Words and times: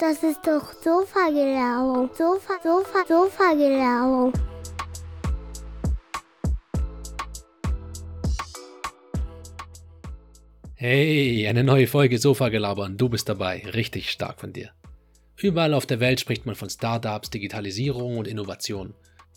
Das 0.00 0.22
ist 0.22 0.46
doch 0.46 0.72
Sofa-Gelaber. 0.74 2.08
Sofa, 2.16 2.54
Sofa, 2.62 3.04
Sofa-Gelaber. 3.08 4.32
Hey, 10.76 11.48
eine 11.48 11.64
neue 11.64 11.88
Folge 11.88 12.18
Sofa-Gelaber 12.18 12.84
und 12.84 12.96
du 12.96 13.08
bist 13.08 13.28
dabei. 13.28 13.64
Richtig 13.74 14.12
stark 14.12 14.38
von 14.38 14.52
dir. 14.52 14.70
Überall 15.34 15.74
auf 15.74 15.84
der 15.84 15.98
Welt 15.98 16.20
spricht 16.20 16.46
man 16.46 16.54
von 16.54 16.70
Startups, 16.70 17.30
Digitalisierung 17.30 18.18
und 18.18 18.28
Innovation. 18.28 18.94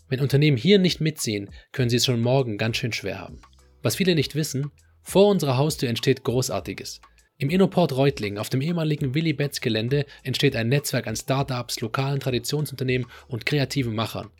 Wenn 0.08 0.20
Unternehmen 0.20 0.56
hier 0.56 0.78
nicht 0.78 1.00
mitziehen, 1.00 1.50
können 1.72 1.90
sie 1.90 1.96
es 1.96 2.04
schon 2.04 2.20
morgen 2.20 2.56
ganz 2.56 2.76
schön 2.76 2.92
schwer 2.92 3.18
haben. 3.18 3.40
Was 3.82 3.96
viele 3.96 4.14
nicht 4.14 4.36
wissen, 4.36 4.70
vor 5.02 5.26
unserer 5.26 5.56
Haustür 5.56 5.88
entsteht 5.88 6.22
Großartiges. 6.22 7.00
Im 7.38 7.50
Innoport 7.50 7.96
Reutlingen, 7.96 8.38
auf 8.38 8.50
dem 8.50 8.60
ehemaligen 8.60 9.14
Willy 9.14 9.32
Betz 9.32 9.60
Gelände, 9.60 10.06
entsteht 10.22 10.54
ein 10.54 10.68
Netzwerk 10.68 11.06
an 11.06 11.16
Startups, 11.16 11.80
lokalen 11.80 12.20
Traditionsunternehmen 12.20 13.08
und 13.28 13.46
kreativen 13.46 13.94
Machern. 13.94 14.30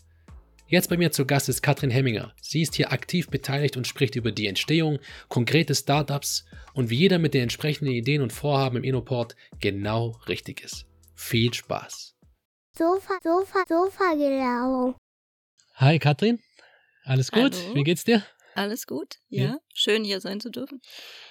Jetzt 0.69 0.89
bei 0.89 0.97
mir 0.97 1.11
zu 1.13 1.27
Gast 1.27 1.51
ist 1.51 1.63
Katrin 1.63 1.91
Hemminger. 1.91 2.33
Sie 2.41 2.63
ist 2.63 2.77
hier 2.77 2.93
aktiv 2.93 3.29
beteiligt 3.29 3.77
und 3.77 3.87
spricht 3.87 4.17
über 4.17 4.33
die 4.33 4.47
Entstehung, 4.47 5.01
konkrete 5.29 5.75
Startups 5.75 6.47
und 6.73 6.89
wie 6.89 6.97
jeder 6.97 7.19
mit 7.19 7.35
den 7.35 7.43
entsprechenden 7.43 7.93
Ideen 7.93 8.23
und 8.23 8.33
Vorhaben 8.33 8.79
im 8.79 8.85
Innoport 8.85 9.37
genau 9.61 10.19
richtig 10.29 10.65
ist. 10.65 10.87
Viel 11.15 11.53
Spaß. 11.53 12.15
Sofa, 12.79 13.19
Sofa, 13.23 13.65
Sofa-Gelaber. 13.69 14.97
Hi 15.75 15.99
Katrin, 15.99 16.39
alles 17.05 17.31
gut? 17.31 17.55
Hallo. 17.55 17.75
Wie 17.75 17.83
geht's 17.85 18.05
dir? 18.05 18.23
Alles 18.55 18.87
gut? 18.87 19.17
Ja. 19.29 19.43
Ja. 19.45 19.59
Schön 19.75 20.05
hier 20.05 20.21
sein 20.21 20.41
zu 20.41 20.51
dürfen. 20.51 20.81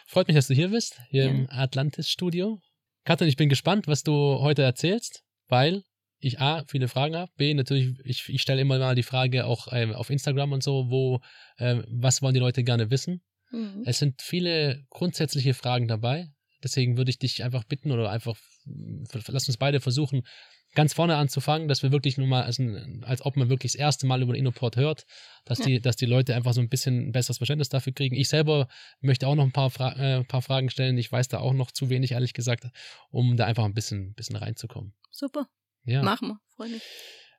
Freut 0.07 0.27
mich, 0.27 0.35
dass 0.35 0.47
du 0.47 0.53
hier 0.53 0.69
bist, 0.69 0.99
hier 1.09 1.25
Ja. 1.25 1.29
im 1.29 1.47
Atlantis-Studio. 1.49 2.59
Katrin, 3.03 3.27
ich 3.27 3.35
bin 3.35 3.49
gespannt, 3.49 3.87
was 3.87 4.03
du 4.03 4.39
heute 4.39 4.61
erzählst, 4.63 5.23
weil 5.47 5.83
ich 6.19 6.39
A, 6.39 6.63
viele 6.67 6.87
Fragen 6.87 7.15
habe, 7.15 7.31
B, 7.35 7.53
natürlich, 7.53 7.97
ich, 8.03 8.29
ich 8.29 8.41
stelle 8.41 8.61
immer 8.61 8.77
mal 8.77 8.93
die 8.95 9.03
Frage 9.03 9.45
auch 9.45 9.67
ähm, 9.71 9.93
auf 9.93 10.09
Instagram 10.11 10.51
und 10.51 10.63
so, 10.63 10.85
wo, 10.89 11.19
ähm, 11.57 11.83
was 11.89 12.21
wollen 12.21 12.35
die 12.35 12.39
Leute 12.39 12.63
gerne 12.63 12.91
wissen? 12.91 13.23
Mhm. 13.49 13.83
Es 13.85 13.97
sind 13.97 14.21
viele 14.21 14.83
grundsätzliche 14.89 15.55
Fragen 15.55 15.87
dabei, 15.87 16.27
deswegen 16.63 16.95
würde 16.95 17.09
ich 17.09 17.17
dich 17.17 17.43
einfach 17.43 17.63
bitten 17.63 17.91
oder 17.91 18.11
einfach, 18.11 18.37
lass 19.27 19.47
uns 19.47 19.57
beide 19.57 19.79
versuchen, 19.79 20.21
ganz 20.73 20.93
vorne 20.93 21.15
anzufangen, 21.17 21.67
dass 21.67 21.83
wir 21.83 21.91
wirklich 21.91 22.17
nur 22.17 22.27
mal, 22.27 22.43
als, 22.43 22.59
ein- 22.59 23.03
als 23.05 23.25
ob 23.25 23.35
man 23.37 23.49
wirklich 23.49 23.73
das 23.73 23.79
erste 23.79 24.05
Mal 24.07 24.21
über 24.21 24.33
den 24.33 24.39
Innoport 24.39 24.75
hört, 24.77 25.05
dass, 25.45 25.59
Ja. 25.59 25.65
die, 25.65 25.81
dass 25.81 25.95
die 25.95 26.05
Leute 26.05 26.35
einfach 26.35 26.53
so 26.53 26.61
ein 26.61 26.69
bisschen 26.69 27.09
ein 27.09 27.11
besseres 27.11 27.37
Verständnis 27.37 27.69
dafür 27.69 27.93
kriegen. 27.93 28.15
Ich 28.15 28.29
selber 28.29 28.67
möchte 29.01 29.27
auch 29.27 29.35
noch 29.35 29.43
ein 29.43 29.51
paar, 29.51 29.69
Fra 29.69 29.93
äh, 29.93 30.23
paar 30.23 30.41
Fragen 30.41 30.69
stellen. 30.69 30.97
Ich 30.97 31.11
weiß 31.11 31.27
da 31.27 31.39
auch 31.39 31.53
noch 31.53 31.71
zu 31.71 31.89
wenig, 31.89 32.11
ehrlich 32.13 32.33
gesagt, 32.33 32.65
um 33.09 33.35
da 33.37 33.45
einfach 33.45 33.65
ein 33.65 33.73
bisschen, 33.73 34.13
bisschen 34.13 34.35
reinzukommen. 34.35 34.93
Super. 35.11 35.47
Ja. 35.83 36.03
Machen 36.03 36.29
wir. 36.29 36.37
Freue 36.55 36.69
mich. 36.69 36.81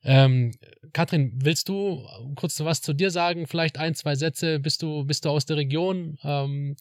Ähm, 0.04 0.50
Katrin, 0.92 1.32
willst 1.44 1.68
du 1.68 2.04
kurz 2.34 2.58
was 2.60 2.82
zu 2.82 2.92
dir 2.92 3.10
sagen? 3.12 3.46
Vielleicht 3.46 3.78
ein, 3.78 3.94
zwei 3.94 4.16
Sätze. 4.16 4.58
Bist 4.58 4.82
du, 4.82 5.04
bist 5.04 5.24
du 5.24 5.30
aus 5.30 5.46
der 5.46 5.56
Region? 5.56 6.18
Ähm, 6.24 6.76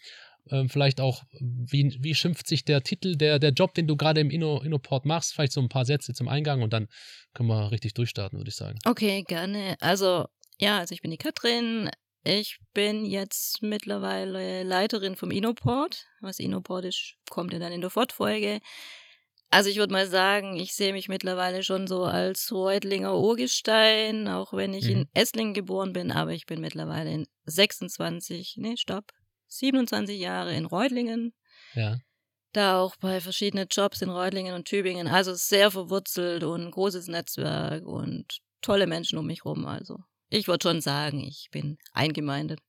ähm, 0.50 0.70
vielleicht 0.70 1.00
auch, 1.02 1.24
wie, 1.40 1.98
wie 2.02 2.16
schimpft 2.16 2.48
sich 2.48 2.66
der 2.66 2.82
Titel, 2.82 3.16
der, 3.16 3.40
der 3.40 3.52
Job, 3.52 3.74
den 3.74 3.88
du 3.88 3.96
gerade 3.96 4.22
im 4.22 4.30
Inno, 4.30 4.62
Innoport 4.62 5.06
machst? 5.06 5.34
Vielleicht 5.34 5.54
so 5.54 5.62
ein 5.62 5.70
paar 5.70 5.86
Sätze 5.86 6.14
zum 6.14 6.28
Eingang 6.28 6.62
und 6.62 6.74
dann 6.74 6.88
können 7.34 7.50
wir 7.50 7.72
richtig 7.72 7.94
durchstarten, 7.94 8.40
würde 8.40 8.50
ich 8.50 8.56
sagen. 8.56 8.80
Okay, 8.86 9.24
gerne. 9.24 9.76
Also, 9.80 10.26
ja, 10.60 10.80
also 10.80 10.94
ich 10.94 11.02
bin 11.02 11.12
die 11.12 11.18
Katrin. 11.18 11.90
Ich 12.24 12.60
bin 12.74 13.06
jetzt 13.06 13.62
mittlerweile 13.64 14.64
Leiterin 14.64 15.16
vom 15.16 15.32
Inoport. 15.32 16.06
Was 16.22 16.40
Inoport 16.40 16.86
ist, 16.86 17.16
kommt 17.30 17.52
ja 17.54 17.60
dann 17.60 17.72
in 17.72 17.82
der 17.82 17.90
Fortfolge. 17.90 18.60
Also 19.50 19.70
ich 19.70 19.78
würde 19.78 19.92
mal 19.92 20.08
sagen, 20.08 20.56
ich 20.56 20.74
sehe 20.74 20.94
mich 20.94 21.10
mittlerweile 21.10 21.62
schon 21.64 21.86
so 21.88 22.04
als 22.06 22.52
Reutlinger 22.54 23.18
Urgestein, 23.18 24.28
auch 24.30 24.54
wenn 24.54 24.74
ich 24.74 24.86
Mhm. 24.86 24.92
in 24.92 25.06
Esslingen 25.14 25.54
geboren 25.54 25.92
bin, 25.94 26.12
aber 26.12 26.32
ich 26.32 26.46
bin 26.46 26.62
mittlerweile 26.62 27.12
in 27.12 27.28
26, 27.46 28.56
nee, 28.58 28.78
stopp, 28.78 29.12
27 29.52 30.20
Jahre 30.20 30.54
in 30.56 30.66
Reutlingen. 30.66 31.34
Ja. 31.76 31.98
da 32.54 32.80
auch 32.82 32.96
bei 32.98 33.22
verschiedenen 33.22 33.68
Jobs 33.72 34.02
in 34.02 34.10
Reutlingen 34.10 34.54
und 34.56 34.66
Tübingen. 34.68 35.08
Also 35.08 35.34
sehr 35.36 35.72
verwurzelt 35.72 36.44
und 36.44 36.62
ein 36.66 36.72
großes 36.72 37.08
Netzwerk 37.08 37.86
und 37.86 38.26
tolle 38.62 38.88
Menschen 38.88 39.18
um 39.18 39.26
mich 39.26 39.46
rum. 39.46 39.66
Also 39.66 39.98
ich 40.30 40.48
würde 40.48 40.64
schon 40.64 40.82
sagen, 40.82 41.22
ich 41.24 41.48
bin 41.52 41.78
eingemeindet. 41.94 42.60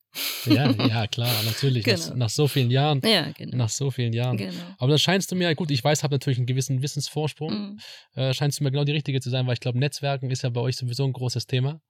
Ja, 0.45 0.71
ja, 0.87 1.07
klar, 1.07 1.33
natürlich. 1.45 1.85
Nach, 1.87 1.97
Genau. 1.97 2.17
nach 2.17 2.31
so 2.31 2.47
vielen 2.47 2.71
Jahren. 2.71 3.01
Ja, 3.05 3.31
genau. 3.33 3.57
Nach 3.57 3.69
so 3.71 3.91
vielen 3.91 4.13
Jahren. 4.13 4.37
genau. 4.37 4.63
Aber 4.79 4.93
das 4.93 5.01
scheinst 5.01 5.31
du 5.33 5.37
mir, 5.37 5.53
gut, 5.55 5.71
ich 5.71 5.83
weiß, 5.83 6.03
habe 6.05 6.15
natürlich 6.15 6.39
einen 6.39 6.47
gewissen 6.47 6.83
Wissensvorsprung. 6.83 7.53
Mhm. 7.53 7.81
äh, 8.15 8.35
scheinst 8.35 8.61
du 8.61 8.65
mir 8.65 8.71
genau 8.71 8.85
die 8.85 8.93
richtige 8.93 9.21
zu 9.21 9.31
sein, 9.31 9.47
weil 9.47 9.55
ich 9.55 9.61
glaube, 9.61 9.79
Netzwerken 9.79 10.31
ist 10.31 10.43
ja 10.43 10.51
bei 10.51 10.61
euch 10.61 10.77
sowieso 10.77 11.05
ein 11.05 11.13
großes 11.13 11.47
Thema. 11.47 11.81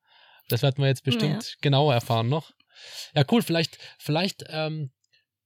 Das 0.48 0.62
werden 0.62 0.78
wir 0.82 0.86
jetzt 0.88 1.04
bestimmt 1.04 1.56
genauer 1.60 1.94
erfahren 1.94 2.28
noch. 2.28 2.50
Ja, 3.14 3.24
cool, 3.30 3.42
vielleicht, 3.42 3.78
vielleicht 3.98 4.44
ähm, 4.48 4.90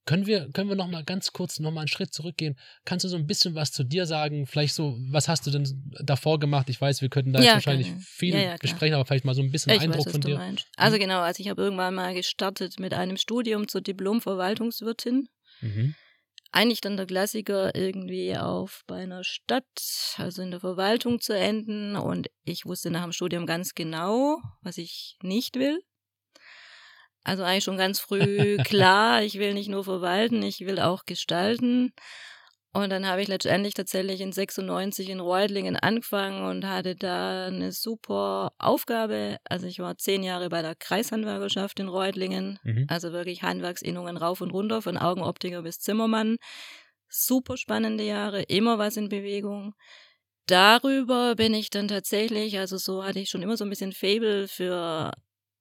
können 0.06 0.26
wir, 0.26 0.48
können 0.53 0.69
wir 0.69 0.76
noch 0.76 0.87
mal 0.87 1.04
ganz 1.04 1.32
kurz 1.32 1.59
noch 1.59 1.72
mal 1.72 1.81
einen 1.81 1.88
Schritt 1.88 2.14
zurückgehen. 2.14 2.56
Kannst 2.84 3.04
du 3.04 3.09
so 3.09 3.16
ein 3.16 3.26
bisschen 3.26 3.56
was 3.56 3.72
zu 3.72 3.82
dir 3.82 4.06
sagen? 4.06 4.47
Vielleicht 4.47 4.75
so, 4.75 4.97
was 5.10 5.28
hast 5.28 5.47
du 5.47 5.50
denn 5.50 5.91
davor 6.00 6.38
gemacht? 6.38 6.69
Ich 6.70 6.81
weiß, 6.81 7.03
wir 7.03 7.09
könnten 7.09 7.32
da 7.32 7.41
jetzt 7.41 7.48
Ja, 7.48 7.54
wahrscheinlich 7.54 7.88
gerne. 7.88 8.03
viel 8.03 8.34
Ja, 8.34 8.38
ja, 8.38 8.44
klar. 8.44 8.59
besprechen, 8.60 8.94
aber 8.94 9.04
vielleicht 9.04 9.25
mal 9.25 9.34
so 9.34 9.42
ein 9.42 9.50
bisschen 9.50 9.72
Ich 9.72 9.81
Eindruck 9.81 10.06
weiß, 10.06 10.12
von 10.12 10.20
dir. 10.20 10.37
meinst. 10.38 10.66
Also 10.76 10.98
genau, 10.98 11.20
also 11.20 11.42
ich 11.42 11.48
habe 11.48 11.60
irgendwann 11.60 11.94
mal 11.94 12.14
gestartet 12.14 12.78
mit 12.78 12.94
einem 12.94 13.16
Studium 13.16 13.66
zur 13.66 13.81
Diplom-Verwaltungswirtin. 13.81 15.28
Mhm. 15.60 15.94
Eigentlich 16.53 16.81
dann 16.81 16.97
der 16.97 17.06
Klassiker 17.06 17.75
irgendwie 17.75 18.37
auf 18.37 18.84
bei 18.87 19.03
einer 19.03 19.25
Stadt, 19.25 19.64
also 20.16 20.41
in 20.41 20.53
der 20.53 20.60
Verwaltung 20.60 21.20
zu 21.20 21.37
enden. 21.37 21.97
Und 21.97 22.28
ich 22.44 22.64
wusste 22.64 22.91
nach 22.93 23.03
dem 23.03 23.12
Studium 23.12 23.44
ganz 23.44 23.75
genau, 23.75 24.38
was 24.62 24.78
ich 24.78 25.16
nicht 25.20 25.56
will. 25.56 25.81
Also 27.26 27.42
eigentlich 27.42 27.64
schon 27.64 27.76
ganz 27.76 27.98
früh 27.98 28.56
klar, 28.64 29.22
ich 29.22 29.38
will 29.38 29.53
nicht 29.53 29.69
nur 29.69 29.82
verwalten, 29.82 30.42
ich 30.42 30.60
will 30.60 30.78
auch 30.78 31.04
gestalten. 31.04 31.92
Und 32.72 32.91
dann 32.91 33.06
habe 33.06 33.22
ich 33.22 33.28
letztendlich 33.28 33.75
tatsächlich 33.75 34.20
in 34.20 34.32
96 34.32 35.09
in 35.09 35.19
Reutlingen 35.19 35.76
angefangen 35.76 36.44
und 36.44 36.66
hatte 36.66 36.94
da 36.94 37.47
eine 37.47 37.72
super 37.72 38.53
Aufgabe. 38.59 39.38
Also 39.44 39.66
ich 39.66 39.78
war 39.78 39.97
zehn 39.97 40.22
Jahre 40.22 40.50
bei 40.50 40.62
der 40.62 40.75
Kreishandwerkerschaft 40.75 41.81
in 41.81 41.88
Reutlingen. 41.88 42.59
Mhm. 42.62 42.84
Also 42.88 43.12
wirklich 43.12 43.43
Handwerksinnungen 43.43 44.16
rauf 44.16 44.41
und 44.41 44.50
runter, 44.50 44.82
von 44.82 44.97
Augenoptiker 44.98 45.62
bis 45.62 45.81
Zimmermann. 45.81 46.37
Super 47.08 47.56
spannende 47.56 48.04
Jahre, 48.04 48.43
immer 48.43 48.78
was 48.78 48.97
in 48.97 49.08
Bewegung. 49.08 49.75
Darüber 50.47 51.34
bin 51.34 51.54
ich 51.54 51.70
dann 51.70 51.88
tatsächlich, 51.88 52.58
also 52.58 52.76
so 52.76 53.04
hatte 53.04 53.19
ich 53.19 53.31
schon 53.31 53.43
immer 53.43 53.56
so 53.56 53.64
ein 53.64 53.70
bisschen 53.70 53.93
Fable 53.93 54.47
für 54.47 55.12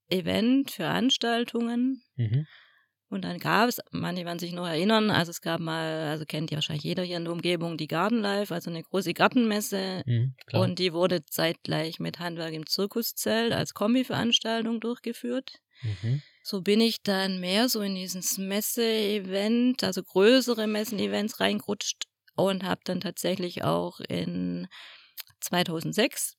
Event, 0.10 0.72
Veranstaltungen. 0.72 2.02
Mhm. 2.16 2.46
Und 3.10 3.24
dann 3.24 3.38
gab 3.38 3.70
es, 3.70 3.80
manche 3.92 4.26
werden 4.26 4.40
sich 4.40 4.52
noch 4.52 4.68
erinnern, 4.68 5.12
also 5.12 5.30
es 5.30 5.42
gab 5.42 5.60
mal, 5.60 6.08
also 6.10 6.26
kennt 6.26 6.50
ja 6.52 6.58
wahrscheinlich 6.58 6.84
jeder 6.84 7.04
hier 7.04 7.18
in 7.18 7.24
der 7.24 7.34
Umgebung, 7.34 7.78
die 7.78 7.88
Garden 7.88 8.20
Life, 8.20 8.54
also 8.54 8.70
eine 8.70 8.82
große 8.82 9.14
Gartenmesse. 9.14 10.02
Mhm. 10.06 10.36
Und 10.54 10.80
die 10.80 10.92
wurde 10.92 11.24
zeitgleich 11.24 12.00
mit 12.00 12.20
Handwerk 12.20 12.54
im 12.54 12.66
Zirkuszelt 12.66 13.54
als 13.54 13.74
Kombiveranstaltung 13.74 14.80
durchgeführt. 14.80 15.60
mhm. 15.82 16.22
So 16.44 16.62
bin 16.62 16.80
ich 16.80 17.02
dann 17.02 17.40
mehr 17.40 17.70
so 17.70 17.82
in 17.82 17.96
dieses 17.96 18.38
Messe-Event, 18.38 19.84
also 19.84 20.04
größere 20.04 20.68
Messen-Events 20.68 21.40
reingerutscht 21.40 22.04
und 22.36 22.64
habe 22.64 22.82
dann 22.84 23.00
tatsächlich 23.00 23.64
auch 23.64 24.00
in 24.00 24.68
2006 25.42 26.36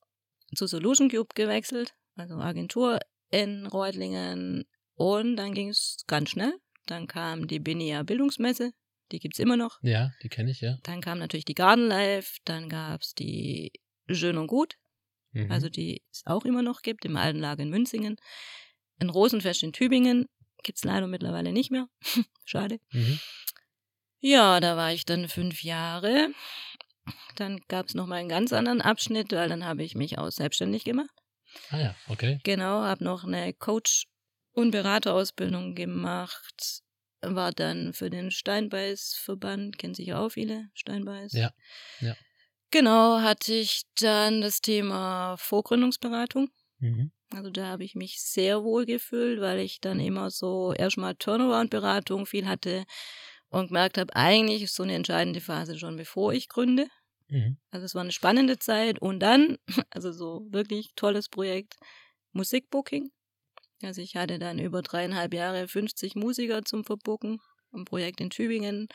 zu 0.54 0.66
Solution 0.66 1.10
Cube 1.10 1.34
gewechselt, 1.34 1.94
also 2.16 2.36
Agentur 2.36 3.00
in 3.30 3.66
Reutlingen. 3.66 4.64
Und 4.94 5.36
dann 5.36 5.52
ging 5.54 5.68
es 5.68 5.98
ganz 6.06 6.30
schnell. 6.30 6.54
Dann 6.86 7.06
kam 7.06 7.48
die 7.48 7.58
Binia 7.58 8.02
Bildungsmesse, 8.02 8.72
die 9.12 9.18
gibt's 9.18 9.38
immer 9.40 9.56
noch. 9.56 9.78
Ja, 9.82 10.10
die 10.22 10.28
kenne 10.28 10.50
ich, 10.52 10.60
ja. 10.60 10.78
Dann 10.84 11.00
kam 11.00 11.18
natürlich 11.18 11.44
die 11.44 11.54
Garden 11.54 11.88
Life, 11.88 12.38
dann 12.44 12.68
gab's 12.68 13.14
die 13.14 13.72
Schön 14.10 14.38
und 14.38 14.46
Gut, 14.46 14.74
Mhm. 15.32 15.50
also 15.50 15.68
die 15.68 16.02
es 16.12 16.22
auch 16.24 16.44
immer 16.44 16.62
noch 16.62 16.80
gibt, 16.82 17.04
im 17.04 17.16
alten 17.16 17.40
Lager 17.40 17.62
in 17.62 17.70
Münzingen. 17.70 18.16
Ein 19.00 19.10
Rosenfest 19.10 19.62
in 19.64 19.72
Tübingen 19.72 20.26
gibt's 20.62 20.84
leider 20.84 21.06
mittlerweile 21.08 21.52
nicht 21.52 21.70
mehr. 21.70 21.88
Schade. 22.44 22.78
mhm. 22.92 23.18
Ja, 24.20 24.60
da 24.60 24.76
war 24.76 24.92
ich 24.92 25.04
dann 25.04 25.28
fünf 25.28 25.62
Jahre. 25.62 26.30
Dann 27.36 27.60
gab's 27.68 27.94
noch 27.94 28.06
mal 28.06 28.16
einen 28.16 28.28
ganz 28.28 28.52
anderen 28.52 28.80
Abschnitt, 28.80 29.30
weil 29.32 29.48
dann 29.48 29.64
habe 29.64 29.82
ich 29.84 29.94
mich 29.94 30.18
auch 30.18 30.30
selbstständig 30.30 30.84
gemacht. 30.84 31.10
Ah 31.70 31.78
ja, 31.78 31.94
okay. 32.08 32.40
Genau, 32.44 32.82
habe 32.82 33.04
noch 33.04 33.24
eine 33.24 33.52
Coach- 33.52 34.06
und 34.52 34.70
Beraterausbildung 34.70 35.74
gemacht. 35.74 36.82
War 37.22 37.52
dann 37.52 37.92
für 37.92 38.10
den 38.10 38.30
Steinbeißverband, 38.30 39.78
kennen 39.78 39.94
sich 39.94 40.08
ja 40.08 40.18
auch 40.20 40.30
viele, 40.30 40.68
Steinbeiß. 40.74 41.32
Ja, 41.32 41.50
ja. 42.00 42.14
Genau, 42.70 43.20
hatte 43.20 43.54
ich 43.54 43.82
dann 44.00 44.40
das 44.40 44.60
Thema 44.60 45.36
Vorgründungsberatung. 45.38 46.50
Mhm. 46.78 47.10
Also 47.30 47.50
da 47.50 47.66
habe 47.66 47.84
ich 47.84 47.94
mich 47.94 48.20
sehr 48.20 48.62
wohl 48.62 48.86
gefühlt, 48.86 49.40
weil 49.40 49.60
ich 49.60 49.80
dann 49.80 49.98
immer 49.98 50.30
so 50.30 50.72
erstmal 50.72 51.14
Turnaround-Beratung 51.16 52.26
viel 52.26 52.46
hatte 52.46 52.84
und 53.48 53.68
gemerkt 53.68 53.98
habe, 53.98 54.14
eigentlich 54.14 54.62
ist 54.62 54.74
so 54.74 54.82
eine 54.82 54.94
entscheidende 54.94 55.40
Phase 55.40 55.78
schon 55.78 55.96
bevor 55.96 56.32
ich 56.32 56.48
gründe. 56.48 56.88
Mhm. 57.28 57.58
Also 57.70 57.84
es 57.86 57.94
war 57.94 58.02
eine 58.02 58.12
spannende 58.12 58.58
Zeit 58.58 59.00
und 59.00 59.20
dann, 59.20 59.58
also 59.90 60.12
so 60.12 60.46
wirklich 60.50 60.90
tolles 60.96 61.28
Projekt, 61.28 61.76
Musikbooking. 62.32 63.10
Also 63.82 64.00
ich 64.00 64.16
hatte 64.16 64.38
dann 64.38 64.58
über 64.58 64.82
dreieinhalb 64.82 65.34
Jahre 65.34 65.68
50 65.68 66.14
Musiker 66.14 66.64
zum 66.64 66.84
Verbucken, 66.84 67.40
ein 67.74 67.84
Projekt 67.84 68.20
in 68.20 68.30
Tübingen. 68.30 68.88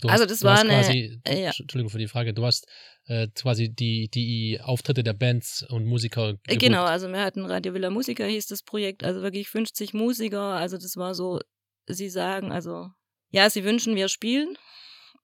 Du 0.00 0.08
Also 0.10 0.24
hast, 0.24 0.30
das 0.30 0.40
du 0.40 0.44
war 0.46 0.60
eine- 0.60 0.68
quasi, 0.68 1.20
äh, 1.24 1.42
ja. 1.44 1.52
Entschuldigung 1.58 1.88
für 1.90 1.98
die 1.98 2.08
Frage, 2.08 2.34
du 2.34 2.44
hast 2.44 2.66
äh, 3.06 3.26
quasi 3.34 3.70
die, 3.74 4.08
die 4.12 4.60
Auftritte 4.62 5.02
der 5.02 5.14
Bands 5.14 5.64
und 5.68 5.86
Musiker 5.86 6.30
Äh, 6.30 6.34
gebucht. 6.34 6.60
Genau, 6.60 6.84
also 6.84 7.08
wir 7.08 7.20
hatten 7.20 7.46
Radio 7.46 7.72
Villa 7.72 7.88
Musiker 7.90 8.26
hieß 8.26 8.46
das 8.48 8.62
Projekt, 8.62 9.02
also 9.02 9.22
wirklich 9.22 9.48
50 9.48 9.94
Musiker, 9.94 10.42
also 10.42 10.76
das 10.76 10.96
war 10.96 11.14
so, 11.14 11.40
sie 11.86 12.10
sagen, 12.10 12.52
also 12.52 12.90
ja, 13.30 13.48
sie 13.50 13.64
wünschen, 13.64 13.96
wir 13.96 14.08
spielen. 14.08 14.56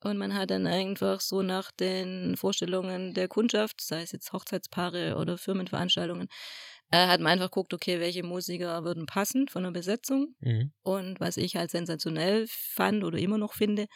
Und 0.05 0.19
man 0.19 0.35
hat 0.35 0.51
dann 0.51 0.67
einfach 0.67 1.21
so 1.21 1.41
nach 1.41 1.73
den 1.73 2.37
Vorstellungen 2.37 3.15
der 3.15 3.27
Kundschaft, 3.27 3.81
sei 3.81 4.03
es 4.03 4.13
jetzt 4.13 4.33
Hochzeitspaare 4.35 5.17
oder 5.17 5.39
Firmenveranstaltungen, 5.39 6.29
äh, 6.91 7.07
hat 7.07 7.21
man 7.21 7.33
einfach 7.33 7.47
geguckt, 7.47 7.73
okay, 7.73 8.01
welche 8.01 8.23
Musiker 8.23 8.85
würden 8.85 9.07
passen 9.07 9.49
von 9.49 9.63
der 9.63 9.71
Besetzung. 9.71 10.35
Mhm. 10.41 10.73
Und 10.83 11.21
was 11.21 11.39
ich 11.39 11.57
halt 11.57 11.71
sensationell 11.71 12.47
fand 12.49 13.03
oder 13.03 13.19
immer 13.19 13.39
noch 13.39 13.55
finde, 13.55 13.87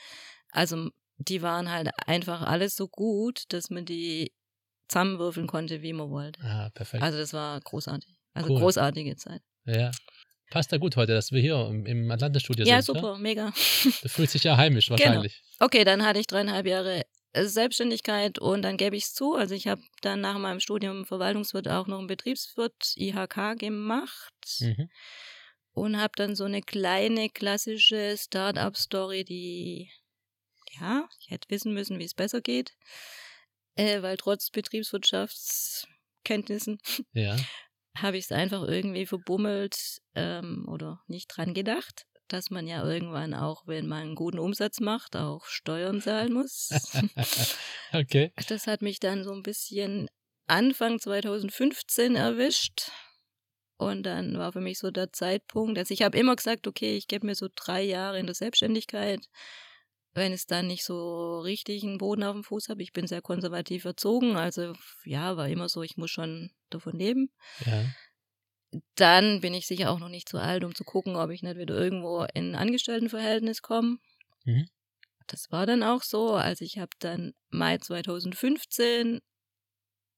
also 0.51 0.89
die 1.19 1.43
waren 1.43 1.71
halt 1.71 1.91
einfach 2.07 2.41
alles 2.41 2.75
so 2.75 2.89
gut, 2.89 3.45
dass 3.51 3.69
man 3.69 3.85
die 3.85 4.33
zusammenwürfeln 4.89 5.47
konnte, 5.47 5.83
wie 5.83 5.93
man 5.93 6.09
wollte. 6.09 6.41
Ah, 6.43 6.71
perfekt. 6.71 7.03
Also 7.03 7.19
das 7.19 7.35
war 7.35 7.61
großartig. 7.61 8.19
Also 8.33 8.51
Cool. 8.51 8.61
großartige 8.61 9.17
Zeit. 9.17 9.43
ja. 9.67 9.91
Passt 10.51 10.73
ja 10.73 10.79
gut 10.79 10.97
heute, 10.97 11.13
dass 11.13 11.31
wir 11.33 11.41
hier 11.41 11.67
im, 11.69 11.85
im 11.87 12.11
Atlantis-Studio 12.11 12.65
Ja, 12.67 12.81
sind. 12.81 12.97
super, 12.97 13.19
mega. 13.19 13.53
Du 14.03 14.09
fühlst 14.09 14.35
dich 14.35 14.45
ja 14.45 14.57
heimisch 14.57 14.87
Genau. 14.89 14.99
wahrscheinlich. 15.01 15.43
Okay, 15.61 15.85
dann 15.85 16.05
hatte 16.05 16.19
ich 16.21 16.27
dreieinhalb 16.27 16.67
Jahre 16.67 17.03
äh, 17.33 17.45
Selbstständigkeit 17.45 18.39
und 18.39 18.63
dann 18.63 18.77
gebe 18.79 18.97
ich 18.97 19.05
es 19.05 19.13
zu. 19.15 19.35
Also 19.35 19.55
ich 19.55 19.67
habe 19.69 19.83
dann 20.01 20.21
nach 20.23 20.39
meinem 20.39 20.61
Studium 20.61 21.05
Verwaltungswirt 21.05 21.69
auch 21.69 21.87
noch 21.87 21.99
einen 21.99 22.07
Betriebswirt 22.07 22.95
IHK 22.97 23.59
gemacht 23.59 24.33
Mhm. 24.61 24.89
und 25.73 26.01
habe 26.01 26.13
dann 26.17 26.35
so 26.35 26.45
eine 26.45 26.63
kleine 26.63 27.29
klassische 27.29 28.17
Start-up-Story, 28.17 29.25
die 29.25 29.91
ja, 30.81 31.07
ich 31.21 31.29
hätte 31.31 31.51
wissen 31.51 31.75
müssen, 31.75 31.99
wie 31.99 32.05
es 32.05 32.15
besser 32.15 32.41
geht, 32.41 32.73
äh, 33.75 34.01
weil 34.03 34.17
trotz 34.17 34.49
Betriebswirtschaftskenntnissen 34.51 36.79
Ja. 37.13 37.37
Habe 38.03 38.17
ich 38.17 38.27
es 38.27 38.33
einfach 38.33 38.63
irgendwie 38.67 39.07
verbummelt 39.07 40.01
ähm, 40.15 40.67
oder 40.69 41.03
nicht 41.07 41.29
dran 41.29 41.55
gedacht, 41.55 42.07
dass 42.29 42.51
man 42.51 42.67
ja 42.67 42.85
irgendwann 42.85 43.35
auch, 43.35 43.67
wenn 43.67 43.87
man 43.87 44.03
einen 44.03 44.15
guten 44.15 44.39
Umsatz 44.39 44.81
macht, 44.81 45.17
auch 45.17 45.47
Steuern 45.47 46.01
zahlen 46.01 46.33
muss. 46.33 46.71
okay. 47.93 48.33
das 48.49 48.67
hat 48.67 48.83
mich 48.83 49.01
dann 49.01 49.25
so 49.25 49.33
ein 49.33 49.43
bisschen 49.43 50.09
Anfang 50.47 50.99
2015 50.99 52.17
erwischt. 52.17 52.91
Und 53.77 54.03
dann 54.03 54.37
war 54.39 54.53
für 54.53 54.61
mich 54.61 54.79
so 54.79 54.91
der 54.91 55.13
Zeitpunkt, 55.13 55.79
also 55.79 55.95
ich 55.95 56.03
habe 56.03 56.19
immer 56.19 56.35
gesagt, 56.35 56.67
okay, 56.67 56.97
ich 56.97 57.07
gebe 57.07 57.27
mir 57.27 57.37
so 57.37 57.47
drei 57.55 57.83
Jahre 57.83 58.19
in 58.19 58.27
der 58.27 58.35
Selbstständigkeit. 58.35 59.29
Wenn 60.15 60.33
es 60.33 60.47
dann 60.47 60.67
nicht 60.67 60.85
so 60.85 61.41
richtig 61.41 61.85
einen 61.85 61.99
Boden 61.99 62.25
auf 62.25 62.33
dem 62.33 62.45
Fuß 62.45 62.69
habe, 62.69 62.83
ich 62.83 62.93
bin 62.93 63.07
sehr 63.07 63.23
konservativ 63.23 63.85
erzogen, 63.85 64.37
also 64.37 64.73
ja, 65.05 65.37
war 65.37 65.49
immer 65.49 65.69
so, 65.69 65.83
ich 65.83 65.97
muss 65.97 66.11
schon 66.11 66.51
davon 66.71 66.99
leben 66.99 67.31
Ja. 67.65 67.85
dann 68.97 69.41
bin 69.41 69.55
ich 69.55 69.67
sicher 69.67 69.91
auch 69.91 69.99
noch 69.99 70.09
nicht 70.09 70.29
zu 70.29 70.39
alt, 70.39 70.65
um 70.65 70.75
zu 70.75 70.85
gucken, 70.85 71.17
ob 71.17 71.31
ich 71.31 71.43
nicht 71.43 71.57
wieder 71.57 71.75
irgendwo 71.75 72.25
in 72.35 72.53
ein 72.53 72.55
Angestelltenverhältnis 72.55 73.63
komme. 73.63 73.99
Mhm. 74.45 74.69
Das 75.27 75.51
war 75.51 75.67
dann 75.67 75.83
auch 75.83 76.03
so. 76.03 76.35
Also 76.35 76.65
ich 76.65 76.79
habe 76.79 76.91
dann 76.99 77.35
Mai 77.51 77.79
2015, 77.79 79.21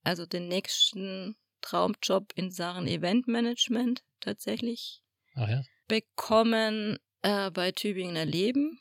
also 0.02 0.26
den 0.26 0.48
nächsten 0.48 1.36
Traumjob 1.60 2.32
in 2.34 2.50
Sachen 2.50 2.86
Eventmanagement 2.86 4.02
tatsächlich 4.20 5.02
ja. 5.34 5.62
bekommen 5.88 6.98
äh, 7.22 7.50
bei 7.50 7.72
Tübinger 7.72 8.24
Leben. 8.24 8.80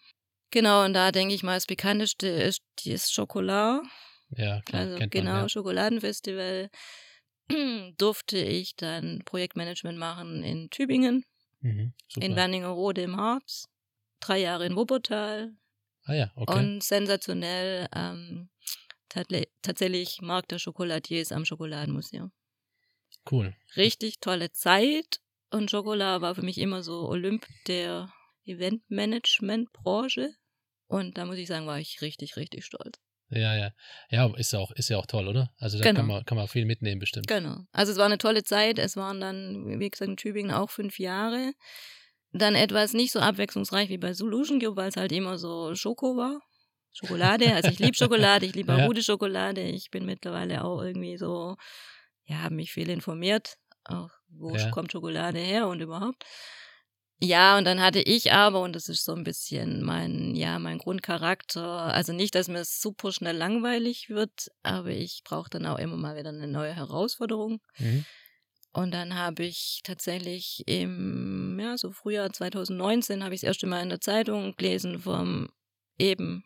Genau, 0.52 0.86
und 0.86 0.94
da 0.94 1.12
denke 1.12 1.34
ich 1.34 1.44
mal, 1.44 1.56
das 1.56 1.68
bekannteste 1.68 2.28
ist 2.28 2.62
das 2.86 3.12
Schokolade. 3.12 3.84
Ja, 4.32 4.62
klar. 4.62 4.82
Also 4.82 4.98
genau, 5.10 5.32
man, 5.32 5.42
ja. 5.42 5.50
Schokoladenfestival 5.50 6.70
durfte 7.98 8.38
ich 8.38 8.76
dann 8.76 9.22
Projektmanagement 9.26 9.98
machen 9.98 10.44
in 10.44 10.70
Tübingen, 10.70 11.26
Mhm. 11.62 11.94
In 12.16 12.36
Wernigerode 12.36 13.02
im 13.02 13.18
Harz, 13.18 13.68
drei 14.20 14.40
Jahre 14.40 14.66
in 14.66 14.76
Wuppertal 14.76 15.56
ah 16.06 16.14
ja, 16.14 16.32
okay. 16.36 16.58
und 16.58 16.84
sensationell 16.84 17.88
ähm, 17.94 18.50
tatsächlich 19.62 20.22
Markt 20.22 20.52
der 20.52 20.60
Schokoladiers 20.60 21.32
am 21.32 21.46
Schokoladenmuseum. 21.46 22.32
cool. 23.30 23.56
Richtig 23.76 24.20
tolle 24.20 24.52
Zeit 24.52 25.20
und 25.52 25.70
Schokolade 25.70 26.22
war 26.22 26.36
für 26.36 26.44
mich 26.44 26.60
immer 26.60 26.82
so 26.82 27.10
Olymp 27.10 27.46
der 27.68 28.12
Eventmanagement-Branche 28.46 30.34
und 30.90 31.18
da 31.18 31.26
muss 31.26 31.38
ich 31.38 31.48
sagen, 31.48 31.66
war 31.68 31.80
ich 31.80 32.02
richtig, 32.02 32.36
richtig 32.36 32.66
stolz. 32.66 33.00
Ja, 33.30 33.56
ja. 33.56 33.70
Ja, 34.10 34.26
ist 34.36 34.52
ja 34.54 34.60
auch, 34.60 34.72
ist 34.72 34.90
ja 34.90 34.98
auch 34.98 35.06
toll, 35.06 35.28
oder? 35.28 35.52
Also 35.60 35.78
da 35.78 35.84
Genau. 35.84 36.00
kann, 36.00 36.08
man, 36.08 36.26
kann 36.26 36.36
man 36.38 36.48
viel 36.48 36.66
mitnehmen, 36.66 37.00
bestimmt. 37.00 37.28
Genau. 37.28 37.60
Also 37.72 37.92
es 37.92 37.98
war 38.00 38.08
eine 38.08 38.18
tolle 38.18 38.44
Zeit. 38.44 38.80
Es 38.80 38.98
waren 38.98 39.22
dann, 39.22 39.80
wie 39.80 39.90
gesagt, 39.90 40.10
in 40.10 40.18
Tübingen 40.18 40.52
auch 40.52 40.72
fünf 40.72 40.98
Jahre. 40.98 41.54
Dann 42.32 42.56
etwas 42.56 42.94
nicht 42.94 43.12
so 43.12 43.20
abwechslungsreich 43.20 43.90
wie 43.90 44.00
bei 44.00 44.14
Solution 44.14 44.60
Cube, 44.60 44.76
weil 44.78 44.90
es 44.90 44.98
halt 44.98 45.12
immer 45.12 45.38
so 45.38 45.76
Schoko 45.76 46.18
war. 46.18 46.42
Schokolade. 46.92 47.54
Also 47.54 47.70
ich 47.70 47.78
liebe 47.78 47.96
Schokolade, 47.96 48.48
ich 48.48 48.56
liebe 48.56 48.74
auch 48.76 48.80
Ja. 48.80 48.88
gute 48.88 49.04
Schokolade. 49.04 49.62
Ich 49.62 49.92
bin 49.92 50.06
mittlerweile 50.06 50.64
auch 50.64 50.82
irgendwie 50.82 51.18
so, 51.18 51.56
ja, 52.26 52.38
habe 52.42 52.56
mich 52.56 52.72
viel 52.72 52.90
informiert, 52.90 53.58
auch 53.84 54.10
wo 54.28 54.56
Ja. 54.56 54.72
kommt 54.72 54.92
Schokolade 54.92 55.38
her 55.40 55.68
und 55.68 55.82
überhaupt. 55.82 56.26
Ja, 57.22 57.58
und 57.58 57.66
dann 57.66 57.82
hatte 57.82 58.00
ich 58.00 58.32
aber, 58.32 58.62
und 58.62 58.74
das 58.74 58.88
ist 58.88 59.04
so 59.04 59.14
ein 59.14 59.26
bisschen 59.26 59.84
mein, 59.84 60.36
ja, 60.36 60.58
mein 60.58 60.78
Grundcharakter, 60.78 61.64
also 61.94 62.14
nicht, 62.14 62.34
dass 62.34 62.48
mir 62.48 62.64
super 62.64 63.12
schnell 63.12 63.36
langweilig 63.36 64.10
wird, 64.10 64.50
aber 64.64 64.92
ich 64.92 65.22
brauche 65.26 65.50
dann 65.50 65.66
auch 65.66 65.80
immer 65.80 65.98
mal 65.98 66.16
wieder 66.16 66.30
eine 66.30 66.48
neue 66.48 66.74
Herausforderung. 66.74 67.60
Mhm. 67.78 68.06
Und 68.72 68.92
dann 68.92 69.16
habe 69.16 69.44
ich 69.44 69.82
tatsächlich 69.84 70.64
im, 70.66 71.60
ja, 71.60 71.78
so 71.78 71.92
Frühjahr 71.92 72.32
2019 72.32 73.24
habe 73.24 73.36
ich 73.36 73.42
das 73.42 73.50
erste 73.50 73.68
Mal 73.68 73.82
in 73.82 73.90
der 73.90 74.00
Zeitung 74.00 74.56
gelesen 74.56 75.00
vom 75.00 75.50
eben 75.98 76.46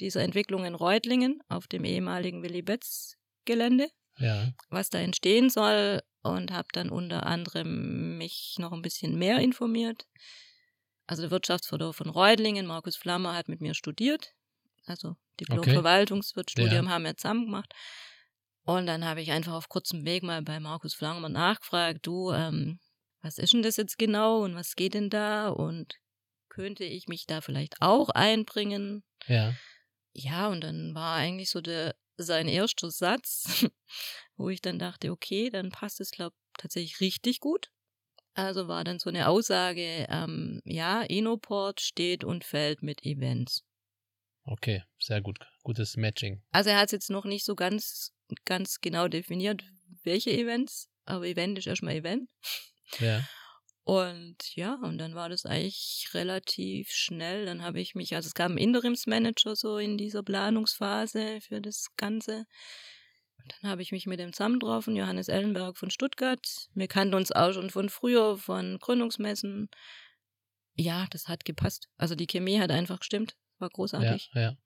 dieser 0.00 0.22
Entwicklung 0.22 0.64
in 0.66 0.74
Reutlingen 0.74 1.40
auf 1.48 1.66
dem 1.66 1.84
ehemaligen 1.84 2.42
Willy 2.42 2.60
Betz 2.60 3.16
Gelände, 3.46 3.88
Ja. 4.20 4.52
was 4.68 4.90
da 4.90 4.98
entstehen 4.98 5.50
soll 5.50 6.02
und 6.22 6.52
habe 6.52 6.68
dann 6.72 6.90
unter 6.90 7.26
anderem 7.26 8.18
mich 8.18 8.56
noch 8.58 8.72
ein 8.72 8.82
bisschen 8.82 9.18
mehr 9.18 9.38
informiert. 9.38 10.06
Also 11.06 11.22
der 11.22 11.30
Wirtschaftsförderer 11.30 11.92
von 11.92 12.08
Reutlingen, 12.08 12.66
Markus 12.66 12.96
Flammer, 12.96 13.34
hat 13.34 13.48
mit 13.48 13.60
mir 13.60 13.74
studiert. 13.74 14.32
Also 14.86 15.16
Diplom 15.40 15.60
Okay. 15.60 15.74
Ja. 16.86 16.90
haben 16.90 17.04
wir 17.04 17.16
zusammen 17.16 17.46
gemacht. 17.46 17.74
Und 18.62 18.86
dann 18.86 19.04
habe 19.04 19.20
ich 19.20 19.32
einfach 19.32 19.54
auf 19.54 19.68
kurzem 19.68 20.04
Weg 20.04 20.22
mal 20.22 20.42
bei 20.42 20.60
Markus 20.60 20.94
Flammer 20.94 21.28
nachgefragt, 21.28 22.06
du, 22.06 22.30
ähm, 22.32 22.78
was 23.22 23.38
ist 23.38 23.52
denn 23.52 23.62
das 23.62 23.76
jetzt 23.76 23.98
genau 23.98 24.44
und 24.44 24.54
was 24.54 24.76
geht 24.76 24.94
denn 24.94 25.10
da 25.10 25.48
und 25.48 25.96
könnte 26.48 26.84
ich 26.84 27.08
mich 27.08 27.26
da 27.26 27.40
vielleicht 27.40 27.80
auch 27.80 28.10
einbringen? 28.10 29.02
Ja. 29.26 29.54
Ja, 30.12 30.48
und 30.48 30.62
dann 30.62 30.94
war 30.94 31.16
eigentlich 31.16 31.50
so 31.50 31.60
der, 31.60 31.94
sein 32.22 32.48
erster 32.48 32.90
Satz, 32.90 33.66
wo 34.36 34.48
ich 34.48 34.60
dann 34.60 34.78
dachte, 34.78 35.10
okay, 35.10 35.50
dann 35.50 35.70
passt 35.70 36.00
es, 36.00 36.10
glaube 36.10 36.36
tatsächlich 36.58 37.00
richtig 37.00 37.40
gut. 37.40 37.70
Also 38.34 38.68
war 38.68 38.84
dann 38.84 38.98
so 38.98 39.10
eine 39.10 39.28
Aussage, 39.28 40.06
ähm, 40.08 40.60
ja, 40.64 41.02
Inoport 41.02 41.80
steht 41.80 42.24
und 42.24 42.44
fällt 42.44 42.82
mit 42.82 43.04
Events. 43.04 43.64
Okay, 44.44 44.82
sehr 44.98 45.20
gut. 45.20 45.38
Gutes 45.62 45.96
Matching. 45.96 46.42
Also 46.50 46.70
er 46.70 46.78
hat 46.78 46.86
es 46.86 46.92
jetzt 46.92 47.10
noch 47.10 47.24
nicht 47.24 47.44
so 47.44 47.54
ganz, 47.54 48.12
ganz 48.44 48.80
genau 48.80 49.08
definiert, 49.08 49.62
welche 50.02 50.30
Events, 50.30 50.88
aber 51.04 51.26
Event 51.26 51.58
ist 51.58 51.66
erstmal 51.66 51.94
Event. 51.94 52.28
Ja. 52.98 53.24
Und 53.90 54.54
ja, 54.54 54.74
und 54.74 54.98
dann 54.98 55.16
war 55.16 55.28
das 55.28 55.46
eigentlich 55.46 56.10
relativ 56.14 56.92
schnell. 56.92 57.44
Dann 57.44 57.62
habe 57.64 57.80
ich 57.80 57.96
mich, 57.96 58.14
also 58.14 58.28
es 58.28 58.34
gab 58.34 58.48
einen 58.50 58.58
Interimsmanager 58.58 59.56
so 59.56 59.78
in 59.78 59.98
dieser 59.98 60.22
Planungsphase 60.22 61.40
für 61.40 61.60
das 61.60 61.88
Ganze. 61.96 62.46
Und 63.38 63.52
dann 63.60 63.68
habe 63.68 63.82
ich 63.82 63.90
mich 63.90 64.06
mit 64.06 64.20
dem 64.20 64.32
zusammengetroffen, 64.32 64.94
Johannes 64.94 65.26
Ellenberg 65.26 65.76
von 65.76 65.90
Stuttgart. 65.90 66.68
Wir 66.72 66.86
kannten 66.86 67.14
uns 67.14 67.32
auch 67.32 67.52
schon 67.52 67.68
von 67.70 67.88
früher, 67.88 68.38
von 68.38 68.78
Gründungsmessen. 68.78 69.68
Ja, 70.76 71.08
das 71.10 71.26
hat 71.26 71.44
gepasst. 71.44 71.88
Also 71.96 72.14
die 72.14 72.28
Chemie 72.28 72.60
hat 72.60 72.70
einfach 72.70 73.00
gestimmt. 73.00 73.34
War 73.58 73.70
Ja, 73.70 73.72
großartig. 73.74 74.30
ja. 74.34 74.56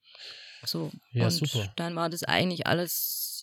So. 0.67 0.93
Ja, 1.13 1.25
und 1.25 1.31
super. 1.31 1.73
dann 1.77 1.97
war 1.97 2.11
das 2.11 2.25
eigentlich 2.25 2.67
alles, 2.67 3.34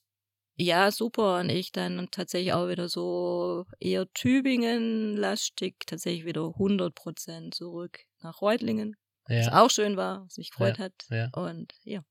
ja, 0.62 0.92
super. 0.92 1.40
Und 1.40 1.50
ich 1.50 1.72
dann 1.72 2.08
tatsächlich 2.12 2.54
auch 2.54 2.68
wieder 2.70 2.88
so 2.90 3.66
eher 3.80 4.06
Tübingen-lastig, 4.14 5.76
tatsächlich 5.86 6.26
wieder 6.26 6.46
100 6.48 6.94
Prozent 6.94 7.56
zurück 7.56 8.00
nach 8.22 8.42
Reutlingen. 8.42 8.96
Was 9.26 9.48
Ja. 9.48 9.64
auch 9.64 9.70
schön 9.70 9.98
war, 9.98 10.26
was 10.26 10.38
mich 10.38 10.52
gefreut 10.52 10.80
hat. 10.80 10.94
Ja. 11.10 11.30
Und 11.34 11.74
ja. 11.84 12.04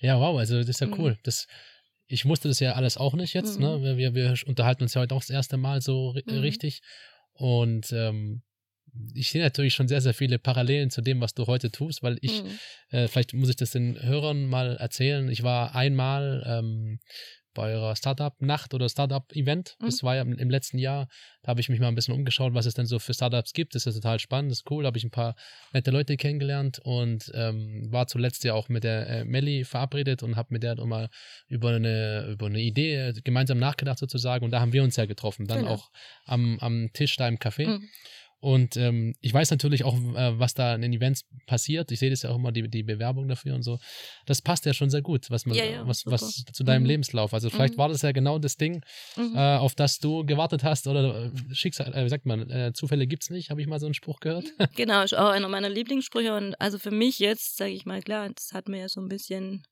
Ja, 0.00 0.18
wow, 0.18 0.38
also 0.38 0.58
das 0.58 0.68
ist 0.68 0.80
ja 0.80 0.86
Mhm. 0.88 0.94
cool. 0.98 1.18
Das, 1.22 1.46
ich 2.06 2.24
wusste 2.24 2.48
das 2.48 2.60
ja 2.60 2.72
alles 2.72 2.96
auch 2.96 3.14
nicht 3.14 3.34
jetzt. 3.34 3.58
Mhm. 3.58 3.64
Ne? 3.64 3.96
Wir, 3.96 4.14
wir, 4.14 4.34
unterhalten 4.46 4.82
uns 4.82 4.94
ja 4.94 5.00
heute 5.00 5.14
auch 5.14 5.20
das 5.20 5.30
erste 5.30 5.56
Mal 5.56 5.80
so 5.80 6.10
ri 6.10 6.22
Mhm. 6.26 6.38
richtig. 6.38 6.80
Und 7.32 7.92
ähm, 7.92 8.42
ich 9.14 9.30
sehe 9.30 9.42
natürlich 9.42 9.74
schon 9.74 9.88
sehr, 9.88 10.00
sehr 10.02 10.12
viele 10.12 10.38
Parallelen 10.38 10.90
zu 10.90 11.00
dem, 11.00 11.20
was 11.20 11.32
du 11.34 11.46
heute 11.46 11.70
tust, 11.70 12.02
weil 12.02 12.18
ich, 12.20 12.42
Mhm. 12.42 12.58
äh, 12.90 13.08
vielleicht 13.08 13.32
muss 13.32 13.48
ich 13.48 13.56
das 13.56 13.70
den 13.70 14.00
Hörern 14.02 14.46
mal 14.46 14.76
erzählen. 14.76 15.28
Ich 15.30 15.42
war 15.42 15.74
einmal 15.74 16.42
ähm, 16.46 16.98
bei 17.54 17.72
eurer 17.72 17.96
Startup-Nacht 17.96 18.74
oder 18.74 18.88
Startup-Event. 18.88 19.76
Mhm. 19.80 19.86
Das 19.86 20.02
war 20.02 20.16
ja 20.16 20.22
im, 20.22 20.50
letzten 20.50 20.78
Jahr. 20.78 21.08
Da 21.42 21.48
habe 21.48 21.60
ich 21.60 21.68
mich 21.68 21.80
mal 21.80 21.88
ein 21.88 21.94
bisschen 21.94 22.14
umgeschaut, 22.14 22.54
was 22.54 22.66
es 22.66 22.74
denn 22.74 22.86
so 22.86 22.98
für 22.98 23.14
Startups 23.14 23.52
gibt. 23.52 23.74
Das 23.74 23.86
ist 23.86 23.94
total 23.94 24.18
spannend, 24.18 24.50
das 24.50 24.58
ist 24.60 24.70
cool. 24.70 24.82
Da 24.82 24.88
habe 24.88 24.98
ich 24.98 25.04
ein 25.04 25.10
paar 25.10 25.34
nette 25.72 25.90
Leute 25.90 26.16
kennengelernt 26.16 26.80
und 26.84 27.30
ähm, 27.34 27.88
war 27.90 28.06
zuletzt 28.06 28.44
ja 28.44 28.54
auch 28.54 28.68
mit 28.68 28.84
der 28.84 29.08
äh, 29.08 29.24
Melli 29.24 29.64
verabredet 29.64 30.22
und 30.22 30.36
habe 30.36 30.48
mit 30.50 30.62
der 30.62 30.82
mal 30.84 31.08
über 31.48 31.70
eine, 31.70 32.28
über 32.32 32.46
eine 32.46 32.60
Idee 32.60 33.08
äh, 33.08 33.12
gemeinsam 33.24 33.58
nachgedacht 33.58 33.98
sozusagen. 33.98 34.44
Und 34.44 34.50
da 34.50 34.60
haben 34.60 34.72
wir 34.72 34.82
uns 34.82 34.96
ja 34.96 35.06
getroffen, 35.06 35.46
dann 35.46 35.60
Genau. 35.60 35.74
auch 35.74 35.90
am, 36.26 36.58
am 36.60 36.90
Tisch 36.92 37.16
da 37.16 37.28
im 37.28 37.38
Café. 37.38 37.66
Mhm. 37.66 37.88
Und 38.42 38.76
ähm, 38.76 39.14
ich 39.20 39.32
weiß 39.32 39.52
natürlich 39.52 39.84
auch, 39.84 39.94
äh, 39.94 40.36
was 40.36 40.52
da 40.54 40.74
in 40.74 40.82
den 40.82 40.92
Events 40.92 41.24
passiert. 41.46 41.92
Ich 41.92 42.00
sehe 42.00 42.10
das 42.10 42.22
ja 42.22 42.30
auch 42.30 42.34
immer, 42.36 42.50
die, 42.50 42.68
die 42.68 42.82
Bewerbung 42.82 43.28
dafür 43.28 43.54
und 43.54 43.62
so. 43.62 43.78
Das 44.26 44.42
passt 44.42 44.66
ja 44.66 44.74
schon 44.74 44.90
sehr 44.90 45.00
gut, 45.00 45.30
was 45.30 45.46
man, 45.46 45.56
Ja, 45.56 45.64
ja, 45.64 45.86
was, 45.86 46.00
super. 46.00 46.14
was 46.14 46.44
zu 46.52 46.64
deinem 46.64 46.82
Mhm. 46.82 46.88
Lebenslauf. 46.88 47.32
Also 47.34 47.50
vielleicht 47.50 47.74
Mhm. 47.74 47.78
war 47.78 47.88
das 47.88 48.02
ja 48.02 48.10
genau 48.10 48.40
das 48.40 48.56
Ding, 48.56 48.82
Mhm. 49.16 49.36
äh, 49.36 49.56
auf 49.58 49.76
das 49.76 50.00
du 50.00 50.26
gewartet 50.26 50.64
hast 50.64 50.88
oder 50.88 51.26
äh, 51.26 51.30
Schicksal, 51.54 51.94
äh, 51.94 52.04
wie 52.04 52.08
sagt 52.08 52.26
man, 52.26 52.50
äh, 52.50 52.72
Zufälle 52.74 53.06
gibt's 53.06 53.30
nicht, 53.30 53.50
habe 53.50 53.60
ich 53.60 53.68
mal 53.68 53.78
so 53.78 53.86
einen 53.86 53.94
Spruch 53.94 54.18
gehört. 54.18 54.52
Genau, 54.74 55.02
ist 55.02 55.14
auch 55.16 55.28
einer 55.30 55.48
meiner 55.48 55.68
Lieblingssprüche. 55.68 56.34
Und 56.34 56.60
also 56.60 56.80
für 56.80 56.90
mich 56.90 57.20
jetzt, 57.20 57.56
sage 57.56 57.70
ich 57.70 57.86
mal, 57.86 58.02
klar, 58.02 58.28
das 58.28 58.50
hat 58.52 58.66
mir 58.68 58.80
ja 58.80 58.88
so 58.88 59.00
ein 59.00 59.08
bisschen 59.08 59.62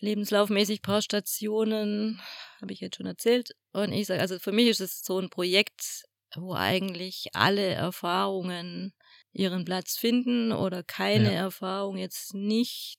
lebenslaufmäßig 0.00 0.82
paar 0.82 1.02
Stationen, 1.02 2.20
habe 2.60 2.72
ich 2.72 2.80
jetzt 2.80 2.96
schon 2.96 3.06
erzählt. 3.06 3.50
Und 3.72 3.92
ich 3.92 4.06
sage, 4.06 4.20
also 4.20 4.38
für 4.38 4.52
mich 4.52 4.68
ist 4.68 4.80
es 4.80 5.00
so 5.02 5.18
ein 5.18 5.30
Projekt, 5.30 6.04
wo 6.36 6.54
eigentlich 6.54 7.28
alle 7.34 7.66
Erfahrungen 7.66 8.92
ihren 9.32 9.64
Platz 9.64 9.96
finden 9.96 10.52
oder 10.52 10.82
keine 10.82 11.30
Ja. 11.30 11.32
Erfahrung 11.32 11.96
jetzt 11.96 12.34
nicht 12.34 12.98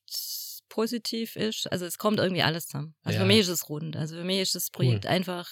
positiv 0.69 1.35
ist. 1.35 1.71
Also 1.71 1.85
es 1.85 1.97
kommt 1.97 2.19
irgendwie 2.19 2.43
alles 2.43 2.67
zusammen. 2.67 2.95
Also 3.03 3.17
Ja. 3.17 3.21
für 3.21 3.25
mich 3.27 3.39
ist 3.39 3.49
es 3.49 3.69
rund. 3.69 3.95
Also 3.97 4.15
für 4.15 4.23
mich 4.23 4.39
ist 4.39 4.55
das 4.55 4.69
Projekt 4.69 5.05
einfach, 5.05 5.47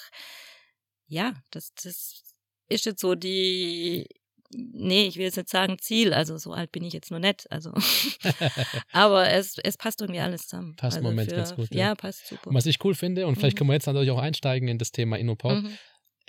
ja, 1.07 1.33
das, 1.51 1.74
das 1.75 2.24
ist 2.67 2.86
jetzt 2.86 3.01
so 3.01 3.15
die, 3.15 4.07
nee, 4.51 5.07
ich 5.07 5.17
will 5.17 5.25
jetzt 5.25 5.38
nicht 5.38 5.50
sagen 5.50 5.77
Ziel, 5.79 6.13
also 6.13 6.38
so 6.38 6.53
alt 6.53 6.71
bin 6.71 6.83
ich 6.83 6.93
jetzt 6.93 7.12
noch 7.12 7.19
nicht, 7.19 7.51
also, 7.51 7.74
aber 8.91 9.29
es, 9.31 9.57
es 9.63 9.77
passt 9.77 10.01
irgendwie 10.01 10.19
alles 10.21 10.48
zusammen. 10.48 10.77
Passt 10.77 11.01
im 11.01 11.03
also 11.03 11.07
Moment 11.07 11.33
für, 11.33 11.33
ganz 11.33 11.53
gut, 11.53 11.75
Ja, 11.75 11.95
ja. 11.95 11.95
passt 11.95 12.27
super. 12.27 12.50
Und 12.50 12.55
was 12.55 12.65
ich 12.65 12.83
cool 12.83 12.95
finde, 12.95 13.27
und 13.27 13.36
vielleicht 13.38 13.57
Mhm. 13.57 13.57
können 13.57 13.69
wir 13.69 13.74
jetzt 13.74 13.86
natürlich 13.88 14.12
auch 14.12 14.19
einsteigen 14.19 14.67
in 14.69 14.77
das 14.77 14.91
Thema 14.91 15.17
InnoPort, 15.17 15.62
Mhm, 15.62 15.79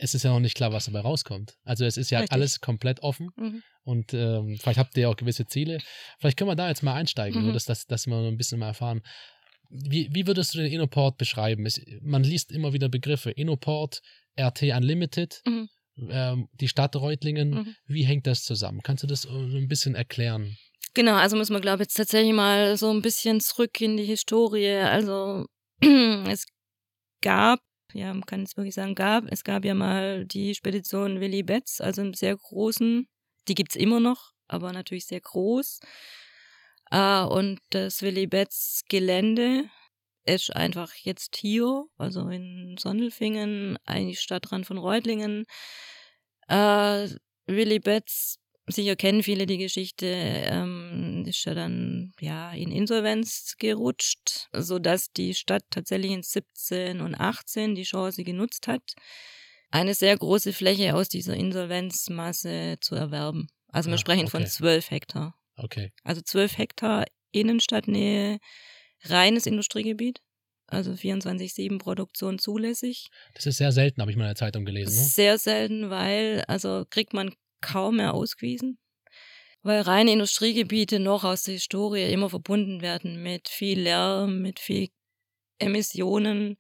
es 0.02 0.14
ist 0.14 0.23
ja 0.23 0.30
noch 0.30 0.40
nicht 0.40 0.57
klar, 0.57 0.73
was 0.73 0.87
dabei 0.87 1.00
rauskommt. 1.00 1.54
Also 1.64 1.85
es 1.85 1.97
ist 1.97 2.11
ja 2.11 2.21
Richtig. 2.21 2.33
alles 2.35 2.61
komplett 2.61 3.00
offen 3.02 3.28
mhm. 3.37 3.62
und 3.85 4.14
ähm, 4.14 4.57
vielleicht 4.59 4.78
habt 4.78 4.97
ihr 4.97 5.02
ja 5.02 5.09
auch 5.09 5.16
gewisse 5.16 5.47
Ziele. 5.47 5.78
Vielleicht 6.19 6.37
können 6.37 6.50
wir 6.50 6.57
da 6.57 6.69
jetzt 6.69 6.83
mal 6.83 6.95
einsteigen, 6.95 7.40
nur 7.42 7.50
Mhm. 7.50 7.54
dass, 7.54 7.64
dass, 7.66 7.87
dass 7.87 8.07
wir 8.07 8.16
ein 8.16 8.37
bisschen 8.37 8.59
mal 8.59 8.69
erfahren. 8.69 9.02
Wie, 9.69 10.09
wie 10.12 10.26
würdest 10.26 10.54
du 10.54 10.59
den 10.59 10.73
InnoPort 10.73 11.16
beschreiben? 11.19 11.66
Es, 11.66 11.80
man 12.02 12.25
liest 12.25 12.50
immer 12.50 12.73
wieder 12.73 12.88
Begriffe. 12.88 13.30
InnoPort, 13.30 14.00
RT 14.40 14.62
Unlimited, 14.76 15.40
Mhm. 15.47 15.69
ähm, 16.11 16.49
die 16.54 16.69
Stadt 16.69 16.97
Reutlingen. 16.97 17.50
Mhm. 17.50 17.75
Wie 17.87 18.04
hängt 18.04 18.26
das 18.26 18.42
zusammen? 18.42 18.80
Kannst 18.83 19.02
du 19.02 19.07
das 19.07 19.23
so 19.23 19.30
ein 19.38 19.69
bisschen 19.69 19.95
erklären? 19.95 20.57
Genau, 20.95 21.14
also 21.14 21.37
müssen 21.37 21.52
wir, 21.52 21.61
glaube 21.61 21.83
ich, 21.83 21.88
jetzt 21.88 21.97
tatsächlich 21.99 22.33
mal 22.35 22.76
so 22.76 22.90
ein 22.90 23.00
bisschen 23.02 23.40
zurück 23.40 23.80
in 23.80 23.97
die 23.97 24.04
Historie. 24.04 24.71
Also 24.78 25.47
es 26.26 26.47
gab, 27.23 27.61
ja, 27.92 28.12
man 28.12 28.26
kann 28.26 28.42
es 28.42 28.56
wirklich 28.56 28.75
sagen, 28.75 28.94
gab, 28.94 29.25
es 29.30 29.44
gab 29.44 29.64
ja 29.64 29.75
mal 29.75 30.25
die 30.26 30.54
Spedition 30.54 31.20
Willy 31.20 31.42
Betz, 31.42 31.80
also 31.80 32.02
einen 32.02 32.14
sehr 32.14 32.37
großen, 32.37 33.09
die 33.49 33.54
gibt's 33.54 33.76
immer 33.76 34.00
noch, 34.00 34.32
aber 34.49 34.73
natürlich 34.73 35.06
sehr 35.06 35.20
groß. 35.20 35.80
Äh, 36.90 37.23
und 37.23 37.61
das 37.70 38.02
Willy 38.02 38.26
Betz 38.26 38.82
Gelände 38.88 39.64
ist 40.25 40.54
einfach 40.54 40.94
jetzt 40.94 41.37
hier, 41.37 41.85
also 41.97 42.28
in 42.28 42.76
Sondelfingen, 42.78 43.78
eigentlich 43.87 44.20
Stadtrand 44.20 44.66
von 44.66 44.78
Reutlingen. 44.78 45.44
Äh, 46.49 47.09
Willy 47.47 47.78
Betz 47.80 48.37
sicher 48.66 48.97
kennen 48.97 49.23
viele 49.23 49.47
die 49.47 49.59
Geschichte, 49.59 50.06
ähm, 50.06 51.10
ist 51.27 51.45
ja 51.45 51.55
dann 51.55 52.12
ja 52.21 52.53
in 52.53 52.71
Insolvenz 52.71 53.55
gerutscht, 53.59 54.49
sodass 54.53 55.12
die 55.12 55.35
Stadt 55.35 55.65
tatsächlich 55.71 56.11
in 56.12 56.23
17 56.23 57.00
und 57.00 57.15
18 57.15 57.75
die 57.75 57.83
Chance 57.85 58.25
genutzt 58.25 58.67
hat, 58.69 58.83
eine 59.71 59.95
sehr 59.95 60.17
große 60.17 60.53
Fläche 60.53 60.95
aus 60.95 61.09
dieser 61.09 61.35
Insolvenzmasse 61.35 62.79
zu 62.81 62.95
erwerben. 62.95 63.49
Also 63.69 63.89
wir 63.91 63.95
Ah, 63.95 63.99
sprechen 63.99 64.29
von 64.29 64.43
okay. 64.43 64.50
12 64.50 64.91
Hektar. 64.91 65.35
Okay. 65.57 65.93
Also 66.03 66.21
12 66.23 66.59
Hektar 66.59 67.05
Innenstadtnähe, 67.33 68.39
reines 69.05 69.47
Industriegebiet, 69.47 70.21
also 70.67 70.93
24-7 70.93 71.79
Produktion 71.79 72.39
zulässig. 72.39 73.09
Das 73.35 73.47
ist 73.47 73.59
sehr 73.59 73.73
selten, 73.73 74.00
habe 74.00 74.11
ich 74.11 74.17
mal 74.17 74.25
in 74.25 74.29
der 74.31 74.37
Zeitung 74.37 74.65
gelesen. 74.65 74.95
Ne? 74.97 75.05
Sehr 75.09 75.39
selten, 75.39 75.91
weil, 75.91 76.45
also 76.49 76.85
kriegt 76.91 77.12
man 77.12 77.33
kaum 77.61 77.97
mehr 77.97 78.15
ausgewiesen, 78.15 78.79
weil 79.62 79.83
reine 79.83 80.12
Industriegebiete 80.12 80.99
noch 80.99 81.25
aus 81.25 81.43
der 81.43 81.55
Historie 81.55 82.11
immer 82.12 82.31
verbunden 82.31 82.81
werden 82.81 83.23
mit 83.23 83.49
viel 83.49 83.81
Lärm, 83.81 84.40
mit 84.40 84.59
viel 84.59 84.88
Emissionen, 85.59 86.57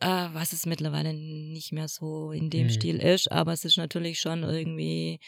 äh, 0.00 0.06
was 0.32 0.52
es 0.52 0.66
mittlerweile 0.66 1.14
nicht 1.14 1.72
mehr 1.72 1.88
so 1.88 2.32
in 2.32 2.50
dem 2.50 2.66
Mhm. 2.66 2.70
Stil 2.70 2.96
ist, 2.96 3.30
aber 3.30 3.52
es 3.52 3.64
ist 3.64 3.76
natürlich 3.76 4.18
schon 4.18 4.42
irgendwie, 4.42 5.20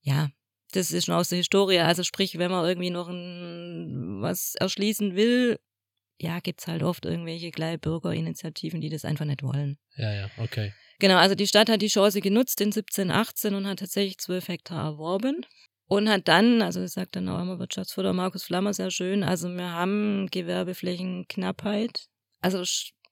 ja, 0.00 0.30
das 0.72 0.90
ist 0.90 1.06
schon 1.06 1.14
aus 1.14 1.28
der 1.28 1.38
Historie. 1.38 1.78
Also 1.80 2.02
sprich, 2.02 2.38
wenn 2.38 2.50
man 2.50 2.66
irgendwie 2.66 2.90
noch 2.90 3.08
ein, 3.08 4.20
was 4.20 4.54
erschließen 4.54 5.14
will, 5.16 5.58
ja, 6.20 6.40
gibt's 6.40 6.66
halt 6.66 6.82
oft 6.82 7.04
irgendwelche 7.04 7.50
kleine 7.50 7.78
Bürgerinitiativen, 7.78 8.80
die 8.80 8.88
das 8.88 9.04
einfach 9.04 9.24
nicht 9.24 9.42
wollen. 9.42 9.78
Ja, 9.96 10.12
ja, 10.12 10.30
okay. 10.38 10.72
Genau, 10.98 11.16
also 11.16 11.36
die 11.36 11.46
Stadt 11.46 11.68
hat 11.68 11.80
die 11.80 11.86
Chance 11.88 12.20
genutzt 12.20 12.60
in 12.60 12.72
17, 12.72 13.10
18 13.12 13.54
und 13.54 13.66
hat 13.68 13.78
tatsächlich 13.78 14.18
12 14.18 14.48
Hektar 14.48 14.84
erworben. 14.84 15.46
Und 15.88 16.08
hat 16.08 16.28
dann, 16.28 16.60
also 16.62 16.80
das 16.80 16.92
sagt 16.92 17.16
dann 17.16 17.28
auch 17.28 17.40
immer 17.40 17.58
Wirtschaftsförder 17.58 18.12
Markus 18.12 18.44
Flammer 18.44 18.74
sehr 18.74 18.90
schön, 18.90 19.22
also 19.22 19.48
wir 19.48 19.72
haben 19.72 20.28
Gewerbeflächenknappheit. 20.30 22.08
Also 22.40 22.62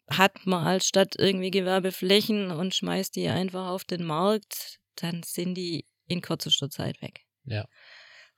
hat 0.08 0.46
man 0.46 0.64
als 0.64 0.86
Stadt 0.86 1.14
irgendwie 1.18 1.50
Gewerbeflächen 1.50 2.50
und 2.50 2.74
schmeißt 2.74 3.16
die 3.16 3.28
einfach 3.28 3.68
auf 3.68 3.84
den 3.84 4.04
Markt, 4.04 4.78
dann 4.96 5.22
sind 5.24 5.54
die 5.54 5.86
in 6.06 6.20
kürzester 6.20 6.70
Zeit 6.70 7.00
weg. 7.02 7.22
Ja. 7.44 7.64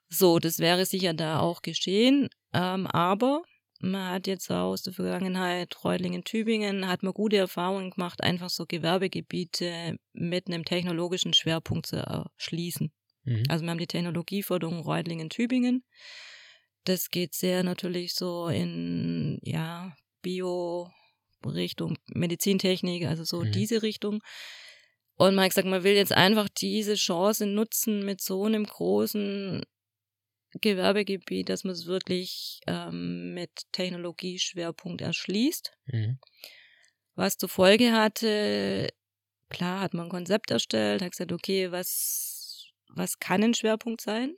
So, 0.08 0.38
das 0.38 0.58
wäre 0.58 0.86
sicher 0.86 1.14
da 1.14 1.40
auch 1.40 1.60
geschehen. 1.60 2.30
Ähm, 2.54 2.86
aber 2.86 3.42
man 3.80 4.10
hat 4.10 4.26
jetzt 4.26 4.50
aus 4.50 4.82
der 4.82 4.92
Vergangenheit, 4.92 5.84
Reutlingen, 5.84 6.24
Tübingen, 6.24 6.88
hat 6.88 7.02
man 7.02 7.12
gute 7.12 7.36
Erfahrungen 7.36 7.90
gemacht, 7.90 8.22
einfach 8.22 8.50
so 8.50 8.66
Gewerbegebiete 8.66 9.98
mit 10.12 10.46
einem 10.46 10.64
technologischen 10.64 11.34
Schwerpunkt 11.34 11.86
zu 11.86 11.96
erschließen. 11.96 12.90
Mhm. 13.28 13.44
Also 13.48 13.64
wir 13.64 13.70
haben 13.70 13.78
die 13.78 13.86
Technologieförderung 13.86 14.80
Reutlingen, 14.80 15.30
Tübingen. 15.30 15.84
Das 16.84 17.10
geht 17.10 17.34
sehr 17.34 17.62
natürlich 17.62 18.14
so 18.14 18.48
in, 18.48 19.38
ja, 19.42 19.94
Bio, 20.22 20.90
Richtung 21.44 21.98
Medizintechnik, 22.06 23.06
also 23.06 23.24
so 23.24 23.42
Mhm. 23.42 23.52
diese 23.52 23.82
Richtung. 23.82 24.20
Und 25.16 25.34
man 25.34 25.44
hat 25.44 25.50
gesagt, 25.50 25.68
man 25.68 25.82
will 25.84 25.94
jetzt 25.94 26.12
einfach 26.12 26.48
diese 26.48 26.94
Chance 26.94 27.46
nutzen 27.46 28.04
mit 28.04 28.20
so 28.20 28.44
einem 28.44 28.64
großen 28.64 29.62
Gewerbegebiet, 30.60 31.48
dass 31.48 31.64
man 31.64 31.74
es 31.74 31.86
wirklich 31.86 32.60
ähm, 32.66 33.34
mit 33.34 33.50
Technologieschwerpunkt 33.72 35.00
erschließt. 35.02 35.72
Mhm. 35.86 36.18
Was 37.14 37.36
zur 37.36 37.48
Folge 37.48 37.92
hatte, 37.92 38.88
klar 39.48 39.80
hat 39.80 39.92
man 39.92 40.06
ein 40.06 40.10
Konzept 40.10 40.50
erstellt, 40.50 41.02
hat 41.02 41.10
gesagt, 41.10 41.32
okay, 41.32 41.72
was, 41.72 42.37
was 42.94 43.18
kann 43.18 43.42
ein 43.42 43.54
Schwerpunkt 43.54 44.00
sein? 44.00 44.34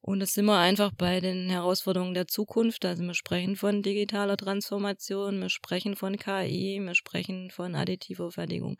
Und 0.00 0.20
das 0.20 0.32
sind 0.32 0.46
wir 0.46 0.58
einfach 0.58 0.92
bei 0.92 1.20
den 1.20 1.50
Herausforderungen 1.50 2.14
der 2.14 2.28
Zukunft. 2.28 2.84
Also 2.84 3.02
wir 3.02 3.14
sprechen 3.14 3.56
von 3.56 3.82
digitaler 3.82 4.36
Transformation, 4.36 5.40
wir 5.40 5.50
sprechen 5.50 5.96
von 5.96 6.16
KI, 6.16 6.80
wir 6.80 6.94
sprechen 6.94 7.50
von 7.50 7.74
additiver 7.74 8.30
Fertigung. 8.30 8.78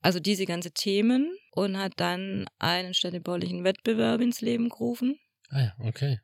Also 0.00 0.20
diese 0.20 0.46
ganze 0.46 0.70
Themen 0.70 1.36
und 1.52 1.78
hat 1.78 1.94
dann 1.96 2.46
einen 2.58 2.94
städtebaulichen 2.94 3.64
Wettbewerb 3.64 4.20
ins 4.20 4.40
Leben 4.40 4.68
gerufen. 4.68 5.18
Ah 5.48 5.60
ja, 5.60 5.72
okay. 5.80 6.20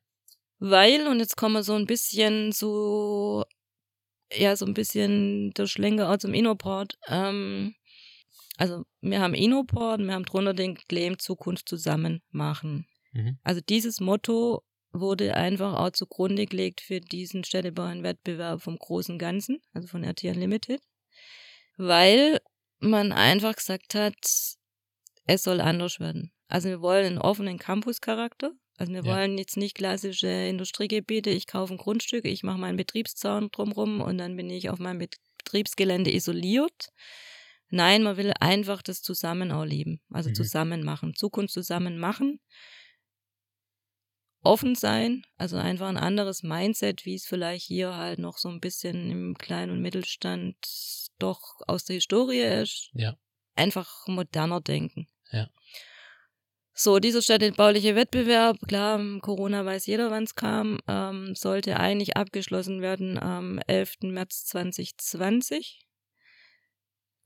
Weil, 0.59 1.09
und 1.09 1.19
jetzt 1.19 1.37
kommen 1.37 1.55
wir 1.55 1.63
so 1.63 1.75
ein 1.75 1.87
bisschen 1.87 2.53
so, 2.53 3.45
ja, 4.33 4.55
so 4.55 4.67
ein 4.67 4.75
bisschen 4.75 5.53
der 5.53 5.67
Schlenker 5.67 6.11
aus 6.11 6.19
dem 6.19 6.35
Innoport. 6.35 6.99
Ähm, 7.09 7.75
also, 8.61 8.85
wir 9.01 9.21
haben 9.21 9.35
Innoport, 9.35 10.01
wir 10.01 10.13
haben 10.13 10.25
drunter 10.25 10.55
den 10.55 10.75
Claim 10.77 11.19
Zukunft 11.19 11.69
zusammen 11.69 12.23
machen. 12.31 12.87
Mhm. 13.13 13.39
Also, 13.43 13.61
dieses 13.67 14.01
Motto 14.01 14.63
wurde 14.93 15.35
einfach 15.37 15.79
auch 15.79 15.91
zugrunde 15.91 16.47
gelegt 16.47 16.81
für 16.81 17.01
diesen 17.01 17.45
Städtebauernwettbewerb 17.45 18.61
vom 18.63 18.77
großen 18.77 19.19
Ganzen, 19.19 19.61
also 19.73 19.89
von 19.89 20.05
RT 20.05 20.25
Unlimited, 20.25 20.81
weil 21.77 22.41
man 22.81 23.13
einfach 23.13 23.55
gesagt 23.55 23.95
hat, 23.95 24.17
es 25.27 25.43
soll 25.43 25.61
anders 25.61 26.01
werden. 26.01 26.33
Also 26.49 26.69
wir 26.69 26.81
wollen 26.81 27.07
einen 27.07 27.19
offenen 27.19 27.59
Campus-Charakter. 27.59 28.53
Also 28.79 28.93
wir 28.93 29.05
Ja. 29.05 29.15
wollen 29.17 29.39
jetzt 29.39 29.57
nicht 29.57 29.77
klassische 29.77 30.27
Industriegebiete, 30.27 31.31
ich 31.31 31.47
kaufe 31.47 31.75
ein 31.75 31.77
Grundstück, 31.77 32.25
ich 32.25 32.43
mache 32.43 32.59
meinen 32.59 32.77
Betriebszaun 32.77 33.51
drumrum 33.53 34.01
und 34.01 34.19
dann 34.19 34.37
bin 34.37 34.51
ich 34.51 34.71
auf 34.71 34.79
meinem 34.81 34.99
Betriebsgelände 34.99 36.13
isoliert. 36.13 36.89
Nein, 37.71 38.03
man 38.03 38.17
will 38.17 38.33
einfach 38.41 38.83
das 38.83 39.01
zusammen 39.01 39.53
auch 39.53 39.65
leben, 39.65 40.01
also 40.11 40.31
Mhm. 40.31 40.35
zusammen 40.35 40.83
machen, 40.85 41.15
Zukunft 41.15 41.55
zusammen 41.55 41.99
machen. 41.99 42.41
Offen 44.43 44.75
sein, 44.75 45.23
also 45.37 45.57
einfach 45.59 45.89
ein 45.89 45.99
anderes 45.99 46.43
Mindset, 46.43 47.05
wie 47.05 47.15
es 47.15 47.27
vielleicht 47.27 47.67
hier 47.67 47.95
halt 47.97 48.19
noch 48.19 48.39
so 48.39 48.49
ein 48.49 48.61
bisschen 48.61 49.11
im 49.11 49.37
Klein- 49.37 49.71
und 49.71 49.83
Mittelstand 49.83 50.57
doch 51.19 51.61
aus 51.67 51.85
der 51.85 51.95
Historie 51.95 52.41
ist. 52.41 52.91
Ja. 52.95 53.17
Einfach 53.55 54.07
moderner 54.07 54.61
denken. 54.63 55.09
Ja. 55.31 55.49
So, 56.73 56.99
dieser 56.99 57.21
städtebauliche 57.21 57.95
Wettbewerb, 57.95 58.57
klar, 58.67 58.99
Corona 59.21 59.67
weiß 59.67 59.85
jeder, 59.85 60.11
wann 60.11 60.25
es 60.25 60.35
kam, 60.35 60.79
ähm, 60.89 61.35
sollte 61.35 61.79
eigentlich 61.79 62.17
abgeschlossen 62.17 62.81
werden 62.81 63.19
am 63.19 63.59
11. 63.67 64.11
März 64.11 64.47
2020. 64.47 65.81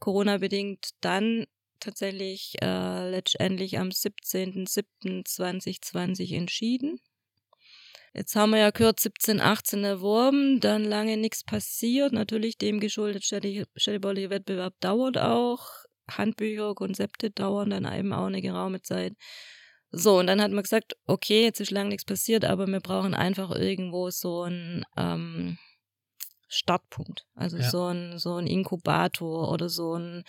Corona-bedingt 0.05 0.91
dann 1.01 1.47
tatsächlich 1.81 2.57
äh, 2.61 3.09
letztendlich 3.09 3.79
am 3.79 3.89
17.07.2020 3.89 6.37
entschieden. 6.37 7.01
Jetzt 8.13 8.37
haben 8.37 8.51
wir 8.51 8.59
ja 8.59 8.71
gehört, 8.71 9.01
17, 9.01 9.41
18 9.41 9.83
erworben, 9.83 10.61
dann 10.61 10.85
lange 10.85 11.17
nichts 11.17 11.43
passiert. 11.43 12.13
Natürlich 12.13 12.59
dem 12.59 12.81
geschuldet, 12.81 13.25
städte- 13.25 13.67
städtebaulicher 13.77 14.29
Wettbewerb 14.29 14.75
dauert 14.81 15.17
auch. 15.17 15.67
Handbücher, 16.11 16.75
Konzepte 16.75 17.31
dauern 17.31 17.71
dann 17.71 17.91
eben 17.91 18.13
auch 18.13 18.27
eine 18.27 18.43
geraume 18.43 18.83
Zeit. 18.83 19.15
So, 19.91 20.19
und 20.19 20.27
dann 20.27 20.43
hat 20.43 20.53
man 20.53 20.65
gesagt, 20.65 20.99
okay, 21.07 21.45
jetzt 21.45 21.61
ist 21.61 21.71
lange 21.71 21.89
nichts 21.89 22.05
passiert, 22.05 22.45
aber 22.45 22.67
wir 22.67 22.81
brauchen 22.81 23.15
einfach 23.15 23.53
irgendwo 23.53 24.11
so 24.11 24.43
einen 24.43 24.85
ähm, 24.99 25.57
Startpunkt. 26.55 27.27
Also 27.35 27.59
Ja. 27.59 27.71
so 27.71 27.87
ein 27.87 28.19
so 28.19 28.37
ein 28.37 28.47
Inkubator 28.47 29.51
oder 29.51 29.69
so 29.69 29.95
ein 29.97 30.25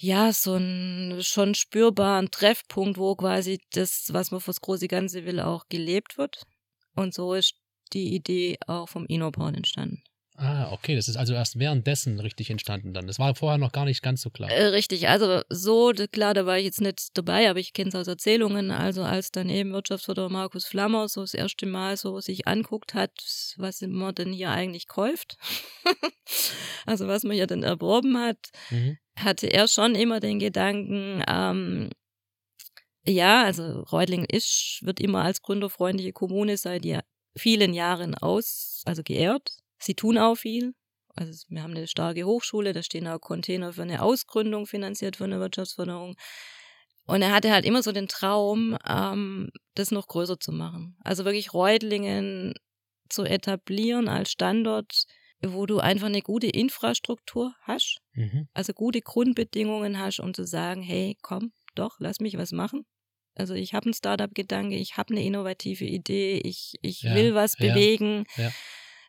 ja, 0.00 0.32
so 0.32 0.54
ein 0.54 1.18
schon 1.22 1.54
spürbaren 1.56 2.30
Treffpunkt, 2.30 2.98
wo 2.98 3.16
quasi 3.16 3.60
das, 3.72 4.10
was 4.12 4.30
man 4.30 4.40
fürs 4.40 4.60
große 4.60 4.86
Ganze 4.86 5.24
will, 5.24 5.40
auch 5.40 5.64
gelebt 5.68 6.18
wird. 6.18 6.42
Und 6.94 7.14
so 7.14 7.34
ist 7.34 7.54
die 7.92 8.14
Idee 8.14 8.58
auch 8.66 8.88
vom 8.88 9.06
Innobrauen 9.06 9.56
entstanden. 9.56 10.02
Ah, 10.40 10.70
okay, 10.70 10.94
das 10.94 11.08
ist 11.08 11.16
also 11.16 11.34
erst 11.34 11.58
währenddessen 11.58 12.20
richtig 12.20 12.48
entstanden 12.50 12.94
dann. 12.94 13.08
Das 13.08 13.18
war 13.18 13.34
vorher 13.34 13.58
noch 13.58 13.72
gar 13.72 13.84
nicht 13.84 14.02
ganz 14.02 14.22
so 14.22 14.30
klar. 14.30 14.48
Äh, 14.50 14.66
richtig, 14.66 15.08
also 15.08 15.42
so, 15.48 15.92
klar, 16.12 16.32
da 16.32 16.46
war 16.46 16.58
ich 16.58 16.64
jetzt 16.64 16.80
nicht 16.80 17.08
dabei, 17.18 17.50
aber 17.50 17.58
ich 17.58 17.72
kenne 17.72 17.88
es 17.88 17.96
aus 17.96 18.06
Erzählungen. 18.06 18.70
Also 18.70 19.02
als 19.02 19.32
dann 19.32 19.50
eben 19.50 19.72
Wirtschaftsförderer 19.72 20.28
Markus 20.28 20.64
Flammer 20.64 21.08
so 21.08 21.22
das 21.22 21.34
erste 21.34 21.66
Mal 21.66 21.96
so 21.96 22.20
sich 22.20 22.46
anguckt 22.46 22.94
hat, 22.94 23.10
was 23.56 23.80
man 23.80 24.14
denn 24.14 24.32
hier 24.32 24.50
eigentlich 24.50 24.86
kauft, 24.86 25.38
also 26.86 27.08
was 27.08 27.24
man 27.24 27.34
hier 27.34 27.48
denn 27.48 27.64
erworben 27.64 28.16
hat, 28.16 28.38
Mhm. 28.70 28.96
hatte 29.18 29.48
er 29.48 29.66
schon 29.66 29.96
immer 29.96 30.20
den 30.20 30.38
Gedanken, 30.38 31.24
ähm, 31.26 31.90
ja, 33.06 33.44
also 33.44 33.80
Reutlingen 33.90 34.26
ist, 34.26 34.80
wird 34.82 35.00
immer 35.00 35.22
als 35.24 35.42
gründerfreundliche 35.42 36.12
Kommune 36.12 36.56
seit 36.56 36.84
ja 36.84 37.00
vielen 37.36 37.72
Jahren 37.74 38.14
aus, 38.14 38.82
also 38.84 39.02
geehrt. 39.02 39.50
Sie 39.78 39.94
tun 39.94 40.18
auch 40.18 40.36
viel. 40.36 40.74
Also 41.14 41.46
wir 41.48 41.62
haben 41.62 41.72
eine 41.74 41.86
starke 41.88 42.24
Hochschule, 42.24 42.72
da 42.72 42.82
stehen 42.82 43.08
auch 43.08 43.20
Container 43.20 43.72
für 43.72 43.82
eine 43.82 44.02
Ausgründung 44.02 44.66
finanziert 44.66 45.16
von 45.16 45.30
der 45.30 45.40
Wirtschaftsförderung. 45.40 46.14
Und 47.06 47.22
er 47.22 47.32
hatte 47.32 47.50
halt 47.52 47.64
immer 47.64 47.82
so 47.82 47.90
den 47.92 48.08
Traum, 48.08 48.76
ähm, 48.86 49.50
das 49.74 49.90
noch 49.90 50.06
größer 50.08 50.38
zu 50.38 50.52
machen. 50.52 50.96
Also 51.02 51.24
wirklich 51.24 51.54
Reutlingen 51.54 52.54
zu 53.08 53.24
etablieren 53.24 54.08
als 54.08 54.30
Standort, 54.30 55.04
wo 55.42 55.64
du 55.66 55.78
einfach 55.78 56.06
eine 56.08 56.20
gute 56.20 56.48
Infrastruktur 56.48 57.54
hast, 57.62 57.98
Mhm. 58.12 58.48
also 58.52 58.72
gute 58.74 59.00
Grundbedingungen 59.00 59.98
hast, 59.98 60.20
um 60.20 60.34
zu 60.34 60.44
sagen, 60.44 60.82
hey, 60.82 61.16
komm, 61.22 61.52
doch, 61.74 61.96
lass 62.00 62.20
mich 62.20 62.36
was 62.36 62.52
machen. 62.52 62.84
Also 63.36 63.54
ich 63.54 63.72
habe 63.72 63.86
einen 63.86 63.94
Startup-Gedanke, 63.94 64.76
ich 64.76 64.96
habe 64.96 65.14
eine 65.14 65.24
innovative 65.24 65.84
Idee, 65.84 66.40
ich, 66.44 66.74
ich 66.82 67.02
Ja, 67.02 67.14
will 67.14 67.34
was 67.34 67.56
ja, 67.56 67.68
bewegen. 67.68 68.24
ja. 68.36 68.50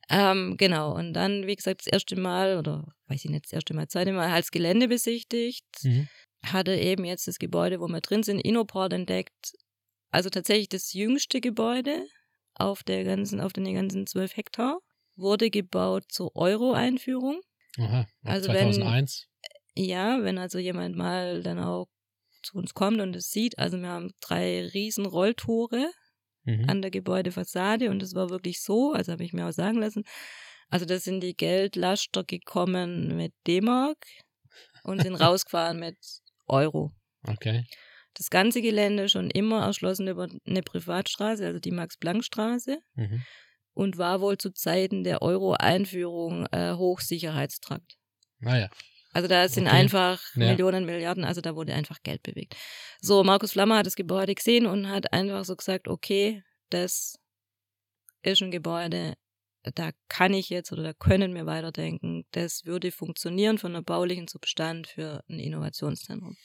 Ähm, 0.10 0.56
genau, 0.58 0.96
und 0.96 1.14
dann, 1.14 1.46
wie 1.48 1.56
gesagt, 1.56 1.82
das 1.82 1.88
erste 1.94 2.16
Mal, 2.20 2.58
oder 2.58 2.86
weiß 3.08 3.24
ich 3.26 3.32
nicht, 3.32 3.46
das 3.46 3.54
erste 3.54 3.74
Mal, 3.74 3.84
das 3.84 3.92
zweite 3.92 4.12
Mal 4.12 4.32
als 4.32 4.52
Gelände 4.52 4.88
besichtigt, 4.88 5.66
Mhm. 5.84 6.08
hatte 6.46 6.76
eben 6.76 7.06
jetzt 7.06 7.28
das 7.28 7.38
Gebäude, 7.40 7.80
wo 7.80 7.88
wir 7.88 8.02
drin 8.02 8.24
sind, 8.24 8.40
Innoport 8.40 8.94
entdeckt. 8.94 9.54
Also 10.12 10.30
tatsächlich 10.30 10.70
das 10.70 10.94
jüngste 10.94 11.42
Gebäude 11.42 12.06
auf 12.56 12.84
der 12.84 13.04
ganzen, 13.04 13.40
auf 13.40 13.54
den 13.54 13.72
ganzen 13.74 14.08
12 14.08 14.36
Hektar. 14.36 14.80
Wurde 15.16 15.50
gebaut 15.50 16.06
zur 16.10 16.36
Euro-Einführung. 16.36 17.42
Aha. 17.78 18.08
Also 18.24 18.50
wenn- 18.50 18.74
2001. 18.74 19.28
Ja, 19.76 20.24
wenn 20.24 20.38
also 20.38 20.58
jemand 20.60 20.96
mal 20.96 21.44
dann 21.44 21.60
auch 21.60 21.88
zu 22.42 22.58
uns 22.58 22.74
kommt 22.74 23.00
und 23.02 23.16
es 23.16 23.30
sieht, 23.32 23.60
also 23.60 23.78
wir 23.80 23.90
haben 23.90 24.12
drei 24.22 24.66
riesen 24.68 25.06
Rolltore 25.06 25.92
Mhm. 26.50 26.70
an 26.70 26.82
der 26.82 26.92
Gebäudefassade 26.92 27.90
und 27.90 28.02
es 28.04 28.16
war 28.16 28.30
wirklich 28.30 28.62
so, 28.62 28.94
also 28.94 29.12
habe 29.12 29.24
ich 29.24 29.34
mir 29.34 29.48
auch 29.48 29.52
sagen 29.54 29.80
lassen, 29.80 30.04
also 30.70 30.86
da 30.86 31.00
sind 31.00 31.22
die 31.22 31.36
Geldlaster 31.36 32.24
gekommen 32.24 33.16
mit 33.18 33.34
D-Mark 33.48 33.98
und 34.84 35.02
sind 35.02 35.16
rausgefahren 35.22 35.80
mit 35.80 35.98
Euro. 36.48 36.92
Okay. 37.28 37.66
Das 38.16 38.30
ganze 38.30 38.62
Gelände 38.62 39.08
schon 39.10 39.30
immer 39.30 39.62
erschlossen 39.66 40.08
über 40.08 40.28
eine 40.46 40.62
Privatstraße, 40.64 41.46
also 41.46 41.60
die 41.60 41.72
Max-Planck-Straße 41.72 42.80
Mhm. 42.96 43.24
und 43.74 43.98
war 43.98 44.22
wohl 44.22 44.38
zu 44.38 44.52
Zeiten 44.52 45.04
der 45.04 45.22
Euro-Einführung 45.22 46.48
äh, 46.52 46.74
Hochsicherheitstrakt. 46.74 47.96
Naja. 48.40 48.70
Also 49.20 49.28
da 49.28 49.50
sind 49.50 49.68
Okay. 49.68 49.76
einfach 49.76 50.24
Ja. 50.36 50.48
Millionen, 50.52 50.86
Milliarden, 50.86 51.26
also 51.26 51.42
da 51.42 51.54
wurde 51.54 51.74
einfach 51.74 52.02
Geld 52.04 52.24
bewegt. 52.24 52.56
So, 53.02 53.22
Markus 53.26 53.52
Flammer 53.52 53.78
hat 53.78 53.86
das 53.86 53.96
Gebäude 53.98 54.34
gesehen 54.34 54.66
und 54.66 54.88
hat 54.88 55.12
einfach 55.12 55.44
so 55.44 55.58
gesagt, 55.58 55.90
okay, 55.90 56.42
das 56.70 57.16
ist 58.22 58.42
ein 58.42 58.50
Gebäude, 58.52 59.16
da 59.76 59.92
kann 60.08 60.34
ich 60.34 60.50
jetzt 60.50 60.72
oder 60.72 60.84
da 60.84 60.94
können 60.94 61.36
wir 61.36 61.46
weiterdenken. 61.46 62.24
Das 62.32 62.64
würde 62.64 62.94
funktionieren 62.94 63.58
von 63.58 63.74
der 63.74 63.82
baulichen 63.82 64.30
Substand 64.30 64.88
für 64.88 65.22
ein 65.30 65.40
Innovationszentrum. 65.40 66.38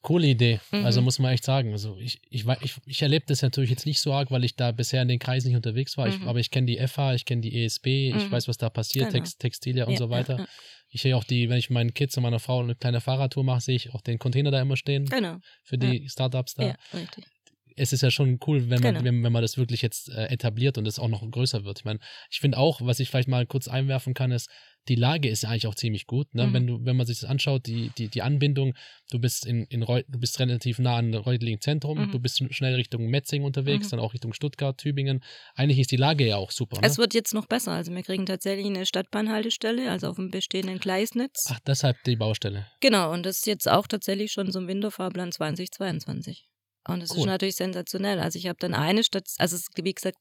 Coole 0.00 0.28
Idee. 0.28 0.60
Mhm. 0.70 0.84
Also 0.84 1.02
muss 1.02 1.18
man 1.18 1.32
echt 1.32 1.42
sagen. 1.44 1.72
Also 1.72 1.98
ich, 1.98 2.20
ich, 2.30 2.46
ich, 2.62 2.76
ich 2.86 3.02
erlebe 3.02 3.26
das 3.26 3.42
natürlich 3.42 3.70
jetzt 3.70 3.84
nicht 3.84 4.00
so 4.00 4.12
arg, 4.12 4.30
weil 4.30 4.44
ich 4.44 4.54
da 4.54 4.70
bisher 4.70 5.02
in 5.02 5.08
den 5.08 5.18
Kreisen 5.18 5.48
nicht 5.48 5.56
unterwegs 5.56 5.96
war. 5.96 6.06
Ich, 6.06 6.20
Mhm. 6.20 6.28
aber 6.28 6.38
ich 6.38 6.52
kenne 6.52 6.68
die 6.68 6.78
FH, 6.78 7.14
ich 7.14 7.24
kenne 7.24 7.42
die 7.42 7.64
ESB, 7.64 8.10
ich 8.10 8.14
Mhm. 8.14 8.30
weiß, 8.30 8.46
was 8.46 8.58
da 8.58 8.70
passiert, 8.70 9.08
Genau. 9.08 9.18
Text, 9.24 9.40
Textilia 9.40 9.86
und 9.86 9.94
Ja, 9.94 9.98
so 9.98 10.08
weiter. 10.08 10.34
ja, 10.34 10.38
ja. 10.44 10.48
Ich 10.90 11.02
sehe 11.02 11.16
auch 11.16 11.24
die, 11.24 11.48
wenn 11.48 11.58
ich 11.58 11.70
meinen 11.70 11.92
Kids 11.92 12.16
und 12.16 12.22
meiner 12.22 12.38
Frau 12.40 12.60
eine 12.60 12.74
kleine 12.74 13.00
Fahrradtour 13.00 13.44
mache, 13.44 13.60
sehe 13.60 13.76
ich 13.76 13.92
auch 13.94 14.00
den 14.00 14.18
Container 14.18 14.50
da 14.50 14.60
immer 14.60 14.76
stehen 14.76 15.04
Genau. 15.06 15.36
für 15.64 15.76
die 15.78 16.08
Startups 16.08 16.54
da. 16.54 16.68
Ja, 16.68 16.74
richtig. 16.94 17.24
Es 17.78 17.92
ist 17.92 18.02
ja 18.02 18.10
schon 18.10 18.38
cool, 18.46 18.68
wenn 18.70 18.80
man, 18.80 18.94
Genau. 18.94 19.04
wenn, 19.04 19.22
wenn 19.24 19.32
man 19.32 19.42
das 19.42 19.56
wirklich 19.56 19.82
jetzt 19.82 20.08
äh, 20.10 20.26
etabliert 20.26 20.76
und 20.78 20.86
es 20.86 20.98
auch 20.98 21.08
noch 21.08 21.28
größer 21.30 21.64
wird. 21.64 21.78
Ich 21.80 21.84
meine, 21.84 21.98
ich 22.30 22.40
finde 22.40 22.58
auch, 22.58 22.80
was 22.82 23.00
ich 23.00 23.08
vielleicht 23.08 23.28
mal 23.28 23.46
kurz 23.46 23.68
einwerfen 23.68 24.14
kann, 24.14 24.30
ist, 24.32 24.50
die 24.88 24.94
Lage 24.94 25.28
ist 25.28 25.42
ja 25.42 25.50
eigentlich 25.50 25.66
auch 25.66 25.74
ziemlich 25.74 26.06
gut. 26.06 26.34
Ne? 26.34 26.46
Mhm. 26.46 26.52
Wenn 26.54 26.66
du, 26.66 26.78
wenn 26.84 26.96
man 26.96 27.06
sich 27.06 27.20
das 27.20 27.28
anschaut, 27.28 27.66
die, 27.66 27.90
die, 27.98 28.08
die 28.08 28.22
Anbindung, 28.22 28.72
du 29.10 29.18
bist 29.18 29.44
in, 29.44 29.64
in 29.66 29.82
Reu 29.82 30.02
du 30.08 30.18
bist 30.18 30.40
relativ 30.40 30.78
nah 30.78 30.96
an 30.96 31.12
Reutlingen 31.14 31.60
Zentrum, 31.60 31.98
Mhm. 32.06 32.10
du 32.12 32.18
bist 32.20 32.42
schnell 32.54 32.74
Richtung 32.74 33.06
Metzing 33.08 33.42
unterwegs, 33.44 33.86
Mhm. 33.86 33.90
dann 33.90 34.00
auch 34.00 34.14
Richtung 34.14 34.32
Stuttgart, 34.32 34.78
Tübingen. 34.78 35.22
Eigentlich 35.54 35.78
ist 35.78 35.90
die 35.90 35.96
Lage 35.96 36.26
ja 36.26 36.36
auch 36.36 36.50
super. 36.52 36.80
Ne? 36.80 36.86
Es 36.86 36.96
wird 36.96 37.12
jetzt 37.12 37.34
noch 37.34 37.44
besser. 37.46 37.72
Also 37.72 37.92
wir 37.94 38.02
kriegen 38.02 38.24
tatsächlich 38.24 38.64
eine 38.66 38.86
Stadtbahnhaltestelle, 38.86 39.90
also 39.90 40.08
auf 40.08 40.16
dem 40.16 40.30
bestehenden 40.30 40.78
Gleisnetz. 40.78 41.44
Ach, 41.50 41.60
deshalb 41.66 42.02
die 42.04 42.16
Baustelle. 42.16 42.66
Genau, 42.80 43.12
und 43.12 43.26
das 43.26 43.38
ist 43.38 43.46
jetzt 43.46 43.68
auch 43.68 43.86
tatsächlich 43.86 44.32
schon 44.32 44.50
so 44.50 44.58
im 44.58 44.68
Winterfahrplan 44.68 45.32
2022. 45.32 46.47
Und 46.88 47.00
das 47.00 47.10
Cool. 47.10 47.18
ist 47.20 47.26
natürlich 47.26 47.56
sensationell. 47.56 48.18
Also 48.18 48.38
ich 48.38 48.46
habe 48.46 48.58
dann 48.58 48.74
eine 48.74 49.04
Stadt, 49.04 49.28
also 49.38 49.54
es 49.56 49.66
wie 49.76 49.94
gesagt 49.94 50.18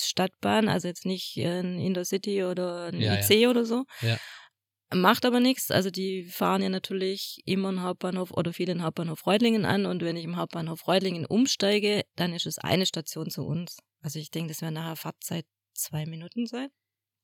Stadtbahn, 0.00 0.68
also 0.68 0.86
jetzt 0.88 1.04
nicht 1.04 1.36
ein 1.38 1.78
Intercity 1.80 2.44
oder 2.44 2.86
ein 2.86 3.00
Ja, 3.00 3.14
ja. 3.14 3.20
IC 3.20 3.48
oder 3.48 3.64
so. 3.64 3.84
Ja. 4.00 4.16
Macht 4.94 5.26
aber 5.26 5.40
nichts. 5.40 5.70
Also 5.70 5.90
die 5.90 6.24
fahren 6.24 6.62
ja 6.62 6.68
natürlich 6.68 7.40
immer 7.44 7.68
einen 7.68 7.82
Hauptbahnhof 7.82 8.30
oder 8.30 8.52
viel 8.52 8.66
den 8.66 8.82
Hauptbahnhof 8.82 9.26
Reutlingen 9.26 9.64
an. 9.64 9.86
Und 9.86 10.02
wenn 10.02 10.16
ich 10.16 10.24
im 10.24 10.36
Hauptbahnhof 10.36 10.86
Reutlingen 10.86 11.26
umsteige, 11.26 12.04
dann 12.16 12.32
ist 12.32 12.46
es 12.46 12.58
eine 12.58 12.86
Station 12.86 13.28
zu 13.28 13.42
uns. 13.42 13.78
Also 14.00 14.18
ich 14.18 14.30
denke, 14.30 14.48
das 14.52 14.62
wäre 14.62 14.72
nachher 14.72 14.96
Fahrtzeit 14.96 15.44
zwei 15.74 16.06
Minuten 16.06 16.46
sein. 16.46 16.68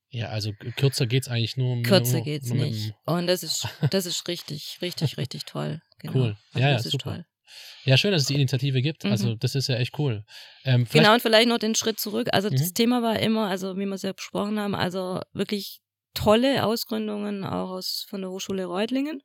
Ja, 0.09 0.27
also 0.29 0.51
kürzer 0.75 1.07
geht's 1.07 1.27
eigentlich 1.27 1.57
nur. 1.57 1.81
Kürzer 1.81 2.17
nur, 2.17 2.23
geht's 2.23 2.49
nur 2.49 2.65
nicht. 2.65 2.93
Und 3.05 3.25
das 3.27 3.41
ist, 3.41 3.67
das 3.89 4.05
ist 4.05 4.27
richtig, 4.27 4.77
richtig, 4.81 5.17
richtig 5.17 5.45
toll. 5.45 5.81
Genau. 5.99 6.13
Cool. 6.13 6.37
Also 6.53 6.59
Ja, 6.59 6.69
ja, 6.69 6.73
das 6.75 6.85
ist 6.85 6.91
super. 6.91 7.15
toll. 7.15 7.25
Ja, 7.83 7.97
schön, 7.97 8.11
dass 8.11 8.23
es 8.23 8.27
die 8.27 8.35
Initiative 8.35 8.81
gibt. 8.81 9.03
Mhm. 9.03 9.11
Also, 9.11 9.35
das 9.35 9.55
ist 9.55 9.67
ja 9.67 9.75
echt 9.75 9.97
cool. 9.99 10.23
Ähm, 10.63 10.87
Genau, 10.91 11.13
und 11.13 11.21
vielleicht 11.21 11.47
noch 11.47 11.57
den 11.57 11.75
Schritt 11.75 11.99
zurück. 11.99 12.27
Also 12.31 12.49
das 12.49 12.69
Mhm. 12.69 12.73
Thema 12.73 13.01
war 13.01 13.19
immer, 13.19 13.47
also 13.47 13.77
wie 13.77 13.85
wir 13.85 13.93
es 13.95 14.01
ja 14.01 14.13
besprochen 14.13 14.59
haben, 14.59 14.75
also 14.75 15.21
wirklich 15.33 15.81
tolle 16.13 16.65
Ausgründungen 16.65 17.43
auch 17.43 17.71
aus 17.71 18.05
von 18.09 18.21
der 18.21 18.31
Hochschule 18.31 18.65
Reutlingen, 18.65 19.21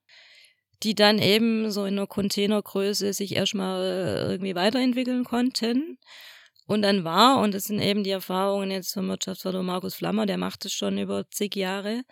die 0.83 0.95
dann 0.95 1.19
eben 1.19 1.71
so 1.71 1.85
in 1.85 1.95
einer 1.99 2.07
Containergröße 2.07 3.13
sich 3.13 3.37
erstmal 3.37 4.29
irgendwie 4.31 4.55
weiterentwickeln 4.55 5.25
konnten. 5.25 5.99
Und 6.67 6.83
dann 6.83 7.05
war, 7.05 7.41
und 7.41 7.53
das 7.55 7.65
sind 7.65 7.81
eben 7.81 8.05
die 8.05 8.11
Erfahrungen 8.11 8.71
jetzt 8.71 8.95
vom 8.95 9.09
Wirtschaftsförderer 9.09 9.63
Markus 9.63 9.95
Flammer, 9.95 10.27
der 10.27 10.39
macht 10.39 10.65
es 10.65 10.73
schon 10.73 10.99
über 10.99 11.29
zig 11.31 11.57
Jahre, 11.57 12.03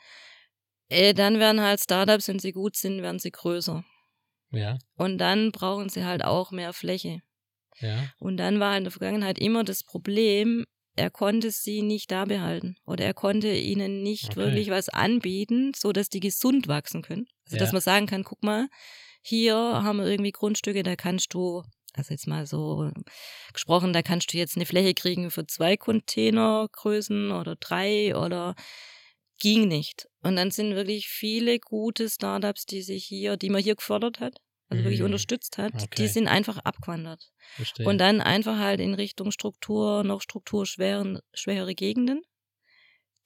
äh, 0.88 1.14
dann 1.14 1.38
werden 1.38 1.60
halt 1.60 1.80
Startups, 1.80 2.28
wenn 2.28 2.38
sie 2.38 2.52
gut 2.52 2.76
sind, 2.76 3.02
werden 3.02 3.18
sie 3.18 3.30
größer. 3.30 3.84
Ja, 4.50 4.78
Und 4.96 5.18
dann 5.18 5.52
brauchen 5.52 5.88
sie 5.88 6.04
halt 6.04 6.24
auch 6.24 6.50
mehr 6.50 6.72
Fläche. 6.74 7.20
ja. 7.80 8.10
Und 8.18 8.36
dann 8.36 8.60
war 8.60 8.76
in 8.76 8.84
der 8.84 8.90
Vergangenheit 8.90 9.38
immer 9.38 9.64
das 9.64 9.84
Problem, 9.84 10.64
er 10.96 11.10
konnte 11.10 11.50
sie 11.50 11.82
nicht 11.82 12.10
da 12.10 12.24
behalten 12.24 12.76
oder 12.84 13.04
er 13.04 13.14
konnte 13.14 13.52
ihnen 13.52 14.02
nicht 14.02 14.34
Okay. 14.34 14.36
wirklich 14.36 14.70
was 14.70 14.88
anbieten, 14.88 15.72
so 15.76 15.92
dass 15.92 16.08
die 16.08 16.20
gesund 16.20 16.66
wachsen 16.68 17.02
können. 17.02 17.26
Also 17.46 17.56
Ja. 17.56 17.64
dass 17.64 17.72
man 17.72 17.80
sagen 17.80 18.06
kann, 18.06 18.24
guck 18.24 18.42
mal, 18.42 18.68
hier 19.22 19.54
haben 19.56 19.98
wir 19.98 20.06
irgendwie 20.06 20.32
Grundstücke, 20.32 20.82
da 20.82 20.96
kannst 20.96 21.34
du, 21.34 21.62
also 21.94 22.12
jetzt 22.14 22.26
mal 22.26 22.46
so 22.46 22.90
gesprochen, 23.52 23.92
da 23.92 24.02
kannst 24.02 24.32
du 24.32 24.38
jetzt 24.38 24.56
eine 24.56 24.66
Fläche 24.66 24.94
kriegen 24.94 25.30
für 25.30 25.46
zwei 25.46 25.76
Containergrößen 25.76 27.30
oder 27.32 27.54
drei 27.56 28.16
oder 28.16 28.54
ging 29.38 29.68
nicht. 29.68 30.08
Und 30.22 30.36
dann 30.36 30.50
sind 30.50 30.74
wirklich 30.74 31.08
viele 31.08 31.58
gute 31.60 32.08
Startups, 32.08 32.66
die 32.66 32.82
sich 32.82 33.04
hier, 33.04 33.36
die 33.36 33.50
man 33.50 33.62
hier 33.62 33.76
gefördert 33.76 34.20
hat, 34.20 34.38
also 34.68 34.84
wirklich 34.84 35.00
Mhm. 35.00 35.06
unterstützt 35.06 35.58
hat, 35.58 35.74
Okay. 35.74 36.02
die 36.02 36.08
sind 36.08 36.28
einfach 36.28 36.58
abgewandert. 36.58 37.30
Verstehe. 37.56 37.86
Und 37.86 37.98
dann 37.98 38.20
einfach 38.20 38.58
halt 38.58 38.80
in 38.80 38.94
Richtung 38.94 39.30
Struktur, 39.32 40.04
noch 40.04 40.20
strukturschweren, 40.22 41.20
schwere 41.34 41.74
Gegenden, 41.74 42.22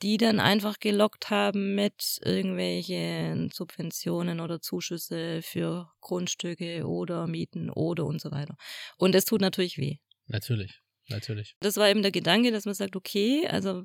die 0.03 0.17
dann 0.17 0.41
einfach 0.41 0.81
gelockt 0.81 1.31
haben 1.31 1.75
mit 1.77 2.19
irgendwelchen 2.25 3.51
Subventionen 3.53 4.41
oder 4.41 4.61
Zuschüsse 4.61 5.43
für 5.43 5.93
Grundstücke 6.01 6.87
oder 6.87 7.27
Mieten 7.29 7.71
oder 7.71 8.05
und 8.07 8.21
so 8.21 8.31
weiter. 8.33 8.57
Und 8.99 9.15
das 9.15 9.25
tut 9.25 9.41
natürlich 9.41 9.79
weh. 9.79 9.99
natürlich, 10.27 10.81
natürlich. 11.09 11.57
Das 11.61 11.77
war 11.77 11.89
eben 11.89 12.03
der 12.03 12.11
Gedanke, 12.13 12.51
dass 12.51 12.65
man 12.65 12.75
sagt, 12.75 12.97
okay, 12.97 13.47
also 13.47 13.85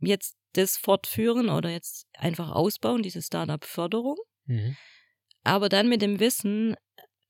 jetzt 0.00 0.36
das 0.54 0.76
fortführen 0.76 1.48
oder 1.50 1.70
jetzt 1.70 2.06
einfach 2.14 2.50
ausbauen, 2.50 3.02
diese 3.02 3.22
Startup-Förderung, 3.22 4.16
Mhm. 4.46 4.76
aber 5.44 5.68
dann 5.68 5.88
mit 5.88 6.02
dem 6.02 6.20
Wissen, 6.20 6.76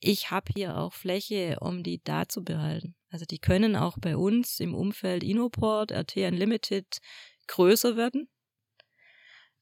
ich 0.00 0.30
habe 0.30 0.52
hier 0.54 0.76
auch 0.78 0.92
Fläche, 0.92 1.58
um 1.60 1.82
die 1.82 2.00
da 2.04 2.28
zu 2.28 2.44
behalten. 2.44 2.94
Also 3.10 3.24
die 3.24 3.38
können 3.38 3.76
auch 3.76 3.98
bei 4.00 4.16
uns 4.16 4.60
im 4.60 4.74
Umfeld 4.74 5.24
Inoport, 5.24 5.92
RT 5.92 6.16
Unlimited 6.28 6.98
größer 7.48 7.96
werden. 7.96 8.28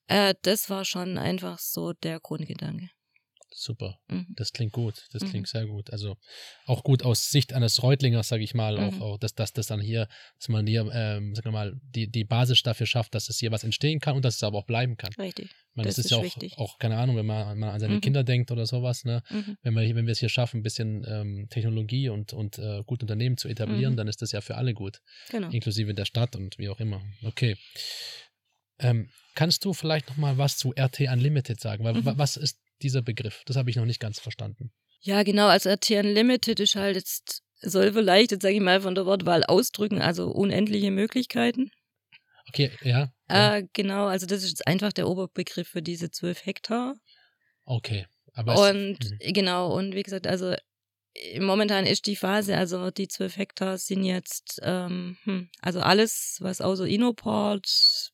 Äh, 0.09 0.35
das 0.43 0.69
war 0.71 0.85
schon 0.85 1.17
einfach 1.19 1.59
so 1.59 1.93
der 1.93 2.21
Grundgedanke. 2.21 2.91
Super. 3.59 3.99
Mhm. 4.09 4.27
Das 4.37 4.53
klingt 4.53 4.73
gut. 4.75 5.07
Das 5.13 5.23
Mhm. 5.23 5.29
klingt 5.31 5.49
sehr 5.49 5.65
gut. 5.67 5.91
Also 5.91 6.19
auch 6.67 6.85
gut 6.85 7.03
aus 7.03 7.31
Sicht 7.31 7.55
eines 7.55 7.83
Reutlingers, 7.83 8.29
sage 8.29 8.45
ich 8.45 8.53
mal, 8.53 8.77
auch, 8.79 8.93
Mhm. 8.93 9.01
auch 9.03 9.19
dass, 9.19 9.35
dass 9.35 9.55
das 9.55 9.67
dann 9.67 9.81
hier, 9.81 10.09
dass 10.39 10.49
man 10.51 10.67
hier, 10.67 10.87
ähm, 10.93 11.35
sag 11.35 11.47
mal, 11.47 11.81
die, 11.83 12.07
die 12.07 12.25
Basis 12.25 12.63
dafür 12.63 12.87
schafft, 12.87 13.15
dass 13.15 13.31
es 13.31 13.39
hier 13.39 13.51
was 13.53 13.65
entstehen 13.65 13.99
kann 13.99 14.15
und 14.15 14.27
dass 14.27 14.37
es 14.37 14.43
aber 14.43 14.59
auch 14.59 14.67
bleiben 14.67 14.99
kann. 14.99 15.11
Richtig. 15.19 15.47
Ich 15.47 15.75
meine, 15.77 15.87
das, 15.89 15.97
Das 15.97 16.05
ist 16.05 16.11
ja 16.11 16.19
auch, 16.19 16.23
wichtig. 16.23 16.59
auch, 16.59 16.79
keine 16.79 16.99
Ahnung, 16.99 17.17
wenn 17.17 17.25
man, 17.25 17.49
wenn 17.49 17.59
man 17.59 17.71
an 17.71 17.81
seine 17.81 17.95
Mhm. 17.95 18.01
Kinder 18.03 18.25
denkt 18.25 18.51
oder 18.51 18.67
sowas, 18.67 19.05
ne? 19.07 19.23
Mhm. 19.31 19.57
Wenn 19.63 19.73
wir, 19.75 19.95
wenn 19.97 20.07
wir 20.07 20.13
es 20.13 20.19
hier 20.21 20.29
schaffen, 20.29 20.61
ein 20.61 20.63
bisschen 20.63 21.05
ähm, 21.09 21.47
Technologie 21.49 22.11
und, 22.11 22.35
und 22.35 22.59
äh, 22.59 22.83
gut 22.85 23.01
Unternehmen 23.03 23.39
zu 23.39 23.49
etablieren, 23.49 23.95
Mhm. 23.95 23.97
dann 23.97 24.09
ist 24.09 24.21
das 24.21 24.33
ja 24.33 24.43
für 24.43 24.57
alle 24.57 24.75
gut, 24.75 25.01
Genau. 25.31 25.49
inklusive 25.49 25.95
der 25.95 26.05
Stadt 26.05 26.37
und 26.37 26.59
wie 26.59 26.69
auch 26.69 26.79
immer. 26.81 27.01
Okay. 27.25 27.57
Ähm, 28.79 29.09
kannst 29.35 29.65
du 29.65 29.73
vielleicht 29.73 30.09
noch 30.09 30.19
mal 30.19 30.37
was 30.37 30.59
zu 30.59 30.75
RT 30.79 31.01
Unlimited 31.11 31.59
sagen? 31.61 31.85
Weil, 31.85 31.95
Mhm. 31.95 32.05
wa- 32.05 32.15
Was 32.19 32.37
ist 32.37 32.59
dieser 32.83 33.03
Begriff? 33.03 33.43
Das 33.47 33.57
habe 33.57 33.71
ich 33.71 33.77
noch 33.77 33.85
nicht 33.85 34.01
ganz 34.01 34.19
verstanden. 34.21 34.73
Ja, 35.01 35.23
genau. 35.23 35.47
Also 35.49 35.69
RT 35.71 35.91
Unlimited 35.93 36.61
ist 36.61 36.77
halt 36.77 36.97
jetzt, 36.97 37.43
soll 37.61 37.93
vielleicht, 37.93 38.33
jetzt 38.33 38.43
sage 38.43 38.55
ich 38.55 38.61
mal 38.61 38.81
von 38.81 38.95
der 38.95 39.07
Wortwahl 39.07 39.45
ausdrücken, 39.45 40.01
also 40.01 40.29
unendliche 40.31 40.91
Möglichkeiten. 40.91 41.71
Okay, 42.49 42.71
ja. 42.83 43.13
ja. 43.29 43.57
Äh, 43.57 43.67
genau, 43.73 44.07
also 44.07 44.27
das 44.27 44.43
ist 44.43 44.51
jetzt 44.51 44.67
einfach 44.67 44.93
der 44.93 45.09
Oberbegriff 45.09 45.69
für 45.69 45.83
diese 45.83 46.11
zwölf 46.11 46.47
Hektar. 46.47 46.95
Okay. 47.65 48.07
Aber 48.35 48.55
es- 48.55 48.61
Und 48.61 49.11
mhm. 49.11 49.33
genau, 49.33 49.73
und 49.77 49.95
wie 49.95 50.03
gesagt, 50.03 50.27
also 50.27 50.55
äh, 51.15 51.41
momentan 51.41 51.87
ist 51.87 52.07
die 52.07 52.17
Phase, 52.17 52.57
also 52.57 52.91
die 52.91 53.09
zwölf 53.09 53.37
Hektar 53.37 53.79
sind 53.79 54.05
jetzt, 54.05 54.61
ähm, 54.63 55.17
hm, 55.25 55.49
also 55.61 55.81
alles, 55.81 56.37
was 56.41 56.61
außer 56.61 56.87
Inoport, 56.87 58.13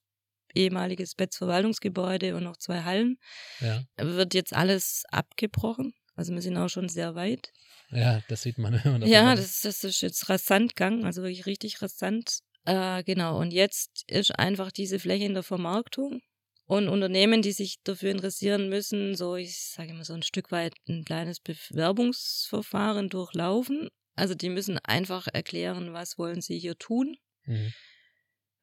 ehemaliges 0.55 1.15
Betz-Verwaltungsgebäude 1.15 2.37
und 2.37 2.45
noch 2.45 2.57
zwei 2.57 2.83
Hallen, 2.83 3.19
ja. 3.61 3.83
wird 3.97 4.35
jetzt 4.35 4.55
alles 4.55 5.05
abgebrochen. 5.11 5.95
Also 6.15 6.35
wir 6.35 6.43
sind 6.43 6.57
auch 6.57 6.69
schon 6.69 6.89
sehr 6.89 7.15
weit. 7.15 7.53
ja, 7.91 8.21
das 8.29 8.43
sieht 8.43 8.59
man. 8.59 8.73
man 8.85 9.03
Ja, 9.07 9.35
das, 9.35 9.61
das 9.61 9.85
ist 9.85 10.03
jetzt 10.03 10.29
rasant 10.29 10.77
gegangen, 10.77 11.05
also 11.05 11.23
wirklich 11.23 11.47
richtig 11.47 11.81
rasant. 11.83 12.41
Äh, 12.65 13.03
genau, 13.05 13.41
und 13.41 13.53
jetzt 13.53 14.05
ist 14.07 14.39
einfach 14.39 14.71
diese 14.71 14.99
Fläche 14.99 15.25
in 15.25 15.35
der 15.35 15.43
Vermarktung. 15.43 16.21
Und 16.67 16.89
Unternehmen, 16.89 17.43
die 17.43 17.53
sich 17.53 17.83
dafür 17.83 18.11
interessieren 18.13 18.69
müssen, 18.69 19.15
so, 19.17 19.37
ich 19.37 19.59
sage 19.59 19.91
immer 19.91 20.05
so 20.05 20.15
ein 20.15 20.23
Stück 20.23 20.53
weit 20.53 20.75
ein 20.89 21.05
kleines 21.05 21.41
Bewerbungsverfahren 21.41 23.09
durchlaufen. 23.09 23.89
Also 24.15 24.35
die 24.35 24.49
müssen 24.49 24.79
einfach 24.79 25.27
erklären, 25.33 25.93
was 25.93 26.19
wollen 26.19 26.41
sie 26.41 26.59
hier 26.59 26.79
tun, 26.79 27.17
Mhm. 27.45 27.73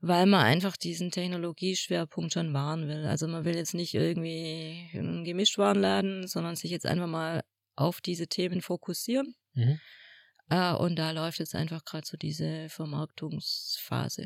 Weil 0.01 0.25
man 0.25 0.41
einfach 0.45 0.77
diesen 0.77 1.11
Technologieschwerpunkt 1.11 2.33
schon 2.33 2.53
wahren 2.53 2.87
will. 2.87 3.05
Also 3.05 3.27
man 3.27 3.45
will 3.45 3.55
jetzt 3.55 3.73
nicht 3.73 3.93
irgendwie 3.93 4.89
einen 4.93 5.23
Gemischtwarenladen, 5.23 6.27
sondern 6.27 6.55
sich 6.55 6.71
jetzt 6.71 6.85
einfach 6.85 7.07
mal 7.07 7.41
auf 7.75 8.01
diese 8.01 8.27
Themen 8.27 8.61
fokussieren. 8.61 9.35
Mhm. 9.53 9.79
Äh, 10.49 10.73
und 10.73 10.95
da 10.97 11.11
läuft 11.11 11.39
jetzt 11.39 11.55
einfach 11.55 11.83
gerade 11.85 12.07
so 12.07 12.17
diese 12.17 12.69
Vermarktungsphase. 12.69 14.25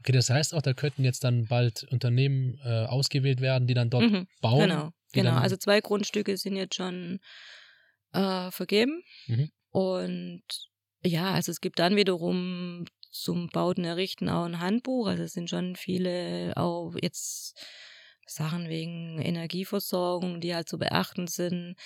Okay, 0.00 0.12
das 0.12 0.28
heißt 0.30 0.54
auch, 0.54 0.62
da 0.62 0.74
könnten 0.74 1.04
jetzt 1.04 1.24
dann 1.24 1.46
bald 1.46 1.84
Unternehmen 1.84 2.58
äh, 2.64 2.84
ausgewählt 2.86 3.40
werden, 3.40 3.66
die 3.66 3.74
dann 3.74 3.90
dort 3.90 4.04
Mhm, 4.04 4.26
bauen. 4.40 4.60
genau, 4.62 4.90
genau. 5.12 5.36
Also 5.36 5.56
zwei 5.56 5.80
Grundstücke 5.80 6.36
sind 6.36 6.56
jetzt 6.56 6.74
schon 6.74 7.20
äh, 8.12 8.50
vergeben. 8.50 9.02
Mhm. 9.26 9.50
Und 9.70 10.42
ja, 11.04 11.32
also 11.32 11.50
es 11.52 11.60
gibt 11.60 11.78
dann 11.78 11.96
wiederum 11.96 12.84
zum 13.14 13.48
Bauten 13.48 13.84
errichten 13.84 14.28
auch 14.28 14.44
ein 14.44 14.60
Handbuch. 14.60 15.06
Also 15.06 15.22
es 15.22 15.32
sind 15.32 15.48
schon 15.48 15.76
viele 15.76 16.52
auch 16.56 16.94
jetzt 17.00 17.56
Sachen 18.26 18.68
wegen 18.68 19.20
Energieversorgung, 19.20 20.40
die 20.40 20.54
halt 20.54 20.68
zu 20.68 20.78
beachten 20.78 21.26
sind. 21.26 21.76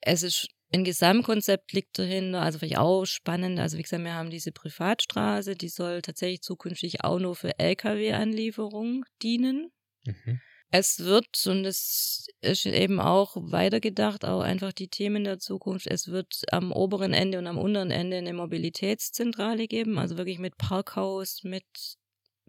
Es 0.00 0.22
ist 0.22 0.48
ein 0.72 0.84
Gesamtkonzept 0.84 1.72
liegt 1.72 1.98
dahinter, 1.98 2.42
also 2.42 2.58
vielleicht 2.58 2.78
auch 2.78 3.04
spannend. 3.06 3.58
Also 3.58 3.78
wie 3.78 3.82
gesagt, 3.82 4.04
wir 4.04 4.14
haben 4.14 4.30
diese 4.30 4.52
Privatstraße, 4.52 5.54
die 5.54 5.68
soll 5.68 6.02
tatsächlich 6.02 6.42
zukünftig 6.42 7.04
auch 7.04 7.18
nur 7.18 7.36
für 7.36 7.58
Lkw-Anlieferung 7.58 9.04
dienen. 9.22 9.70
Mhm. 10.04 10.40
Es 10.70 10.98
wird, 10.98 11.46
und 11.46 11.64
es 11.64 12.26
ist 12.42 12.66
eben 12.66 13.00
auch 13.00 13.36
weitergedacht, 13.36 14.24
auch 14.26 14.40
einfach 14.42 14.72
die 14.72 14.88
Themen 14.88 15.24
der 15.24 15.38
Zukunft, 15.38 15.86
es 15.86 16.08
wird 16.08 16.42
am 16.52 16.72
oberen 16.72 17.14
Ende 17.14 17.38
und 17.38 17.46
am 17.46 17.56
unteren 17.56 17.90
Ende 17.90 18.18
eine 18.18 18.34
Mobilitätszentrale 18.34 19.66
geben, 19.66 19.98
also 19.98 20.18
wirklich 20.18 20.38
mit 20.38 20.58
Parkhaus, 20.58 21.40
mit 21.42 21.64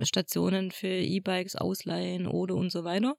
Stationen 0.02 0.72
für 0.72 0.88
E-Bikes 0.88 1.56
ausleihen 1.56 2.28
oder 2.28 2.56
und 2.56 2.72
so 2.72 2.84
weiter. 2.84 3.16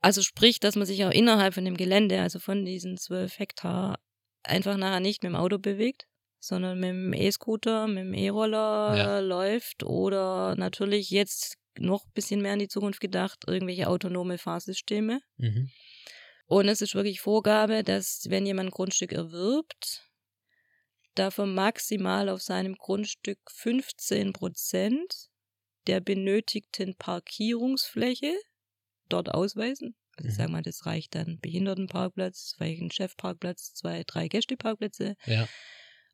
Also 0.00 0.22
sprich, 0.22 0.60
dass 0.60 0.76
man 0.76 0.86
sich 0.86 1.04
auch 1.04 1.10
innerhalb 1.10 1.54
von 1.54 1.64
dem 1.64 1.76
Gelände, 1.76 2.20
also 2.20 2.38
von 2.38 2.64
diesen 2.64 2.96
zwölf 2.98 3.38
Hektar, 3.38 3.98
einfach 4.44 4.76
nachher 4.76 5.00
nicht 5.00 5.22
mit 5.22 5.32
dem 5.32 5.36
Auto 5.36 5.58
bewegt, 5.58 6.06
sondern 6.40 6.78
mit 6.78 6.90
dem 6.90 7.12
E-Scooter, 7.12 7.88
mit 7.88 7.98
dem 8.04 8.14
E-Roller 8.14 8.96
Ja. 8.96 9.18
läuft 9.20 9.82
oder 9.82 10.54
natürlich 10.56 11.10
jetzt 11.10 11.56
noch 11.78 12.04
ein 12.06 12.12
bisschen 12.14 12.42
mehr 12.42 12.54
in 12.54 12.58
die 12.60 12.68
Zukunft 12.68 13.00
gedacht, 13.00 13.44
irgendwelche 13.46 13.88
autonome 13.88 14.38
Fahrsysteme. 14.38 15.20
Mhm. 15.36 15.70
Und 16.46 16.68
es 16.68 16.80
ist 16.80 16.94
wirklich 16.94 17.20
Vorgabe, 17.20 17.84
dass 17.84 18.26
wenn 18.28 18.46
jemand 18.46 18.68
ein 18.68 18.72
Grundstück 18.72 19.12
erwirbt, 19.12 20.04
davon 21.14 21.54
maximal 21.54 22.28
auf 22.28 22.42
seinem 22.42 22.74
Grundstück 22.74 23.38
15 23.50 24.32
Prozent 24.32 25.28
der 25.86 26.00
benötigten 26.00 26.96
Parkierungsfläche 26.96 28.34
dort 29.08 29.30
ausweisen. 29.34 29.96
Also 30.16 30.28
ich 30.28 30.34
Mhm. 30.34 30.36
sage 30.38 30.52
mal, 30.52 30.62
das 30.62 30.86
reicht 30.86 31.14
dann 31.14 31.38
Behindertenparkplatz, 31.40 32.54
vielleicht 32.56 32.82
ein 32.82 32.90
Chefparkplatz, 32.90 33.74
zwei, 33.74 34.04
drei 34.06 34.28
Gästeparkplätze. 34.28 35.14
Ja. 35.26 35.48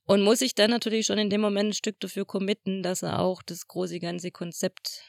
Und 0.07 0.23
muss 0.23 0.41
sich 0.41 0.55
dann 0.55 0.71
natürlich 0.71 1.07
schon 1.07 1.19
in 1.19 1.31
dem 1.31 1.41
Moment 1.41 1.71
ein 1.71 1.75
Stück 1.75 1.99
dafür 2.01 2.27
committen, 2.27 2.83
dass 2.83 3.03
er 3.03 3.21
auch 3.21 3.43
das 3.43 3.67
große 3.67 4.01
ganze 4.01 4.31
Konzept 4.31 5.03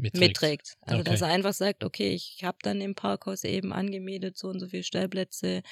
Mitträgt. 0.00 0.52
mitträgt. 0.52 0.74
Also 0.82 1.02
dass 1.02 1.20
Okay. 1.20 1.22
er 1.22 1.28
einfach 1.28 1.52
sagt, 1.54 1.84
okay, 1.84 2.12
ich 2.14 2.40
habe 2.44 2.58
dann 2.62 2.80
im 2.80 2.94
Parkhaus 2.94 3.44
eben 3.44 3.72
angemietet, 3.72 4.36
so 4.38 4.48
und 4.48 4.60
so 4.60 4.68
viele 4.68 4.84
Stellplätze. 4.84 5.62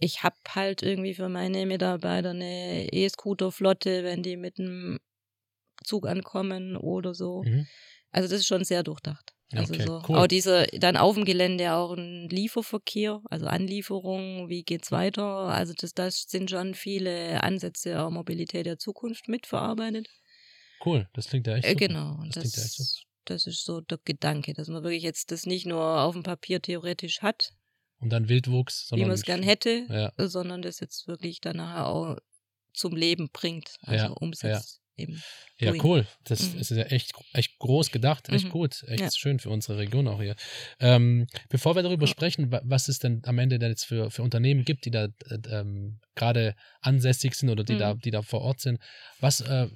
ich 0.00 0.22
habe 0.22 0.36
halt 0.48 0.82
irgendwie 0.82 1.14
für 1.14 1.28
meine 1.28 1.66
Mitarbeiter 1.66 2.30
eine 2.30 2.92
E-Scooter-Flotte, 2.92 4.04
wenn 4.04 4.22
die 4.22 4.36
mit 4.36 4.58
einem 4.58 4.98
Zug 5.84 6.06
ankommen 6.08 6.76
oder 6.76 7.14
so. 7.14 7.46
Mhm. 7.46 7.68
Also 8.12 8.28
das 8.28 8.40
ist 8.40 8.46
schon 8.48 8.64
sehr 8.64 8.82
durchdacht. 8.84 9.34
Also 9.54 9.74
Okay, 9.74 9.80
so. 9.80 10.02
cool. 10.02 10.16
Auch 10.16 10.28
diese, 10.28 10.66
dann 10.74 10.96
auf 10.96 11.14
dem 11.16 11.24
Gelände 11.24 11.74
auch 11.74 11.92
ein 11.96 12.28
Lieferverkehr, 12.30 13.22
also 13.30 13.46
Anlieferung, 13.46 14.48
wie 14.48 14.64
geht's 14.64 14.92
weiter? 14.92 15.24
Also 15.24 15.74
das, 15.78 15.94
das 15.94 16.24
sind 16.28 16.50
schon 16.50 16.74
viele 16.74 17.42
Ansätze 17.42 18.02
auch 18.02 18.10
Mobilität 18.10 18.66
der 18.66 18.78
Zukunft 18.78 19.28
mitverarbeitet. 19.28 20.08
Cool, 20.80 21.08
das 21.12 21.28
klingt 21.28 21.46
ja 21.46 21.54
echt 21.56 21.68
Äh, 21.68 21.70
super. 21.70 21.84
genau. 21.86 22.18
Das 22.26 22.36
das, 22.36 22.40
klingt 22.40 22.56
ja 22.56 22.64
echt 22.64 22.74
super. 22.74 22.96
Das 23.30 23.46
ist 23.46 23.64
so 23.64 23.80
der 23.80 23.98
Gedanke, 24.04 24.52
dass 24.54 24.68
man 24.68 24.82
wirklich 24.82 25.02
jetzt 25.02 25.30
das 25.32 25.46
nicht 25.46 25.66
nur 25.66 25.82
auf 26.02 26.14
dem 26.14 26.22
Papier 26.22 26.60
theoretisch 26.62 27.20
hat, 27.22 27.50
Und 28.00 28.10
dann 28.10 28.28
Wildwuchs, 28.28 28.84
wie 28.84 28.88
sondern 28.90 29.08
man 29.08 29.14
es 29.16 29.22
gern 29.22 29.42
hätte, 29.42 29.86
Ja, 29.88 30.12
sondern 30.28 30.62
das 30.62 30.80
jetzt 30.80 31.06
wirklich 31.08 31.40
dann 31.40 31.56
nachher 31.56 31.86
auch 31.88 32.16
zum 32.74 32.94
Leben 32.94 33.28
bringt, 33.32 33.76
also 33.82 34.06
Ja, 34.06 34.10
umsetzt. 34.12 34.80
Eben. 34.96 35.22
ja, 35.58 35.72
cool. 35.84 36.06
Das 36.24 36.52
Mhm. 36.54 36.58
ist 36.58 36.70
ja 36.70 36.82
echt, 36.84 37.12
echt 37.32 37.56
groß 37.60 37.92
gedacht, 37.92 38.28
echt 38.30 38.46
Mhm. 38.46 38.50
gut, 38.50 38.82
echt 38.88 39.00
Ja. 39.04 39.10
schön 39.12 39.38
für 39.38 39.48
unsere 39.50 39.78
Region 39.78 40.08
auch 40.08 40.20
hier. 40.20 40.34
Ähm, 40.80 41.26
bevor 41.48 41.76
wir 41.76 41.84
darüber 41.84 42.06
Ja. 42.06 42.10
sprechen, 42.10 42.50
wa- 42.50 42.62
was 42.64 42.88
es 42.88 42.98
denn 42.98 43.22
am 43.24 43.38
Ende 43.38 43.60
denn 43.60 43.70
jetzt 43.70 43.84
für, 43.84 44.10
für 44.10 44.22
Unternehmen 44.24 44.64
gibt, 44.64 44.84
die 44.86 44.90
da 44.90 45.04
äh, 45.04 45.38
ähm, 45.50 46.00
gerade 46.16 46.56
ansässig 46.80 47.34
sind 47.36 47.48
oder 47.50 47.62
die 47.62 47.74
Mhm. 47.74 47.78
da, 47.78 47.94
die 47.94 48.10
da 48.10 48.22
vor 48.22 48.40
Ort 48.40 48.60
sind, 48.60 48.80
was, 49.20 49.40
äh, 49.40 49.68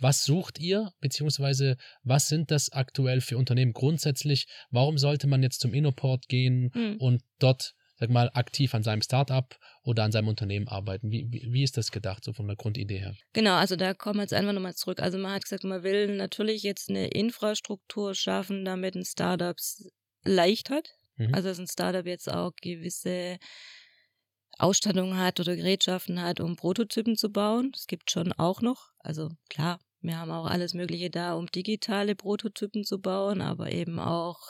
was 0.00 0.24
sucht 0.24 0.58
ihr, 0.58 0.92
beziehungsweise 1.00 1.76
was 2.02 2.28
sind 2.28 2.50
das 2.50 2.70
aktuell 2.72 3.20
für 3.20 3.38
Unternehmen 3.38 3.72
grundsätzlich? 3.72 4.46
Warum 4.70 4.98
sollte 4.98 5.26
man 5.26 5.42
jetzt 5.42 5.60
zum 5.60 5.74
Innoport 5.74 6.28
gehen 6.28 6.70
Mhm. 6.74 6.96
und 6.98 7.22
dort, 7.38 7.74
sag 7.96 8.10
mal, 8.10 8.30
aktiv 8.34 8.74
an 8.74 8.82
seinem 8.82 9.02
Startup 9.02 9.54
oder 9.82 10.04
an 10.04 10.12
seinem 10.12 10.28
Unternehmen 10.28 10.68
arbeiten? 10.68 11.10
Wie, 11.10 11.26
wie, 11.30 11.48
wie 11.52 11.62
ist 11.62 11.76
das 11.76 11.90
gedacht, 11.90 12.24
so 12.24 12.32
von 12.32 12.46
der 12.46 12.56
Grundidee 12.56 12.98
her? 12.98 13.14
Genau, 13.32 13.54
also 13.56 13.76
da 13.76 13.94
kommen 13.94 14.18
wir 14.18 14.22
jetzt 14.22 14.32
einfach 14.34 14.52
nochmal 14.52 14.74
zurück. 14.74 15.00
Also 15.00 15.18
man 15.18 15.32
hat 15.32 15.42
gesagt, 15.42 15.64
man 15.64 15.82
will 15.82 16.16
natürlich 16.16 16.62
jetzt 16.62 16.88
eine 16.90 17.08
Infrastruktur 17.08 18.14
schaffen, 18.14 18.64
damit 18.64 18.94
ein 18.94 19.04
Startup 19.04 19.56
es 19.58 19.86
leicht 20.24 20.70
hat. 20.70 20.88
Mhm. 21.16 21.34
Also 21.34 21.48
dass 21.48 21.58
ein 21.58 21.66
Startup 21.68 22.06
jetzt 22.06 22.30
auch 22.32 22.52
gewisse 22.62 23.38
Ausstattung 24.58 25.16
hat 25.16 25.40
oder 25.40 25.56
Gerätschaften 25.56 26.20
hat, 26.20 26.40
um 26.40 26.56
Prototypen 26.56 27.16
zu 27.16 27.30
bauen. 27.30 27.70
Das 27.72 27.86
gibt 27.86 28.10
schon 28.10 28.32
auch 28.32 28.60
noch. 28.60 28.88
Also 28.98 29.30
klar, 29.48 29.80
wir 30.02 30.18
haben 30.18 30.30
auch 30.30 30.46
alles 30.46 30.74
Mögliche 30.74 31.10
da, 31.10 31.34
um 31.34 31.46
digitale 31.46 32.14
Prototypen 32.16 32.84
zu 32.84 33.00
bauen, 33.00 33.40
aber 33.42 33.72
eben 33.72 33.98
auch 33.98 34.40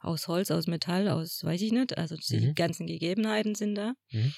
aus 0.00 0.28
Holz, 0.28 0.50
aus 0.50 0.66
Metall, 0.66 1.08
aus 1.08 1.42
weiß 1.44 1.60
ich 1.62 1.72
nicht. 1.72 1.98
Also 1.98 2.16
die 2.16 2.40
Mhm. 2.40 2.54
ganzen 2.54 2.86
Gegebenheiten 2.86 3.54
sind 3.54 3.74
da. 3.74 3.94
Mhm. 4.12 4.34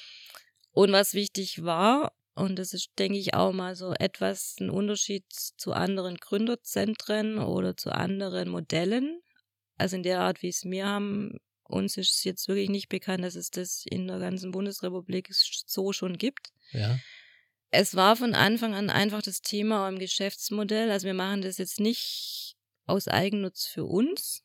Und 0.73 0.93
was 0.93 1.15
wichtig 1.15 1.63
war, 1.65 2.13
und 2.35 2.59
das 2.59 2.73
ist, 2.73 2.91
denke 2.99 3.19
ich, 3.19 3.35
auch 3.35 3.53
mal 3.53 3.75
so 3.75 3.93
etwas 3.93 4.57
ein 4.61 4.71
Unterschied 4.71 5.25
zu 5.33 5.73
anderen 5.73 6.17
Gründerzentren 6.17 7.39
oder 7.39 7.77
zu 7.77 7.91
anderen 7.93 8.49
Modellen. 8.49 9.21
Also 9.79 9.97
in 9.97 10.03
der 10.03 10.21
Art, 10.21 10.43
wie 10.43 10.49
es 10.49 10.65
wir 10.65 10.87
haben, 10.87 11.39
uns 11.65 11.97
ist 11.97 12.17
es 12.19 12.25
jetzt 12.25 12.49
wirklich 12.49 12.71
nicht 12.71 12.89
bekannt, 12.89 13.25
dass 13.25 13.35
es 13.37 13.51
das 13.51 13.85
in 13.89 14.07
der 14.09 14.19
ganzen 14.21 14.53
Bundesrepublik 14.53 15.29
so 15.33 15.93
schon 15.93 16.19
gibt. 16.19 16.51
Ja. 16.73 16.99
Es 17.73 17.95
war 17.95 18.17
von 18.17 18.35
Anfang 18.35 18.75
an 18.75 18.91
einfach 18.91 19.23
das 19.23 19.43
Thema 19.43 19.89
im 19.89 19.99
Geschäftsmodell. 19.99 20.91
Also 20.91 21.07
wir 21.07 21.15
machen 21.15 21.43
das 21.43 21.59
jetzt 21.59 21.79
nicht 21.79 22.57
aus 22.87 23.07
Eigennutz 23.07 23.67
für 23.67 23.85
uns, 23.85 24.43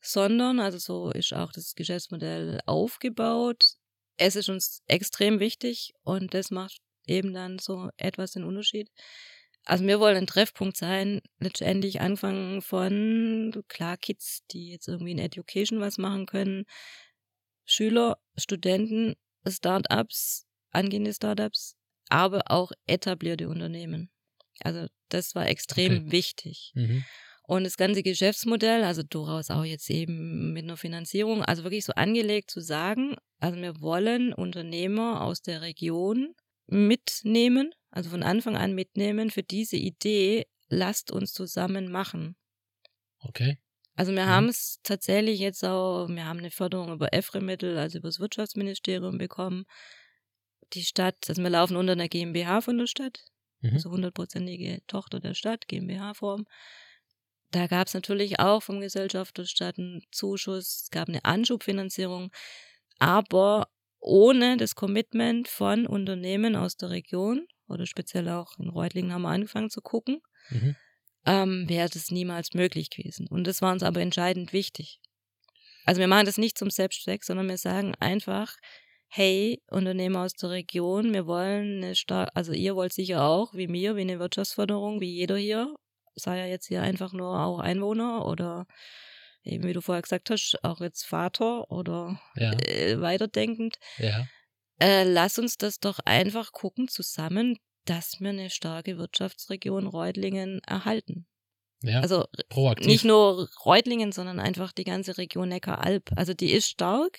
sondern, 0.00 0.60
also 0.60 0.78
so 0.78 1.10
ist 1.10 1.32
auch 1.32 1.50
das 1.52 1.74
Geschäftsmodell 1.74 2.60
aufgebaut. 2.66 3.74
Es 4.16 4.36
ist 4.36 4.48
uns 4.48 4.82
extrem 4.86 5.40
wichtig 5.40 5.92
und 6.04 6.34
das 6.34 6.50
macht 6.50 6.80
eben 7.06 7.32
dann 7.34 7.58
so 7.58 7.90
etwas 7.96 8.32
den 8.32 8.44
Unterschied. 8.44 8.90
Also 9.64 9.84
wir 9.84 10.00
wollen 10.00 10.16
ein 10.16 10.26
Treffpunkt 10.26 10.76
sein, 10.76 11.20
letztendlich 11.40 12.00
anfangen 12.00 12.62
von, 12.62 13.64
klar, 13.68 13.96
Kids, 13.96 14.42
die 14.50 14.70
jetzt 14.70 14.88
irgendwie 14.88 15.12
in 15.12 15.18
Education 15.18 15.80
was 15.80 15.98
machen 15.98 16.26
können, 16.26 16.64
Schüler, 17.66 18.18
Studenten, 18.36 19.14
Startups, 19.46 20.46
angehende 20.70 21.12
Startups, 21.12 21.77
aber 22.10 22.42
auch 22.50 22.72
etablierte 22.86 23.48
Unternehmen. 23.48 24.10
Also 24.60 24.86
das 25.08 25.34
war 25.34 25.46
extrem 25.48 26.10
Okay. 26.10 26.12
wichtig. 26.12 26.74
Mhm. 26.74 27.06
Und 27.44 27.64
das 27.64 27.76
ganze 27.78 28.02
Geschäftsmodell, 28.02 28.84
also 28.84 29.02
durchaus 29.02 29.50
auch 29.50 29.64
jetzt 29.64 29.88
eben 29.90 30.52
mit 30.52 30.64
einer 30.64 30.76
Finanzierung, 30.76 31.42
also 31.42 31.62
wirklich 31.64 31.84
so 31.84 31.92
angelegt 31.94 32.50
zu 32.50 32.60
sagen, 32.60 33.16
also 33.40 33.58
wir 33.60 33.80
wollen 33.80 34.34
Unternehmer 34.34 35.22
aus 35.22 35.40
der 35.42 35.62
Region 35.62 36.34
mitnehmen, 36.66 37.72
also 37.90 38.10
von 38.10 38.22
Anfang 38.22 38.56
an 38.56 38.74
mitnehmen 38.74 39.30
für 39.30 39.42
diese 39.42 39.76
Idee, 39.76 40.46
lasst 40.68 41.10
uns 41.10 41.32
zusammen 41.32 41.90
machen. 41.90 42.36
Okay. 43.28 43.58
Also 43.96 44.12
wir 44.12 44.26
Mhm. 44.26 44.28
haben 44.28 44.48
es 44.48 44.78
tatsächlich 44.82 45.40
jetzt 45.40 45.64
auch, 45.64 46.08
wir 46.08 46.24
haben 46.24 46.38
eine 46.38 46.50
Förderung 46.50 46.92
über 46.92 47.12
EFRE-Mittel, 47.12 47.76
also 47.78 47.98
über 47.98 48.08
das 48.08 48.20
Wirtschaftsministerium 48.20 49.18
bekommen. 49.18 49.64
Die 50.74 50.82
Stadt, 50.82 51.16
also 51.28 51.42
wir 51.42 51.50
laufen 51.50 51.76
unter 51.76 51.92
einer 51.92 52.08
GmbH 52.08 52.60
von 52.60 52.78
der 52.78 52.86
Stadt, 52.86 53.24
Mhm. 53.60 53.72
also 53.74 53.90
hundertprozentige 53.90 54.80
Tochter 54.86 55.20
der 55.20 55.34
Stadt, 55.34 55.66
GmbH-Form. 55.68 56.44
Da 57.50 57.66
gab 57.66 57.86
es 57.88 57.94
natürlich 57.94 58.38
auch 58.40 58.62
vom 58.62 58.80
Gesellschafterstadt 58.80 59.78
einen 59.78 60.02
Zuschuss, 60.12 60.82
es 60.84 60.90
gab 60.90 61.08
eine 61.08 61.24
Anschubfinanzierung, 61.24 62.30
aber 62.98 63.68
ohne 64.00 64.56
das 64.58 64.74
Commitment 64.74 65.48
von 65.48 65.86
Unternehmen 65.86 66.54
aus 66.56 66.76
der 66.76 66.90
Region 66.90 67.46
oder 67.66 67.86
speziell 67.86 68.28
auch 68.28 68.58
in 68.58 68.68
Reutlingen 68.68 69.12
haben 69.12 69.22
wir 69.22 69.30
angefangen 69.30 69.70
zu 69.70 69.80
gucken, 69.80 70.20
Mhm. 70.50 70.76
ähm, 71.26 71.68
wäre 71.68 71.88
das 71.88 72.10
niemals 72.10 72.54
möglich 72.54 72.90
gewesen. 72.90 73.26
Und 73.28 73.46
das 73.46 73.60
war 73.62 73.72
uns 73.72 73.82
aber 73.82 74.00
entscheidend 74.00 74.52
wichtig. 74.52 75.00
Also 75.84 76.00
wir 76.00 76.08
machen 76.08 76.26
das 76.26 76.38
nicht 76.38 76.58
zum 76.58 76.70
Selbstzweck, 76.70 77.24
sondern 77.24 77.48
wir 77.48 77.58
sagen 77.58 77.94
einfach, 77.96 78.56
hey, 79.08 79.62
Unternehmer 79.70 80.20
aus 80.22 80.34
der 80.34 80.50
Region, 80.50 81.12
wir 81.12 81.26
wollen 81.26 81.82
eine 81.82 81.94
stark, 81.94 82.30
also 82.34 82.52
ihr 82.52 82.76
wollt 82.76 82.92
sicher 82.92 83.24
auch, 83.24 83.54
wie 83.54 83.66
mir, 83.66 83.96
wie 83.96 84.02
eine 84.02 84.18
Wirtschaftsförderung, 84.18 85.00
wie 85.00 85.10
jeder 85.12 85.36
hier, 85.36 85.74
sei 86.14 86.38
ja 86.38 86.46
jetzt 86.46 86.66
hier 86.66 86.82
einfach 86.82 87.12
nur 87.12 87.38
auch 87.40 87.58
Einwohner 87.58 88.26
oder 88.26 88.66
eben 89.44 89.64
wie 89.64 89.72
du 89.72 89.80
vorher 89.80 90.02
gesagt 90.02 90.30
hast, 90.30 90.58
auch 90.62 90.80
jetzt 90.80 91.04
Vater 91.06 91.70
oder 91.70 92.20
Ja. 92.36 92.52
äh, 92.52 93.00
weiterdenkend. 93.00 93.76
Ja. 93.98 94.26
Äh, 94.80 95.04
lass 95.04 95.38
uns 95.38 95.56
das 95.56 95.80
doch 95.80 95.98
einfach 96.04 96.52
gucken 96.52 96.88
zusammen, 96.88 97.58
dass 97.84 98.20
wir 98.20 98.28
eine 98.28 98.50
starke 98.50 98.98
Wirtschaftsregion 98.98 99.86
Reutlingen 99.86 100.60
erhalten. 100.66 101.26
Ja. 101.82 102.00
Also 102.00 102.26
Proaktiv. 102.48 102.86
nicht 102.86 103.04
nur 103.04 103.48
Reutlingen, 103.64 104.12
sondern 104.12 104.40
einfach 104.40 104.72
die 104.72 104.84
ganze 104.84 105.16
Region 105.16 105.48
Neckar-Alb. 105.48 106.10
Also 106.16 106.34
die 106.34 106.52
ist 106.52 106.68
stark, 106.68 107.18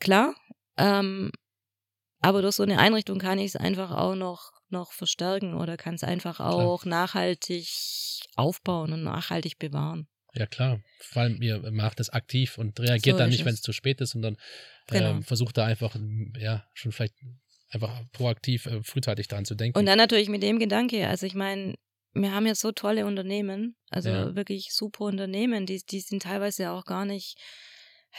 klar, 0.00 0.34
ähm, 0.76 1.30
aber 2.20 2.42
durch 2.42 2.56
so 2.56 2.62
eine 2.64 2.78
Einrichtung 2.78 3.18
kann 3.18 3.38
ich 3.38 3.46
es 3.46 3.56
einfach 3.56 3.90
auch 3.92 4.14
noch, 4.14 4.50
noch 4.70 4.92
verstärken 4.92 5.54
oder 5.54 5.76
kann 5.76 5.94
es 5.94 6.04
einfach 6.04 6.40
auch 6.40 6.84
nachhaltig 6.84 7.68
aufbauen 8.36 8.92
und 8.92 9.02
nachhaltig 9.04 9.58
bewahren. 9.58 10.08
Ja, 10.34 10.46
klar. 10.46 10.80
Vor 11.00 11.22
allem, 11.22 11.40
ihr 11.42 11.70
macht 11.70 12.00
das 12.00 12.10
aktiv 12.10 12.58
und 12.58 12.78
reagiert 12.80 13.14
So 13.14 13.18
dann 13.18 13.30
nicht, 13.30 13.44
wenn 13.44 13.52
es. 13.52 13.60
es 13.60 13.62
zu 13.62 13.72
spät 13.72 14.00
ist, 14.00 14.10
sondern 14.10 14.36
Genau. 14.88 15.12
ähm, 15.12 15.22
versucht 15.22 15.56
da 15.56 15.64
einfach, 15.64 15.94
m, 15.94 16.32
ja, 16.38 16.64
schon 16.74 16.92
vielleicht 16.92 17.14
einfach 17.70 18.02
proaktiv, 18.12 18.66
äh, 18.66 18.82
frühzeitig 18.82 19.28
dran 19.28 19.44
zu 19.44 19.54
denken. 19.54 19.78
Und 19.78 19.86
dann 19.86 19.98
natürlich 19.98 20.28
mit 20.28 20.42
dem 20.42 20.58
Gedanke, 20.58 21.08
also 21.08 21.26
ich 21.26 21.34
meine, 21.34 21.74
wir 22.14 22.32
haben 22.32 22.46
jetzt 22.46 22.60
so 22.60 22.72
tolle 22.72 23.06
Unternehmen, 23.06 23.76
also 23.90 24.08
Ja. 24.10 24.34
wirklich 24.34 24.72
super 24.72 25.04
Unternehmen, 25.04 25.66
die, 25.66 25.82
die 25.84 26.00
sind 26.00 26.22
teilweise 26.22 26.70
auch 26.70 26.84
gar 26.84 27.04
nicht, 27.04 27.38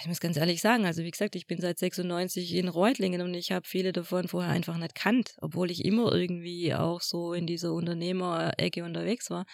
ich 0.01 0.07
muss 0.07 0.19
ganz 0.19 0.37
ehrlich 0.37 0.61
sagen, 0.61 0.85
also 0.85 1.03
wie 1.03 1.11
gesagt, 1.11 1.35
ich 1.35 1.47
bin 1.47 1.59
seit 1.59 1.79
96 1.79 2.55
in 2.55 2.67
Reutlingen 2.67 3.21
und 3.21 3.33
ich 3.33 3.51
habe 3.51 3.67
viele 3.67 3.91
davon 3.91 4.27
vorher 4.27 4.51
einfach 4.51 4.77
nicht 4.77 4.95
kannt, 4.95 5.35
obwohl 5.41 5.71
ich 5.71 5.83
immer 5.83 6.13
irgendwie 6.13 6.73
auch 6.73 7.01
so 7.01 7.33
in 7.33 7.47
dieser 7.47 7.73
Unternehmerecke 7.73 8.83
unterwegs 8.83 9.29
war. 9.29 9.45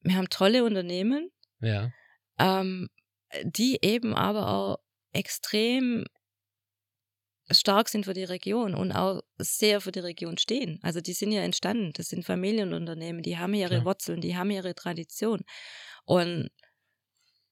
Wir 0.00 0.16
haben 0.16 0.28
tolle 0.28 0.64
Unternehmen, 0.64 1.30
ja. 1.60 1.90
ähm, 2.38 2.88
die 3.42 3.78
eben 3.82 4.14
aber 4.14 4.48
auch 4.48 4.78
extrem 5.12 6.04
stark 7.50 7.88
sind 7.88 8.04
für 8.04 8.14
die 8.14 8.24
Region 8.24 8.74
und 8.74 8.92
auch 8.92 9.22
sehr 9.38 9.80
für 9.80 9.92
die 9.92 10.00
Region 10.00 10.36
stehen. 10.38 10.80
Also 10.82 11.00
die 11.00 11.12
sind 11.12 11.32
ja 11.32 11.42
entstanden, 11.42 11.92
das 11.94 12.08
sind 12.08 12.24
Familienunternehmen, 12.24 13.22
die 13.22 13.38
haben 13.38 13.54
ihre 13.54 13.76
Klar. 13.76 13.84
Wurzeln, 13.84 14.20
die 14.20 14.36
haben 14.36 14.50
ihre 14.50 14.74
Tradition. 14.74 15.42
Und 16.04 16.50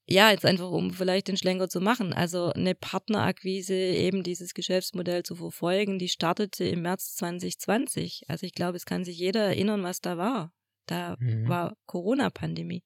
ja, 0.07 0.29
jetzt 0.31 0.45
einfach, 0.45 0.69
um 0.69 0.91
vielleicht 0.91 1.27
den 1.27 1.37
Schlenker 1.37 1.67
zu 1.69 1.81
machen, 1.81 2.13
also 2.13 2.51
eine 2.53 2.75
Partnerakquise, 2.75 3.73
eben 3.73 4.23
dieses 4.23 4.53
Geschäftsmodell 4.53 5.23
zu 5.23 5.35
verfolgen, 5.35 5.97
die 5.99 6.09
startete 6.09 6.63
im 6.65 6.83
März 6.83 7.15
2020. 7.15 8.23
Also 8.27 8.45
ich 8.45 8.53
glaube, 8.53 8.77
es 8.77 8.85
kann 8.85 9.03
sich 9.03 9.17
jeder 9.17 9.41
erinnern, 9.45 9.83
was 9.83 10.01
da 10.01 10.17
war. 10.17 10.53
Da 10.85 11.15
Mhm. 11.19 11.47
war 11.49 11.75
Corona-Pandemie. 11.87 12.83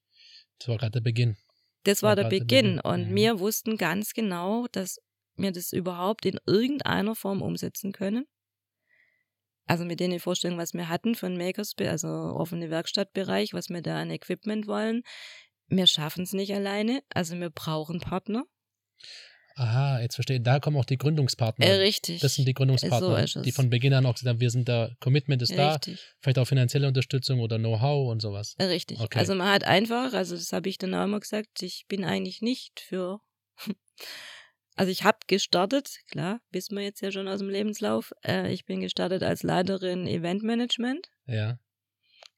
Das 0.60 0.69
war 0.69 0.77
gerade 0.77 0.91
der 0.91 1.01
Beginn. 1.01 1.38
Das 1.84 2.03
war 2.03 2.10
War 2.10 2.15
der 2.17 2.29
Beginn. 2.29 2.75
Beginn. 2.75 2.79
Und 2.79 3.10
Mhm. 3.12 3.15
wir 3.15 3.39
wussten 3.39 3.77
ganz 3.77 4.13
genau, 4.13 4.67
dass 4.71 4.99
wir 5.36 5.51
das 5.51 5.71
überhaupt 5.73 6.25
in 6.25 6.39
irgendeiner 6.45 7.15
Form 7.15 7.41
umsetzen 7.41 7.91
können. 7.91 8.25
Also 9.65 9.86
mit 9.86 9.99
den 9.99 10.19
Vorstellungen, 10.19 10.60
was 10.60 10.73
wir 10.73 10.89
hatten 10.89 11.15
von 11.15 11.38
Makerspace, 11.38 11.88
also 11.89 12.08
offene 12.08 12.69
Werkstattbereich, 12.69 13.53
was 13.53 13.69
wir 13.69 13.82
da 13.82 14.01
an 14.01 14.10
Equipment 14.10 14.65
wollen. 14.67 15.03
Wir 15.69 15.88
schaffen 15.88 16.23
es 16.23 16.34
nicht 16.34 16.53
alleine, 16.53 17.01
also 17.13 17.39
wir 17.39 17.49
brauchen 17.49 17.99
Partner. 17.99 18.45
Aha, 19.60 19.99
jetzt 19.99 20.15
verstehe. 20.15 20.39
Da 20.39 20.62
kommen 20.62 20.77
auch 20.77 20.86
die 20.86 20.97
Gründungspartner. 20.97 21.65
Äh, 21.65 21.73
richtig. 21.73 22.21
Das 22.21 22.36
sind 22.36 22.47
die 22.47 22.53
Gründungspartner, 22.53 23.27
So 23.27 23.41
die 23.41 23.51
von 23.51 23.69
Beginn 23.69 23.93
an 23.93 24.05
auch 24.05 24.13
gesagt 24.13 24.29
haben, 24.29 24.39
wir 24.39 24.51
sind 24.51 24.69
da, 24.69 24.89
Commitment 25.01 25.41
ist 25.41 25.58
da, 25.58 25.73
Richtig. 25.73 25.99
vielleicht 26.21 26.39
auch 26.39 26.45
finanzielle 26.45 26.88
Unterstützung 26.88 27.41
oder 27.41 27.58
Know-how 27.58 28.10
und 28.10 28.21
sowas. 28.21 28.55
Äh, 28.58 28.65
Richtig. 28.65 29.01
Okay. 29.01 29.19
Also 29.19 29.36
man 29.36 29.49
hat 29.49 29.65
einfach, 29.65 30.13
also 30.13 30.36
das 30.36 30.53
habe 30.53 30.69
ich 30.69 30.77
dann 30.77 30.93
auch 30.93 31.03
immer 31.03 31.19
gesagt, 31.19 31.62
ich 31.62 31.86
bin 31.89 32.05
eigentlich 32.05 32.41
nicht 32.41 32.79
für. 32.79 33.19
Also 34.75 34.93
ich 34.93 35.03
habe 35.03 35.17
gestartet, 35.27 35.89
klar, 36.10 36.39
wissen 36.51 36.77
wir 36.77 36.86
jetzt 36.86 37.01
ja 37.01 37.12
schon 37.12 37.27
aus 37.27 37.39
dem 37.39 37.49
Lebenslauf. 37.49 38.13
Äh, 38.23 38.53
ich 38.53 38.63
bin 38.63 38.79
gestartet 38.79 39.23
als 39.23 39.43
Leiterin 39.43 40.08
Eventmanagement. 40.08 41.10
Ja, 41.25 41.60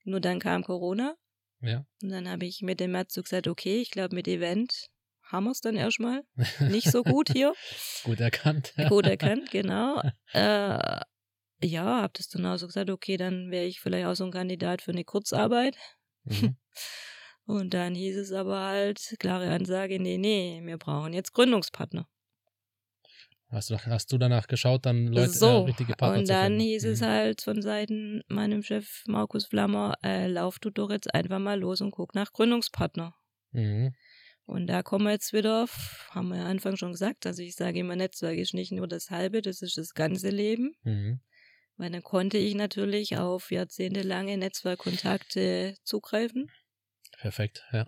Nur 0.05 0.21
dann 0.21 0.39
kam 0.39 0.63
Corona. 0.63 1.13
Ja. 1.61 1.85
Und 2.01 2.09
dann 2.09 2.29
habe 2.29 2.45
ich 2.45 2.61
mit 2.61 2.79
dem 2.79 2.91
Matsu 2.91 3.21
gesagt, 3.21 3.47
okay, 3.47 3.81
ich 3.81 3.91
glaube 3.91 4.15
mit 4.15 4.27
Event 4.27 4.87
haben 5.23 5.45
wir 5.45 5.51
es 5.51 5.61
dann 5.61 5.75
erstmal. 5.75 6.23
Nicht 6.59 6.91
so 6.91 7.03
gut 7.03 7.29
hier. 7.31 7.53
Gut 8.03 8.19
erkannt. 8.19 8.73
Gut 8.89 9.05
erkannt, 9.05 9.51
genau. 9.51 10.01
Äh, 10.33 11.01
ja, 11.63 12.01
habe 12.01 12.13
das 12.13 12.27
dann 12.29 12.45
auch 12.45 12.57
so 12.57 12.65
gesagt, 12.65 12.89
okay, 12.89 13.17
dann 13.17 13.51
wäre 13.51 13.65
ich 13.65 13.81
vielleicht 13.81 14.07
auch 14.07 14.15
so 14.15 14.23
ein 14.23 14.31
Kandidat 14.31 14.81
für 14.81 14.91
eine 14.91 15.03
Kurzarbeit. 15.03 15.77
Mhm. 16.23 16.57
Und 17.45 17.73
dann 17.73 17.95
hieß 17.95 18.17
es 18.17 18.31
aber 18.31 18.61
halt, 18.61 19.15
klare 19.19 19.51
Ansage, 19.51 19.99
nee, 19.99 20.17
nee, 20.17 20.61
wir 20.63 20.77
brauchen 20.77 21.13
jetzt 21.13 21.33
Gründungspartner. 21.33 22.07
Hast, 23.51 23.69
du, 23.69 23.77
hast 23.77 24.11
du 24.13 24.17
danach 24.17 24.47
geschaut, 24.47 24.85
dann 24.85 25.07
Leute, 25.07 25.29
so, 25.31 25.45
äh, 25.45 25.57
richtige 25.65 25.93
Partner 25.93 26.19
und 26.19 26.29
dann 26.29 26.57
hieß 26.57 26.85
es 26.85 27.01
Mhm. 27.01 27.05
halt 27.05 27.41
von 27.41 27.61
Seiten 27.61 28.21
meinem 28.29 28.63
Chef 28.63 29.03
Markus 29.07 29.45
Flammer, 29.45 29.95
äh, 30.03 30.27
lauf 30.27 30.57
du 30.59 30.69
doch 30.69 30.89
jetzt 30.89 31.13
einfach 31.13 31.39
mal 31.39 31.59
los 31.59 31.81
und 31.81 31.91
guck 31.91 32.15
nach 32.15 32.31
Gründungspartner. 32.31 33.13
Mhm. 33.51 33.93
Und 34.45 34.67
da 34.67 34.83
kommen 34.83 35.05
wir 35.05 35.11
jetzt 35.11 35.33
wieder, 35.33 35.63
auf- 35.63 36.09
haben 36.11 36.29
wir 36.29 36.37
ja 36.37 36.45
Anfang 36.45 36.77
schon 36.77 36.93
gesagt, 36.93 37.25
also 37.25 37.41
ich 37.41 37.55
sage 37.55 37.79
immer, 37.79 37.95
Netzwerk 37.97 38.37
ist 38.37 38.53
nicht 38.53 38.71
nur 38.71 38.87
das 38.87 39.09
halbe, 39.09 39.41
das 39.41 39.61
ist 39.61 39.77
das 39.77 39.93
ganze 39.93 40.29
Leben. 40.29 40.73
Mhm. 40.83 41.19
Weil 41.77 41.89
dann 41.91 42.03
konnte 42.03 42.37
ich 42.37 42.55
natürlich 42.55 43.17
auf 43.17 43.51
jahrzehntelange 43.51 44.37
Netzwerkkontakte 44.37 45.75
zugreifen. 45.83 46.49
Perfekt, 47.17 47.63
ja. 47.73 47.85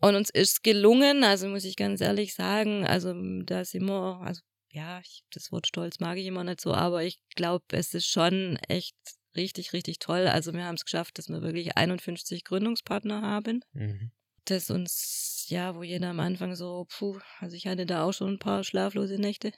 Und 0.00 0.14
uns 0.16 0.30
ist 0.30 0.62
gelungen, 0.62 1.24
also 1.24 1.48
muss 1.48 1.64
ich 1.64 1.76
ganz 1.76 2.00
ehrlich 2.00 2.34
sagen, 2.34 2.86
also 2.86 3.14
da 3.44 3.64
sind 3.64 3.86
wir, 3.86 4.20
also 4.22 4.42
ja, 4.74 4.98
ich, 4.98 5.22
das 5.32 5.52
Wort 5.52 5.68
Stolz 5.68 6.00
mag 6.00 6.18
ich 6.18 6.26
immer 6.26 6.42
nicht 6.42 6.60
so, 6.60 6.74
aber 6.74 7.04
ich 7.04 7.20
glaube, 7.36 7.64
es 7.70 7.94
ist 7.94 8.08
schon 8.08 8.58
echt 8.68 8.96
richtig, 9.36 9.72
richtig 9.72 10.00
toll. 10.00 10.26
Also 10.26 10.52
wir 10.52 10.64
haben 10.64 10.74
es 10.74 10.84
geschafft, 10.84 11.16
dass 11.16 11.28
wir 11.28 11.42
wirklich 11.42 11.76
51 11.76 12.42
Gründungspartner 12.44 13.22
haben. 13.22 13.64
Mhm. 13.72 14.10
Das 14.46 14.70
uns, 14.70 15.46
ja, 15.48 15.76
wo 15.76 15.84
jeder 15.84 16.10
am 16.10 16.18
Anfang 16.18 16.56
so, 16.56 16.86
puh, 16.90 17.18
also 17.38 17.54
ich 17.56 17.68
hatte 17.68 17.86
da 17.86 18.02
auch 18.02 18.12
schon 18.12 18.34
ein 18.34 18.38
paar 18.40 18.64
schlaflose 18.64 19.14
Nächte. 19.14 19.52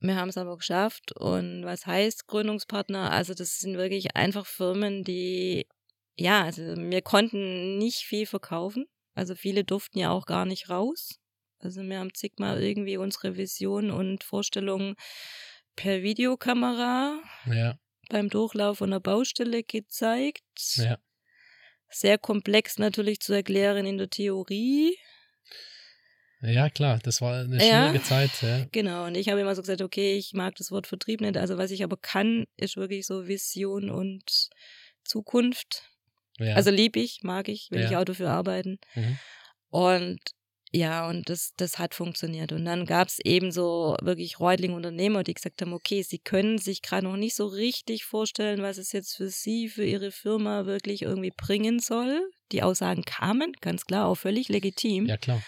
Wir 0.00 0.16
haben 0.16 0.28
es 0.28 0.36
aber 0.36 0.56
geschafft. 0.56 1.12
Und 1.16 1.64
was 1.64 1.86
heißt 1.86 2.26
Gründungspartner? 2.26 3.12
Also 3.12 3.34
das 3.34 3.60
sind 3.60 3.76
wirklich 3.76 4.16
einfach 4.16 4.46
Firmen, 4.46 5.04
die, 5.04 5.68
ja, 6.16 6.42
also 6.42 6.62
wir 6.76 7.02
konnten 7.02 7.78
nicht 7.78 8.00
viel 8.00 8.26
verkaufen. 8.26 8.86
Also 9.14 9.36
viele 9.36 9.62
durften 9.62 10.00
ja 10.00 10.10
auch 10.10 10.26
gar 10.26 10.44
nicht 10.44 10.70
raus. 10.70 11.21
Also 11.62 11.82
wir 11.82 11.98
haben 11.98 12.12
zigmal 12.14 12.62
irgendwie 12.62 12.96
unsere 12.96 13.36
Vision 13.36 13.90
und 13.90 14.24
Vorstellungen 14.24 14.96
per 15.76 16.02
Videokamera 16.02 17.20
Ja, 17.46 17.78
beim 18.10 18.28
Durchlauf 18.28 18.78
von 18.78 18.90
der 18.90 19.00
Baustelle 19.00 19.62
gezeigt. 19.62 20.42
ja. 20.76 20.98
Sehr 21.94 22.16
komplex 22.18 22.78
natürlich 22.78 23.20
zu 23.20 23.34
erklären 23.34 23.84
in 23.86 23.98
der 23.98 24.08
Theorie. 24.08 24.96
Ja, 26.40 26.70
klar, 26.70 26.98
das 27.02 27.20
war 27.20 27.40
eine 27.44 27.56
Ja. 27.64 27.86
schwierige 27.88 28.02
Zeit. 28.02 28.30
Ja. 28.42 28.66
Genau, 28.72 29.04
und 29.06 29.14
ich 29.14 29.28
habe 29.28 29.40
immer 29.40 29.54
so 29.54 29.62
gesagt, 29.62 29.82
okay, 29.82 30.16
ich 30.16 30.32
mag 30.32 30.56
das 30.56 30.70
Wort 30.72 30.86
Vertrieb 30.88 31.20
nicht. 31.20 31.36
Also 31.36 31.58
was 31.58 31.70
ich 31.70 31.84
aber 31.84 31.96
kann, 31.96 32.46
ist 32.56 32.76
wirklich 32.76 33.06
so 33.06 33.28
Vision 33.28 33.90
und 33.90 34.48
Zukunft. 35.04 35.84
Ja. 36.38 36.54
Also 36.54 36.70
lieb 36.70 36.96
ich, 36.96 37.20
mag 37.22 37.48
ich, 37.48 37.68
will 37.70 37.82
Ja. 37.82 37.90
ich 37.90 37.96
auch 37.96 38.04
dafür 38.04 38.30
arbeiten. 38.30 38.78
Mhm. 38.94 39.18
Und 39.68 40.20
ja, 40.74 41.06
und 41.06 41.28
das, 41.28 41.52
das 41.56 41.78
hat 41.78 41.94
funktioniert. 41.94 42.50
Und 42.50 42.64
dann 42.64 42.86
gab 42.86 43.08
es 43.08 43.18
eben 43.18 43.52
so 43.52 43.94
wirklich 44.00 44.40
Reutling-Unternehmer, 44.40 45.22
die 45.22 45.34
gesagt 45.34 45.60
haben, 45.60 45.74
okay, 45.74 46.02
sie 46.02 46.18
können 46.18 46.56
sich 46.56 46.80
gerade 46.80 47.06
noch 47.06 47.16
nicht 47.16 47.34
so 47.34 47.46
richtig 47.46 48.04
vorstellen, 48.04 48.62
was 48.62 48.78
es 48.78 48.92
jetzt 48.92 49.14
für 49.14 49.28
sie, 49.28 49.68
für 49.68 49.84
ihre 49.84 50.10
Firma 50.10 50.64
wirklich 50.64 51.02
irgendwie 51.02 51.32
bringen 51.36 51.78
soll. 51.78 52.26
Die 52.52 52.62
Aussagen 52.62 53.04
kamen, 53.04 53.52
ganz 53.60 53.84
klar, 53.84 54.06
auch 54.06 54.14
völlig 54.14 54.48
legitim. 54.48 55.06
ja, 55.06 55.18
klar. 55.18 55.42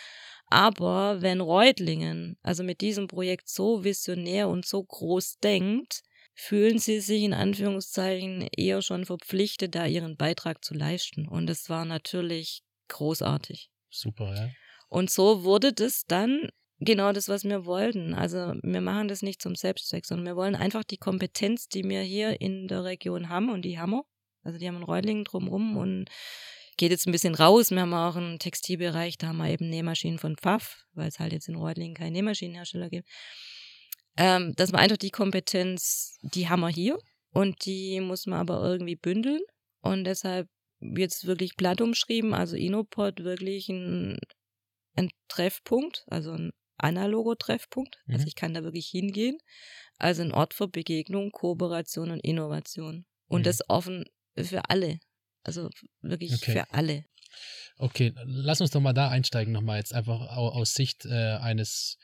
Aber 0.48 1.22
wenn 1.22 1.40
Reutlingen 1.40 2.36
also 2.42 2.62
mit 2.62 2.82
diesem 2.82 3.08
Projekt 3.08 3.48
so 3.48 3.82
visionär 3.82 4.48
und 4.48 4.66
so 4.66 4.84
groß 4.84 5.38
denkt, 5.38 6.02
fühlen 6.34 6.78
sie 6.78 7.00
sich 7.00 7.22
in 7.22 7.32
Anführungszeichen 7.32 8.46
eher 8.54 8.82
schon 8.82 9.06
verpflichtet, 9.06 9.74
da 9.74 9.86
ihren 9.86 10.16
Beitrag 10.16 10.62
zu 10.62 10.74
leisten. 10.74 11.26
Und 11.26 11.48
es 11.48 11.70
war 11.70 11.86
natürlich 11.86 12.62
großartig. 12.88 13.70
Super, 13.88 14.34
ja. 14.34 14.50
Und 14.94 15.10
so 15.10 15.42
wurde 15.42 15.72
das 15.72 16.04
dann 16.06 16.50
genau 16.78 17.12
das, 17.12 17.28
was 17.28 17.42
wir 17.42 17.66
wollten. 17.66 18.14
Also 18.14 18.54
wir 18.62 18.80
machen 18.80 19.08
das 19.08 19.22
nicht 19.22 19.42
zum 19.42 19.56
Selbstzweck, 19.56 20.06
sondern 20.06 20.24
wir 20.24 20.36
wollen 20.36 20.54
einfach 20.54 20.84
die 20.84 20.98
Kompetenz, 20.98 21.66
die 21.66 21.82
wir 21.82 22.02
hier 22.02 22.40
in 22.40 22.68
der 22.68 22.84
Region 22.84 23.28
haben, 23.28 23.50
und 23.50 23.62
die 23.62 23.80
haben 23.80 23.90
wir. 23.90 24.04
Also 24.44 24.56
die 24.56 24.68
haben 24.68 24.76
einen 24.76 24.84
Reutlingen 24.84 25.24
drumrum 25.24 25.76
und 25.76 26.10
geht 26.76 26.92
jetzt 26.92 27.08
ein 27.08 27.12
bisschen 27.12 27.34
raus. 27.34 27.72
Wir 27.72 27.80
haben 27.80 27.92
auch 27.92 28.14
einen 28.14 28.38
Textilbereich, 28.38 29.18
da 29.18 29.28
haben 29.28 29.38
wir 29.38 29.50
eben 29.50 29.68
Nähmaschinen 29.68 30.20
von 30.20 30.36
Pfaff, 30.36 30.84
weil 30.92 31.08
es 31.08 31.18
halt 31.18 31.32
jetzt 31.32 31.48
in 31.48 31.56
Reutlingen 31.56 31.96
keinen 31.96 32.12
Nähmaschinenhersteller 32.12 32.88
gibt. 32.88 33.08
Ähm, 34.16 34.52
dass 34.54 34.70
man 34.70 34.80
einfach 34.80 34.96
die 34.96 35.10
Kompetenz, 35.10 36.18
die 36.22 36.48
haben 36.48 36.60
wir 36.60 36.68
hier 36.68 37.00
und 37.32 37.64
die 37.66 37.98
muss 37.98 38.26
man 38.26 38.38
aber 38.38 38.62
irgendwie 38.62 38.94
bündeln. 38.94 39.40
Und 39.80 40.04
deshalb 40.04 40.46
jetzt 40.78 41.26
wirklich 41.26 41.56
platt 41.56 41.80
umschrieben, 41.80 42.32
also 42.32 42.54
Inopod 42.54 43.24
wirklich 43.24 43.68
ein, 43.68 44.20
ein 44.96 45.10
Treffpunkt, 45.28 46.04
also 46.08 46.32
ein 46.32 46.52
analoger 46.76 47.36
Treffpunkt. 47.36 47.98
Also 48.08 48.22
Mhm. 48.22 48.28
ich 48.28 48.34
kann 48.34 48.54
da 48.54 48.62
wirklich 48.64 48.88
hingehen. 48.88 49.38
Also 49.98 50.22
ein 50.22 50.32
Ort 50.32 50.54
für 50.54 50.68
Begegnung, 50.68 51.30
Kooperation 51.32 52.10
und 52.10 52.20
Innovation. 52.20 53.06
Und 53.28 53.40
Mhm. 53.40 53.44
das 53.44 53.68
offen 53.68 54.04
für 54.36 54.68
alle. 54.70 54.98
Also 55.44 55.70
wirklich 56.02 56.34
Okay. 56.34 56.52
für 56.52 56.70
alle. 56.72 57.04
Okay, 57.78 58.14
lass 58.24 58.60
uns 58.60 58.70
doch 58.70 58.80
mal 58.80 58.92
da 58.92 59.08
einsteigen, 59.08 59.52
nochmal 59.52 59.78
jetzt 59.78 59.94
einfach 59.94 60.20
au- 60.36 60.50
aus 60.50 60.74
Sicht 60.74 61.04
äh, 61.06 61.36
eines. 61.38 61.98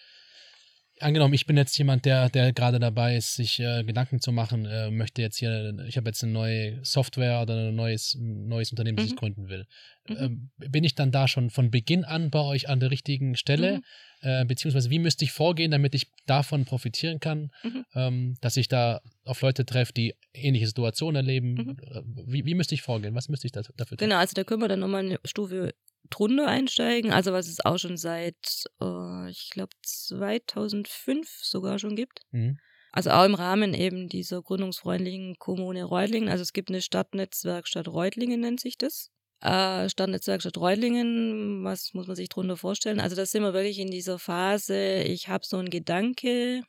Angenommen, 1.00 1.32
ich 1.32 1.46
bin 1.46 1.56
jetzt 1.56 1.76
jemand, 1.78 2.04
der, 2.04 2.28
der 2.28 2.52
gerade 2.52 2.78
dabei 2.78 3.16
ist, 3.16 3.34
sich 3.34 3.58
äh, 3.58 3.82
Gedanken 3.84 4.20
zu 4.20 4.32
machen, 4.32 4.66
äh, 4.66 4.90
möchte 4.90 5.22
jetzt 5.22 5.38
hier, 5.38 5.74
ich 5.88 5.96
habe 5.96 6.08
jetzt 6.10 6.22
eine 6.22 6.32
neue 6.32 6.84
Software 6.84 7.40
oder 7.40 7.68
ein 7.68 7.74
neues, 7.74 8.16
neues 8.20 8.70
Unternehmen, 8.70 8.96
das 8.96 9.06
ich 9.06 9.12
Mhm. 9.12 9.16
gründen 9.16 9.48
will. 9.48 9.66
Mhm. 10.08 10.16
Ähm, 10.18 10.50
bin 10.58 10.84
ich 10.84 10.94
dann 10.94 11.10
da 11.10 11.26
schon 11.26 11.48
von 11.50 11.70
Beginn 11.70 12.04
an 12.04 12.30
bei 12.30 12.40
euch 12.40 12.68
an 12.68 12.80
der 12.80 12.90
richtigen 12.90 13.34
Stelle? 13.34 13.78
Mhm. 13.78 13.82
Äh, 14.22 14.44
beziehungsweise 14.44 14.90
wie 14.90 14.98
müsste 14.98 15.24
ich 15.24 15.32
vorgehen, 15.32 15.70
damit 15.70 15.94
ich 15.94 16.08
davon 16.26 16.66
profitieren 16.66 17.18
kann, 17.18 17.50
Mhm. 17.62 17.84
ähm, 17.94 18.36
dass 18.42 18.58
ich 18.58 18.68
da 18.68 19.00
auf 19.24 19.40
Leute 19.40 19.64
treffe, 19.64 19.94
die 19.94 20.14
ähnliche 20.34 20.66
Situationen 20.66 21.16
erleben? 21.16 21.54
Mhm. 21.54 21.76
Äh, 21.82 22.02
Wie, 22.26 22.44
wie 22.44 22.54
müsste 22.54 22.74
ich 22.74 22.82
vorgehen? 22.82 23.14
Was 23.14 23.30
müsste 23.30 23.46
ich 23.46 23.52
da, 23.52 23.62
dafür 23.76 23.96
tun? 23.96 24.06
Genau, 24.06 24.18
also 24.18 24.34
da 24.34 24.44
können 24.44 24.60
wir 24.60 24.68
dann 24.68 24.80
nochmal 24.80 25.04
eine 25.04 25.18
Stufe 25.24 25.74
drunter 26.10 26.46
einsteigen. 26.46 27.12
Also 27.12 27.32
was 27.32 27.48
es 27.48 27.64
auch 27.64 27.78
schon 27.78 27.96
seit, 27.96 28.64
äh, 28.80 29.30
ich 29.30 29.50
glaube, 29.50 29.72
2005 29.82 31.28
sogar 31.42 31.78
schon 31.78 31.96
gibt. 31.96 32.20
Mhm. 32.30 32.58
Also 32.92 33.10
auch 33.10 33.24
im 33.24 33.34
Rahmen 33.34 33.72
eben 33.72 34.08
dieser 34.08 34.42
gründungsfreundlichen 34.42 35.36
Kommune 35.38 35.84
Reutlingen. 35.84 36.28
Also 36.28 36.42
es 36.42 36.52
gibt 36.52 36.70
eine 36.70 36.82
Stadtnetzwerkstatt 36.82 37.88
Reutlingen, 37.88 38.40
nennt 38.40 38.60
sich 38.60 38.76
das. 38.76 39.10
Äh, 39.40 39.88
Stadtnetzwerkstatt 39.88 40.58
Reutlingen, 40.58 41.64
was 41.64 41.94
muss 41.94 42.08
man 42.08 42.16
sich 42.16 42.28
drunter 42.28 42.56
vorstellen? 42.56 43.00
Also 43.00 43.16
da 43.16 43.24
sind 43.24 43.42
wir 43.42 43.54
wirklich 43.54 43.78
in 43.78 43.90
dieser 43.90 44.18
Phase, 44.18 45.02
ich 45.02 45.28
habe 45.28 45.46
so 45.46 45.56
einen 45.56 45.70
Gedanke, 45.70 46.62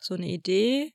so 0.00 0.14
eine 0.14 0.28
Idee. 0.28 0.92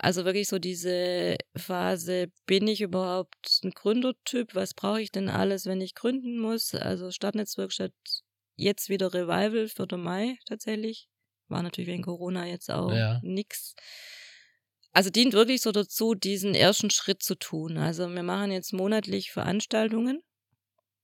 Also 0.00 0.24
wirklich 0.24 0.46
so 0.46 0.60
diese 0.60 1.36
Phase, 1.56 2.28
bin 2.46 2.68
ich 2.68 2.80
überhaupt 2.80 3.60
ein 3.64 3.70
Gründertyp? 3.72 4.54
Was 4.54 4.72
brauche 4.74 5.02
ich 5.02 5.10
denn 5.10 5.28
alles, 5.28 5.66
wenn 5.66 5.80
ich 5.80 5.94
gründen 5.96 6.38
muss? 6.38 6.72
Also 6.74 7.10
Stadtnetzwerkstatt, 7.10 7.92
jetzt 8.54 8.88
wieder 8.88 9.12
Revival, 9.12 9.66
4. 9.68 9.96
Mai 9.96 10.36
tatsächlich. 10.46 11.08
War 11.48 11.62
natürlich 11.64 11.88
wegen 11.88 12.04
Corona 12.04 12.46
jetzt 12.46 12.70
auch 12.70 12.94
Ja. 12.94 13.22
nix. 13.22 13.74
Also 14.92 15.10
dient 15.10 15.32
wirklich 15.34 15.60
so 15.62 15.72
dazu, 15.72 16.14
diesen 16.14 16.54
ersten 16.54 16.90
Schritt 16.90 17.22
zu 17.22 17.34
tun. 17.36 17.76
Also 17.78 18.08
wir 18.08 18.22
machen 18.22 18.50
jetzt 18.50 18.72
monatlich 18.72 19.30
Veranstaltungen 19.32 20.22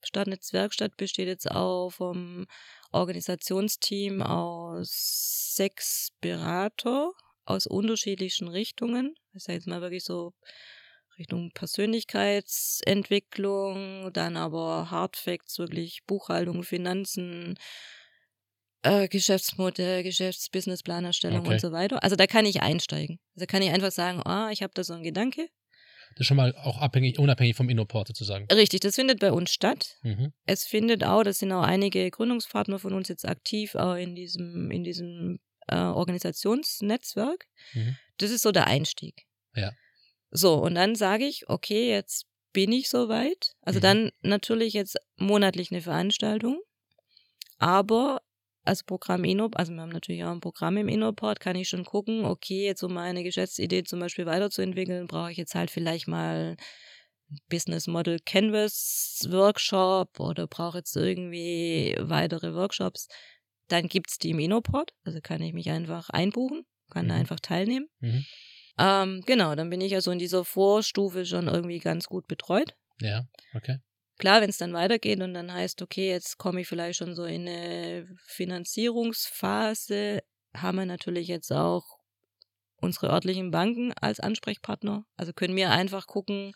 Stadtnetzwerkstatt 0.05 0.97
besteht 0.97 1.29
jetzt 1.29 1.51
auch 1.51 1.91
vom 1.91 2.47
Organisationsteam 2.93 4.23
aus 4.23 5.55
sechs 5.57 6.11
Berater 6.21 7.13
aus 7.45 7.67
unterschiedlichen 7.67 8.49
Richtungen. 8.49 9.15
Ich 9.35 9.45
sage 9.45 9.59
jetzt 9.59 9.67
mal 9.67 9.81
wirklich 9.81 10.05
so 10.05 10.33
Richtung 11.19 11.51
Persönlichkeitsentwicklung, 11.53 14.13
dann 14.13 14.37
aber 14.37 14.91
Hardfacts, 14.91 15.59
wirklich 15.59 16.01
Buchhaltung, 16.07 16.63
Finanzen, 16.65 17.55
äh, 18.83 19.09
Geschäftsmodell, 19.09 20.03
Geschäftsbusinessplanerstellung 20.03 21.41
Okay. 21.41 21.55
und 21.55 21.61
so 21.61 21.73
weiter. 21.73 22.03
Also 22.03 22.17
da 22.17 22.27
kann 22.27 22.47
ich 22.47 22.63
einsteigen. 22.63 23.19
Also 23.37 23.47
kann 23.47 23.63
ich 23.63 23.71
einfach 23.71 23.93
sagen, 23.93 24.23
ah, 24.25 24.51
ich 24.51 24.63
habe 24.63 24.73
da 24.75 24.85
so 24.85 24.95
einen 24.95 25.05
Gedanke. 25.05 25.49
Das 26.11 26.21
ist 26.21 26.27
schon 26.27 26.37
mal 26.37 26.55
auch 26.57 26.79
abhängig, 26.79 27.19
unabhängig 27.19 27.57
vom 27.57 27.69
Innoport 27.69 28.09
sozusagen. 28.09 28.47
Richtig, 28.53 28.81
das 28.81 28.95
findet 28.95 29.19
bei 29.19 29.33
uns 29.33 29.53
statt. 29.53 29.97
Mhm. 30.03 30.33
Es 30.47 30.65
findet 30.65 31.03
auch, 31.03 31.25
das 31.25 31.39
sind 31.39 31.51
auch 31.51 31.63
einige 31.63 32.09
Gründungspartner 32.11 32.79
von 32.79 32.93
uns 32.93 33.09
jetzt 33.09 33.27
aktiv, 33.27 33.75
auch 33.75 33.95
in 33.95 34.15
diesem, 34.15 34.71
in 34.71 34.85
diesem 34.85 35.41
äh, 35.69 35.77
Organisationsnetzwerk. 35.77 37.47
Mhm. 37.73 37.97
Das 38.19 38.31
ist 38.31 38.43
so 38.43 38.53
der 38.53 38.67
Einstieg. 38.67 39.27
Ja. 39.55 39.73
So, 40.31 40.55
und 40.55 40.75
dann 40.75 40.95
sage 40.95 41.27
ich, 41.27 41.49
okay, 41.49 41.89
jetzt 41.91 42.27
bin 42.53 42.73
ich 42.73 42.89
soweit. 42.89 43.53
Also 43.63 43.79
Mhm. 43.79 43.83
dann 43.83 44.11
natürlich 44.23 44.73
jetzt 44.75 44.97
monatlich 45.17 45.71
eine 45.71 45.81
Veranstaltung. 45.81 46.61
Aber 47.59 48.21
als 48.65 48.83
Programm 48.83 49.25
Inop, 49.25 49.59
also 49.59 49.73
wir 49.73 49.83
haben 49.83 49.91
natürlich 49.91 50.25
auch 50.25 50.31
ein 50.31 50.41
Programm 50.41 50.77
im 50.77 50.89
Inoport, 50.89 51.39
kann 51.41 51.57
ich 51.57 51.69
schon 51.69 51.85
gucken, 51.85 52.25
okay, 52.25 52.65
jetzt 52.65 52.83
um 52.83 52.95
meine 52.95 53.23
Geschäftsidee 53.23 53.85
zum 53.85 54.01
Beispiel 54.01 54.27
weiterzuentwickeln, 54.27 55.07
brauche 55.07 55.31
ich 55.31 55.37
jetzt 55.37 55.55
halt 55.55 55.71
vielleicht 55.71 56.09
mal 56.09 56.57
ein 57.31 57.39
Business 57.49 57.87
Model 57.87 58.19
Canvas 58.25 59.27
Workshop 59.31 60.19
oder 60.19 60.47
brauche 60.47 60.79
jetzt 60.79 60.97
irgendwie 60.97 61.97
weitere 61.99 62.55
Workshops. 62.55 63.09
Dann 63.69 63.89
gibt's 63.89 64.19
die 64.19 64.31
im 64.31 64.39
Inoport, 64.39 64.93
also 65.05 65.21
kann 65.21 65.41
ich 65.43 65.53
mich 65.53 65.71
einfach 65.71 66.11
einbuchen, 66.11 66.65
kann 66.91 67.09
da 67.09 67.15
Mhm. 67.15 67.21
einfach 67.21 67.41
teilnehmen. 67.41 67.89
Mhm. 68.01 68.25
Ähm, 68.79 69.23
genau, 69.27 69.55
dann 69.55 69.71
bin 69.71 69.81
ich 69.81 69.95
also 69.95 70.11
in 70.11 70.19
dieser 70.19 70.45
Vorstufe 70.45 71.25
schon 71.25 71.49
irgendwie 71.49 71.79
ganz 71.79 72.07
gut 72.07 72.27
betreut. 72.27 72.75
Ja, 73.01 73.25
okay. 73.55 73.79
Klar, 74.19 74.41
wenn 74.41 74.51
es 74.51 74.59
dann 74.59 74.73
weitergeht 74.73 75.21
und 75.21 75.35
dann 75.35 75.53
heißt, 75.53 75.83
okay, 75.83 76.09
jetzt 76.09 76.39
komme 76.39 76.61
ich 76.61 76.69
vielleicht 76.69 76.99
schon 76.99 77.15
so 77.15 77.25
in 77.25 77.49
eine 77.49 78.07
Finanzierungsphase, 78.27 80.21
haben 80.57 80.79
wir 80.79 80.87
natürlich 80.87 81.29
jetzt 81.29 81.53
auch 81.53 81.85
unsere 82.77 83.09
örtlichen 83.09 83.51
Banken 83.51 83.93
als 83.95 84.21
Ansprechpartner. 84.21 85.05
Also 85.17 85.33
können 85.33 85.57
wir 85.57 85.71
einfach 85.71 86.07
gucken 86.07 86.53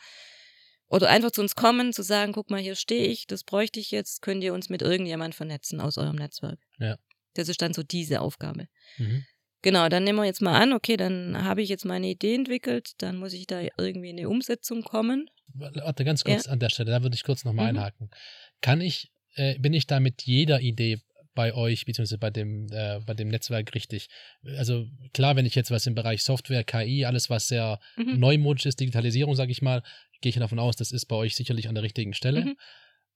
oder 0.89 1.09
einfach 1.09 1.31
zu 1.31 1.41
uns 1.41 1.55
kommen, 1.55 1.93
zu 1.93 2.03
sagen, 2.03 2.33
guck 2.33 2.51
mal, 2.51 2.61
hier 2.61 2.75
stehe 2.77 3.07
ich, 3.09 3.27
das 3.27 3.45
bräuchte 3.45 3.81
ich 3.81 3.91
jetzt, 3.91 4.23
könnt 4.23 4.43
ihr 4.43 4.55
uns 4.55 4.69
mit 4.69 4.83
irgendjemand 4.83 5.35
vernetzen 5.35 5.81
aus 5.81 5.99
eurem 5.99 6.17
Netzwerk. 6.17 6.59
Ja. 6.79 6.97
Das 7.35 7.49
ist 7.49 7.61
dann 7.63 7.75
so 7.75 7.83
diese 7.83 8.21
Aufgabe. 8.21 8.69
Mhm. 8.97 9.25
Genau, 9.63 9.89
dann 9.89 10.05
nehmen 10.05 10.19
wir 10.19 10.25
jetzt 10.25 10.41
mal 10.41 10.61
an, 10.61 10.73
okay, 10.73 10.97
dann 10.97 11.45
habe 11.45 11.63
ich 11.63 11.69
jetzt 11.69 11.85
meine 11.85 12.09
Idee 12.09 12.35
entwickelt, 12.35 12.93
dann 12.99 13.17
muss 13.17 13.33
ich 13.33 13.47
da 13.47 13.61
irgendwie 13.77 14.11
in 14.11 14.19
eine 14.19 14.29
Umsetzung 14.29 14.83
kommen. 14.83 15.29
Warte, 15.55 16.05
ganz 16.05 16.25
kurz 16.25 16.47
an 16.47 16.61
der 16.61 16.69
Stelle, 16.71 16.91
da 16.93 17.03
würde 17.03 17.17
ich 17.17 17.25
kurz 17.25 17.45
nochmal 17.45 17.73
Mhm. 17.73 17.79
einhaken. 17.79 18.11
Kann 18.61 18.81
ich, 18.81 19.11
äh, 19.35 19.59
bin 19.59 19.73
ich 19.73 19.87
da 19.87 19.99
mit 19.99 20.23
jeder 20.23 20.61
Idee 20.61 21.01
bei 21.35 21.55
euch, 21.55 21.85
beziehungsweise 21.87 22.19
bei 22.19 22.31
dem, 22.31 22.67
äh, 22.73 23.01
bei 23.07 23.15
dem 23.15 23.29
Netzwerk 23.29 23.75
richtig? 23.75 24.09
Also 24.57 24.87
klar, 25.13 25.37
wenn 25.37 25.47
ich 25.47 25.55
jetzt 25.55 25.71
was 25.71 25.87
im 25.87 25.95
Bereich 25.95 26.23
Software, 26.25 26.65
KI, 26.65 27.05
alles 27.05 27.31
was 27.31 27.47
sehr 27.49 27.79
Mhm. 27.97 28.19
neumodisch 28.19 28.67
ist, 28.67 28.81
Digitalisierung, 28.81 29.35
sage 29.37 29.53
ich 29.53 29.63
mal, 29.63 29.83
gehe 30.21 30.31
ich 30.31 30.37
davon 30.37 30.59
aus, 30.59 30.77
das 30.77 30.93
ist 30.93 31.07
bei 31.07 31.17
euch 31.17 31.35
sicherlich 31.37 31.69
an 31.69 31.75
der 31.75 31.85
richtigen 31.85 32.15
Stelle. 32.15 32.45
Mhm. 32.45 32.57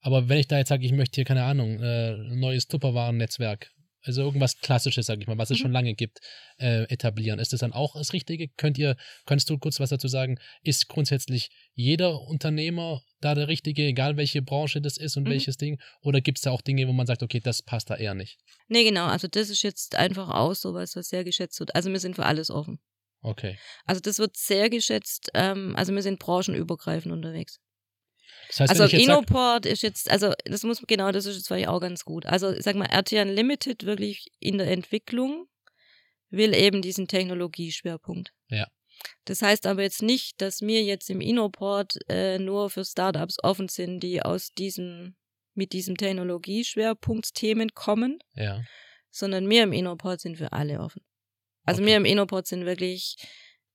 Aber 0.01 0.27
wenn 0.29 0.37
ich 0.39 0.47
da 0.47 0.57
jetzt 0.57 0.69
sage, 0.69 0.85
ich 0.85 0.91
möchte 0.91 1.15
hier, 1.15 1.25
keine 1.25 1.43
Ahnung, 1.43 1.79
äh, 1.81 2.11
ein 2.13 2.39
neues 2.39 2.67
Tupperwaren-Netzwerk, 2.67 3.71
also 4.05 4.21
irgendwas 4.21 4.57
Klassisches, 4.57 5.05
sage 5.05 5.21
ich 5.21 5.27
mal, 5.27 5.37
was 5.37 5.49
es 5.49 5.59
Mhm. 5.59 5.61
schon 5.61 5.71
lange 5.71 5.93
gibt, 5.95 6.19
äh, 6.57 6.83
etablieren, 6.91 7.39
ist 7.39 7.53
das 7.53 7.61
dann 7.61 7.71
auch 7.71 7.95
das 7.95 8.11
Richtige? 8.11 8.49
Könnt 8.57 8.77
ihr, 8.77 8.97
kannst 9.25 9.49
du 9.49 9.57
kurz 9.57 9.79
was 9.79 9.91
dazu 9.91 10.09
sagen? 10.09 10.39
Ist 10.61 10.89
grundsätzlich 10.89 11.51
jeder 11.73 12.19
Unternehmer 12.21 13.01
da 13.21 13.33
der 13.33 13.47
Richtige, 13.47 13.83
egal 13.85 14.17
welche 14.17 14.41
Branche 14.41 14.81
das 14.81 14.97
ist 14.97 15.15
und 15.15 15.23
Mhm. 15.23 15.29
welches 15.29 15.55
Ding? 15.55 15.79
Oder 16.01 16.19
gibt 16.19 16.39
es 16.39 16.41
da 16.41 16.51
auch 16.51 16.61
Dinge, 16.61 16.85
wo 16.89 16.91
man 16.91 17.07
sagt, 17.07 17.23
okay, 17.23 17.39
das 17.39 17.61
passt 17.61 17.89
da 17.89 17.95
eher 17.95 18.13
nicht? 18.13 18.37
Nee, 18.67 18.83
genau, 18.83 19.05
also 19.05 19.29
das 19.29 19.49
ist 19.49 19.61
jetzt 19.63 19.95
einfach 19.95 20.29
auch 20.29 20.53
sowas, 20.53 20.97
was 20.97 21.07
sehr 21.07 21.23
geschätzt 21.23 21.61
wird. 21.61 21.73
Also 21.73 21.89
wir 21.89 21.99
sind 22.01 22.15
für 22.15 22.25
alles 22.25 22.49
offen. 22.51 22.79
Okay. 23.23 23.57
Also 23.85 24.01
das 24.01 24.19
wird 24.19 24.37
sehr 24.37 24.69
geschätzt, 24.69 25.31
ähm, 25.33 25.75
also 25.75 25.93
wir 25.93 26.01
sind 26.01 26.19
branchenübergreifend 26.19 27.13
unterwegs. 27.13 27.59
Das 28.49 28.59
heißt, 28.59 28.81
Also 28.81 28.97
Inoport 28.97 29.65
ist 29.65 29.81
jetzt, 29.81 30.11
also 30.11 30.33
das 30.45 30.63
muss, 30.63 30.81
genau, 30.85 31.11
das 31.11 31.25
ist 31.25 31.37
jetzt 31.37 31.47
vielleicht 31.47 31.69
auch 31.69 31.79
ganz 31.79 32.03
gut. 32.03 32.25
Also 32.25 32.51
ich 32.51 32.63
sag 32.63 32.75
mal, 32.75 32.85
RTN 32.85 33.29
Limited 33.29 33.85
wirklich 33.85 34.27
in 34.39 34.57
der 34.57 34.69
Entwicklung 34.69 35.47
will 36.29 36.53
eben 36.53 36.81
diesen 36.81 37.07
Technologieschwerpunkt. 37.07 38.33
Ja. 38.49 38.67
Das 39.25 39.41
heißt 39.41 39.65
aber 39.65 39.81
jetzt 39.81 40.01
nicht, 40.01 40.41
dass 40.41 40.61
wir 40.61 40.83
jetzt 40.83 41.09
im 41.09 41.21
Inoport 41.21 41.97
äh, 42.09 42.37
nur 42.39 42.69
für 42.69 42.83
Startups 42.83 43.37
offen 43.41 43.69
sind, 43.69 44.01
die 44.01 44.21
aus 44.21 44.51
diesem, 44.51 45.15
mit 45.53 45.73
diesem 45.73 45.95
Technologieschwerpunkt 45.95 47.33
Themen 47.33 47.73
kommen, 47.73 48.19
ja, 48.35 48.61
sondern 49.11 49.49
wir 49.49 49.63
im 49.63 49.73
Inoport 49.73 50.19
sind 50.19 50.37
für 50.37 50.51
alle 50.51 50.79
offen. 50.79 51.01
Also 51.65 51.81
Okay. 51.81 51.91
wir 51.91 51.97
im 51.97 52.05
Inoport 52.05 52.47
sind 52.47 52.65
wirklich 52.65 53.17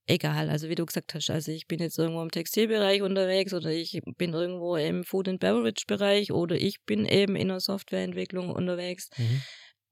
egal. 0.07 0.51
Also 0.51 0.69
wie 0.69 0.75
du 0.75 0.87
gesagt 0.87 1.15
hast, 1.15 1.31
also 1.31 1.53
ich 1.53 1.67
bin 1.67 1.81
jetzt 1.81 1.99
irgendwo 1.99 2.23
im 2.23 2.31
Textilbereich 2.31 3.03
unterwegs 3.03 3.53
oder 3.53 3.71
ich 3.71 4.01
bin 4.17 4.33
irgendwo 4.33 4.77
im 4.77 5.05
Food 5.05 5.29
and 5.29 5.41
Beverage 5.41 5.85
Bereich 5.87 6.33
oder 6.33 6.57
ich 6.57 6.83
bin 6.85 7.05
eben 7.05 7.37
in 7.37 7.49
der 7.49 7.61
Softwareentwicklung 7.61 8.51
unterwegs. 8.51 9.11
mhm. 9.17 9.43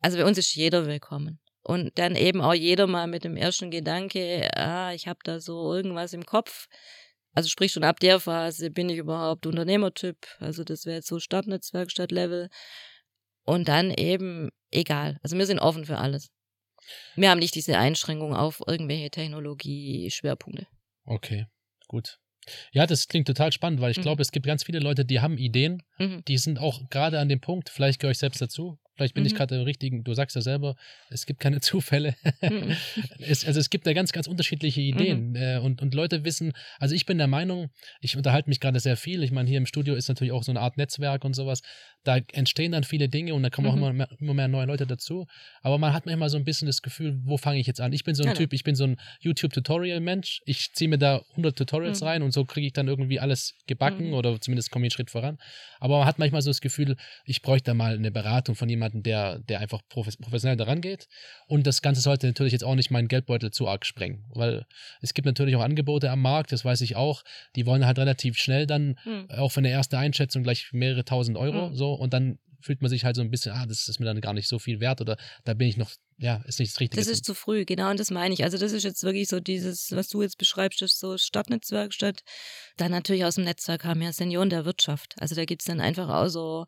Also 0.01 0.18
bei 0.18 0.24
uns 0.24 0.38
ist 0.38 0.55
jeder 0.55 0.86
willkommen. 0.86 1.40
Und 1.62 1.99
dann 1.99 2.14
eben 2.14 2.40
auch 2.42 2.55
jeder 2.55 2.86
mal 2.86 3.09
mit 3.09 3.24
dem 3.24 3.36
ersten 3.36 3.70
Gedanke, 3.70 4.49
ah, 4.57 4.92
ich 4.92 5.09
habe 5.09 5.18
da 5.24 5.40
so 5.40 5.74
irgendwas 5.74 6.12
im 6.12 6.24
Kopf. 6.24 6.66
Also 7.32 7.49
sprich 7.49 7.72
schon 7.72 7.82
ab 7.82 7.99
der 7.99 8.20
Phase 8.20 8.70
bin 8.70 8.88
ich 8.88 8.99
überhaupt 8.99 9.47
Unternehmertyp. 9.47 10.16
Also 10.38 10.64
das 10.64 10.86
wäre 10.86 10.97
jetzt 10.97 11.09
so 11.09 11.18
Stadtnetzwerkstatt-Level. 11.18 12.49
Und 13.44 13.68
dann 13.68 13.90
eben 13.90 14.51
egal. 14.70 15.18
Also 15.22 15.36
wir 15.36 15.47
sind 15.47 15.59
offen 15.59 15.84
für 15.84 15.99
alles. 15.99 16.28
Wir 17.14 17.30
haben 17.30 17.39
nicht 17.39 17.55
diese 17.55 17.78
Einschränkung 17.78 18.34
auf 18.34 18.62
irgendwelche 18.66 19.11
Technologie-Schwerpunkte. 19.11 20.66
okay, 21.05 21.47
gut. 21.89 22.18
Ja, 22.72 22.87
das 22.87 23.09
klingt 23.09 23.26
total 23.26 23.51
spannend, 23.53 23.80
weil 23.80 23.91
ich 23.91 23.99
Mhm. 23.99 24.03
glaube, 24.03 24.22
es 24.22 24.30
gibt 24.30 24.47
ganz 24.47 24.62
viele 24.64 24.78
Leute, 24.78 25.05
die 25.05 25.20
haben 25.20 25.37
Ideen, 25.39 25.82
Mhm. 25.99 26.24
die 26.28 26.39
sind 26.39 26.59
auch 26.61 26.89
gerade 26.91 27.18
an 27.18 27.28
dem 27.28 27.41
Punkt, 27.41 27.70
vielleicht 27.70 27.99
gehöre 28.01 28.12
ich 28.12 28.18
selbst 28.18 28.41
dazu, 28.41 28.78
vielleicht 28.97 29.14
bin 29.14 29.24
ich 29.24 29.32
Mhm. 29.32 29.36
gerade 29.36 29.57
im 29.57 29.62
richtigen, 29.62 30.03
du 30.05 30.14
sagst 30.14 30.34
ja 30.36 30.42
selber, 30.42 30.74
es 31.11 31.26
gibt 31.26 31.40
keine 31.40 31.61
Zufälle. 31.61 32.14
Mhm. 32.42 32.74
es, 33.18 33.44
also 33.44 33.61
es 33.61 33.70
gibt 33.70 33.86
da 33.86 33.92
ganz, 33.92 34.12
ganz 34.12 34.26
unterschiedliche 34.26 34.80
Ideen 34.80 35.34
äh, 35.36 35.59
und, 35.62 35.82
und 35.82 35.94
Leute 35.94 36.24
wissen, 36.24 36.53
also 36.78 36.94
ich 36.94 37.07
bin 37.07 37.18
der 37.18 37.26
Meinung, 37.26 37.70
ich 38.01 38.16
unterhalte 38.16 38.49
mich 38.49 38.61
gerade 38.61 38.80
sehr 38.80 38.97
viel, 38.97 39.22
ich 39.22 39.30
meine, 39.30 39.49
hier 39.49 39.59
im 39.59 39.66
Studio 39.66 39.94
ist 39.94 40.09
natürlich 40.09 40.32
auch 40.32 40.42
so 40.42 40.53
eine 40.53 40.61
Art 40.61 40.76
Netzwerk 40.76 41.24
und 41.24 41.34
sowas, 41.34 41.62
da 42.05 42.18
entstehen 42.32 42.72
dann 42.72 42.84
viele 42.84 43.09
Dinge 43.09 43.34
und 43.34 43.42
da 43.42 43.51
kommen 43.51 43.68
auch 43.68 43.72
Mhm. 43.74 43.78
immer 43.82 43.92
mehr, 43.92 44.09
immer 44.20 44.34
mehr 44.34 44.49
neue 44.49 44.66
Leute 44.66 44.86
dazu, 44.86 45.26
aber 45.62 45.78
man 45.78 45.92
hat 45.92 46.07
manchmal 46.07 46.28
so 46.30 46.36
ein 46.36 46.44
bisschen 46.44 46.66
das 46.66 46.82
Gefühl, 46.82 47.18
wo 47.24 47.36
fange 47.36 47.59
ich 47.61 47.66
jetzt 47.66 47.80
an? 47.80 47.92
Ich 47.92 48.05
bin 48.05 48.14
so 48.14 48.22
ein 48.22 48.28
Genau. 48.28 48.38
Typ, 48.38 48.53
ich 48.53 48.64
bin 48.64 48.74
so 48.74 48.84
ein 48.84 48.97
YouTube-Tutorial-Mensch, 49.20 50.40
ich 50.44 50.72
ziehe 50.72 50.88
mir 50.88 50.99
da 50.99 51.22
100 51.36 51.57
Tutorials 51.57 52.01
Mhm. 52.01 52.07
rein 52.07 52.22
und 52.22 52.32
so 52.32 52.44
kriege 52.44 52.66
ich 52.66 52.72
dann 52.72 52.88
irgendwie 52.88 53.20
alles 53.20 53.55
gebacken 53.66 54.09
Mhm. 54.09 54.14
oder 54.14 54.40
zumindest 54.40 54.70
komme 54.70 54.86
ich 54.86 54.92
einen 54.92 54.97
Schritt 54.97 55.11
voran, 55.11 55.38
aber 55.80 55.99
man 55.99 56.07
hat 56.07 56.18
manchmal 56.18 56.42
so 56.42 56.51
das 56.51 56.61
Gefühl, 56.61 56.97
ich 57.24 57.42
bräuchte 57.42 57.70
da 57.70 57.74
mal 57.74 57.94
eine 57.94 58.11
Beratung 58.11 58.55
von 58.55 58.68
jemandem, 58.68 58.86
der, 58.93 59.39
der 59.41 59.61
einfach 59.61 59.80
profes 59.89 60.16
professionell 60.16 60.57
daran 60.57 60.80
geht. 60.80 61.09
Und 61.47 61.66
das 61.66 61.82
Ganze 61.82 62.01
sollte 62.01 62.26
natürlich 62.26 62.53
jetzt 62.53 62.64
auch 62.64 62.74
nicht 62.74 62.91
meinen 62.91 63.09
Geldbeutel 63.09 63.51
zu 63.51 63.68
arg 63.68 63.87
sprengen, 63.87 64.24
weil 64.34 64.66
es 65.01 65.14
gibt 65.14 65.26
natürlich 65.26 65.57
auch 65.57 65.62
Angebote 65.62 66.11
am 66.11 66.22
Markt, 66.22 66.53
das 66.53 66.64
weiß 66.64 66.80
ich 66.80 66.97
auch, 66.97 67.22
die 67.55 67.66
wollen 67.66 67.87
halt 67.87 67.99
relativ 67.99 68.37
schnell 68.37 68.66
dann 68.66 68.99
Mhm. 69.05 69.30
auch 69.30 69.51
für 69.51 69.61
eine 69.61 69.70
erste 69.70 69.99
Einschätzung 69.99 70.43
gleich 70.43 70.68
mehrere 70.72 71.05
tausend 71.05 71.37
Euro 71.37 71.70
Mhm. 71.70 71.74
so 71.76 71.93
und 71.95 72.12
dann 72.12 72.39
fühlt 72.61 72.82
man 72.82 72.89
sich 72.89 73.05
halt 73.05 73.14
so 73.14 73.22
ein 73.22 73.30
bisschen, 73.30 73.53
ah, 73.53 73.66
das 73.66 73.87
ist 73.87 74.01
mir 74.01 74.07
dann 74.07 74.20
gar 74.20 74.32
nicht 74.32 74.49
so 74.49 74.59
viel 74.59 74.80
wert 74.80 75.01
oder 75.01 75.16
da 75.45 75.55
bin 75.55 75.68
ich 75.68 75.76
noch, 75.76 75.91
ja, 76.18 76.43
ist 76.47 76.59
nicht 76.59 76.72
das 76.72 76.80
Richtige. 76.80 77.01
Das 77.01 77.09
ist 77.09 77.24
zu 77.24 77.34
früh, 77.34 77.64
genau, 77.64 77.91
und 77.91 78.01
das 78.01 78.11
meine 78.11 78.34
ich. 78.34 78.43
Also 78.43 78.59
das 78.59 78.72
ist 78.72 78.82
jetzt 78.82 79.05
wirklich 79.05 79.28
so 79.28 79.39
dieses, 79.39 79.93
was 79.93 80.09
du 80.09 80.22
jetzt 80.22 80.39
beschreibst, 80.39 80.82
ist 80.82 80.99
so 80.99 81.16
Stadtnetzwerkstatt. 81.16 82.22
Dann 82.76 82.91
natürlich 82.91 83.24
aus 83.24 83.37
dem 83.37 83.45
Netzwerk 83.45 83.84
haben 83.84 84.03
ja 84.03 84.12
Senioren 84.12 84.51
der 84.51 84.64
Wirtschaft. 84.64 85.14
Also 85.20 85.34
da 85.34 85.45
gibt's 85.45 85.66
dann 85.66 85.80
einfach 85.80 86.09
auch 86.09 86.28
so 86.28 86.66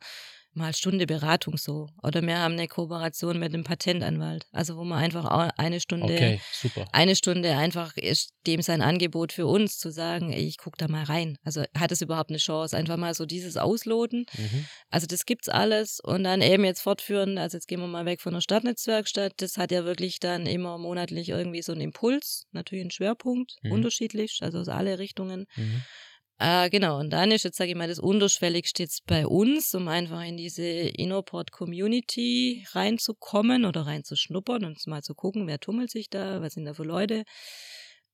mal 0.52 0.74
Stunde 0.74 1.06
Beratung 1.06 1.56
so. 1.56 1.88
Oder 2.02 2.22
wir 2.22 2.38
haben 2.38 2.54
eine 2.54 2.68
Kooperation 2.68 3.38
mit 3.38 3.54
einem 3.54 3.64
Patentanwalt. 3.64 4.46
Also 4.52 4.76
wo 4.76 4.84
man 4.84 4.98
einfach 4.98 5.24
eine 5.56 5.80
Stunde, 5.80 6.14
okay, 6.14 6.40
eine 6.92 7.14
Stunde 7.16 7.56
einfach 7.56 7.96
ist 7.96 8.30
dem 8.46 8.62
sein 8.62 8.82
Angebot 8.82 9.32
für 9.32 9.46
uns 9.46 9.78
zu 9.78 9.90
sagen, 9.90 10.32
ey, 10.32 10.46
ich 10.46 10.58
guck 10.58 10.76
da 10.78 10.88
mal 10.88 11.04
rein. 11.04 11.36
Also 11.44 11.62
hat 11.76 11.92
es 11.92 12.00
überhaupt 12.00 12.30
eine 12.30 12.38
Chance? 12.38 12.76
Einfach 12.76 12.96
mal 12.96 13.14
so 13.14 13.26
dieses 13.26 13.56
Ausloten. 13.56 14.24
Mhm. 14.36 14.66
Also 14.90 15.06
das 15.06 15.26
gibt's 15.26 15.48
alles 15.48 16.00
und 16.02 16.24
dann 16.24 16.40
eben 16.40 16.64
jetzt 16.64 16.80
fortführen, 16.80 17.38
also 17.38 17.56
jetzt 17.56 17.68
gehen 17.68 17.80
wir 17.80 17.86
mal 17.86 18.06
weg 18.06 18.20
von 18.20 18.34
der 18.34 18.40
Stadtnetzwerkstatt, 18.40 19.34
das 19.36 19.56
hat 19.58 19.70
ja 19.70 19.84
wirklich 19.84 20.18
dann 20.18 20.46
immer 20.46 20.78
monatlich 20.78 21.28
irgendwie 21.28 21.62
so 21.62 21.72
einen 21.72 21.82
Impuls, 21.82 22.46
natürlich 22.52 22.82
einen 22.82 22.90
Schwerpunkt, 22.90 23.52
Mhm. 23.62 23.72
unterschiedlich, 23.72 24.38
also 24.40 24.58
aus 24.58 24.68
alle 24.68 24.98
Richtungen. 24.98 25.44
Mhm. 25.56 25.82
Äh, 26.40 26.70
genau, 26.70 27.00
und 27.00 27.10
dann 27.10 27.32
ist 27.32 27.42
jetzt, 27.42 27.56
sage 27.56 27.70
ich 27.70 27.76
mal, 27.76 27.88
das 27.88 27.98
Unterschwelligste 27.98 28.84
jetzt 28.84 29.04
bei 29.06 29.26
uns, 29.26 29.74
um 29.74 29.88
einfach 29.88 30.22
in 30.22 30.36
diese 30.36 30.62
Innerport-Community 30.62 32.64
reinzukommen 32.70 33.64
oder 33.64 33.82
reinzuschnuppern 33.82 34.64
und 34.64 34.86
mal 34.86 35.02
zu 35.02 35.14
gucken, 35.14 35.48
wer 35.48 35.58
tummelt 35.58 35.90
sich 35.90 36.10
da, 36.10 36.40
was 36.40 36.54
sind 36.54 36.64
da 36.64 36.74
für 36.74 36.84
Leute. 36.84 37.24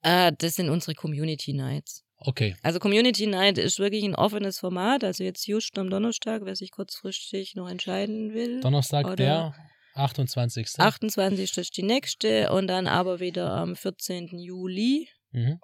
Äh, 0.00 0.32
das 0.38 0.56
sind 0.56 0.70
unsere 0.70 0.94
Community 0.94 1.52
Nights. 1.52 2.02
Okay. 2.16 2.56
Also 2.62 2.78
Community 2.78 3.26
Night 3.26 3.58
ist 3.58 3.78
wirklich 3.78 4.04
ein 4.04 4.14
offenes 4.14 4.58
Format. 4.58 5.04
Also 5.04 5.22
jetzt 5.22 5.46
just 5.46 5.76
am 5.78 5.90
Donnerstag, 5.90 6.42
wer 6.44 6.56
sich 6.56 6.70
kurzfristig 6.70 7.54
noch 7.54 7.68
entscheiden 7.68 8.32
will. 8.32 8.60
Donnerstag 8.60 9.04
Oder- 9.04 9.16
der 9.16 9.54
28. 9.94 10.66
28. 10.78 11.58
ist 11.58 11.76
die 11.76 11.82
nächste 11.82 12.50
und 12.52 12.68
dann 12.68 12.86
aber 12.86 13.20
wieder 13.20 13.52
am 13.52 13.76
14. 13.76 14.38
Juli. 14.38 15.10
Mhm. 15.32 15.60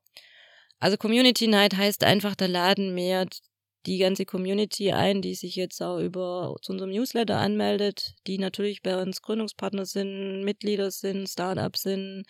Also 0.81 0.97
Community 0.97 1.47
Night 1.47 1.77
heißt 1.77 2.05
einfach, 2.05 2.35
da 2.35 2.47
laden 2.47 2.97
wir 2.97 3.27
die 3.87 3.99
ganze 3.99 4.25
Community 4.27 4.93
ein, 4.93 5.23
die 5.23 5.35
sich 5.35 5.57
jetzt 5.57 5.81
auch 5.83 5.99
über 5.99 6.57
zu 6.63 6.73
unserem 6.73 6.91
Newsletter 6.91 7.39
anmeldet, 7.39 8.15
die 8.27 8.39
natürlich 8.39 8.83
bei 8.83 9.01
uns 9.01 9.23
Gründungspartner 9.23 9.87
sind, 9.87 10.43
Mitglieder 10.43 10.91
sind, 10.91 11.29
Startups 11.29 11.83
sind, 11.83 12.25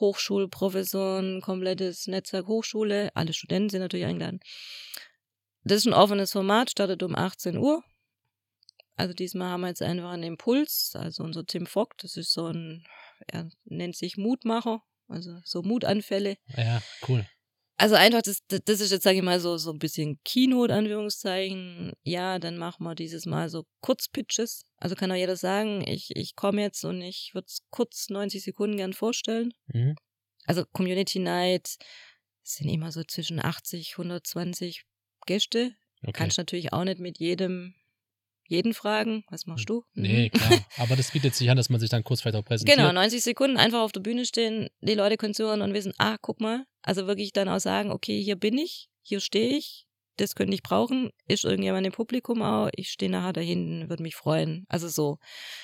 Hochschulprofessoren, 0.00 1.40
komplettes 1.42 2.06
Netzwerk 2.06 2.46
Hochschule, 2.46 3.10
alle 3.14 3.32
Studenten 3.32 3.70
sind 3.70 3.80
natürlich 3.80 4.06
eingeladen. 4.06 4.40
Das 5.64 5.78
ist 5.78 5.86
ein 5.86 5.94
offenes 5.94 6.32
Format, 6.32 6.70
startet 6.70 7.02
um 7.02 7.14
18 7.14 7.56
Uhr. 7.56 7.82
Also 8.96 9.14
diesmal 9.14 9.48
haben 9.48 9.62
wir 9.62 9.68
jetzt 9.68 9.82
einfach 9.82 10.10
einen 10.10 10.22
Impuls, 10.24 10.92
also 10.94 11.22
unser 11.22 11.46
Tim 11.46 11.66
Fock, 11.66 11.96
das 11.98 12.16
ist 12.16 12.32
so 12.32 12.46
ein, 12.46 12.84
er 13.26 13.48
nennt 13.64 13.96
sich 13.96 14.16
Mutmacher, 14.16 14.82
also 15.08 15.38
so 15.44 15.62
Mutanfälle. 15.62 16.36
Ja, 16.56 16.82
cool. 17.08 17.26
Also 17.78 17.94
einfach, 17.96 18.22
das, 18.22 18.42
das 18.46 18.80
ist 18.80 18.92
jetzt, 18.92 19.02
sage 19.02 19.16
ich 19.18 19.22
mal, 19.22 19.40
so, 19.40 19.56
so 19.56 19.72
ein 19.72 19.78
bisschen 19.78 20.20
Keynote, 20.24 20.74
Anführungszeichen. 20.74 21.92
Ja, 22.04 22.38
dann 22.38 22.56
machen 22.56 22.84
wir 22.84 22.94
dieses 22.94 23.26
Mal 23.26 23.48
so 23.48 23.64
Kurzpitches. 23.80 24.62
Also 24.76 24.94
kann 24.94 25.10
auch 25.10 25.16
jeder 25.16 25.36
sagen, 25.36 25.82
ich, 25.86 26.14
ich 26.14 26.36
komme 26.36 26.62
jetzt 26.62 26.84
und 26.84 27.00
ich 27.00 27.32
würde 27.34 27.46
es 27.48 27.62
kurz 27.70 28.08
90 28.08 28.42
Sekunden 28.42 28.76
gern 28.76 28.92
vorstellen. 28.92 29.52
Mhm. 29.66 29.96
Also 30.46 30.64
Community 30.72 31.18
Night 31.18 31.76
sind 32.42 32.68
immer 32.68 32.92
so 32.92 33.02
zwischen 33.04 33.44
80, 33.44 33.92
120 33.92 34.84
Gäste. 35.26 35.74
Okay. 36.02 36.12
Kannst 36.12 36.38
natürlich 36.38 36.72
auch 36.72 36.84
nicht 36.84 36.98
mit 36.98 37.18
jedem, 37.18 37.74
jeden 38.48 38.74
fragen. 38.74 39.24
Was 39.30 39.46
machst 39.46 39.68
du? 39.68 39.84
Nee, 39.94 40.30
Mhm. 40.32 40.38
klar. 40.38 40.50
Aber 40.78 40.96
das 40.96 41.10
bietet 41.12 41.34
sich 41.34 41.48
an, 41.50 41.56
dass 41.56 41.68
man 41.70 41.80
sich 41.80 41.90
dann 41.90 42.04
kurz 42.04 42.20
vielleicht 42.20 42.36
auch 42.36 42.44
präsentiert. 42.44 42.76
Genau, 42.78 42.92
90 42.92 43.22
Sekunden 43.22 43.56
einfach 43.56 43.80
auf 43.80 43.92
der 43.92 44.00
Bühne 44.00 44.24
stehen, 44.26 44.68
die 44.80 44.94
Leute 44.94 45.16
können 45.16 45.34
zuhören 45.34 45.62
und 45.62 45.72
wissen, 45.74 45.92
ah, 45.98 46.16
guck 46.20 46.40
mal, 46.40 46.64
also 46.82 47.06
wirklich 47.06 47.32
dann 47.32 47.48
auch 47.48 47.60
sagen, 47.60 47.90
okay, 47.92 48.22
hier 48.22 48.36
bin 48.36 48.58
ich, 48.58 48.88
hier 49.02 49.20
stehe 49.20 49.56
ich, 49.56 49.86
das 50.16 50.34
könnte 50.34 50.54
ich 50.54 50.62
brauchen, 50.62 51.10
ist 51.26 51.44
irgendjemand 51.44 51.86
im 51.86 51.92
Publikum 51.92 52.42
auch, 52.42 52.68
ich 52.76 52.90
stehe 52.90 53.10
nachher 53.10 53.32
da 53.32 53.40
hinten, 53.40 53.88
würde 53.88 54.02
mich 54.02 54.14
freuen. 54.16 54.64
Also 54.68 54.88
so, 54.88 55.18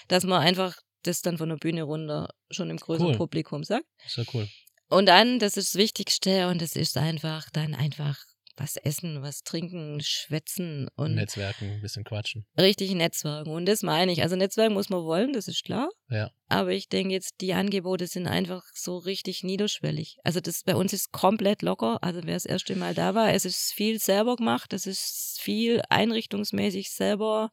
dass 0.09 0.25
man 0.25 0.41
einfach 0.41 0.77
das 1.03 1.21
dann 1.23 1.39
von 1.39 1.49
der 1.51 1.57
Bühne 1.57 1.83
runter 1.83 2.29
schon 2.51 2.71
im 2.71 2.77
größeren 2.79 3.11
Cool. 3.13 3.17
Publikum 3.19 3.63
sagt. 3.65 3.85
Ist 4.07 4.17
ja 4.17 4.25
cool. 4.35 4.49
Und 4.89 5.07
dann, 5.07 5.39
das 5.39 5.57
ist 5.59 5.75
das 5.75 5.79
Wichtigste 5.79 6.49
und 6.49 6.63
das 6.63 6.75
ist 6.75 6.97
einfach 6.97 7.51
dann 7.53 7.75
einfach 7.75 8.17
was 8.59 8.77
essen, 8.77 9.23
was 9.23 9.43
trinken, 9.43 10.01
schwätzen 10.01 10.89
und 10.97 11.15
Netzwerken, 11.15 11.71
ein 11.71 11.81
bisschen 11.81 12.05
quatschen. 12.05 12.47
richtig 12.59 12.93
Netzwerken. 12.93 13.51
Und 13.51 13.67
das 13.67 13.83
meine 13.83 14.13
ich. 14.13 14.23
Also 14.23 14.37
Netzwerken 14.37 14.75
muss 14.75 14.89
man 14.89 15.03
wollen, 15.05 15.33
das 15.33 15.49
ist 15.49 15.65
klar. 15.65 15.89
Ja. 16.11 16.31
Aber 16.49 16.73
ich 16.73 16.89
denke 16.89 17.13
jetzt, 17.13 17.35
die 17.41 17.53
Angebote 17.53 18.07
sind 18.07 18.27
einfach 18.27 18.63
so 18.75 18.97
richtig 18.99 19.45
niederschwellig. 19.45 20.19
Also 20.25 20.41
das 20.41 20.63
bei 20.65 20.75
uns 20.75 20.93
ist 20.93 21.13
komplett 21.13 21.63
locker. 21.63 21.99
Also 22.03 22.21
wer 22.25 22.35
das 22.35 22.47
erste 22.47 22.75
Mal 22.77 22.95
da 22.95 23.15
war, 23.15 23.33
es 23.33 23.45
ist 23.45 23.73
viel 23.73 23.99
selber 23.99 24.37
gemacht, 24.37 24.73
es 24.73 24.87
ist 24.87 25.39
viel 25.41 25.83
einrichtungsmäßig 25.89 26.91
selber 26.91 27.51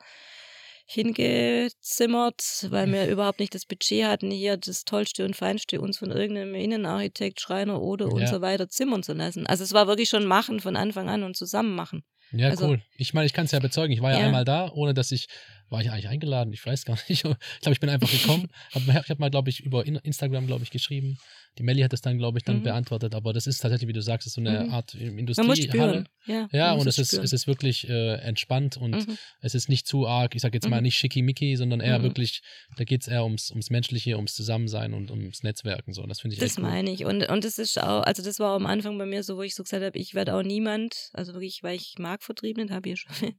hingezimmert, 0.86 2.68
weil 2.70 2.92
wir 2.92 3.08
überhaupt 3.08 3.40
nicht 3.40 3.56
das 3.56 3.66
Budget 3.66 4.06
hatten, 4.06 4.32
hier 4.32 4.58
das 4.58 4.84
Tollste 4.86 5.26
und 5.26 5.36
Feinste 5.36 5.82
uns 5.82 5.98
von 5.98 6.12
irgendeinem 6.12 6.56
Innenarchitekt, 6.56 7.42
Schreiner 7.42 7.82
oder 7.82 8.08
und 8.12 8.22
Ja. 8.22 8.28
so 8.28 8.42
weiter 8.42 8.70
zimmern 8.70 9.04
zu 9.04 9.14
lassen. 9.14 9.46
Also 9.48 9.64
es 9.64 9.74
war 9.74 9.88
wirklich 9.88 10.10
schon 10.10 10.26
machen 10.26 10.60
von 10.60 10.76
Anfang 10.76 11.10
an 11.10 11.24
und 11.24 11.36
zusammen 11.36 11.76
machen. 11.76 12.04
Ja, 12.32 12.50
Also- 12.50 12.68
cool. 12.70 12.82
Ich 12.98 13.14
meine, 13.14 13.28
ich 13.28 13.34
kann 13.34 13.46
es 13.46 13.52
ja 13.52 13.60
bezeugen. 13.60 13.94
Ich 13.94 14.02
war 14.02 14.12
ja, 14.12 14.20
Ja. 14.20 14.26
einmal 14.26 14.46
da, 14.46 14.72
ohne 14.74 14.94
dass 14.94 15.12
ich, 15.12 15.28
war 15.70 15.82
ich 15.82 15.92
eigentlich 15.92 16.08
eingeladen? 16.10 16.54
Ich 16.54 16.66
weiß 16.66 16.86
gar 16.86 16.94
nicht. 17.10 17.10
Ich 17.10 17.22
glaube, 17.22 17.38
ich 17.72 17.80
bin 17.80 17.90
einfach 17.90 18.10
gekommen. 18.12 18.48
hab, 18.74 18.82
ich 19.04 19.10
habe 19.10 19.20
mal, 19.20 19.30
glaube 19.30 19.50
ich, 19.50 19.60
über 19.62 19.86
In- 19.86 19.96
Instagram, 19.98 20.48
glaube 20.48 20.64
ich, 20.64 20.72
geschrieben. 20.72 21.18
Die 21.58 21.64
Melli 21.64 21.82
hat 21.82 21.94
das 21.94 22.02
dann, 22.02 22.18
glaube 22.18 22.38
ich, 22.38 22.44
dann 22.44 22.58
Mhm. 22.58 22.64
beantwortet. 22.64 23.16
Aber 23.16 23.32
das 23.34 23.48
ist 23.48 23.60
tatsächlich, 23.60 23.88
wie 23.88 23.94
du 23.94 24.02
sagst, 24.02 24.28
ist 24.28 24.34
so 24.34 24.42
eine 24.42 24.66
Mhm. 24.66 24.70
Art 24.72 24.94
muss 24.94 25.02
Industriehalle. 25.02 26.04
Ja, 26.26 26.48
Ja, 26.52 26.74
und 26.74 26.88
es 26.88 26.98
ist, 26.98 27.10
spüren. 27.10 27.24
es 27.24 27.34
ist 27.34 27.48
wirklich 27.48 27.88
äh, 27.88 28.16
entspannt 28.16 28.78
und 28.78 29.08
Mhm. 29.08 29.18
es 29.42 29.56
ist 29.56 29.70
nicht 29.70 29.88
zu 29.88 30.08
arg, 30.08 30.36
ich 30.36 30.42
sage 30.42 30.56
jetzt 30.58 30.68
mal 30.68 30.78
Mhm. 30.78 30.84
nicht 30.84 30.98
schickimicki, 30.98 31.56
sondern 31.56 31.80
eher 31.82 32.00
Mhm. 32.00 32.04
wirklich, 32.04 32.42
da 32.78 32.84
geht 32.84 33.02
es 33.02 33.08
eher 33.08 33.24
ums, 33.24 33.52
ums 33.52 33.70
Menschliche, 33.70 34.16
ums 34.18 34.34
Zusammensein 34.34 34.94
und 34.94 35.12
ums 35.12 35.44
Netzwerken. 35.44 35.94
So. 35.94 36.04
Das 36.08 36.20
finde 36.22 36.34
ich 36.36 36.40
Das 36.40 36.58
meine 36.58 36.92
ich. 36.92 37.06
Und, 37.06 37.28
und 37.30 37.44
das 37.44 37.58
ist 37.58 37.82
auch, 37.82 38.02
also 38.04 38.24
das 38.24 38.40
war 38.40 38.56
am 38.56 38.66
Anfang 38.66 38.98
bei 38.98 39.06
mir 39.06 39.24
so, 39.24 39.38
wo 39.38 39.44
ich 39.44 39.56
so 39.56 39.64
gesagt 39.64 39.84
habe, 39.84 39.98
ich 39.98 40.14
werde 40.16 40.34
auch 40.36 40.44
niemand, 40.44 41.10
also 41.14 41.34
wirklich, 41.34 41.62
weil 41.64 41.76
ich 41.76 41.96
Marktvertriebenen 42.00 42.72
habe 42.74 42.90
ich 42.90 43.02
schon. 43.02 43.36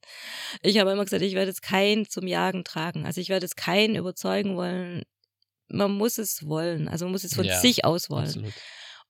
Ich 0.63 0.79
habe 0.79 0.93
immer 0.93 1.05
gesagt, 1.05 1.23
ich 1.23 1.35
werde 1.35 1.51
jetzt 1.51 1.63
keinen 1.63 2.09
zum 2.09 2.27
Jagen 2.27 2.65
tragen. 2.65 3.05
Also 3.05 3.21
ich 3.21 3.29
werde 3.29 3.45
jetzt 3.45 3.57
keinen 3.57 3.97
überzeugen 3.97 4.57
wollen. 4.57 5.03
Man 5.69 5.93
muss 5.93 6.19
es 6.19 6.47
wollen. 6.47 6.89
Also 6.89 7.05
man 7.07 7.13
muss 7.13 7.25
es 7.25 7.35
von 7.35 7.45
Ja, 7.45 7.59
sich 7.59 7.85
aus 7.85 8.11
wollen. 8.11 8.27
Absolut. 8.27 8.53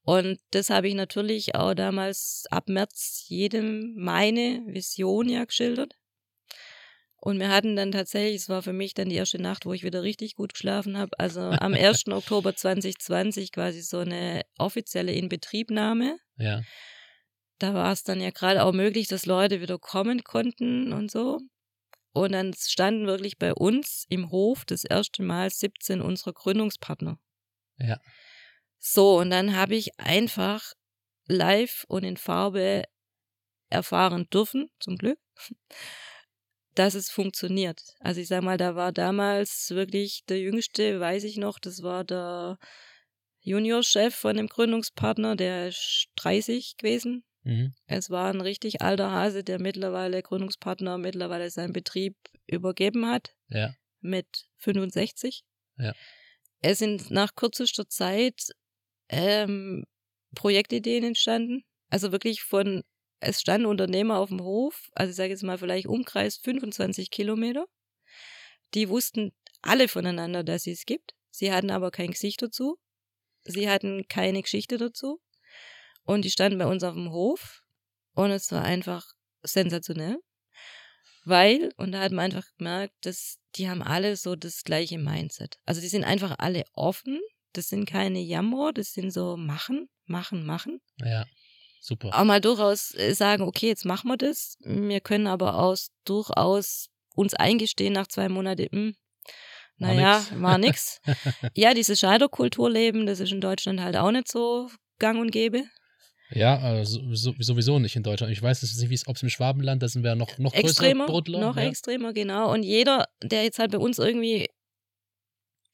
Und 0.02 0.38
das 0.52 0.70
habe 0.70 0.88
ich 0.88 0.94
natürlich 0.94 1.56
auch 1.56 1.74
damals 1.74 2.44
ab 2.50 2.68
März 2.68 3.24
jedem 3.26 3.94
meine 3.96 4.62
Vision 4.66 5.28
ja 5.28 5.44
geschildert. 5.44 5.94
Und 7.16 7.40
wir 7.40 7.48
hatten 7.48 7.74
dann 7.74 7.90
tatsächlich, 7.90 8.42
es 8.42 8.48
war 8.48 8.62
für 8.62 8.72
mich 8.72 8.94
dann 8.94 9.08
die 9.08 9.16
erste 9.16 9.42
Nacht, 9.42 9.66
wo 9.66 9.72
ich 9.72 9.82
wieder 9.82 10.04
richtig 10.04 10.36
gut 10.36 10.54
geschlafen 10.54 10.96
habe. 10.96 11.18
Also 11.18 11.40
am 11.40 11.74
1. 11.74 12.06
Oktober 12.08 12.54
2020 12.54 13.50
quasi 13.50 13.80
so 13.82 13.98
eine 13.98 14.42
offizielle 14.58 15.12
Inbetriebnahme. 15.12 16.18
Ja. 16.38 16.62
Da 17.58 17.74
war 17.74 17.90
es 17.90 18.04
dann 18.04 18.20
ja 18.20 18.30
gerade 18.30 18.62
auch 18.62 18.72
möglich, 18.72 19.08
dass 19.08 19.26
Leute 19.26 19.60
wieder 19.60 19.78
kommen 19.78 20.22
konnten 20.22 20.92
und 20.92 21.10
so. 21.10 21.40
Und 22.16 22.32
dann 22.32 22.54
standen 22.54 23.06
wirklich 23.06 23.36
bei 23.36 23.52
uns 23.52 24.06
im 24.08 24.30
Hof 24.30 24.64
das 24.64 24.84
erste 24.84 25.22
Mal 25.22 25.50
17 25.50 26.00
unserer 26.00 26.32
Gründungspartner. 26.32 27.18
Ja. 27.78 28.00
So, 28.78 29.18
und 29.18 29.28
dann 29.28 29.54
habe 29.54 29.74
ich 29.74 30.00
einfach 30.00 30.72
live 31.26 31.84
und 31.88 32.04
in 32.04 32.16
Farbe 32.16 32.84
erfahren 33.68 34.28
dürfen, 34.30 34.70
zum 34.80 34.96
Glück, 34.96 35.18
dass 36.74 36.94
es 36.94 37.10
funktioniert. 37.10 37.82
Also 38.00 38.22
ich 38.22 38.28
sag 38.28 38.42
mal, 38.42 38.56
da 38.56 38.74
war 38.76 38.92
damals 38.92 39.70
wirklich 39.70 40.24
der 40.24 40.40
Jüngste, 40.40 40.98
weiß 40.98 41.24
ich 41.24 41.36
noch, 41.36 41.58
das 41.58 41.82
war 41.82 42.02
der 42.02 42.58
Juniorchef 43.40 44.14
von 44.14 44.38
dem 44.38 44.46
Gründungspartner, 44.46 45.36
der 45.36 45.68
ist 45.68 46.06
30 46.16 46.78
gewesen. 46.78 47.24
Mhm. 47.46 47.74
Es 47.86 48.10
war 48.10 48.28
ein 48.32 48.40
richtig 48.40 48.82
alter 48.82 49.12
Hase, 49.12 49.44
der 49.44 49.60
mittlerweile 49.60 50.20
Gründungspartner 50.20 50.98
mittlerweile 50.98 51.48
seinen 51.48 51.72
Betrieb 51.72 52.16
übergeben 52.48 53.06
hat 53.06 53.36
Ja. 53.48 53.72
mit 54.00 54.48
65. 54.58 55.44
Ja. 55.78 55.94
Es 56.60 56.78
sind 56.78 57.12
nach 57.12 57.36
kürzester 57.36 57.88
Zeit 57.88 58.50
ähm, 59.08 59.84
Projektideen 60.34 61.04
entstanden. 61.04 61.62
Also 61.88 62.10
wirklich 62.10 62.42
von, 62.42 62.82
es 63.20 63.40
standen 63.40 63.66
Unternehmer 63.66 64.18
auf 64.18 64.30
dem 64.30 64.42
Hof, 64.42 64.90
also 64.92 65.10
ich 65.10 65.16
sage 65.16 65.30
jetzt 65.30 65.44
mal 65.44 65.56
vielleicht 65.58 65.86
Umkreis 65.86 66.38
25 66.38 67.10
Kilometer. 67.12 67.66
Die 68.74 68.88
wussten 68.88 69.32
alle 69.62 69.86
voneinander, 69.86 70.42
dass 70.42 70.66
es 70.66 70.80
es 70.80 70.84
gibt. 70.86 71.14
Sie 71.30 71.52
hatten 71.52 71.70
aber 71.70 71.92
kein 71.92 72.10
Gesicht 72.10 72.42
dazu. 72.42 72.76
Sie 73.44 73.70
hatten 73.70 74.08
keine 74.08 74.42
Geschichte 74.42 74.78
dazu. 74.78 75.20
Und 76.06 76.24
die 76.24 76.30
standen 76.30 76.58
bei 76.58 76.66
uns 76.66 76.82
auf 76.82 76.94
dem 76.94 77.10
Hof. 77.10 77.62
Und 78.14 78.30
es 78.30 78.50
war 78.52 78.62
einfach 78.62 79.04
sensationell. 79.42 80.16
Weil, 81.24 81.72
und 81.76 81.92
da 81.92 82.00
hat 82.00 82.12
man 82.12 82.26
einfach 82.26 82.46
gemerkt, 82.56 82.94
dass 83.02 83.38
die 83.56 83.68
haben 83.68 83.82
alle 83.82 84.16
so 84.16 84.36
das 84.36 84.62
gleiche 84.62 84.98
Mindset. 84.98 85.58
Also 85.66 85.80
die 85.80 85.88
sind 85.88 86.04
einfach 86.04 86.36
alle 86.38 86.64
offen. 86.72 87.20
Das 87.52 87.68
sind 87.68 87.86
keine 87.86 88.20
Jammer, 88.20 88.72
das 88.72 88.92
sind 88.92 89.10
so 89.10 89.36
machen, 89.36 89.88
machen, 90.06 90.46
machen. 90.46 90.80
Ja. 90.98 91.26
Super. 91.80 92.10
Auch 92.18 92.24
mal 92.24 92.40
durchaus 92.40 92.94
äh, 92.94 93.14
sagen, 93.14 93.42
okay, 93.42 93.68
jetzt 93.68 93.84
machen 93.84 94.08
wir 94.08 94.16
das. 94.16 94.56
Wir 94.60 95.00
können 95.00 95.26
aber 95.26 95.56
aus 95.58 95.90
durchaus 96.04 96.88
uns 97.14 97.34
eingestehen 97.34 97.92
nach 97.92 98.06
zwei 98.06 98.28
Monaten, 98.28 98.68
hm, 98.70 98.96
War 99.78 99.94
naja, 99.94 100.24
war 100.34 100.58
nix. 100.58 101.00
ja, 101.54 101.74
diese 101.74 101.96
Scheiterkultur 101.96 102.70
leben, 102.70 103.06
das 103.06 103.20
ist 103.20 103.32
in 103.32 103.40
Deutschland 103.40 103.80
halt 103.80 103.96
auch 103.96 104.10
nicht 104.10 104.28
so 104.28 104.70
gang 104.98 105.20
und 105.20 105.30
gäbe. 105.30 105.64
Ja, 106.30 106.80
äh, 106.80 106.84
so, 106.84 107.14
so, 107.14 107.34
sowieso 107.38 107.78
nicht 107.78 107.96
in 107.96 108.02
Deutschland. 108.02 108.32
Ich 108.32 108.42
weiß 108.42 108.62
es 108.62 108.76
nicht, 108.76 108.90
wie 108.90 108.94
es, 108.94 109.06
ob 109.06 109.16
es 109.16 109.22
im 109.22 109.28
Schwabenland, 109.28 109.82
da 109.82 109.88
sind 109.88 110.02
wir 110.02 110.14
noch, 110.14 110.38
noch 110.38 110.52
größere 110.52 110.68
extremer, 110.68 111.06
Brudler. 111.06 111.40
noch 111.40 111.56
ja. 111.56 111.64
extremer, 111.64 112.12
genau. 112.12 112.52
Und 112.52 112.62
jeder, 112.62 113.06
der 113.22 113.44
jetzt 113.44 113.58
halt 113.58 113.70
bei 113.70 113.78
uns 113.78 113.98
irgendwie 113.98 114.48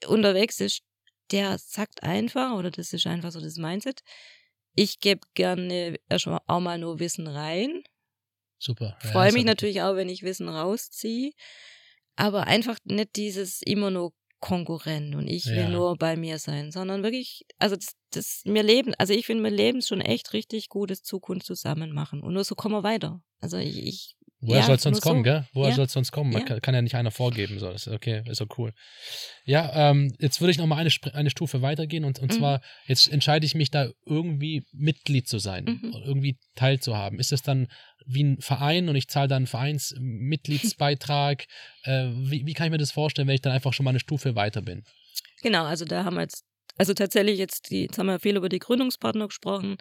unterwegs 0.07 0.61
ist, 0.61 0.83
der 1.31 1.57
sagt 1.59 2.03
einfach, 2.03 2.53
oder 2.53 2.71
das 2.71 2.93
ist 2.93 3.07
einfach 3.07 3.33
so 3.33 3.41
das 3.41 3.57
Mindset, 3.57 4.01
ich 4.75 5.01
gebe 5.01 5.21
gerne 5.35 5.97
erst 6.09 6.27
mal- 6.27 6.41
auch 6.47 6.61
mal 6.61 6.79
nur 6.79 6.99
Wissen 6.99 7.27
rein, 7.27 7.83
Super. 8.63 8.97
Ja, 9.03 9.11
Freue 9.11 9.33
mich 9.33 9.45
natürlich 9.45 9.83
auch, 9.83 9.97
wenn 9.97 10.09
ich 10.09 10.23
Wissen 10.23 10.49
rausziehe, 10.49 11.33
aber 12.15 12.47
einfach 12.47 12.79
nicht 12.85 13.17
dieses 13.17 13.61
immer 13.61 13.91
nur 13.91 14.13
Konkurrent 14.43 15.15
und 15.15 15.29
ich 15.29 15.47
will 15.47 15.63
Ja. 15.63 15.71
nur 15.71 15.97
bei 15.97 16.17
mir 16.17 16.39
sein, 16.39 16.73
sondern 16.73 17.03
wirklich, 17.05 17.47
also 17.59 17.77
das, 17.77 17.95
das 18.11 18.43
mir 18.45 18.63
leben, 18.65 18.95
also 18.99 19.15
ich 19.15 19.27
finde, 19.27 19.45
wir 19.45 19.51
leben 19.51 19.83
schon 19.83 20.03
echt 20.03 20.35
richtig 20.35 20.69
gutes 20.69 21.03
Zukunft 21.05 21.47
zusammen 21.47 21.93
machen 21.93 22.23
und 22.23 22.35
nur 22.35 22.45
so 22.45 22.55
kommen 22.57 22.75
wir 22.75 22.83
weiter. 22.83 23.23
Also 23.41 23.57
ich, 23.59 23.79
ich 23.87 24.17
Woher 24.45 24.61
ja, 24.61 24.67
soll 24.67 24.75
es 24.75 24.83
sonst 24.83 25.01
kommen, 25.03 25.21
so. 25.21 25.23
gell? 25.23 25.47
Woher 25.53 25.71
Ja. 25.71 25.77
soll 25.77 25.85
es 25.85 25.93
sonst 25.93 26.11
kommen? 26.11 26.33
Man 26.33 26.43
Ja. 26.43 26.47
kann, 26.49 26.61
kann 26.61 26.75
ja 26.75 26.83
nicht 26.83 26.97
einer 26.97 27.13
vorgeben. 27.13 27.61
So. 27.61 27.71
Ist 27.71 27.87
okay, 27.87 28.23
ist 28.27 28.39
so 28.39 28.47
cool. 28.59 28.73
Ja, 29.45 29.91
ähm, 29.91 30.13
jetzt 30.19 30.41
würde 30.41 30.51
ich 30.51 30.59
noch 30.59 30.67
mal 30.67 30.77
eine, 30.79 30.91
eine 31.13 31.31
Stufe 31.31 31.63
weitergehen 31.63 32.05
und, 32.05 32.19
und 32.19 32.33
Mhm. 32.33 32.37
zwar, 32.37 32.61
jetzt 32.87 33.09
entscheide 33.09 33.47
ich 33.47 33.55
mich 33.55 33.71
da 33.71 33.89
irgendwie 34.05 34.65
Mitglied 34.73 35.29
zu 35.29 35.39
sein, 35.39 35.65
Mhm. 35.83 35.95
oder 35.95 36.05
irgendwie 36.07 36.39
teilzuhaben. 36.57 37.21
Ist 37.21 37.31
das 37.31 37.43
dann 37.43 37.69
wie 38.05 38.25
ein 38.25 38.41
Verein 38.41 38.89
und 38.89 38.97
ich 38.97 39.07
zahle 39.07 39.29
dann 39.29 39.37
einen 39.39 39.47
Vereinsmitgliedsbeitrag? 39.47 41.45
äh, 41.85 42.09
wie, 42.15 42.45
wie 42.47 42.53
kann 42.55 42.67
ich 42.67 42.71
mir 42.73 42.79
das 42.79 42.91
vorstellen, 42.93 43.29
wenn 43.29 43.35
ich 43.37 43.43
dann 43.43 43.53
einfach 43.53 43.73
schon 43.73 43.85
mal 43.85 43.91
eine 43.91 44.01
Stufe 44.01 44.35
weiter 44.35 44.63
bin? 44.63 44.85
Genau, 45.43 45.65
also 45.65 45.85
da 45.85 46.05
haben 46.05 46.15
wir 46.15 46.23
jetzt, 46.23 46.45
also 46.79 46.95
tatsächlich 46.95 47.39
jetzt, 47.39 47.71
die, 47.71 47.83
jetzt 47.83 47.99
haben 47.99 48.07
wir 48.07 48.19
viel 48.21 48.37
über 48.37 48.49
die 48.49 48.59
Gründungspartner 48.59 49.27
gesprochen. 49.29 49.77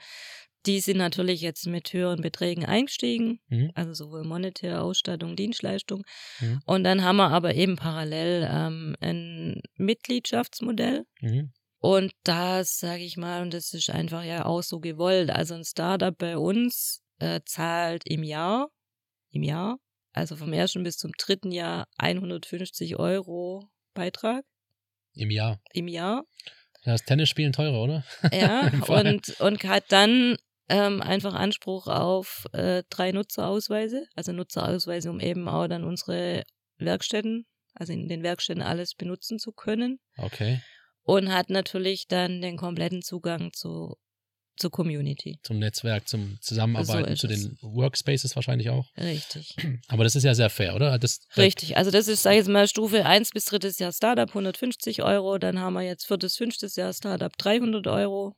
Die 0.66 0.80
sind 0.80 0.97
natürlich 0.97 1.41
jetzt 1.41 1.66
mit 1.66 1.91
höheren 1.91 2.22
Beträgen 2.22 2.66
eingestiegen, 2.66 3.39
Mhm. 3.49 3.72
also 3.74 3.93
sowohl 3.93 4.24
monetär, 4.24 4.84
Ausstattung, 4.84 5.36
Dienstleistung. 5.36 6.03
Mhm. 6.39 6.62
Und 6.66 6.84
dann 6.84 7.03
haben 7.03 7.18
wir 7.18 7.30
aber 7.30 7.55
eben 7.55 7.76
parallel 7.78 8.47
ähm, 8.51 8.95
ein 9.01 9.62
Mitgliedschaftsmodell. 9.76 11.05
Mhm. 11.22 11.51
Und 11.80 12.12
das 12.24 12.78
sage 12.78 13.03
ich 13.03 13.18
mal, 13.18 13.41
und 13.41 13.53
das 13.55 13.74
ist 13.74 13.89
einfach 13.89 14.24
ja 14.24 14.45
auch 14.45 14.62
so 14.62 14.80
gewollt. 14.80 15.32
Also 15.32 15.55
ein 15.55 15.66
Startup 15.66 16.16
bei 16.16 16.38
uns 16.38 17.01
äh, 17.18 17.41
zahlt 17.45 18.03
im 18.05 18.22
Jahr, 18.24 18.70
im 19.32 19.41
Jahr, 19.41 19.80
also 20.14 20.36
vom 20.36 20.53
ersten 20.53 20.84
bis 20.84 20.97
zum 20.97 21.12
dritten 21.18 21.51
Jahr 21.51 21.88
150 21.97 22.97
Euro 22.99 23.68
Beitrag 23.95 24.43
Im 25.16 25.32
Jahr. 25.32 25.59
im 25.74 25.88
Jahr. 25.88 26.24
Das 26.84 27.03
Tennisspielen 27.03 27.51
teurer, 27.53 27.82
oder? 27.82 28.03
Ja, 28.32 28.72
und, 28.88 29.39
und 29.39 29.64
hat 29.64 29.86
dann 29.89 30.38
ähm, 30.70 31.01
einfach 31.01 31.34
Anspruch 31.34 31.88
auf 31.88 32.45
äh, 32.53 32.84
drei 32.89 33.12
Nutzerausweise, 33.12 34.05
also 34.16 34.32
Nutzerausweise, 34.32 35.09
um 35.09 35.20
eben 35.20 35.47
auch 35.47 35.68
dann 35.68 35.84
unsere 35.84 36.43
Werkstätten, 36.78 37.45
also 37.74 37.93
in 37.93 38.07
den 38.07 38.24
Werkstätten 38.24 38.64
alles 38.64 38.95
benutzen 38.95 39.39
zu 39.39 39.51
können. 39.51 39.99
Okay. 40.18 40.62
Und 41.03 41.34
hat 41.34 41.49
natürlich 41.49 42.07
dann 42.07 42.41
den 42.41 42.57
kompletten 42.57 43.01
Zugang 43.01 43.51
zu, 43.53 43.97
zur 44.55 44.72
Community. 44.72 45.39
Zum 45.43 45.59
Netzwerk, 45.59 46.07
zum 46.07 46.38
Zusammenarbeiten, 46.41 47.16
So 47.16 47.28
zu 47.28 47.28
den 47.28 47.57
Workspaces 47.62 48.36
wahrscheinlich 48.36 48.70
auch. 48.70 48.86
Richtig. 48.97 49.55
Aber 49.88 50.03
das 50.03 50.16
ist 50.16 50.24
ja 50.24 50.36
sehr 50.36 50.49
fair, 50.49 50.76
oder? 50.76 50.97
Das, 50.99 51.22
Richtig. 51.36 51.78
Also 51.78 51.91
das 51.91 52.07
ist, 52.07 52.24
sage 52.24 52.36
ich 52.36 52.41
jetzt 52.41 52.49
mal, 52.49 52.68
Stufe 52.68 53.05
1 53.05 53.32
bis 53.32 53.45
drittes 53.45 53.80
Jahr 53.80 53.91
Startup 53.91 54.30
150 54.30 55.01
Euro. 55.01 55.38
Dann 55.38 55.59
haben 55.59 55.74
wir 55.74 55.82
jetzt 55.82 56.05
viertes, 56.05 56.38
fünftes 56.38 56.76
Jahr 56.76 56.93
Startup 56.93 57.36
300 57.36 57.88
Euro. 57.88 58.36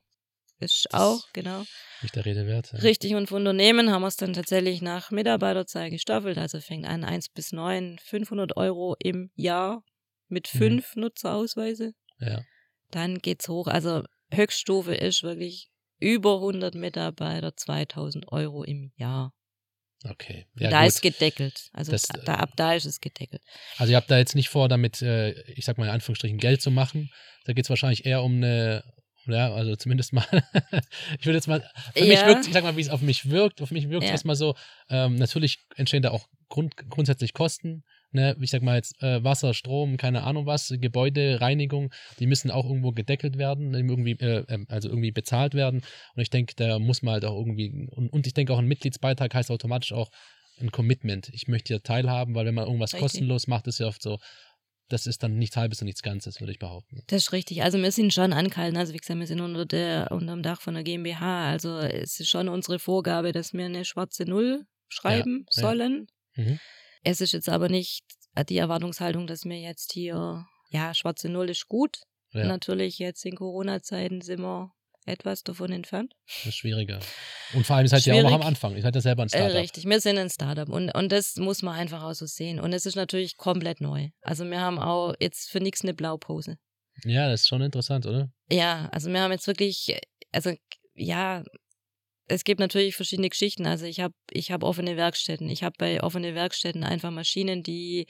Ist 0.60 0.86
Das- 0.90 1.00
auch, 1.00 1.22
genau. 1.32 1.64
Nicht 2.02 2.14
der 2.16 2.24
Rede 2.24 2.46
wert. 2.46 2.70
ja. 2.72 2.78
Richtig, 2.80 3.14
und 3.14 3.28
von 3.28 3.38
Unternehmen 3.42 3.90
haben 3.90 4.02
wir 4.02 4.08
es 4.08 4.16
dann 4.16 4.32
tatsächlich 4.32 4.82
nach 4.82 5.10
Mitarbeiterzahl 5.10 5.90
gestaffelt. 5.90 6.38
Also 6.38 6.60
fängt 6.60 6.86
an 6.86 7.04
1 7.04 7.28
bis 7.30 7.52
9, 7.52 7.98
500 8.02 8.56
Euro 8.56 8.96
im 8.98 9.30
Jahr 9.34 9.82
mit 10.28 10.52
Mhm. 10.54 10.58
fünf 10.58 10.96
Nutzerausweise. 10.96 11.92
Ja. 12.20 12.42
Dann 12.90 13.18
geht's 13.18 13.48
hoch. 13.48 13.66
Also 13.66 14.04
Höchststufe 14.32 14.94
ist 14.94 15.22
wirklich 15.22 15.70
über 15.98 16.40
100 16.40 16.74
Mitarbeiter, 16.74 17.56
2000 17.56 18.30
Euro 18.32 18.62
im 18.64 18.92
Jahr. 18.96 19.32
Okay. 20.08 20.46
Ja, 20.58 20.68
da 20.70 20.80
gut. 20.80 20.88
ist 20.88 21.00
gedeckelt. 21.02 21.68
Also 21.72 21.92
Das, 21.92 22.02
da, 22.02 22.20
da, 22.24 22.34
ab 22.34 22.50
da 22.56 22.74
ist 22.74 22.84
es 22.84 23.00
gedeckelt. 23.00 23.42
Also 23.78 23.90
ihr 23.92 23.96
habt 23.96 24.10
da 24.10 24.18
jetzt 24.18 24.34
nicht 24.34 24.50
vor, 24.50 24.68
damit, 24.68 25.00
äh, 25.00 25.30
ich 25.52 25.64
sag 25.64 25.78
mal 25.78 25.84
in 25.86 25.90
Anführungsstrichen, 25.90 26.36
Geld 26.38 26.60
zu 26.60 26.70
machen. 26.70 27.10
Da 27.46 27.54
geht 27.54 27.64
es 27.64 27.70
wahrscheinlich 27.70 28.04
eher 28.04 28.22
um 28.22 28.36
eine, 28.36 28.84
ja, 29.26 29.52
also 29.52 29.76
zumindest 29.76 30.12
mal, 30.12 30.24
ich 31.18 31.26
würde 31.26 31.36
jetzt 31.36 31.48
mal, 31.48 31.62
für 31.94 32.04
mich 32.04 32.20
Ja. 32.20 32.26
wirkt, 32.26 32.46
ich 32.46 32.52
sag 32.52 32.64
mal, 32.64 32.76
wie 32.76 32.80
es 32.80 32.88
auf 32.90 33.00
mich 33.02 33.30
wirkt, 33.30 33.62
auf 33.62 33.70
mich 33.70 33.88
wirkt 33.88 34.04
es 34.04 34.08
Ja. 34.10 34.14
erstmal 34.14 34.36
so, 34.36 34.54
ähm, 34.88 35.16
natürlich 35.16 35.58
entstehen 35.76 36.02
da 36.02 36.10
auch 36.10 36.28
Grund, 36.48 36.76
grundsätzlich 36.76 37.32
Kosten, 37.32 37.84
ne, 38.12 38.36
ich 38.40 38.50
sag 38.50 38.62
mal 38.62 38.76
jetzt 38.76 39.02
äh, 39.02 39.24
Wasser, 39.24 39.54
Strom, 39.54 39.96
keine 39.96 40.22
Ahnung 40.24 40.46
was, 40.46 40.72
Gebäude, 40.78 41.40
Reinigung, 41.40 41.92
die 42.18 42.26
müssen 42.26 42.50
auch 42.50 42.64
irgendwo 42.64 42.92
gedeckelt 42.92 43.38
werden, 43.38 43.74
irgendwie, 43.74 44.12
äh, 44.12 44.44
ähm, 44.48 44.66
also 44.68 44.88
irgendwie 44.88 45.10
bezahlt 45.10 45.54
werden 45.54 45.82
und 46.14 46.22
ich 46.22 46.30
denke, 46.30 46.54
da 46.56 46.78
muss 46.78 47.02
man 47.02 47.14
halt 47.14 47.24
auch 47.24 47.36
irgendwie, 47.36 47.88
und, 47.90 48.08
und 48.12 48.26
ich 48.26 48.34
denke 48.34 48.52
auch 48.52 48.58
ein 48.58 48.66
Mitgliedsbeitrag 48.68 49.34
heißt 49.34 49.50
automatisch 49.50 49.92
auch 49.92 50.10
ein 50.60 50.70
Commitment. 50.70 51.30
Ich 51.32 51.48
möchte 51.48 51.72
ja 51.72 51.78
teilhaben, 51.80 52.34
weil 52.34 52.46
wenn 52.46 52.54
man 52.54 52.66
irgendwas 52.66 52.92
Richtig. 52.92 53.00
kostenlos 53.00 53.46
macht, 53.48 53.66
ist 53.66 53.80
ja 53.80 53.86
oft 53.88 54.02
so, 54.02 54.18
das 54.88 55.06
ist 55.06 55.22
dann 55.22 55.38
nichts 55.38 55.56
Halbes 55.56 55.80
und 55.80 55.86
nichts 55.86 56.02
Ganzes, 56.02 56.40
würde 56.40 56.52
ich 56.52 56.58
behaupten. 56.58 57.02
Das 57.06 57.22
ist 57.22 57.32
richtig. 57.32 57.62
Also 57.62 57.78
wir 57.78 57.90
sind 57.90 58.12
schon 58.12 58.32
angehalten. 58.32 58.76
Also 58.76 58.92
wie 58.92 58.98
gesagt, 58.98 59.18
wir 59.18 59.26
sind 59.26 59.40
unter 59.40 59.64
der, 59.64 60.10
unterm 60.12 60.42
Dach 60.42 60.60
von 60.60 60.74
der 60.74 60.82
GmbH. 60.82 61.50
Also 61.50 61.78
es 61.78 62.20
ist 62.20 62.28
schon 62.28 62.48
unsere 62.48 62.78
Vorgabe, 62.78 63.32
dass 63.32 63.52
wir 63.52 63.64
eine 63.64 63.84
schwarze 63.84 64.24
Null 64.24 64.66
schreiben 64.88 65.46
Ja, 65.50 65.62
ja. 65.62 65.68
sollen. 65.68 66.06
Mhm. 66.36 66.58
Es 67.02 67.20
ist 67.20 67.32
jetzt 67.32 67.48
aber 67.48 67.68
nicht 67.68 68.04
die 68.48 68.58
Erwartungshaltung, 68.58 69.26
dass 69.26 69.44
wir 69.44 69.58
jetzt 69.58 69.92
hier, 69.92 70.46
ja, 70.70 70.94
schwarze 70.94 71.28
Null 71.28 71.50
ist 71.50 71.68
gut. 71.68 72.02
Ja, 72.32 72.46
Natürlich 72.46 72.98
jetzt 72.98 73.24
in 73.24 73.36
Corona-Zeiten 73.36 74.20
sind 74.20 74.40
wir 74.40 74.72
etwas 75.06 75.42
davon 75.42 75.70
entfernt. 75.72 76.14
das 76.26 76.46
ist 76.46 76.56
schwieriger. 76.56 76.98
Und 77.52 77.66
vor 77.66 77.76
allem, 77.76 77.84
ihr 77.86 77.88
seid 77.90 78.04
ja 78.06 78.14
auch 78.14 78.22
noch 78.22 78.24
am 78.24 78.32
Schwierig. 78.40 78.46
Anfang. 78.46 78.76
Ihr 78.76 78.82
seid 78.82 78.94
ja 78.94 79.00
selber 79.00 79.22
ein 79.22 79.26
Äh, 79.26 79.36
Startup. 79.36 79.56
richtig, 79.56 79.84
wir 79.84 80.00
sind 80.00 80.18
ein 80.18 80.30
Startup 80.30 80.68
und, 80.68 80.90
und 80.94 81.12
das 81.12 81.36
muss 81.36 81.62
man 81.62 81.74
einfach 81.76 82.02
auch 82.02 82.14
so 82.14 82.26
sehen. 82.26 82.58
Und 82.60 82.72
es 82.72 82.86
ist 82.86 82.96
natürlich 82.96 83.36
komplett 83.36 83.80
neu. 83.80 84.08
Also 84.22 84.44
wir 84.44 84.60
haben 84.60 84.78
auch 84.78 85.14
jetzt 85.20 85.50
für 85.50 85.60
nichts 85.60 85.82
eine 85.82 85.94
Blaupause. 85.94 86.56
Ja, 87.04 87.28
das 87.28 87.42
ist 87.42 87.48
schon 87.48 87.60
interessant, 87.62 88.06
oder? 88.06 88.30
Ja, 88.50 88.88
also 88.92 89.10
wir 89.10 89.20
haben 89.20 89.32
jetzt 89.32 89.46
wirklich, 89.46 89.98
also 90.32 90.52
ja, 90.94 91.42
es 92.26 92.44
gibt 92.44 92.60
natürlich 92.60 92.96
verschiedene 92.96 93.28
Geschichten. 93.28 93.66
Also 93.66 93.84
ich 93.84 94.00
habe 94.00 94.14
ich 94.30 94.50
hab 94.52 94.62
offene 94.62 94.96
Werkstätten. 94.96 95.48
Ich 95.50 95.62
habe 95.62 95.74
bei 95.78 96.02
offene 96.02 96.34
Werkstätten 96.34 96.82
einfach 96.84 97.10
Maschinen, 97.10 97.62
die 97.62 98.06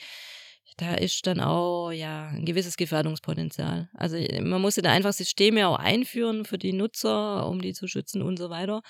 da 0.76 0.94
ist 0.94 1.26
dann 1.26 1.40
auch 1.40 1.90
ja 1.92 2.28
ein 2.28 2.44
gewisses 2.44 2.76
Gefährdungspotenzial. 2.76 3.88
Also 3.94 4.16
man 4.40 4.60
musste 4.60 4.82
da 4.82 4.92
einfach 4.92 5.12
Systeme 5.12 5.68
auch 5.68 5.78
einführen 5.78 6.44
für 6.44 6.58
die 6.58 6.72
Nutzer, 6.72 7.46
um 7.48 7.60
die 7.60 7.72
zu 7.72 7.86
schützen 7.86 8.22
und 8.22 8.38
so 8.38 8.50
weiter. 8.50 8.82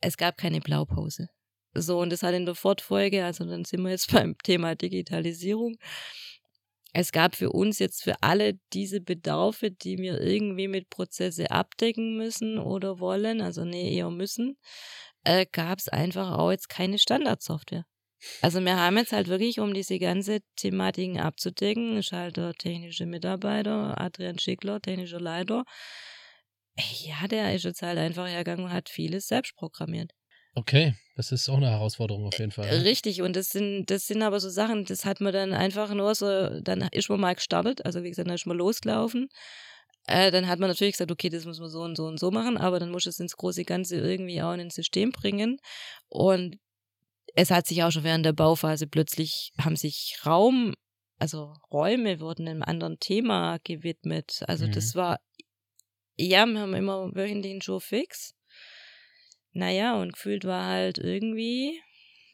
Es 0.00 0.16
gab 0.16 0.36
keine 0.36 0.60
Blaupause. 0.60 1.28
So, 1.74 1.98
und 1.98 2.10
das 2.10 2.22
hat 2.22 2.34
in 2.34 2.46
der 2.46 2.54
Fortfolge, 2.54 3.24
also 3.24 3.44
dann 3.44 3.64
sind 3.64 3.82
wir 3.82 3.90
jetzt 3.90 4.12
beim 4.12 4.36
Thema 4.38 4.76
Digitalisierung. 4.76 5.76
Es 6.92 7.10
gab 7.10 7.34
für 7.34 7.50
uns 7.50 7.80
jetzt 7.80 8.04
für 8.04 8.14
alle 8.22 8.54
diese 8.72 9.00
Bedarfe, 9.00 9.72
die 9.72 9.98
wir 9.98 10.20
irgendwie 10.20 10.68
mit 10.68 10.90
Prozesse 10.90 11.50
abdecken 11.50 12.16
müssen 12.16 12.58
oder 12.60 13.00
wollen, 13.00 13.40
also 13.40 13.64
nee, 13.64 13.96
eher 13.96 14.10
müssen, 14.10 14.56
äh, 15.24 15.44
gab 15.50 15.80
es 15.80 15.88
einfach 15.88 16.38
auch 16.38 16.52
jetzt 16.52 16.68
keine 16.68 16.98
Standardsoftware. 16.98 17.84
Also 18.42 18.60
wir 18.60 18.76
haben 18.76 18.96
jetzt 18.96 19.12
halt 19.12 19.28
wirklich, 19.28 19.60
um 19.60 19.74
diese 19.74 19.98
ganze 19.98 20.40
Thematiken 20.56 21.20
abzudecken, 21.20 21.98
ist 21.98 22.12
halt 22.12 22.36
der 22.36 22.54
technische 22.54 23.06
Mitarbeiter, 23.06 24.00
Adrian 24.00 24.38
Schickler, 24.38 24.80
technischer 24.80 25.20
Leiter. 25.20 25.64
Ja, 27.04 27.28
der 27.28 27.54
ist 27.54 27.64
jetzt 27.64 27.82
halt 27.82 27.98
einfach 27.98 28.26
hergegangen 28.26 28.66
und 28.66 28.72
hat 28.72 28.88
vieles 28.88 29.28
selbst 29.28 29.54
programmiert. 29.54 30.12
Okay, 30.56 30.94
das 31.16 31.32
ist 31.32 31.48
auch 31.48 31.56
eine 31.56 31.70
Herausforderung 31.70 32.26
auf 32.26 32.38
jeden 32.38 32.52
Fall. 32.52 32.66
ne? 32.66 32.84
Richtig, 32.84 33.22
und 33.22 33.34
das 33.34 33.48
sind, 33.48 33.86
das 33.90 34.06
sind 34.06 34.22
aber 34.22 34.38
so 34.38 34.48
Sachen, 34.48 34.84
das 34.84 35.04
hat 35.04 35.20
man 35.20 35.32
dann 35.32 35.52
einfach 35.52 35.92
nur 35.94 36.14
so, 36.14 36.60
dann 36.60 36.82
ist 36.92 37.08
man 37.08 37.20
mal 37.20 37.34
gestartet, 37.34 37.84
also 37.84 38.02
wie 38.04 38.10
gesagt, 38.10 38.28
dann 38.28 38.36
ist 38.36 38.46
man 38.46 38.56
losgelaufen. 38.56 39.28
Äh, 40.06 40.30
dann 40.30 40.48
hat 40.48 40.58
man 40.58 40.68
natürlich 40.68 40.92
gesagt, 40.92 41.10
okay, 41.10 41.28
das 41.28 41.44
muss 41.44 41.60
man 41.60 41.70
so 41.70 41.80
und 41.80 41.96
so 41.96 42.06
und 42.06 42.20
so 42.20 42.30
machen, 42.30 42.56
aber 42.56 42.78
dann 42.78 42.90
muss 42.90 43.06
es 43.06 43.18
ins 43.18 43.36
große 43.36 43.64
Ganze 43.64 43.96
irgendwie 43.96 44.42
auch 44.42 44.52
in 44.52 44.60
ein 44.60 44.70
System 44.70 45.10
bringen. 45.12 45.56
Und 46.08 46.56
es 47.34 47.50
hat 47.50 47.66
sich 47.66 47.82
auch 47.82 47.90
schon 47.90 48.04
während 48.04 48.24
der 48.26 48.32
Bauphase 48.32 48.86
plötzlich, 48.86 49.52
haben 49.58 49.76
sich 49.76 50.16
Raum, 50.24 50.74
also 51.18 51.52
Räume 51.70 52.20
wurden 52.20 52.48
einem 52.48 52.62
anderen 52.62 52.98
Thema 52.98 53.58
gewidmet. 53.64 54.42
Also 54.46 54.66
Mhm. 54.66 54.72
das 54.72 54.94
war, 54.94 55.20
ja, 56.16 56.46
wir 56.46 56.60
haben 56.60 56.74
immer 56.74 57.14
wöchentlich 57.14 57.52
einen 57.52 57.62
Show 57.62 57.80
fix. 57.80 58.34
Naja, 59.52 60.00
und 60.00 60.12
gefühlt 60.14 60.44
war 60.44 60.66
halt 60.66 60.98
irgendwie 60.98 61.80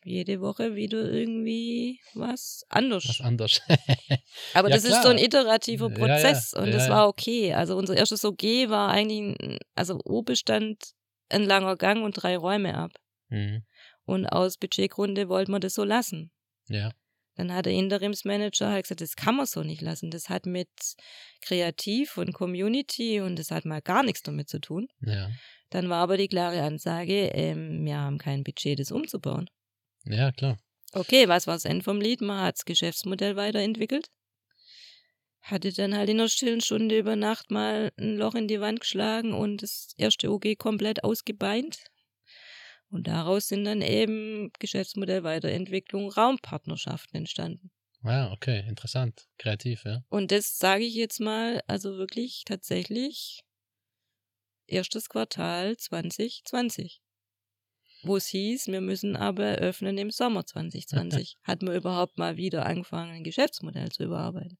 jede 0.04 0.40
Woche 0.40 0.74
wieder 0.74 1.10
irgendwie 1.12 2.00
was 2.14 2.64
anders. 2.70 3.06
Was 3.06 3.20
anders. 3.20 3.60
Aber 4.54 4.70
Ja, 4.70 4.76
das 4.76 4.84
ist 4.84 5.02
so 5.02 5.08
ein 5.10 5.16
klar. 5.16 5.26
iterativer 5.26 5.90
Ja, 5.90 5.98
ja. 5.98 5.98
Prozess 5.98 6.54
und 6.54 6.66
Ja, 6.68 6.72
das 6.72 6.86
ja. 6.86 6.90
war 6.94 7.08
okay. 7.08 7.52
Also 7.52 7.76
unser 7.76 7.96
erstes 7.96 8.24
OG 8.24 8.70
war 8.70 8.90
eigentlich, 8.90 9.20
ein, 9.20 9.58
also 9.74 10.00
O 10.04 10.22
bestand 10.22 10.92
ein 11.28 11.44
langer 11.44 11.76
Gang 11.76 12.02
und 12.02 12.12
drei 12.12 12.36
Räume 12.38 12.74
ab. 12.74 12.92
mhm. 13.28 13.62
Und 14.04 14.26
aus 14.26 14.56
Budgetgründe 14.56 15.28
wollten 15.28 15.52
wir 15.52 15.60
das 15.60 15.74
so 15.74 15.84
lassen. 15.84 16.30
Ja. 16.68 16.90
Dann 17.36 17.54
hat 17.54 17.66
der 17.66 17.72
Interimsmanager 17.72 18.70
halt 18.70 18.84
gesagt, 18.84 19.00
das 19.00 19.16
kann 19.16 19.36
man 19.36 19.46
so 19.46 19.62
nicht 19.62 19.80
lassen. 19.80 20.10
Das 20.10 20.28
hat 20.28 20.46
mit 20.46 20.68
Kreativ 21.40 22.18
und 22.18 22.34
Community 22.34 23.20
und 23.20 23.38
das 23.38 23.50
hat 23.50 23.64
mal 23.64 23.80
gar 23.80 24.02
nichts 24.02 24.22
damit 24.22 24.48
zu 24.48 24.60
tun. 24.60 24.88
Ja. 25.00 25.30
Dann 25.70 25.88
war 25.88 26.02
aber 26.02 26.16
die 26.16 26.28
klare 26.28 26.62
Ansage, 26.62 27.30
ähm, 27.32 27.84
wir 27.84 27.96
haben 27.96 28.18
kein 28.18 28.44
Budget, 28.44 28.78
das 28.78 28.90
umzubauen. 28.90 29.48
Ja, 30.04 30.32
klar. 30.32 30.58
Okay, 30.92 31.28
was 31.28 31.46
war 31.46 31.54
das 31.54 31.64
Ende 31.64 31.84
vom 31.84 32.00
Lied? 32.00 32.20
Man 32.20 32.40
hat 32.40 32.56
das 32.56 32.64
Geschäftsmodell 32.64 33.36
weiterentwickelt. 33.36 34.10
Hatte 35.40 35.72
dann 35.72 35.96
halt 35.96 36.10
in 36.10 36.18
der 36.18 36.28
stillen 36.28 36.60
Stunde 36.60 36.98
über 36.98 37.16
Nacht 37.16 37.50
mal 37.50 37.92
ein 37.96 38.16
Loch 38.16 38.34
in 38.34 38.48
die 38.48 38.60
Wand 38.60 38.80
geschlagen 38.80 39.32
und 39.32 39.62
das 39.62 39.94
erste 39.96 40.30
OG 40.30 40.58
komplett 40.58 41.04
ausgebeint. 41.04 41.84
Und 42.90 43.06
daraus 43.06 43.48
sind 43.48 43.64
dann 43.64 43.82
eben 43.82 44.50
Geschäftsmodell 44.58 45.22
Weiterentwicklung, 45.22 46.10
Raumpartnerschaften 46.10 47.18
entstanden. 47.18 47.70
Ja, 48.02 48.32
okay, 48.32 48.64
interessant. 48.66 49.28
Kreativ, 49.38 49.84
ja. 49.84 50.02
Und 50.08 50.32
das 50.32 50.58
sage 50.58 50.84
ich 50.84 50.94
jetzt 50.94 51.20
mal, 51.20 51.62
also 51.66 51.98
wirklich 51.98 52.42
tatsächlich 52.44 53.42
erstes 54.66 55.08
Quartal 55.08 55.76
2020. 55.76 57.00
Wo 58.02 58.16
es 58.16 58.28
hieß, 58.28 58.68
wir 58.68 58.80
müssen 58.80 59.14
aber 59.14 59.44
eröffnen 59.44 59.98
im 59.98 60.10
Sommer 60.10 60.46
2020. 60.46 61.36
Hat 61.42 61.62
man 61.62 61.76
überhaupt 61.76 62.16
mal 62.16 62.36
wieder 62.36 62.64
angefangen, 62.64 63.12
ein 63.12 63.24
Geschäftsmodell 63.24 63.90
zu 63.90 64.04
überarbeiten. 64.04 64.58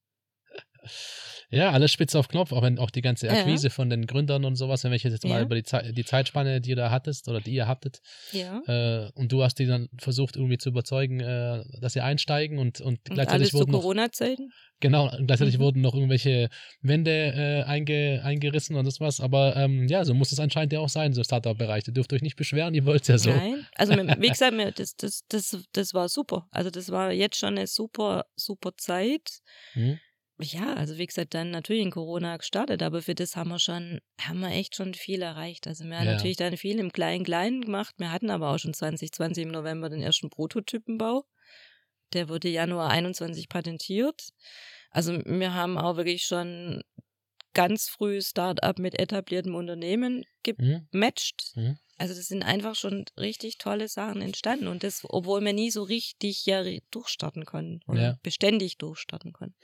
Ja, 1.49 1.71
alles 1.71 1.91
spitz 1.91 2.15
auf 2.15 2.29
Knopf, 2.29 2.53
auch 2.53 2.61
wenn 2.61 2.79
auch 2.79 2.91
die 2.91 3.01
ganze 3.01 3.27
Ja. 3.27 3.33
Akquise 3.33 3.69
von 3.69 3.89
den 3.89 4.07
Gründern 4.07 4.45
und 4.45 4.55
sowas, 4.55 4.83
wenn 4.85 4.93
ich 4.93 5.03
jetzt 5.03 5.23
mal 5.25 5.39
Ja. 5.39 5.41
über 5.41 5.55
die, 5.55 5.63
Zeit, 5.63 5.97
die 5.97 6.05
Zeitspanne, 6.05 6.61
die 6.61 6.69
ihr 6.71 6.75
da 6.77 6.91
hattest 6.91 7.27
oder 7.27 7.41
die 7.41 7.51
ihr 7.51 7.67
hattet, 7.67 7.99
Ja. 8.31 8.61
äh, 8.67 9.11
und 9.15 9.31
du 9.33 9.43
hast 9.43 9.55
die 9.59 9.65
dann 9.65 9.89
versucht 9.99 10.37
irgendwie 10.37 10.57
zu 10.57 10.69
überzeugen, 10.69 11.19
äh, 11.19 11.61
dass 11.81 11.93
sie 11.93 11.99
einsteigen 12.01 12.57
und, 12.57 12.79
und 12.79 12.99
Und 12.99 13.03
gleichzeitig 13.03 13.33
alles 13.33 13.49
zu 13.49 13.57
wurden 13.59 13.71
noch, 13.71 13.81
Corona-Zeiten? 13.81 14.49
genau, 14.79 15.11
gleichzeitig 15.25 15.57
Mhm. 15.57 15.61
wurden 15.61 15.81
noch 15.81 15.93
irgendwelche 15.93 16.47
Wände 16.81 17.11
äh, 17.11 17.63
einge, 17.63 18.21
eingerissen 18.23 18.77
und 18.77 18.85
das 18.85 19.01
was, 19.01 19.19
aber 19.19 19.55
ähm, 19.57 19.87
ja, 19.89 20.05
so 20.05 20.13
muss 20.13 20.31
es 20.31 20.39
anscheinend 20.39 20.71
ja 20.71 20.79
auch 20.79 20.89
sein, 20.89 21.11
so 21.13 21.21
Startup-Bereich. 21.23 21.85
Ihr 21.85 21.93
dürft 21.93 22.13
euch 22.13 22.21
nicht 22.21 22.37
beschweren, 22.37 22.73
ihr 22.73 22.85
wollt 22.85 23.07
ja 23.09 23.17
so. 23.17 23.29
Nein. 23.29 23.67
Also 23.75 23.93
wie 23.93 23.97
gesagt, 24.29 24.79
das, 24.79 24.95
das, 24.95 25.23
das, 25.27 25.57
das 25.73 25.93
war 25.93 26.07
super. 26.07 26.47
Also 26.51 26.69
das 26.69 26.89
war 26.91 27.11
jetzt 27.11 27.35
schon 27.37 27.57
eine 27.57 27.67
super, 27.67 28.25
super 28.37 28.71
Zeit. 28.77 29.39
Mhm. 29.75 29.99
Ja, 30.41 30.73
also 30.73 30.97
wie 30.97 31.05
gesagt, 31.05 31.33
dann 31.33 31.51
natürlich 31.51 31.83
in 31.83 31.91
Corona 31.91 32.35
gestartet, 32.37 32.81
aber 32.83 33.01
für 33.01 33.13
das 33.15 33.35
haben 33.35 33.49
wir 33.49 33.59
schon, 33.59 33.99
haben 34.19 34.39
wir 34.39 34.49
echt 34.49 34.75
schon 34.75 34.93
viel 34.93 35.21
erreicht. 35.21 35.67
Also 35.67 35.83
wir 35.85 35.97
haben 35.99 36.07
Ja. 36.07 36.11
natürlich 36.13 36.37
dann 36.37 36.57
viel 36.57 36.79
im 36.79 36.91
Kleinen-Kleinen 36.91 37.61
gemacht. 37.61 37.95
Wir 37.97 38.11
hatten 38.11 38.29
aber 38.31 38.49
auch 38.51 38.57
schon 38.57 38.73
2020 38.73 39.43
im 39.43 39.51
November 39.51 39.89
den 39.89 40.01
ersten 40.01 40.29
Prototypenbau. 40.29 41.25
Der 42.13 42.29
wurde 42.29 42.49
Januar 42.49 42.89
21 42.89 43.49
patentiert. 43.49 44.29
Also 44.91 45.13
wir 45.25 45.53
haben 45.53 45.77
auch 45.77 45.97
wirklich 45.97 46.23
schon 46.23 46.81
ganz 47.53 47.89
früh 47.89 48.21
Start-up 48.21 48.79
mit 48.79 48.99
etabliertem 48.99 49.55
Unternehmen 49.55 50.25
Mhm. 50.57 50.87
gematcht. 50.91 51.53
Mhm. 51.55 51.77
Also 52.01 52.15
das 52.15 52.25
sind 52.25 52.41
einfach 52.41 52.73
schon 52.73 53.05
richtig 53.15 53.59
tolle 53.59 53.87
Sachen 53.87 54.23
entstanden 54.23 54.67
und 54.67 54.81
das, 54.81 55.01
obwohl 55.03 55.39
wir 55.41 55.53
nie 55.53 55.69
so 55.69 55.83
richtig 55.83 56.47
ja 56.47 56.63
durchstarten 56.89 57.45
konnten 57.45 57.81
oder 57.87 58.01
Ja. 58.01 58.17
beständig 58.23 58.79
durchstarten 58.79 59.33
konnten. 59.33 59.55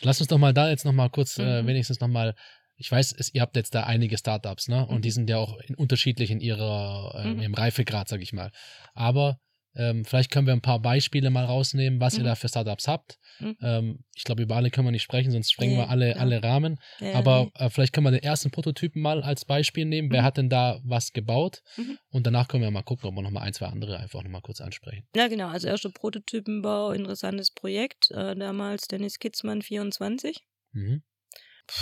Lass 0.00 0.20
uns 0.20 0.28
doch 0.28 0.38
mal 0.38 0.54
da 0.54 0.70
jetzt 0.70 0.84
nochmal 0.84 1.10
kurz, 1.10 1.36
äh, 1.40 1.62
Mhm. 1.62 1.66
wenigstens 1.66 1.98
nochmal, 1.98 2.36
ich 2.76 2.92
weiß, 2.92 3.12
es, 3.18 3.34
ihr 3.34 3.40
habt 3.40 3.56
jetzt 3.56 3.74
da 3.74 3.82
einige 3.82 4.16
Startups, 4.16 4.68
ne? 4.68 4.86
Und 4.86 4.98
Mhm. 4.98 5.02
die 5.02 5.10
sind 5.10 5.28
ja 5.28 5.38
auch 5.38 5.58
in, 5.66 5.74
unterschiedlich 5.74 6.30
in 6.30 6.38
ihrer, 6.38 7.12
äh, 7.16 7.26
Mhm. 7.26 7.42
ihrem 7.42 7.54
Reifegrad, 7.54 8.06
sag 8.06 8.22
ich 8.22 8.32
mal. 8.32 8.52
Aber 8.94 9.40
ähm, 9.74 10.04
vielleicht 10.04 10.30
können 10.30 10.46
wir 10.46 10.52
ein 10.52 10.60
paar 10.60 10.80
Beispiele 10.80 11.30
mal 11.30 11.44
rausnehmen, 11.44 12.00
was 12.00 12.14
ihr 12.14 12.20
Mhm. 12.20 12.26
da 12.26 12.34
für 12.34 12.48
Startups 12.48 12.88
habt. 12.88 13.18
Mhm. 13.38 13.56
Ähm, 13.62 14.04
ich 14.14 14.24
glaube, 14.24 14.42
über 14.42 14.56
alle 14.56 14.70
können 14.70 14.86
wir 14.86 14.92
nicht 14.92 15.02
sprechen, 15.02 15.30
sonst 15.30 15.52
sprengen 15.52 15.74
Nee, 15.76 15.82
wir 15.82 15.88
alle, 15.90 16.08
ja. 16.10 16.16
alle 16.16 16.42
Rahmen. 16.42 16.78
Ja, 16.98 17.14
Aber 17.14 17.44
nee. 17.44 17.64
äh, 17.66 17.70
vielleicht 17.70 17.92
können 17.92 18.06
wir 18.06 18.10
den 18.10 18.22
ersten 18.22 18.50
Prototypen 18.50 19.00
mal 19.00 19.22
als 19.22 19.44
Beispiel 19.44 19.84
nehmen. 19.84 20.10
Wer 20.10 20.22
Mhm. 20.22 20.24
hat 20.26 20.36
denn 20.36 20.50
da 20.50 20.80
was 20.84 21.12
gebaut? 21.12 21.62
Mhm. 21.76 21.98
Und 22.10 22.26
danach 22.26 22.48
können 22.48 22.62
wir 22.62 22.70
mal 22.70 22.82
gucken, 22.82 23.08
ob 23.08 23.14
wir 23.14 23.22
nochmal 23.22 23.44
ein, 23.44 23.52
zwei 23.54 23.66
andere 23.66 23.98
einfach 23.98 24.22
nochmal 24.22 24.42
kurz 24.42 24.60
ansprechen. 24.60 25.06
Ja, 25.14 25.28
genau. 25.28 25.48
Also 25.48 25.68
erster 25.68 25.90
Prototypenbau, 25.90 26.90
interessantes 26.92 27.50
Projekt. 27.52 28.10
Äh, 28.10 28.34
damals 28.36 28.88
Dennis 28.88 29.18
Kitzmann 29.18 29.62
24. 29.62 30.44
Mhm. 30.72 31.02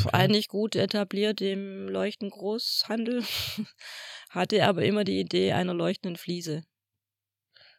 Okay. 0.01 0.11
Eigentlich 0.13 0.49
gut 0.49 0.77
etabliert 0.77 1.41
im 1.41 1.89
Leuchtengroßhandel, 1.89 3.23
hatte 4.31 4.67
aber 4.67 4.85
immer 4.85 5.05
die 5.05 5.19
Idee 5.21 5.53
einer 5.53 5.73
leuchtenden 5.73 6.17
Fliese. 6.17 6.63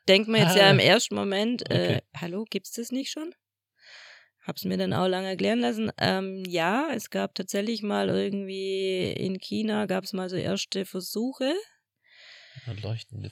Denkt 0.10 0.28
man 0.28 0.41
jetzt 0.41 0.55
ja 0.55 0.68
Ah. 0.68 0.72
im 0.72 0.80
ersten 0.80 1.14
Moment, 1.16 1.70
äh, 1.70 1.74
Okay. 1.76 1.99
hallo, 2.18 2.43
gibt's 2.49 2.72
das 2.72 2.91
nicht 2.91 3.12
schon? 3.12 3.34
Hab's 4.41 4.66
mir 4.66 4.78
dann 4.78 4.91
auch 4.93 5.07
lange 5.07 5.28
erklären 5.28 5.60
lassen. 5.60 5.91
Ähm, 5.99 6.43
ja, 6.47 6.89
es 6.95 7.12
gab 7.12 7.36
tatsächlich 7.36 7.84
mal 7.84 8.10
irgendwie 8.10 9.12
in 9.12 9.38
China 9.39 9.86
gab 9.86 10.05
es 10.05 10.14
mal 10.14 10.28
so 10.28 10.36
erste 10.36 10.86
Versuche. 10.86 11.53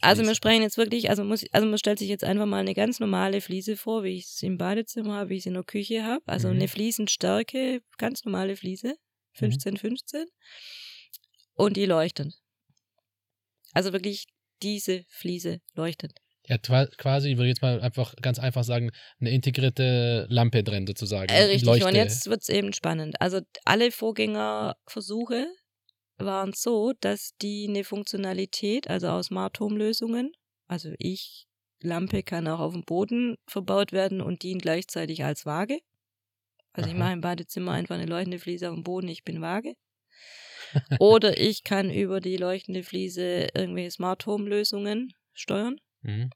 Also 0.01 0.23
wir 0.23 0.35
sprechen 0.35 0.61
jetzt 0.61 0.77
wirklich, 0.77 1.09
also 1.09 1.23
muss, 1.23 1.43
also 1.51 1.67
man 1.67 1.79
stellt 1.79 1.97
sich 1.97 2.09
jetzt 2.09 2.23
einfach 2.23 2.45
mal 2.45 2.59
eine 2.59 2.75
ganz 2.75 2.99
normale 2.99 3.41
Fliese 3.41 3.75
vor, 3.75 4.03
wie 4.03 4.15
ich 4.17 4.25
es 4.25 4.43
im 4.43 4.57
Badezimmer 4.59 5.15
habe, 5.15 5.31
wie 5.31 5.35
ich 5.35 5.41
es 5.41 5.45
in 5.47 5.55
der 5.55 5.63
Küche 5.63 6.03
habe. 6.03 6.21
Also 6.27 6.47
Mhm. 6.49 6.55
eine 6.55 6.67
Fliesenstärke, 6.67 7.81
ganz 7.97 8.23
normale 8.23 8.55
Fliese, 8.55 8.95
15, 9.33 9.77
15. 9.77 10.27
Und 11.55 11.75
die 11.77 11.85
leuchtend. 11.85 12.39
Also 13.73 13.91
wirklich 13.93 14.27
diese 14.61 15.03
Fliese 15.09 15.61
leuchtet. 15.73 16.13
Ja, 16.47 16.57
quasi, 16.57 17.31
ich 17.31 17.37
würde 17.37 17.49
jetzt 17.49 17.61
mal 17.61 17.81
einfach 17.81 18.15
ganz 18.21 18.39
einfach 18.39 18.63
sagen, 18.63 18.91
eine 19.19 19.31
integrierte 19.31 20.27
Lampe 20.29 20.63
drin 20.63 20.87
sozusagen. 20.87 21.27
Äh, 21.29 21.43
richtig, 21.43 21.63
Leuchte. 21.63 21.87
und 21.87 21.95
jetzt 21.95 22.27
wird 22.29 22.41
es 22.41 22.49
eben 22.49 22.71
spannend. 22.71 23.19
Also 23.19 23.41
alle 23.65 23.91
Vorgängerversuche 23.91 25.47
waren 26.17 26.53
so, 26.53 26.93
dass 27.01 27.31
die 27.41 27.67
eine 27.67 27.83
Funktionalität, 27.83 28.89
also 28.89 29.09
aus 29.09 29.25
Smart 29.25 29.59
Home 29.59 29.77
Lösungen, 29.77 30.31
also 30.67 30.93
ich, 30.99 31.47
Lampe 31.81 32.23
kann 32.23 32.47
auch 32.47 32.59
auf 32.59 32.73
dem 32.73 32.83
Boden 32.83 33.35
verbaut 33.45 33.91
werden 33.91 34.21
und 34.21 34.41
dient 34.41 34.61
gleichzeitig 34.61 35.25
als 35.25 35.45
Waage. 35.45 35.79
Also 36.71 36.89
ich 36.89 36.95
Aha. 36.95 37.03
mache 37.03 37.13
im 37.13 37.21
Badezimmer 37.21 37.73
einfach 37.73 37.95
eine 37.95 38.05
leuchtende 38.05 38.39
Fliese 38.39 38.69
auf 38.69 38.75
dem 38.75 38.83
Boden, 38.83 39.09
ich 39.09 39.23
bin 39.23 39.41
Waage. 39.41 39.73
Oder 40.99 41.37
ich 41.39 41.63
kann 41.63 41.91
über 41.91 42.21
die 42.21 42.37
leuchtende 42.37 42.83
Fliese 42.83 43.49
irgendwelche 43.53 43.91
Smart 43.91 44.25
Home 44.25 44.47
Lösungen 44.47 45.13
steuern 45.33 45.77
Mhm. 46.07 46.31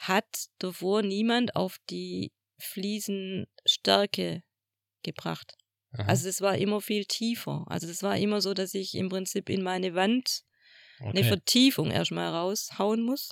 hat 0.00 0.48
davor 0.58 1.02
niemand 1.02 1.56
auf 1.56 1.78
die 1.90 2.32
Fliesenstärke 2.60 4.42
gebracht. 5.04 5.54
Aha. 5.92 6.04
Also 6.08 6.28
es 6.28 6.40
war 6.40 6.56
immer 6.58 6.80
viel 6.80 7.04
tiefer. 7.06 7.64
Also 7.68 7.88
es 7.88 8.02
war 8.02 8.16
immer 8.18 8.40
so, 8.40 8.54
dass 8.54 8.74
ich 8.74 8.94
im 8.94 9.08
Prinzip 9.10 9.48
in 9.50 9.62
meine 9.62 9.94
Wand 9.94 10.42
eine 11.00 11.20
okay. 11.20 11.24
Vertiefung 11.24 11.90
erstmal 11.90 12.30
raushauen 12.34 13.02
muss. 13.02 13.30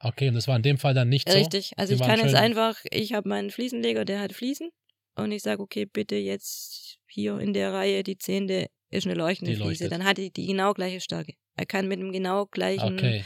okay, 0.00 0.28
und 0.28 0.34
das 0.34 0.48
war 0.48 0.56
in 0.56 0.62
dem 0.62 0.78
Fall 0.78 0.94
dann 0.94 1.08
nicht 1.08 1.28
so. 1.30 1.38
Richtig. 1.38 1.72
Also 1.76 1.94
Die 1.94 2.00
ich 2.00 2.06
kann 2.06 2.20
jetzt 2.20 2.34
einfach, 2.34 2.78
ich 2.90 3.12
habe 3.14 3.28
meinen 3.28 3.50
Fliesenleger, 3.50 4.04
der 4.04 4.20
hat 4.20 4.32
Fliesen 4.32 4.70
und 5.16 5.32
ich 5.32 5.42
sage, 5.42 5.62
okay, 5.62 5.86
bitte 5.86 6.16
jetzt 6.16 6.98
hier 7.08 7.38
in 7.38 7.52
der 7.52 7.72
Reihe 7.72 8.02
die 8.02 8.18
zehnte 8.18 8.68
ist 8.90 9.06
eine 9.06 9.14
leuchtende 9.14 9.56
Fliese. 9.56 9.88
Dann 9.88 10.04
hat 10.04 10.18
die 10.18 10.30
die 10.32 10.46
genau 10.46 10.74
gleiche 10.74 11.00
Stärke. 11.00 11.34
Er 11.56 11.66
kann 11.66 11.88
mit 11.88 12.00
dem 12.00 12.12
genau 12.12 12.46
gleichen 12.46 12.98
Okay, 12.98 13.24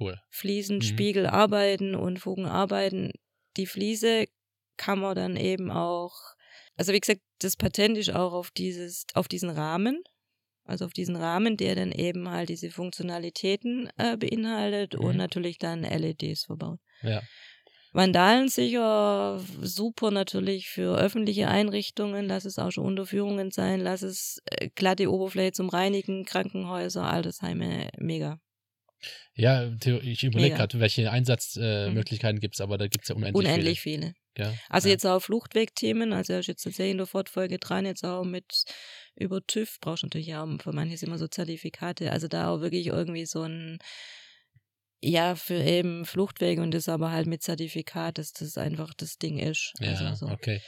cool. 0.00 0.20
Fliesenspiegel 0.30 1.26
arbeiten 1.26 1.94
und 1.94 2.18
Fugen 2.18 2.46
arbeiten. 2.46 3.12
Die 3.56 3.66
Fliese 3.66 4.26
kann 4.76 5.00
man 5.00 5.16
dann 5.16 5.36
eben 5.36 5.70
auch, 5.70 6.14
also 6.76 6.92
wie 6.92 7.00
gesagt, 7.00 7.20
das 7.40 7.56
Patent 7.56 7.98
ist 7.98 8.10
auch 8.10 8.32
auf 8.32 8.50
dieses, 8.50 9.06
auf 9.14 9.28
diesen 9.28 9.50
Rahmen, 9.50 10.02
also 10.64 10.84
auf 10.84 10.92
diesen 10.92 11.16
Rahmen, 11.16 11.56
der 11.56 11.74
dann 11.74 11.92
eben 11.92 12.28
halt 12.28 12.48
diese 12.48 12.70
Funktionalitäten 12.70 13.90
äh, 13.96 14.16
beinhaltet 14.16 14.94
und 14.94 15.12
Mhm. 15.12 15.16
natürlich 15.18 15.58
dann 15.58 15.84
LEDs 15.84 16.44
verbaut. 16.44 16.78
Ja. 17.02 17.22
Vandalensicher, 17.96 19.40
super 19.62 20.10
natürlich 20.10 20.68
für 20.68 20.98
öffentliche 20.98 21.48
Einrichtungen, 21.48 22.26
lass 22.26 22.44
es 22.44 22.58
auch 22.58 22.70
schon 22.70 22.84
Unterführungen 22.86 23.50
sein, 23.50 23.80
lass 23.80 24.02
es 24.02 24.40
äh, 24.46 24.68
glatte 24.74 25.10
Oberfläche 25.10 25.52
zum 25.52 25.68
Reinigen, 25.70 26.24
Krankenhäuser, 26.24 27.04
Altersheime, 27.04 27.88
mega. 27.98 28.38
Ja, 29.34 29.70
ich 30.02 30.24
überlege 30.24 30.56
gerade, 30.56 30.80
welche 30.80 31.10
Mhm. 31.86 32.02
Einsatzmöglichkeiten 32.02 32.40
gibt 32.40 32.54
es, 32.54 32.60
aber 32.60 32.78
da 32.78 32.88
gibt 32.88 33.04
es 33.04 33.08
ja 33.10 33.14
unendlich, 33.16 33.50
Unendlich 33.50 33.80
viele. 33.80 33.80
viele. 33.80 34.14
Ja, 34.36 34.60
Also 34.68 34.88
ja. 34.88 34.90
jetzt 34.90 35.06
auch 35.06 35.20
Fluchtwegthemen, 35.20 36.12
also 36.12 36.32
er 36.34 36.40
ist 36.40 36.46
jetzt 36.48 36.64
tatsächlich 36.64 36.92
in 36.92 36.98
der 36.98 37.06
Fortfolge 37.06 37.58
dran, 37.58 37.86
jetzt 37.86 38.04
auch 38.04 38.24
mit 38.24 38.64
über 39.16 39.46
TÜV, 39.46 39.78
brauchst 39.80 40.02
du 40.02 40.06
natürlich 40.06 40.34
auch 40.36 40.48
für 40.62 40.72
manches 40.72 41.02
immer 41.02 41.18
so 41.18 41.28
Zertifikate, 41.28 42.12
also 42.12 42.28
da 42.28 42.50
auch 42.50 42.60
wirklich 42.60 42.88
irgendwie 42.88 43.26
so 43.26 43.42
ein, 43.42 43.78
ja, 45.02 45.34
für 45.36 45.54
eben 45.54 46.04
Fluchtwege 46.04 46.62
und 46.62 46.72
das 46.72 46.88
aber 46.88 47.10
halt 47.10 47.26
mit 47.26 47.42
Zertifikat, 47.42 48.18
dass 48.18 48.32
das 48.32 48.58
einfach 48.58 48.94
das 48.94 49.18
Ding 49.18 49.38
ist. 49.38 49.72
Ja, 49.80 49.90
also 49.90 50.26
so. 50.26 50.32
okay. 50.32 50.60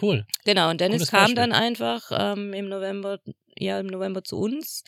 Cool. 0.00 0.26
Genau, 0.44 0.70
und 0.70 0.80
Dennis 0.80 1.00
Gutes 1.00 1.10
kam 1.10 1.20
Beispiel. 1.20 1.36
dann 1.36 1.52
einfach 1.52 2.10
ähm, 2.12 2.52
im 2.52 2.68
November, 2.68 3.18
ja, 3.56 3.78
im 3.80 3.86
November 3.86 4.22
zu 4.22 4.38
uns, 4.38 4.82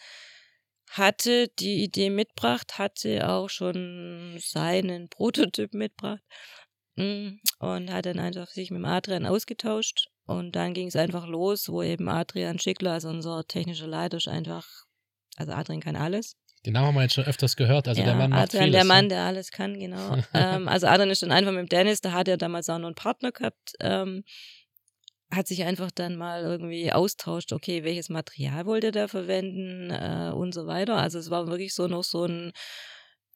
hatte 0.91 1.49
die 1.59 1.83
Idee 1.83 2.11
mitgebracht, 2.11 2.79
hatte 2.79 3.29
auch 3.29 3.49
schon 3.49 4.39
seinen 4.41 5.09
Prototyp 5.09 5.75
mitgebracht 5.75 6.23
mm, 6.97 7.37
und 7.59 7.91
hat 7.91 8.07
dann 8.07 8.19
einfach 8.19 8.49
sich 8.49 8.71
mit 8.71 8.85
Adrian 8.85 9.27
ausgetauscht. 9.27 10.09
Und 10.25 10.53
dann 10.53 10.73
ging 10.73 10.89
es 10.89 10.97
einfach 10.97 11.27
los, 11.27 11.69
wo 11.69 11.83
eben 11.83 12.09
Adrian 12.09 12.59
Schickler, 12.59 12.93
also 12.93 13.09
unser 13.09 13.45
technischer 13.47 13.89
Leiter, 13.89 14.19
ist 14.19 14.29
einfach, 14.29 14.67
also 15.37 15.53
Adrian 15.53 15.81
kann 15.81 15.97
alles. 15.97 16.37
Den 16.65 16.75
Namen 16.75 16.89
haben 16.89 16.95
wir 16.95 17.03
jetzt 17.03 17.15
schon 17.15 17.25
öfters 17.25 17.57
gehört. 17.57 17.89
Also 17.89 18.03
der 18.03 18.15
Mann 18.15 18.31
macht 18.31 18.43
Adrian, 18.43 18.65
vieles. 18.65 18.77
der 18.79 18.85
Mann, 18.85 19.05
ne? 19.07 19.09
der 19.09 19.23
alles 19.23 19.51
kann, 19.51 19.79
genau. 19.79 20.17
ähm, 20.35 20.69
also 20.69 20.87
Adrian 20.87 21.11
ist 21.11 21.23
dann 21.23 21.33
einfach 21.33 21.53
mit 21.53 21.73
Dennis, 21.73 22.01
da 22.01 22.13
hat 22.13 22.29
er 22.29 22.37
damals 22.37 22.69
auch 22.69 22.79
noch 22.79 22.87
einen 22.87 22.95
Partner 22.95 23.33
gehabt, 23.33 23.73
ähm, 23.81 24.23
hat 25.33 25.49
sich 25.49 25.65
einfach 25.65 25.91
dann 25.91 26.17
mal 26.17 26.43
irgendwie 26.43 26.93
austauscht, 26.93 27.53
okay, 27.53 27.85
welches 27.85 28.11
Material 28.11 28.67
wollte 28.67 28.93
der 28.93 29.09
verwenden 29.09 29.91
äh, 29.91 30.31
und 30.33 30.53
so 30.53 30.67
weiter. 30.67 30.97
Also 30.97 31.19
es 31.19 31.31
war 31.31 31.49
wirklich 31.49 31.75
so 31.75 31.89
noch 31.89 32.05
so 32.05 32.27
ein 32.27 32.53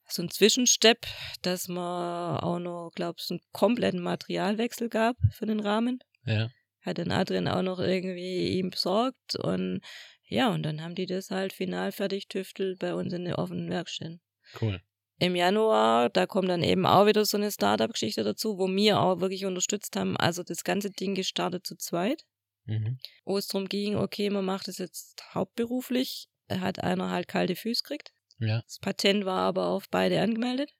so 0.09 0.21
ein 0.21 0.29
Zwischenstep, 0.29 1.05
dass 1.41 1.67
man 1.67 2.37
auch 2.37 2.59
noch, 2.59 2.91
glaube 2.95 3.17
ich, 3.19 3.29
einen 3.29 3.41
kompletten 3.51 4.01
Materialwechsel 4.01 4.87
gab 4.87 5.17
für 5.31 5.45
den 5.45 5.59
Rahmen. 5.59 5.99
Ja, 6.25 6.47
Hat 6.81 6.97
dann 6.97 7.11
Adrian 7.11 7.49
auch 7.49 7.61
noch 7.61 7.79
irgendwie 7.79 8.57
ihm 8.57 8.69
besorgt 8.69 9.35
und 9.35 9.81
ja, 10.27 10.49
und 10.53 10.63
dann 10.63 10.81
haben 10.81 10.95
die 10.95 11.05
das 11.05 11.31
halt 11.31 11.53
final 11.53 11.91
fertig 11.91 12.27
tüftelt 12.27 12.79
bei 12.79 12.93
uns 12.93 13.13
in 13.13 13.25
den 13.25 13.33
offenen 13.35 13.69
Werkstätten 13.69 14.21
cool. 14.61 14.81
im 15.19 15.35
Januar, 15.35 16.09
da 16.09 16.25
kommt 16.27 16.49
dann 16.49 16.63
eben 16.63 16.85
auch 16.85 17.05
wieder 17.07 17.25
so 17.25 17.37
eine 17.37 17.51
Startup-Geschichte 17.51 18.23
dazu, 18.23 18.57
wo 18.57 18.67
wir 18.67 18.99
auch 19.01 19.19
wirklich 19.21 19.45
unterstützt 19.45 19.95
haben. 19.95 20.17
Also 20.17 20.43
das 20.43 20.63
ganze 20.63 20.91
Ding 20.91 21.15
gestartet 21.15 21.65
zu 21.65 21.75
zweit, 21.77 22.23
Mhm. 22.65 22.99
wo 23.25 23.37
es 23.37 23.47
darum 23.47 23.67
ging, 23.69 23.95
okay, 23.95 24.29
man 24.29 24.43
macht 24.45 24.67
es 24.67 24.77
jetzt 24.77 25.23
hauptberuflich. 25.33 26.27
Hat 26.49 26.83
einer 26.83 27.09
halt 27.11 27.27
kalte 27.27 27.55
Füße 27.55 27.81
gekriegt. 27.83 28.11
Ja, 28.39 28.61
Das 28.61 28.79
Patent 28.79 29.25
war 29.25 29.39
aber 29.41 29.67
auf 29.67 29.89
beide 29.89 30.21
angemeldet. 30.21 30.71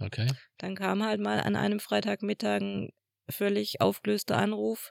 okay. 0.00 0.28
Dann 0.58 0.74
kam 0.74 1.02
halt 1.04 1.20
mal 1.20 1.40
an 1.40 1.56
einem 1.56 1.80
Freitagmittag 1.80 2.60
ein 2.60 2.92
völlig 3.30 3.80
aufgelöster 3.80 4.36
Anruf. 4.36 4.90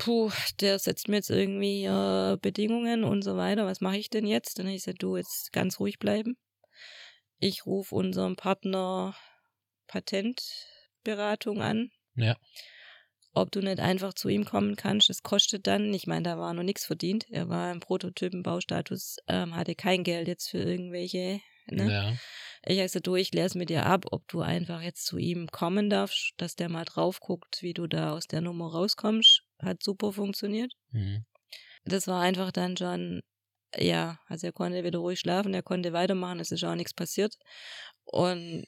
Puh, 0.00 0.30
der 0.60 0.78
setzt 0.78 1.08
mir 1.08 1.16
jetzt 1.16 1.28
irgendwie 1.28 1.84
äh, 1.84 2.38
Bedingungen 2.40 3.04
und 3.04 3.20
so 3.22 3.36
weiter. 3.36 3.66
Was 3.66 3.82
mache 3.82 3.98
ich 3.98 4.08
denn 4.08 4.26
jetzt? 4.26 4.58
Dann 4.58 4.66
habe 4.66 4.74
ich 4.74 4.82
gesagt, 4.84 5.02
du 5.02 5.18
jetzt 5.18 5.52
ganz 5.52 5.78
ruhig 5.78 5.98
bleiben. 5.98 6.38
Ich 7.38 7.66
rufe 7.66 7.94
unseren 7.94 8.34
Partner 8.34 9.14
Patentberatung 9.88 11.60
an, 11.60 11.90
Ja, 12.14 12.38
ob 13.34 13.52
du 13.52 13.60
nicht 13.60 13.78
einfach 13.78 14.14
zu 14.14 14.30
ihm 14.30 14.46
kommen 14.46 14.74
kannst. 14.74 15.10
Es 15.10 15.22
kostet 15.22 15.66
dann, 15.66 15.92
ich 15.92 16.06
meine, 16.06 16.22
da 16.22 16.38
war 16.38 16.54
noch 16.54 16.62
nichts 16.62 16.86
verdient. 16.86 17.26
Er 17.28 17.50
war 17.50 17.70
im 17.70 17.80
Prototypenbaustatus, 17.80 19.16
ähm, 19.28 19.54
hatte 19.54 19.74
kein 19.74 20.02
Geld 20.02 20.28
jetzt 20.28 20.48
für 20.48 20.58
irgendwelche. 20.58 21.40
Ne? 21.70 21.92
ja, 21.92 22.12
Ich 22.64 22.78
habe 22.78 22.86
gesagt, 22.86 23.06
du, 23.06 23.16
ich 23.16 23.30
klär's 23.32 23.54
mit 23.54 23.68
dir 23.68 23.84
ab, 23.84 24.06
ob 24.10 24.26
du 24.28 24.40
einfach 24.40 24.80
jetzt 24.80 25.04
zu 25.04 25.18
ihm 25.18 25.48
kommen 25.48 25.90
darfst, 25.90 26.32
dass 26.38 26.56
der 26.56 26.70
mal 26.70 26.86
drauf 26.86 27.20
guckt, 27.20 27.62
wie 27.62 27.74
du 27.74 27.86
da 27.86 28.12
aus 28.12 28.26
der 28.26 28.40
Nummer 28.40 28.72
rauskommst. 28.72 29.44
Hat 29.62 29.82
super 29.82 30.12
funktioniert. 30.12 30.72
mhm. 30.92 31.24
Das 31.84 32.06
war 32.06 32.20
einfach 32.22 32.52
dann 32.52 32.76
schon, 32.76 33.22
ja, 33.76 34.18
also 34.26 34.46
er 34.46 34.52
konnte 34.52 34.84
wieder 34.84 34.98
ruhig 34.98 35.20
schlafen, 35.20 35.54
er 35.54 35.62
konnte 35.62 35.92
weitermachen, 35.92 36.40
es 36.40 36.50
ist 36.52 36.64
auch 36.64 36.74
nichts 36.74 36.94
passiert. 36.94 37.36
Und 38.04 38.64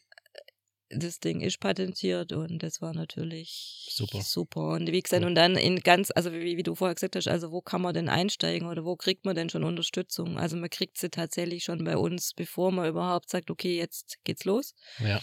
das 0.94 1.20
Ding 1.20 1.40
ist 1.40 1.58
patentiert 1.58 2.32
und 2.32 2.62
das 2.62 2.82
war 2.82 2.92
natürlich 2.94 3.86
Super. 3.90 4.20
super. 4.20 4.72
Und 4.72 4.92
wie 4.92 5.00
gesagt, 5.00 5.24
und 5.24 5.34
dann 5.34 5.56
in 5.56 5.80
ganz, 5.80 6.10
also 6.14 6.32
wie, 6.32 6.56
wie 6.58 6.62
du 6.62 6.74
vorher 6.74 6.94
gesagt 6.94 7.16
hast, 7.16 7.28
also 7.28 7.50
wo 7.50 7.62
kann 7.62 7.80
man 7.80 7.94
denn 7.94 8.08
einsteigen 8.10 8.68
oder 8.68 8.84
wo 8.84 8.96
kriegt 8.96 9.24
man 9.24 9.34
denn 9.34 9.48
schon 9.48 9.64
Unterstützung? 9.64 10.38
Also 10.38 10.56
man 10.56 10.68
kriegt 10.70 10.98
sie 10.98 11.08
tatsächlich 11.08 11.64
schon 11.64 11.82
bei 11.84 11.96
uns, 11.96 12.32
bevor 12.34 12.72
man 12.72 12.88
überhaupt 12.88 13.30
sagt, 13.30 13.50
okay, 13.50 13.76
jetzt 13.78 14.18
geht's 14.24 14.44
los. 14.44 14.74
ja, 14.98 15.22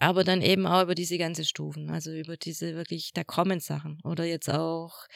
Aber 0.00 0.24
dann 0.24 0.40
eben 0.40 0.66
auch 0.66 0.82
über 0.82 0.94
diese 0.94 1.18
ganze 1.18 1.44
Stufen, 1.44 1.90
also 1.90 2.10
über 2.10 2.38
diese 2.38 2.74
wirklich, 2.74 3.12
da 3.12 3.22
kommen 3.22 3.60
Sachen. 3.60 4.00
Oder 4.02 4.24
jetzt 4.24 4.48
auch, 4.48 5.06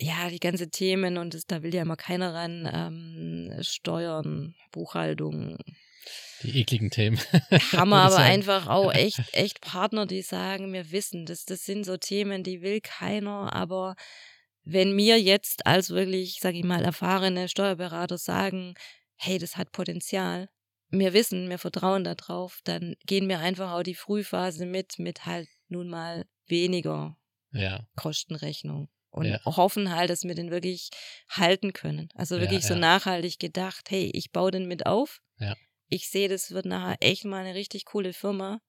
ja, 0.00 0.28
die 0.28 0.40
ganze 0.40 0.70
Themen 0.70 1.18
und 1.18 1.34
das, 1.34 1.46
da 1.46 1.62
will 1.62 1.72
ja 1.72 1.82
immer 1.82 1.96
keiner 1.96 2.34
ran, 2.34 2.68
ähm, 2.72 3.62
Steuern, 3.62 4.56
Buchhaltung. 4.72 5.56
die 6.42 6.60
ekligen 6.60 6.90
Themen. 6.90 7.18
Haben 7.72 7.90
wir 7.90 7.96
aber 7.96 8.16
sagen. 8.16 8.32
einfach 8.32 8.66
auch 8.66 8.92
echt, 8.94 9.20
echt 9.32 9.60
Partner, 9.60 10.04
die 10.04 10.22
sagen, 10.22 10.72
wir 10.72 10.90
wissen, 10.90 11.24
das, 11.24 11.44
das 11.44 11.64
sind 11.64 11.84
so 11.84 11.96
Themen, 11.96 12.42
die 12.42 12.60
will 12.60 12.80
keiner, 12.80 13.52
aber 13.52 13.94
wenn 14.64 14.96
mir 14.96 15.20
jetzt 15.20 15.64
als 15.64 15.90
wirklich, 15.90 16.40
sag 16.40 16.56
ich 16.56 16.64
mal, 16.64 16.84
erfahrene 16.84 17.48
Steuerberater 17.48 18.18
sagen, 18.18 18.74
hey, 19.16 19.38
das 19.38 19.56
hat 19.56 19.70
Potenzial, 19.70 20.48
wir 20.90 21.12
wissen, 21.12 21.48
wir 21.48 21.58
vertrauen 21.58 22.04
darauf, 22.04 22.60
dann 22.64 22.96
gehen 23.06 23.28
wir 23.28 23.40
einfach 23.40 23.72
auch 23.72 23.82
die 23.82 23.94
Frühphase 23.94 24.66
mit, 24.66 24.98
mit 24.98 25.26
halt 25.26 25.48
nun 25.68 25.88
mal 25.88 26.26
weniger 26.46 27.16
Ja, 27.52 27.86
Kostenrechnung. 27.96 28.88
Und 29.10 29.26
Ja. 29.26 29.40
hoffen 29.44 29.94
halt, 29.94 30.10
dass 30.10 30.24
wir 30.24 30.34
den 30.34 30.50
wirklich 30.50 30.90
halten 31.30 31.72
können. 31.72 32.08
Also 32.14 32.36
Ja, 32.36 32.42
wirklich 32.42 32.64
so 32.66 32.74
ja. 32.74 32.80
nachhaltig 32.80 33.38
gedacht, 33.38 33.90
hey, 33.90 34.10
ich 34.12 34.32
baue 34.32 34.50
den 34.50 34.66
mit 34.66 34.86
auf. 34.86 35.20
Ich 35.88 36.10
sehe, 36.10 36.28
das 36.28 36.50
wird 36.50 36.66
nachher 36.66 36.98
echt 37.00 37.24
mal 37.24 37.44
eine 37.44 37.54
richtig 37.54 37.86
coole 37.86 38.12
Firma. 38.12 38.60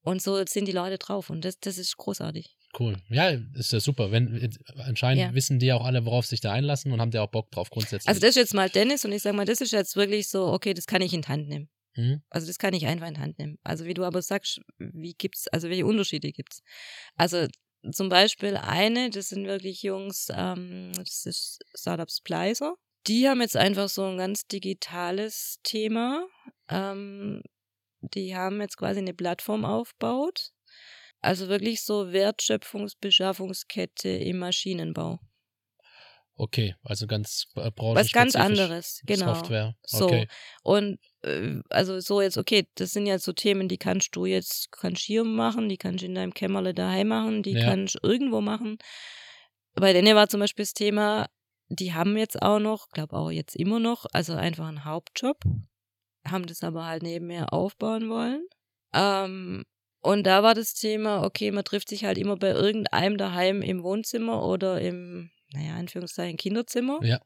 Und 0.00 0.22
so 0.22 0.44
sind 0.46 0.66
die 0.66 0.72
Leute 0.72 0.98
drauf. 0.98 1.30
Und 1.30 1.44
das, 1.44 1.60
das 1.60 1.78
ist 1.78 1.96
großartig. 1.96 2.56
Cool. 2.80 2.96
Ja, 3.08 3.30
ist 3.54 3.72
ja 3.72 3.80
super. 3.80 4.10
Wenn, 4.10 4.56
anscheinend 4.78 5.22
Ja. 5.22 5.34
wissen 5.34 5.58
die 5.58 5.72
auch 5.72 5.84
alle, 5.84 6.04
worauf 6.04 6.26
sich 6.26 6.40
da 6.40 6.52
einlassen 6.52 6.92
und 6.92 7.00
haben 7.00 7.10
die 7.10 7.18
auch 7.18 7.30
Bock 7.30 7.50
drauf 7.50 7.70
grundsätzlich. 7.70 8.08
Also 8.08 8.20
das 8.20 8.30
ist 8.30 8.36
jetzt 8.36 8.54
mal 8.54 8.68
Dennis 8.70 9.04
und 9.04 9.12
ich 9.12 9.22
sage 9.22 9.36
mal, 9.36 9.44
das 9.46 9.60
ist 9.60 9.72
jetzt 9.72 9.96
wirklich 9.96 10.28
so, 10.28 10.46
okay, 10.48 10.74
das 10.74 10.86
kann 10.86 11.02
ich 11.02 11.12
in 11.12 11.22
die 11.22 11.28
Hand 11.28 11.48
nehmen. 11.48 11.68
Mhm. 11.96 12.22
Also 12.30 12.46
das 12.46 12.58
kann 12.58 12.74
ich 12.74 12.86
einfach 12.86 13.08
in 13.08 13.14
die 13.14 13.20
Hand 13.20 13.38
nehmen. 13.38 13.58
Also 13.62 13.84
wie 13.84 13.94
du 13.94 14.04
aber 14.04 14.22
sagst, 14.22 14.60
wie 14.78 15.14
gibt's, 15.14 15.48
also 15.48 15.68
welche 15.68 15.86
Unterschiede 15.86 16.32
gibt's? 16.32 16.62
Also 17.16 17.46
zum 17.92 18.08
Beispiel 18.08 18.56
eine, 18.56 19.10
das 19.10 19.28
sind 19.28 19.46
wirklich 19.46 19.82
Jungs, 19.82 20.28
ähm, 20.34 20.92
das 20.94 21.26
ist 21.26 21.58
Startup 21.74 22.10
Splicer. 22.10 22.74
Die 23.08 23.28
haben 23.28 23.40
jetzt 23.40 23.56
einfach 23.56 23.88
so 23.88 24.04
ein 24.04 24.16
ganz 24.16 24.46
digitales 24.46 25.58
Thema. 25.64 26.24
Ähm, 26.68 27.42
die 28.00 28.36
haben 28.36 28.60
jetzt 28.60 28.76
quasi 28.76 29.00
eine 29.00 29.14
Plattform 29.14 29.64
aufgebaut. 29.64 30.52
Also 31.22 31.48
wirklich 31.48 31.82
so 31.82 32.12
Wertschöpfungsbeschaffungskette 32.12 34.08
im 34.08 34.38
Maschinenbau. 34.40 35.20
Okay, 36.34 36.74
also 36.82 37.06
ganz 37.06 37.46
äh. 37.56 37.70
Was 37.76 38.10
ganz 38.10 38.34
anderes, 38.34 39.00
genau. 39.06 39.34
Software. 39.34 39.76
So. 39.84 40.06
Okay. 40.06 40.26
Und 40.62 40.98
äh, 41.22 41.60
also 41.68 42.00
so 42.00 42.20
jetzt, 42.20 42.38
okay, 42.38 42.66
das 42.74 42.90
sind 42.92 43.06
ja 43.06 43.18
so 43.18 43.32
Themen, 43.32 43.68
die 43.68 43.78
kannst 43.78 44.16
du 44.16 44.26
jetzt, 44.26 44.72
kannst 44.72 45.02
hier 45.02 45.24
machen, 45.24 45.68
die 45.68 45.76
kannst 45.76 46.02
du 46.02 46.06
in 46.06 46.14
deinem 46.14 46.34
Kämmerle 46.34 46.74
daheim 46.74 47.08
machen, 47.08 47.42
die 47.42 47.52
Ja. 47.52 47.66
kannst 47.66 47.96
du 47.96 48.00
irgendwo 48.02 48.40
machen. 48.40 48.78
Bei 49.74 49.92
denen 49.92 50.16
war 50.16 50.28
zum 50.28 50.40
Beispiel 50.40 50.64
das 50.64 50.72
Thema, 50.72 51.28
die 51.68 51.92
haben 51.94 52.16
jetzt 52.16 52.40
auch 52.42 52.58
noch, 52.58 52.88
glaube 52.90 53.14
auch 53.16 53.30
jetzt 53.30 53.54
immer 53.54 53.78
noch, 53.78 54.06
also 54.12 54.34
einfach 54.34 54.66
einen 54.66 54.84
Hauptjob, 54.84 55.38
haben 56.26 56.46
das 56.46 56.62
aber 56.62 56.86
halt 56.86 57.02
nebenher 57.02 57.52
aufbauen 57.52 58.08
wollen. 58.08 58.46
Ähm, 58.94 59.64
und 60.02 60.24
da 60.24 60.42
war 60.42 60.54
das 60.54 60.74
Thema, 60.74 61.22
okay, 61.22 61.50
man 61.52 61.64
trifft 61.64 61.88
sich 61.88 62.04
halt 62.04 62.18
immer 62.18 62.36
bei 62.36 62.50
irgendeinem 62.50 63.16
daheim 63.16 63.62
im 63.62 63.82
Wohnzimmer 63.82 64.44
oder 64.44 64.80
im, 64.80 65.30
naja, 65.52 65.76
Anführungszeichen 65.76 66.36
Kinderzimmer. 66.36 66.98
Ja. 67.02 67.20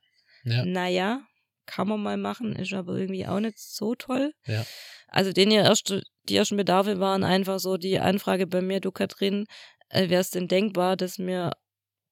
Ja. 0.45 0.64
Naja, 0.64 1.22
kann 1.64 1.89
man 1.89 2.03
mal 2.03 2.16
machen, 2.16 2.55
ist 2.55 2.72
aber 2.72 2.97
irgendwie 2.97 3.27
auch 3.27 3.41
nicht 3.41 3.59
so 3.59 3.95
toll. 3.95 4.33
Ja. 4.47 4.64
Also 5.09 5.33
den 5.33 5.51
ja 5.51 5.62
erste, 5.62 6.03
die 6.29 6.37
ersten 6.37 6.57
Bedarfe 6.57 7.01
waren 7.01 7.24
einfach 7.24 7.59
so 7.59 7.77
die 7.77 7.99
Anfrage 7.99 8.47
bei 8.47 8.61
mir, 8.61 8.81
du 8.81 8.93
Katrin, 8.93 9.47
äh, 9.89 10.09
wäre 10.09 10.20
es 10.20 10.31
denn 10.31 10.47
denkbar, 10.47 10.97
dass 10.97 11.18
wir 11.18 11.53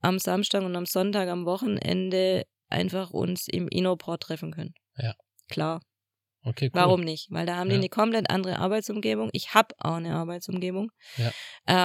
am 0.00 0.18
Samstag 0.18 0.62
und 0.62 0.76
am 0.76 0.86
Sonntag 0.86 1.28
am 1.28 1.44
Wochenende 1.44 2.44
einfach 2.68 3.10
uns 3.10 3.48
im 3.48 3.68
Inoport 3.68 4.22
treffen 4.22 4.52
können? 4.52 4.74
Ja. 4.96 5.14
Klar. 5.48 5.80
Okay, 6.44 6.66
cool. 6.66 6.80
Warum 6.80 7.00
nicht? 7.00 7.28
Weil 7.30 7.46
da 7.46 7.56
haben 7.56 7.68
die 7.70 7.74
Ja. 7.76 7.80
eine 7.80 7.88
komplett 7.88 8.28
andere 8.30 8.58
Arbeitsumgebung. 8.58 9.30
Ich 9.32 9.54
habe 9.54 9.74
auch 9.78 9.94
eine 9.94 10.14
Arbeitsumgebung 10.14 10.90
Ja. 11.16 11.32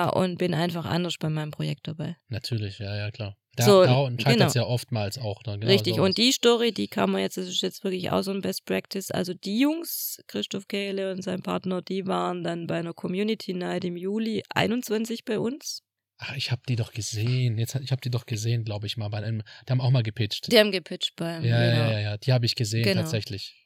äh, 0.07 0.12
und 0.12 0.38
bin 0.38 0.53
einfach 0.53 0.86
anders 0.86 1.16
bei 1.18 1.30
meinem 1.30 1.51
Projekt 1.51 1.88
dabei. 1.88 2.18
Natürlich, 2.28 2.80
ja, 2.80 2.95
ja, 2.95 3.10
klar. 3.12 3.36
Da, 3.55 3.64
So, 3.66 3.84
es 3.84 4.24
genau. 4.24 4.51
ja 4.51 4.64
oftmals 4.64 5.18
auch. 5.18 5.41
Dann, 5.43 5.60
genau 5.62 5.72
Richtig, 5.72 5.95
sowas. 5.95 6.10
und 6.10 6.18
die 6.18 6.32
Story, 6.32 6.72
die 6.72 6.88
kann 6.88 7.10
man 7.12 7.22
jetzt, 7.22 7.38
das 7.38 7.47
ist 7.47 7.62
jetzt 7.62 7.84
wirklich 7.84 8.12
auch 8.12 8.22
so 8.22 8.32
ein 8.32 8.41
Best 8.41 8.66
Practice. 8.66 9.12
Also 9.12 9.34
die 9.34 9.60
Jungs, 9.60 10.18
Christoph 10.28 10.68
Kehle 10.68 11.12
und 11.12 11.24
sein 11.24 11.41
Partner, 11.41 11.82
die 11.82 12.05
waren 12.05 12.43
dann 12.43 12.68
bei 12.68 12.80
einer 12.80 12.93
Community 12.93 13.53
Night 13.53 13.84
im 13.86 13.97
Juli 13.97 14.43
21 14.53 15.26
bei 15.26 15.39
uns. 15.39 15.82
Ach, 16.22 16.36
ich 16.36 16.51
habe 16.51 16.62
die 16.68 16.76
doch 16.76 16.91
gesehen. 16.91 17.57
Jetzt, 17.57 17.76
ich 17.76 17.91
habe 17.91 18.01
die 18.01 18.10
doch 18.12 18.26
gesehen, 18.26 18.66
glaube 18.66 18.88
ich 18.88 18.97
mal. 18.97 19.07
Bei 19.10 19.20
einem, 19.20 19.41
die 19.68 19.72
haben 19.72 19.80
auch 19.80 19.89
mal 19.89 20.03
gepitcht. 20.03 20.51
Die 20.51 20.60
haben 20.60 20.72
gepitcht 20.72 21.14
beim. 21.16 21.45
ja, 21.45 21.57
genau. 21.72 21.78
ja, 21.86 21.91
ja, 21.91 21.99
ja, 21.99 22.18
die 22.18 22.34
habe 22.34 22.45
ich 22.45 22.55
gesehen 22.55 22.84
Genau. 22.84 23.01
tatsächlich. 23.01 23.59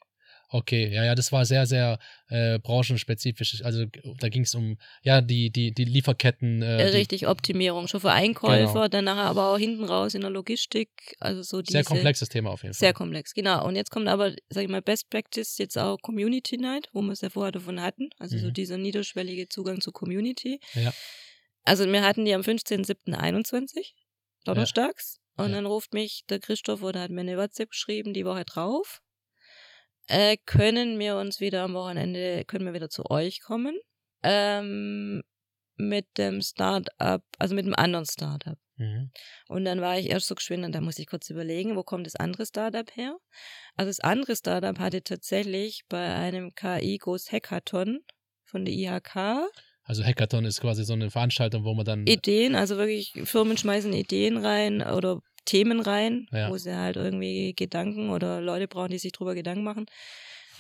Okay, 0.56 0.94
ja, 0.94 1.04
ja, 1.04 1.16
das 1.16 1.32
war 1.32 1.46
sehr, 1.46 1.66
sehr 1.66 1.98
äh, 2.28 2.60
branchenspezifisch. 2.60 3.64
Also 3.64 3.86
da 4.20 4.30
ging 4.30 4.44
es 4.44 4.54
um, 4.54 4.78
ja, 5.02 5.20
die, 5.22 5.50
die, 5.50 5.74
die 5.74 5.84
Lieferketten. 5.86 6.62
Äh, 6.62 6.66
Äh, 6.66 6.78
die, 6.78 6.84
Genau. 6.84 6.98
Richtig, 6.98 7.28
Optimierung. 7.28 7.88
Schon 7.88 8.02
für 8.02 8.12
Einkäufer, 8.12 8.88
dann 8.88 9.06
nachher 9.06 9.24
aber 9.24 9.52
auch 9.52 9.58
hinten 9.58 9.84
raus 9.84 10.14
in 10.14 10.22
der 10.22 10.30
Logistik. 10.30 10.90
Also 11.20 11.42
so 11.42 11.62
diese. 11.64 11.74
sehr 11.78 11.84
komplexes 11.84 12.30
Thema 12.30 12.52
auf 12.52 12.62
jeden 12.62 12.74
Fall. 12.76 12.80
Sehr 12.80 12.94
komplex, 12.94 13.34
genau. 13.34 13.66
Und 13.66 13.76
jetzt 13.76 13.90
kommt 13.90 14.08
aber, 14.08 14.32
sag 14.50 14.64
ich 14.64 14.70
mal, 14.70 14.82
Best 14.84 15.10
Practice 15.10 15.58
jetzt 15.58 15.78
auch 15.78 15.98
Community 16.02 16.58
Night, 16.58 16.88
wo 16.94 17.02
wir 17.02 17.14
es 17.14 17.22
ja 17.22 17.30
vorher 17.32 17.52
davon 17.52 17.82
hatten. 17.82 18.10
Also 18.20 18.38
so 18.38 18.48
Mhm. 18.48 18.54
dieser 18.54 18.78
niederschwellige 18.78 19.50
Zugang 19.50 19.82
zur 19.82 19.94
Community. 19.94 20.60
Ja. 20.76 20.94
Also 21.64 21.86
wir 21.92 22.04
hatten 22.04 22.26
die 22.26 22.34
am 22.36 22.42
15.07.21, 22.44 23.94
donnerstags. 24.46 25.20
Und 25.36 25.50
Ja. 25.50 25.56
dann 25.56 25.66
ruft 25.66 25.94
mich 25.94 26.26
der 26.30 26.40
Christoph 26.40 26.84
oder 26.84 27.02
hat 27.02 27.10
mir 27.12 27.22
eine 27.22 27.38
WhatsApp 27.38 27.72
geschrieben, 27.72 28.14
die 28.14 28.24
Woche 28.26 28.46
drauf. 28.46 29.02
Äh, 30.08 30.38
können 30.46 31.00
wir 31.00 31.18
uns 31.18 31.40
wieder 31.40 31.64
am 31.64 31.74
Wochenende, 31.74 32.44
können 32.46 32.66
wir 32.66 32.74
wieder 32.74 32.90
zu 32.90 33.10
euch 33.10 33.42
kommen. 33.42 33.76
Ähm, 34.24 35.24
mit 35.76 36.18
dem 36.18 36.42
Startup, 36.42 37.24
also 37.40 37.56
mit 37.56 37.66
einem 37.66 37.76
anderen 37.76 38.06
Startup. 38.06 38.58
Mhm. 38.78 39.12
Und 39.48 39.66
dann 39.66 39.82
war 39.82 39.98
ich 39.98 40.10
erst 40.10 40.28
so 40.28 40.36
geschwind 40.36 40.66
und 40.66 40.74
da 40.74 40.82
muss 40.82 41.00
ich 41.00 41.08
kurz 41.08 41.30
überlegen, 41.30 41.76
wo 41.76 41.84
kommt 41.84 42.08
das 42.08 42.16
andere 42.16 42.46
Startup 42.46 42.90
her? 42.96 43.18
Also 43.76 43.90
das 43.90 44.00
andere 44.00 44.36
Startup 44.36 44.78
hatte 44.80 45.04
tatsächlich 45.04 45.84
bei 45.90 46.14
einem 46.14 46.54
KI 46.56 46.98
Groß 46.98 47.32
Hackathon 47.32 48.00
von 48.46 48.66
der 48.66 48.74
IHK 48.74 49.50
Also 49.84 50.04
Hackathon 50.04 50.46
ist 50.46 50.62
quasi 50.62 50.84
so 50.84 50.94
eine 50.94 51.12
Veranstaltung, 51.12 51.64
wo 51.64 51.74
man 51.74 51.86
dann. 51.86 52.08
Ideen, 52.08 52.56
also 52.56 52.78
wirklich 52.78 53.14
Firmen 53.26 53.58
schmeißen 53.58 53.94
Ideen 53.94 54.38
rein 54.38 54.82
oder 54.82 55.22
Themen 55.46 55.80
rein, 55.82 56.28
Ja. 56.32 56.50
wo 56.50 56.58
sie 56.58 56.76
halt 56.76 56.96
irgendwie 56.96 57.54
Gedanken 57.56 58.10
oder 58.10 58.42
Leute 58.42 58.68
brauchen, 58.68 58.92
die 58.92 59.00
sich 59.00 59.12
drüber 59.12 59.36
Gedanken 59.36 59.64
machen. 59.64 59.86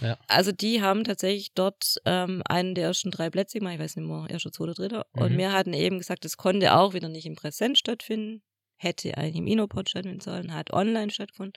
Ja. 0.02 0.18
Also 0.28 0.52
die 0.52 0.82
haben 0.82 1.04
tatsächlich 1.04 1.54
dort 1.54 1.96
ähm, 2.06 2.42
einen 2.46 2.76
der 2.76 2.86
ersten 2.88 3.12
drei 3.12 3.30
Plätze 3.30 3.60
gemacht, 3.60 3.76
ich 3.76 3.80
weiß 3.80 3.96
nicht 3.96 4.08
mehr, 4.08 4.28
erster, 4.30 4.52
zweiter, 4.52 4.74
dritter. 4.74 5.06
Und 5.14 5.34
Mhm. 5.34 5.38
wir 5.38 5.52
hatten 5.52 5.74
eben 5.74 6.00
gesagt, 6.00 6.26
es 6.26 6.36
konnte 6.38 6.76
auch 6.76 6.94
wieder 6.94 7.10
nicht 7.10 7.26
im 7.26 7.36
Präsenz 7.36 7.80
stattfinden, 7.80 8.42
hätte 8.76 9.16
eigentlich 9.18 9.36
im 9.38 9.48
Inopod 9.48 9.90
stattfinden 9.90 10.20
sollen, 10.20 10.54
hat 10.54 10.74
online 10.74 11.12
stattgefunden. 11.12 11.54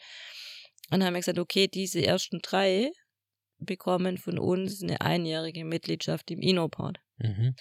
Und 0.91 1.03
haben 1.03 1.15
wir 1.15 1.21
gesagt, 1.21 1.39
okay, 1.39 1.67
diese 1.67 2.05
ersten 2.05 2.39
drei 2.43 2.91
bekommen 3.59 4.19
von 4.19 4.39
uns 4.39 4.83
eine 4.83 5.01
einjährige 5.01 5.65
Mitgliedschaft 5.65 6.31
im 6.31 6.41
Inopod. 6.41 6.99
Mhm. 7.19 7.57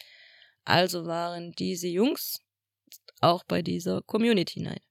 Also 0.65 1.05
waren 1.05 1.53
diese 1.53 1.87
Jungs 1.87 2.39
auch 3.21 3.43
bei 3.45 3.61
dieser 3.61 4.01
Community 4.01 4.59
Night. 4.59 4.81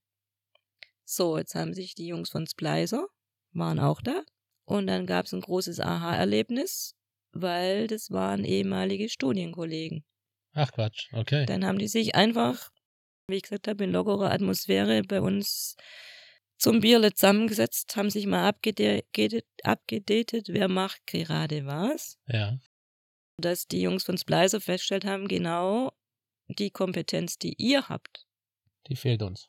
So, 1.04 1.36
jetzt 1.38 1.54
haben 1.54 1.74
sich 1.74 1.94
die 1.94 2.06
Jungs 2.06 2.30
von 2.30 2.46
Splicer, 2.46 3.06
waren 3.52 3.78
auch 3.78 4.00
da. 4.00 4.22
Und 4.66 4.86
dann 4.86 5.06
gab 5.06 5.26
es 5.26 5.32
ein 5.34 5.40
großes 5.42 5.80
Aha-Erlebnis, 5.80 6.94
weil 7.32 7.86
das 7.86 8.10
waren 8.10 8.44
ehemalige 8.44 9.08
Studienkollegen. 9.08 10.04
Ach 10.54 10.70
Quatsch, 10.72 11.12
okay. 11.12 11.44
Dann 11.46 11.64
haben 11.64 11.78
die 11.78 11.88
sich 11.88 12.14
einfach, 12.14 12.70
wie 13.28 13.36
ich 13.36 13.42
gesagt 13.42 13.68
habe, 13.68 13.84
in 13.84 13.92
lockerer 13.92 14.30
Atmosphäre 14.32 15.02
bei 15.02 15.20
uns 15.20 15.76
zum 16.58 16.80
Bierle 16.80 17.12
zusammengesetzt, 17.12 17.96
haben 17.96 18.08
sich 18.10 18.26
mal 18.26 18.48
abgedatet, 18.48 19.44
abgedatet 19.64 20.48
wer 20.48 20.68
macht 20.68 21.06
gerade 21.06 21.66
was. 21.66 22.16
Ja. 22.28 22.56
Dass 23.36 23.66
die 23.66 23.82
Jungs 23.82 24.04
von 24.04 24.16
Splicer 24.16 24.60
festgestellt 24.60 25.04
haben, 25.04 25.26
genau 25.28 25.92
die 26.48 26.70
Kompetenz, 26.70 27.36
die 27.38 27.54
ihr 27.58 27.88
habt, 27.88 28.26
Die 28.88 28.96
fehlt 28.96 29.22
uns. 29.22 29.48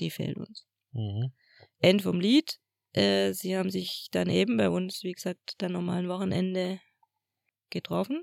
die 0.00 0.10
fehlt 0.10 0.36
uns. 0.36 0.66
Mhm. 0.92 1.32
End 1.80 2.02
vom 2.02 2.20
Lied. 2.20 2.58
Äh, 2.92 3.32
sie 3.32 3.56
haben 3.56 3.70
sich 3.70 4.08
dann 4.10 4.28
eben 4.28 4.56
bei 4.56 4.68
uns, 4.68 5.02
wie 5.02 5.12
gesagt, 5.12 5.54
dann 5.58 5.72
nochmal 5.72 5.98
ein 5.98 6.08
Wochenende 6.08 6.80
getroffen. 7.70 8.22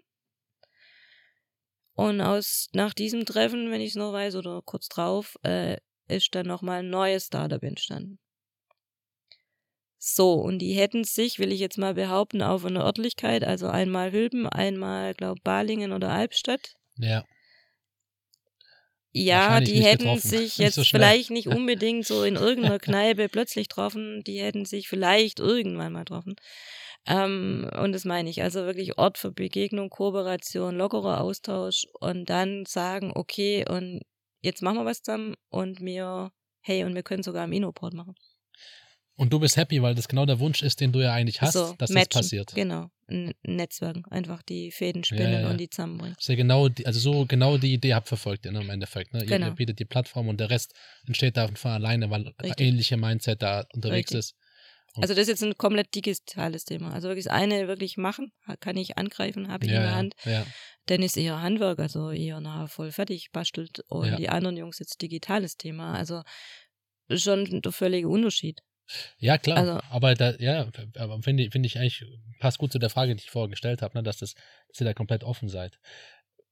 Und 1.93 2.21
aus 2.21 2.69
nach 2.73 2.93
diesem 2.93 3.25
Treffen, 3.25 3.71
wenn 3.71 3.81
ich 3.81 3.89
es 3.89 3.95
noch 3.95 4.13
weiß, 4.13 4.35
oder 4.35 4.61
kurz 4.63 4.87
drauf, 4.87 5.35
äh, 5.43 5.77
ist 6.07 6.35
dann 6.35 6.45
nochmal 6.45 6.79
ein 6.79 6.89
neues 6.89 7.25
Startup 7.25 7.63
entstanden. 7.63 8.19
So, 9.99 10.33
und 10.33 10.59
die 10.59 10.73
hätten 10.73 11.03
sich, 11.03 11.39
will 11.39 11.51
ich 11.51 11.59
jetzt 11.59 11.77
mal 11.77 11.95
behaupten, 11.95 12.43
auf 12.43 12.63
eine 12.65 12.83
Örtlichkeit, 12.83 13.43
also 13.43 13.67
einmal 13.67 14.11
Hülben, 14.11 14.47
einmal, 14.47 15.15
glaube 15.15 15.41
Balingen 15.43 15.91
oder 15.91 16.11
Albstadt, 16.11 16.75
Ja. 16.97 17.25
Ja, 19.25 19.59
die 19.59 19.83
hätten 19.83 20.03
getroffen. 20.03 20.29
sich 20.29 20.57
jetzt 20.57 20.75
so 20.75 20.83
vielleicht 20.83 21.31
nicht 21.31 21.47
unbedingt 21.47 22.05
so 22.05 22.23
in 22.23 22.35
irgendeiner 22.35 22.79
Kneipe 22.79 23.29
plötzlich 23.29 23.69
getroffen, 23.69 24.23
die 24.25 24.39
hätten 24.39 24.65
sich 24.65 24.87
vielleicht 24.87 25.39
irgendwann 25.39 25.93
mal 25.93 25.99
getroffen. 25.99 26.35
Ähm, 27.07 27.69
und 27.81 27.93
das 27.93 28.05
meine 28.05 28.29
ich, 28.29 28.43
also 28.43 28.65
wirklich 28.65 28.97
Ort 28.97 29.17
für 29.17 29.31
Begegnung, 29.31 29.89
Kooperation, 29.89 30.75
lockerer 30.77 31.21
Austausch 31.21 31.87
und 31.99 32.29
dann 32.29 32.65
sagen, 32.65 33.11
okay, 33.15 33.65
und 33.67 34.01
jetzt 34.41 34.61
machen 34.61 34.79
wir 34.79 34.85
was 34.85 35.01
zusammen 35.01 35.35
und 35.49 35.81
wir, 35.81 36.31
hey, 36.61 36.83
und 36.83 36.95
wir 36.95 37.03
können 37.03 37.23
sogar 37.23 37.45
im 37.45 37.53
Inoport 37.53 37.93
machen. 37.93 38.15
Und 39.19 39.33
du 39.33 39.39
bist 39.39 39.57
happy, 39.57 39.81
weil 39.81 39.95
das 39.95 40.07
genau 40.07 40.25
der 40.27 40.39
Wunsch 40.39 40.61
ist, 40.61 40.79
den 40.79 40.91
du 40.91 40.99
ja 41.01 41.11
eigentlich 41.11 41.41
hast, 41.41 41.53
so, 41.53 41.73
dass 41.79 41.89
matchen, 41.89 42.07
das 42.11 42.21
passiert. 42.21 42.53
Genau, 42.53 42.89
N 43.07 43.33
Netzwerken, 43.41 44.05
einfach 44.11 44.43
die 44.43 44.71
Fäden 44.71 45.03
spinnen 45.03 45.33
Ja, 45.33 45.41
ja. 45.41 45.49
und 45.49 45.57
die 45.57 45.69
zusammenbringen. 45.69 46.13
Das 46.15 46.25
ist 46.25 46.29
ja 46.29 46.35
genau, 46.35 46.69
die, 46.69 46.85
also 46.85 46.99
so 46.99 47.25
genau 47.25 47.57
die 47.57 47.73
Idee 47.73 47.95
habt 47.95 48.07
verfolgt 48.07 48.45
ihr 48.45 48.51
ne, 48.51 48.61
im 48.61 48.69
Endeffekt. 48.69 49.13
Ne? 49.13 49.21
Ihr, 49.21 49.25
Genau. 49.25 49.47
ihr 49.47 49.53
bietet 49.53 49.79
die 49.79 49.85
Plattform 49.85 50.27
und 50.27 50.39
der 50.39 50.51
Rest 50.51 50.73
entsteht 51.07 51.35
da 51.35 51.47
von 51.47 51.71
alleine, 51.71 52.09
weil 52.11 52.31
Richtig. 52.43 52.67
ähnliche 52.67 52.95
Mindset 52.95 53.41
da 53.41 53.65
unterwegs 53.73 54.11
Richtig. 54.13 54.19
ist. 54.19 54.35
Also 54.99 55.13
das 55.13 55.23
ist 55.23 55.27
jetzt 55.29 55.43
ein 55.43 55.57
komplett 55.57 55.93
digitales 55.93 56.63
Thema. 56.65 56.91
Also 56.93 57.07
wirklich 57.07 57.25
das 57.25 57.33
eine 57.33 57.67
wirklich 57.67 57.97
machen, 57.97 58.31
kann 58.59 58.77
ich 58.77 58.97
angreifen, 58.97 59.47
habe 59.51 59.65
ich 59.65 59.69
in 59.71 59.75
Ja, 59.75 59.81
der 59.81 59.89
ja, 59.91 59.95
Hand. 59.95 60.15
ja. 60.25 60.45
Dann 60.87 61.01
ist 61.03 61.17
eher 61.17 61.41
Handwerk, 61.41 61.79
also 61.79 62.11
eher 62.11 62.39
nachher 62.39 62.67
voll 62.67 62.91
fertig 62.91 63.29
bastelt. 63.31 63.81
Und 63.89 64.07
Ja. 64.07 64.15
die 64.15 64.29
anderen 64.29 64.57
Jungs 64.57 64.79
jetzt 64.79 65.01
digitales 65.01 65.57
Thema. 65.57 65.93
Also 65.93 66.21
schon 67.15 67.61
der 67.61 67.71
völlige 67.71 68.07
Unterschied. 68.09 68.61
Ja, 69.19 69.37
klar. 69.37 69.57
Also- 69.57 69.79
aber 69.89 70.13
da, 70.15 70.35
ja, 70.39 70.69
aber 70.97 71.21
finde 71.21 71.43
ich- 71.43 71.51
finde 71.51 71.67
ich 71.67 71.77
eigentlich, 71.77 72.05
passt 72.39 72.57
gut 72.57 72.71
zu 72.71 72.79
der 72.79 72.89
Frage, 72.89 73.15
die 73.15 73.23
ich 73.23 73.29
vorher 73.31 73.49
gestellt 73.49 73.81
habe, 73.81 73.97
ne, 73.97 74.03
dass, 74.03 74.17
das, 74.17 74.33
dass 74.69 74.79
ihr 74.81 74.85
da 74.85 74.93
komplett 74.93 75.23
offen 75.23 75.49
seid. 75.49 75.77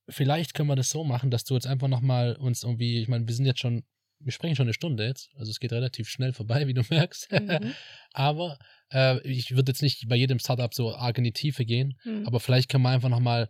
Vielleicht 0.08 0.54
können 0.54 0.70
wir 0.70 0.76
das 0.76 0.90
so 0.90 1.04
machen, 1.04 1.32
dass 1.32 1.44
du 1.46 1.56
jetzt 1.56 1.66
einfach 1.68 1.88
nochmal 1.88 2.36
uns 2.36 2.64
irgendwie, 2.64 3.02
ich 3.02 3.08
meine, 3.08 3.28
wir 3.28 3.34
sind 3.34 3.46
jetzt 3.46 3.60
schon, 3.60 3.84
wir 4.20 4.32
sprechen 4.32 4.56
schon 4.56 4.66
eine 4.68 4.74
Stunde 4.74 5.04
jetzt, 5.06 5.30
also 5.36 5.50
es 5.50 5.60
geht 5.60 5.74
relativ 5.74 6.08
schnell 6.10 6.32
vorbei, 6.34 6.68
wie 6.68 6.74
du 6.74 6.82
merkst. 6.90 7.32
Mhm. 7.32 7.74
aber 8.14 8.58
äh, 8.92 9.20
ich 9.28 9.56
würde 9.56 9.72
jetzt 9.72 9.82
nicht 9.82 10.08
bei 10.08 10.16
jedem 10.16 10.40
Startup 10.40 10.74
so 10.74 10.96
arg 10.96 11.18
in 11.18 11.24
die 11.24 11.32
Tiefe 11.34 11.66
gehen, 11.66 11.98
Mhm. 12.04 12.26
aber 12.28 12.40
vielleicht 12.40 12.70
können 12.70 12.84
wir 12.84 12.90
einfach 12.92 13.10
nochmal 13.10 13.50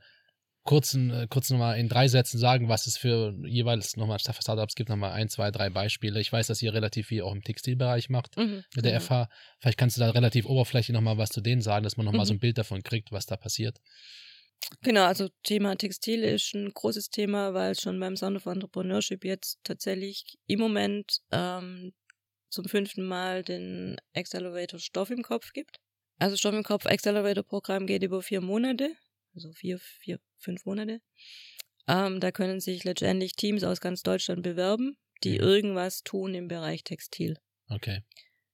äh, 0.66 1.28
kurz 1.30 1.50
nochmal 1.50 1.78
in 1.78 1.88
drei 1.90 2.08
Sätzen 2.08 2.38
sagen, 2.40 2.70
was 2.70 2.88
es 2.88 2.98
für 2.98 3.36
jeweils 3.46 3.98
nochmal 3.98 4.20
für 4.20 4.34
Startups 4.42 4.76
gibt, 4.76 4.90
nochmal 4.90 5.12
ein, 5.12 5.30
zwei, 5.30 5.52
drei 5.52 5.70
Beispiele. 5.70 6.20
Ich 6.20 6.32
weiß, 6.32 6.48
dass 6.48 6.62
ihr 6.62 6.74
relativ 6.74 7.08
viel 7.08 7.22
auch 7.22 7.34
im 7.34 7.42
Textilbereich 7.44 8.10
macht 8.10 8.36
Mhm, 8.38 8.64
mit 8.76 8.86
der 8.86 8.94
genau. 8.94 9.04
FH. 9.04 9.30
Vielleicht 9.60 9.78
kannst 9.78 9.98
du 9.98 10.02
da 10.02 10.10
relativ 10.10 10.46
oberflächlich 10.46 10.94
nochmal 10.94 11.18
was 11.18 11.30
zu 11.30 11.42
denen 11.42 11.62
sagen, 11.62 11.84
dass 11.84 11.98
man 11.98 12.06
nochmal 12.06 12.26
Mhm. 12.26 12.30
so 12.30 12.34
ein 12.34 12.40
Bild 12.40 12.58
davon 12.58 12.82
kriegt, 12.84 13.12
was 13.12 13.26
da 13.26 13.38
passiert. 13.38 13.80
Genau, 14.82 15.04
also 15.06 15.30
Thema 15.44 15.76
Textil 15.76 16.24
ist 16.24 16.54
ein 16.56 16.72
großes 16.74 17.10
Thema, 17.10 17.54
weil 17.54 17.74
es 17.74 17.82
schon 17.82 18.00
beim 18.00 18.16
Sound 18.16 18.38
of 18.38 18.46
Entrepreneurship 18.48 19.24
jetzt 19.24 19.60
tatsächlich 19.64 20.24
im 20.48 20.60
Moment 20.60 21.20
ähm, 21.32 21.94
zum 22.50 22.66
fünften 22.66 23.06
Mal 23.06 23.44
den 23.44 23.98
Accelerator 24.16 24.80
Stoff 24.80 25.12
im 25.12 25.22
Kopf 25.22 25.52
gibt. 25.54 25.78
Also 26.18 26.38
Stoff 26.38 26.56
im 26.56 26.64
Kopf 26.64 26.86
Accelerator 26.86 27.44
Programm 27.44 27.86
geht 27.86 28.02
über 28.02 28.22
vier 28.22 28.42
Monate, 28.42 28.96
also 29.36 29.52
vier, 29.54 29.80
vier, 29.80 30.20
fünf 30.38 30.66
Monate. 30.66 31.02
Ähm, 31.88 32.20
da 32.20 32.32
können 32.32 32.60
sich 32.60 32.84
letztendlich 32.84 33.36
Teams 33.36 33.64
aus 33.64 33.82
ganz 33.82 34.04
Deutschland 34.04 34.44
bewerben, 34.44 34.98
die 35.24 35.38
Mhm. 35.38 35.40
irgendwas 35.40 36.04
tun 36.04 36.36
im 36.36 36.48
Bereich 36.48 36.84
Textil. 36.84 37.38
Okay. 37.72 38.02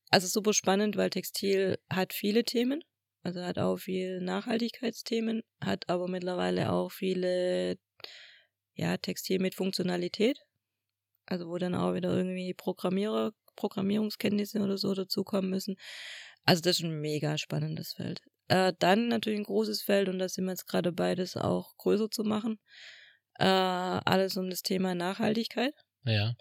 Also 0.09 0.27
super 0.27 0.53
spannend, 0.53 0.95
weil 0.97 1.09
Textil 1.09 1.77
hat 1.91 2.13
viele 2.13 2.43
Themen. 2.43 2.83
Also 3.23 3.43
hat 3.43 3.59
auch 3.59 3.77
viel 3.77 4.19
Nachhaltigkeitsthemen, 4.21 5.43
hat 5.63 5.89
aber 5.89 6.07
mittlerweile 6.07 6.71
auch 6.71 6.91
viele, 6.91 7.77
ja, 8.75 8.97
Textil 8.97 9.39
mit 9.39 9.55
Funktionalität. 9.55 10.39
Also 11.27 11.47
wo 11.49 11.57
dann 11.57 11.75
auch 11.75 11.93
wieder 11.95 12.15
irgendwie 12.15 12.53
Programmierer, 12.53 13.33
Programmierungskenntnisse 13.55 14.61
oder 14.61 14.77
so 14.77 14.93
dazukommen 14.93 15.49
müssen. 15.51 15.77
Also 16.45 16.61
das 16.61 16.79
ist 16.79 16.85
ein 16.85 17.01
mega 17.01 17.37
spannendes 17.37 17.93
Feld. 17.93 18.21
Äh, 18.51 18.73
dann 18.79 19.07
natürlich 19.07 19.39
ein 19.39 19.45
großes 19.45 19.81
Feld 19.81 20.09
und 20.09 20.19
da 20.19 20.27
sind 20.27 20.43
wir 20.43 20.51
jetzt 20.51 20.67
gerade 20.67 20.91
dabei, 20.91 21.15
das 21.15 21.37
auch 21.37 21.77
größer 21.77 22.11
zu 22.11 22.25
machen. 22.25 22.59
Äh, 23.39 23.45
alles 23.45 24.35
um 24.35 24.49
das 24.49 24.61
Thema 24.61 24.93
Nachhaltigkeit. 24.93 25.73
Ja. 26.03 26.35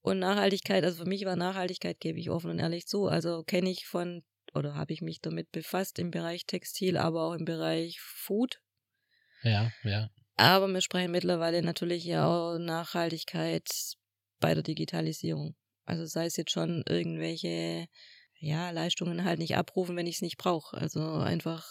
Und 0.00 0.20
Nachhaltigkeit, 0.20 0.84
also 0.84 1.02
für 1.02 1.08
mich 1.08 1.24
war 1.24 1.34
Nachhaltigkeit, 1.34 1.98
gebe 1.98 2.20
ich 2.20 2.30
offen 2.30 2.52
und 2.52 2.60
ehrlich 2.60 2.86
zu. 2.86 3.06
Also 3.06 3.42
kenne 3.42 3.68
ich 3.68 3.88
von 3.88 4.22
oder 4.54 4.76
habe 4.76 4.92
ich 4.92 5.02
mich 5.02 5.20
damit 5.20 5.50
befasst 5.50 5.98
im 5.98 6.12
Bereich 6.12 6.46
Textil, 6.46 6.96
aber 6.96 7.24
auch 7.24 7.34
im 7.34 7.44
Bereich 7.44 7.98
Food. 8.00 8.60
Ja, 9.42 9.72
ja. 9.82 10.08
Aber 10.36 10.68
wir 10.68 10.80
sprechen 10.80 11.10
mittlerweile 11.10 11.62
natürlich 11.62 12.04
ja 12.04 12.28
auch 12.28 12.58
Nachhaltigkeit 12.58 13.68
bei 14.38 14.54
der 14.54 14.62
Digitalisierung. 14.62 15.56
Also 15.84 16.06
sei 16.06 16.26
es 16.26 16.36
jetzt 16.36 16.52
schon 16.52 16.84
irgendwelche 16.88 17.88
ja, 18.46 18.70
Leistungen 18.70 19.24
halt 19.24 19.38
nicht 19.38 19.56
abrufen, 19.56 19.96
wenn 19.96 20.06
ich 20.06 20.16
es 20.16 20.22
nicht 20.22 20.38
brauche. 20.38 20.76
Also 20.76 21.00
einfach, 21.00 21.68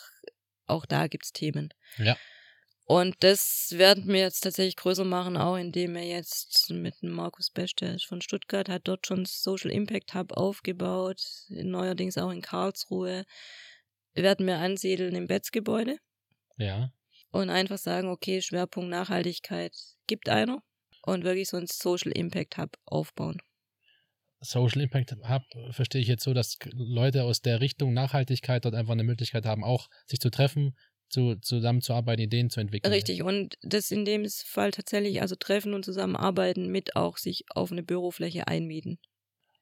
auch 0.67 0.86
da 0.86 1.07
gibt's 1.07 1.32
Themen. 1.32 1.69
Ja. 1.97 2.17
Und 2.88 3.15
das 3.21 3.73
werden 3.76 4.07
wir 4.07 4.19
jetzt 4.19 4.41
tatsächlich 4.41 4.76
größer 4.76 5.05
machen, 5.05 5.38
auch 5.38 5.55
indem 5.55 5.95
wir 5.95 6.03
jetzt 6.05 6.69
mit 6.69 7.01
Markus 7.01 7.49
Besch, 7.49 7.76
der 7.76 7.95
ist 7.95 8.05
von 8.05 8.21
Stuttgart, 8.21 8.69
hat 8.69 8.84
dort 8.88 9.07
schon 9.07 9.26
Social 9.26 9.71
Impact 9.71 10.13
Hub 10.13 10.34
aufgebaut, 10.34 11.19
neuerdings 11.49 12.17
auch 12.19 12.30
in 12.30 12.41
Karlsruhe, 12.41 13.26
werden 14.13 14.45
wir 14.45 14.59
ansiedeln 14.59 15.15
im 15.15 15.26
Betz-Gebäude 15.26 15.97
Ja. 16.57 16.91
und 17.32 17.49
einfach 17.49 17.80
sagen, 17.80 18.09
okay, 18.09 18.41
Schwerpunkt 18.41 18.91
Nachhaltigkeit 18.91 19.73
gibt 20.05 20.30
einer 20.30 20.61
und 21.01 21.23
wirklich 21.23 21.49
so 21.49 21.57
ein 21.57 21.67
Social 21.67 22.11
Impact 22.11 22.57
Hub 22.59 22.78
aufbauen. 22.86 23.41
Social 24.46 24.82
Impact 24.82 25.16
Hub 25.28 25.43
verstehe 25.72 26.02
ich 26.02 26.08
jetzt 26.08 26.24
so, 26.24 26.34
dass 26.34 26.58
Leute 26.74 27.24
aus 27.24 27.41
der 27.41 27.62
Richtung 27.62 27.93
Nachhaltigkeit 27.93 28.66
dort 28.66 28.76
einfach 28.76 28.93
eine 28.93 29.04
Möglichkeit 29.04 29.46
haben, 29.46 29.64
auch 29.64 29.89
sich 30.08 30.20
zu 30.20 30.30
treffen, 30.30 30.76
zu, 31.10 31.36
zusammenzuarbeiten, 31.36 32.24
Ideen 32.24 32.50
zu 32.50 32.60
entwickeln. 32.60 32.91
Richtig, 32.93 33.24
und 33.24 33.58
das 33.62 33.91
in 33.91 34.06
dem 34.06 34.26
Fall 34.30 34.72
tatsächlich, 34.72 35.22
also 35.22 35.36
treffen 35.36 35.74
und 35.74 35.86
zusammenarbeiten 35.86 36.70
mit 36.70 36.96
auch 36.96 37.18
sich 37.18 37.46
auf 37.50 37.72
eine 37.72 37.84
Bürofläche 37.84 38.48
einmieten. 38.48 39.00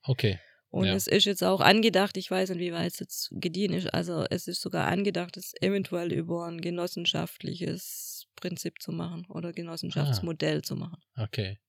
Okay. 0.04 0.40
Und 0.70 0.88
Ja. 0.88 0.96
es 0.96 1.06
ist 1.06 1.26
jetzt 1.26 1.44
auch 1.44 1.62
angedacht, 1.62 2.18
ich 2.18 2.32
weiß 2.32 2.50
nicht, 2.50 2.60
wie 2.60 2.74
weit 2.74 2.94
es 2.94 3.00
jetzt 3.00 3.30
gediehen 3.34 3.74
ist, 3.74 3.94
also 3.94 4.26
es 4.30 4.48
ist 4.48 4.60
sogar 4.62 4.88
angedacht, 4.88 5.38
es 5.38 5.54
eventuell 5.62 6.12
über 6.12 6.48
ein 6.48 6.62
genossenschaftliches 6.62 8.26
Prinzip 8.36 8.82
zu 8.82 8.92
machen 8.92 9.28
oder 9.30 9.52
Genossenschaftsmodell 9.54 10.64
zu 10.64 10.76
machen. 10.76 11.00
Okay. 11.16 11.60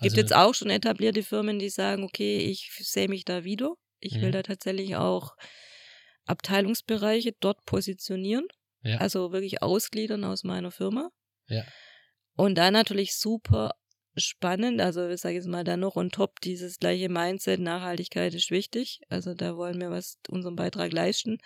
Gibt 0.00 0.12
Also- 0.12 0.16
jetzt 0.16 0.34
auch 0.34 0.54
schon 0.54 0.70
etablierte 0.70 1.22
Firmen, 1.22 1.58
die 1.58 1.70
sagen, 1.70 2.04
okay, 2.04 2.38
ich 2.38 2.70
sehe 2.80 3.08
mich 3.08 3.24
da 3.24 3.44
wieder. 3.44 3.74
Ich 4.00 4.14
will 4.20 4.28
Mhm. 4.28 4.32
da 4.32 4.42
tatsächlich 4.42 4.96
auch 4.96 5.34
Abteilungsbereiche 6.26 7.32
dort 7.40 7.64
positionieren. 7.64 8.46
Ja. 8.82 8.98
Also 8.98 9.32
wirklich 9.32 9.62
ausgliedern 9.62 10.24
aus 10.24 10.44
meiner 10.44 10.70
Firma. 10.70 11.10
Ja. 11.48 11.64
Und 12.36 12.56
dann 12.56 12.72
natürlich 12.72 13.16
super 13.16 13.72
spannend, 14.16 14.80
also 14.80 15.08
ich 15.08 15.20
sage 15.20 15.36
jetzt 15.36 15.48
mal 15.48 15.64
da 15.64 15.76
noch 15.76 15.96
on 15.96 16.10
top 16.10 16.40
dieses 16.40 16.78
gleiche 16.78 17.08
Mindset, 17.08 17.60
Nachhaltigkeit 17.60 18.34
ist 18.34 18.50
wichtig. 18.50 19.00
Also 19.08 19.34
da 19.34 19.56
wollen 19.56 19.80
wir 19.80 19.90
was 19.90 20.18
unseren 20.28 20.54
Beitrag 20.56 20.92
leisten. 20.92 21.38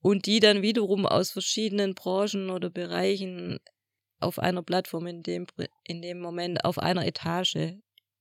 Und 0.00 0.26
die 0.26 0.40
dann 0.40 0.60
wiederum 0.62 1.06
aus 1.06 1.30
verschiedenen 1.30 1.94
Branchen 1.94 2.50
oder 2.50 2.68
Bereichen 2.70 3.58
auf 4.24 4.38
einer 4.38 4.62
Plattform 4.62 5.06
in 5.06 5.22
dem, 5.22 5.46
in 5.84 6.02
dem 6.02 6.20
Moment, 6.20 6.64
auf 6.64 6.78
einer 6.78 7.06
Etage, 7.06 7.76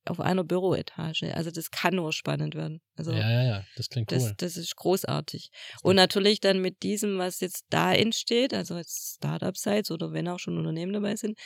auf 0.05 0.19
einer 0.19 0.43
Büroetage. 0.43 1.33
Also 1.33 1.49
das 1.49 1.71
kann 1.71 1.95
nur 1.95 2.11
spannend 2.11 2.55
werden. 2.55 2.81
Also 2.95 3.11
ja, 3.11 3.29
ja, 3.29 3.43
ja, 3.43 3.65
das 3.75 3.89
klingt 3.89 4.11
das, 4.11 4.23
cool. 4.23 4.33
das 4.37 4.57
ist 4.57 4.75
großartig. 4.75 5.49
Und 5.81 5.95
natürlich 5.95 6.41
dann 6.41 6.61
mit 6.61 6.83
diesem, 6.83 7.17
was 7.17 7.39
jetzt 7.39 7.65
da 7.69 7.93
entsteht, 7.93 8.53
also 8.53 8.77
jetzt 8.77 9.15
Startup-Sites 9.15 9.91
oder 9.91 10.11
wenn 10.11 10.27
auch 10.27 10.39
schon 10.39 10.57
Unternehmen 10.57 10.93
dabei 10.93 11.15
sind, 11.15 11.37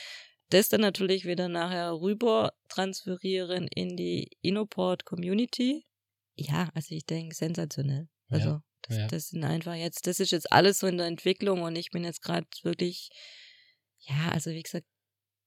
das 0.50 0.68
dann 0.68 0.80
natürlich 0.80 1.24
wieder 1.24 1.48
nachher 1.48 1.92
rüber 1.92 2.52
transferieren 2.68 3.68
in 3.68 3.96
die 3.96 4.30
Innoport-Community. 4.40 5.84
Ja, 6.36 6.70
also 6.74 6.94
ich 6.94 7.04
denke, 7.04 7.34
sensationell. 7.34 8.08
Ja, 8.30 8.36
Also 8.36 8.60
das, 8.82 8.96
ja. 8.96 9.06
das 9.08 9.28
sind 9.28 9.44
einfach 9.44 9.74
jetzt, 9.74 10.06
das 10.06 10.20
ist 10.20 10.32
jetzt 10.32 10.50
alles 10.50 10.78
so 10.78 10.86
in 10.86 10.96
der 10.96 11.06
Entwicklung 11.06 11.62
und 11.62 11.76
ich 11.76 11.90
bin 11.90 12.04
jetzt 12.04 12.22
gerade 12.22 12.46
wirklich, 12.62 13.10
ja, 14.00 14.30
also 14.32 14.50
wie 14.50 14.62
gesagt, 14.62 14.86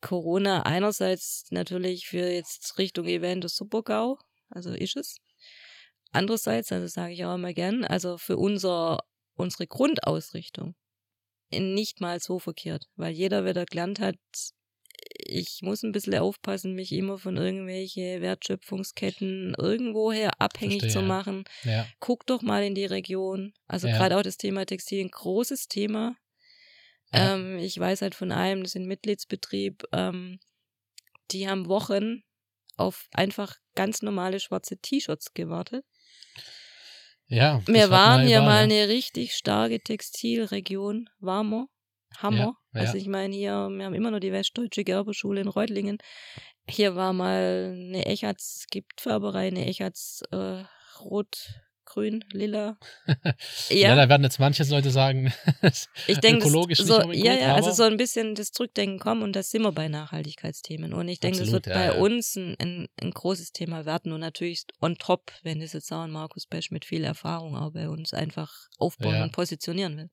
Corona 0.02 0.64
einerseits 0.64 1.46
natürlich 1.52 2.08
für 2.08 2.28
jetzt 2.32 2.78
Richtung 2.78 3.08
Event 3.08 3.44
das 3.44 3.56
Super-GAU, 3.56 4.18
also 4.50 4.72
ist 4.74 4.98
es. 4.98 5.18
Andererseits, 6.12 6.72
also 6.72 6.88
sage 6.88 7.14
ich 7.14 7.26
auch 7.26 7.36
immer 7.36 7.54
gern, 7.54 7.84
also 7.86 8.18
für 8.18 8.38
unser, 8.38 9.00
unsere 9.36 9.68
Grundausrichtung 9.68 10.76
nicht 11.54 12.02
mal 12.02 12.20
so 12.20 12.40
verkehrt, 12.40 12.88
weil 12.96 13.14
jeder 13.14 13.46
wieder 13.46 13.66
gelernt 13.66 14.00
hat, 14.00 14.18
ich 15.26 15.60
muss 15.62 15.84
ein 15.84 15.92
bisschen 15.92 16.16
aufpassen, 16.16 16.74
mich 16.74 16.92
immer 16.92 17.18
von 17.18 17.38
irgendwelche 17.38 18.22
Wertschöpfungsketten 18.22 19.56
irgendwoher 19.58 20.40
abhängig 20.40 20.82
Verstehe, 20.82 21.02
zu 21.02 21.08
machen. 21.08 21.44
Ja, 21.64 21.88
Guck 22.00 22.26
doch 22.28 22.42
mal 22.42 22.64
in 22.64 22.76
die 22.76 22.86
Region. 22.86 23.54
Also 23.68 23.88
Ja. 23.88 23.98
gerade 23.98 24.18
auch 24.18 24.24
das 24.24 24.38
Thema 24.38 24.66
Textil, 24.66 25.04
ein 25.04 25.10
großes 25.12 25.68
Thema. 25.68 26.16
Ja. 27.14 27.36
Ähm, 27.36 27.58
ich 27.58 27.78
weiß 27.78 28.02
halt 28.02 28.16
von 28.16 28.32
einem, 28.32 28.64
das 28.64 28.72
ist 28.72 28.82
ein 28.82 28.88
Mitgliedsbetrieb, 28.88 29.84
ähm, 29.92 30.40
die 31.32 31.48
haben 31.48 31.68
Wochen 31.68 32.24
auf 32.78 33.08
einfach 33.14 33.56
ganz 33.76 34.02
normale 34.02 34.40
schwarze 34.40 34.78
T-Shirts 34.78 35.34
gewartet. 35.34 35.86
ja. 37.28 37.62
Wir 37.68 37.90
waren 37.90 38.26
überall, 38.26 38.42
mal 38.42 38.58
ja. 38.58 38.64
eine 38.64 38.88
richtig 38.90 39.36
starke 39.36 39.80
Textilregion, 39.80 41.10
warmer, 41.20 41.68
Hammer. 42.18 42.58
Ja, 42.74 42.82
Also 42.82 42.98
ja. 42.98 43.02
ich 43.02 43.08
meine 43.08 43.36
hier, 43.36 43.70
wir 43.70 43.86
haben 43.86 43.94
immer 43.94 44.12
noch 44.12 44.20
die 44.20 44.32
Westdeutsche 44.32 44.84
Gerberschule 44.84 45.42
in 45.42 45.48
Reutlingen. 45.48 45.98
Hier 46.68 46.96
war 46.96 47.14
mal 47.14 47.74
eine 47.74 48.06
Echatz 48.06 48.66
Giftfärberei, 48.70 49.48
eine 49.48 49.66
Echatz 49.66 50.24
äh, 50.32 50.64
rot, 51.00 51.62
grün, 51.92 52.24
lila. 52.32 52.78
ja. 53.70 53.90
Ja, 53.90 53.96
da 53.96 54.08
werden 54.10 54.24
jetzt 54.24 54.40
manche 54.40 54.64
Leute 54.64 54.92
sagen, 54.92 55.34
ich 56.08 56.18
denke, 56.20 56.46
ökologisch 56.48 56.78
das, 56.80 56.88
nicht 56.88 56.96
so, 56.96 57.02
unbedingt 57.04 57.26
ja, 57.26 57.34
gut, 57.34 57.42
ja, 57.42 57.56
also 57.56 57.72
so 57.72 57.84
ein 57.84 57.98
bisschen 57.98 58.36
das 58.36 58.52
Zurückdenken 58.52 59.00
kommen 59.00 59.24
und 59.24 59.36
da 59.36 59.44
sind 59.44 59.62
wir 59.64 59.72
bei 59.72 59.88
Nachhaltigkeitsthemen. 59.88 60.94
Und 60.94 61.08
ich 61.08 61.20
denke, 61.20 61.40
das 61.40 61.52
wird 61.52 61.68
ja, 61.68 61.74
bei 61.74 61.86
ja. 61.88 61.92
uns 61.94 62.36
ein, 62.36 62.56
ein, 62.60 62.88
ein 63.02 63.12
großes 63.12 63.52
Thema 63.52 63.86
werden 63.86 64.12
und 64.14 64.22
natürlich 64.22 64.64
on 64.80 64.96
top, 64.98 65.32
wenn 65.44 65.60
das 65.60 65.74
jetzt 65.74 65.92
auch 65.92 66.04
ein 66.04 66.12
Markus 66.12 66.46
Besch 66.48 66.72
mit 66.72 66.86
viel 66.86 67.04
Erfahrung 67.04 67.56
auch 67.58 67.72
bei 67.74 67.90
uns 67.90 68.14
einfach 68.14 68.54
aufbauen 68.78 69.22
und 69.22 69.32
positionionieren 69.34 69.98
will. 69.98 70.10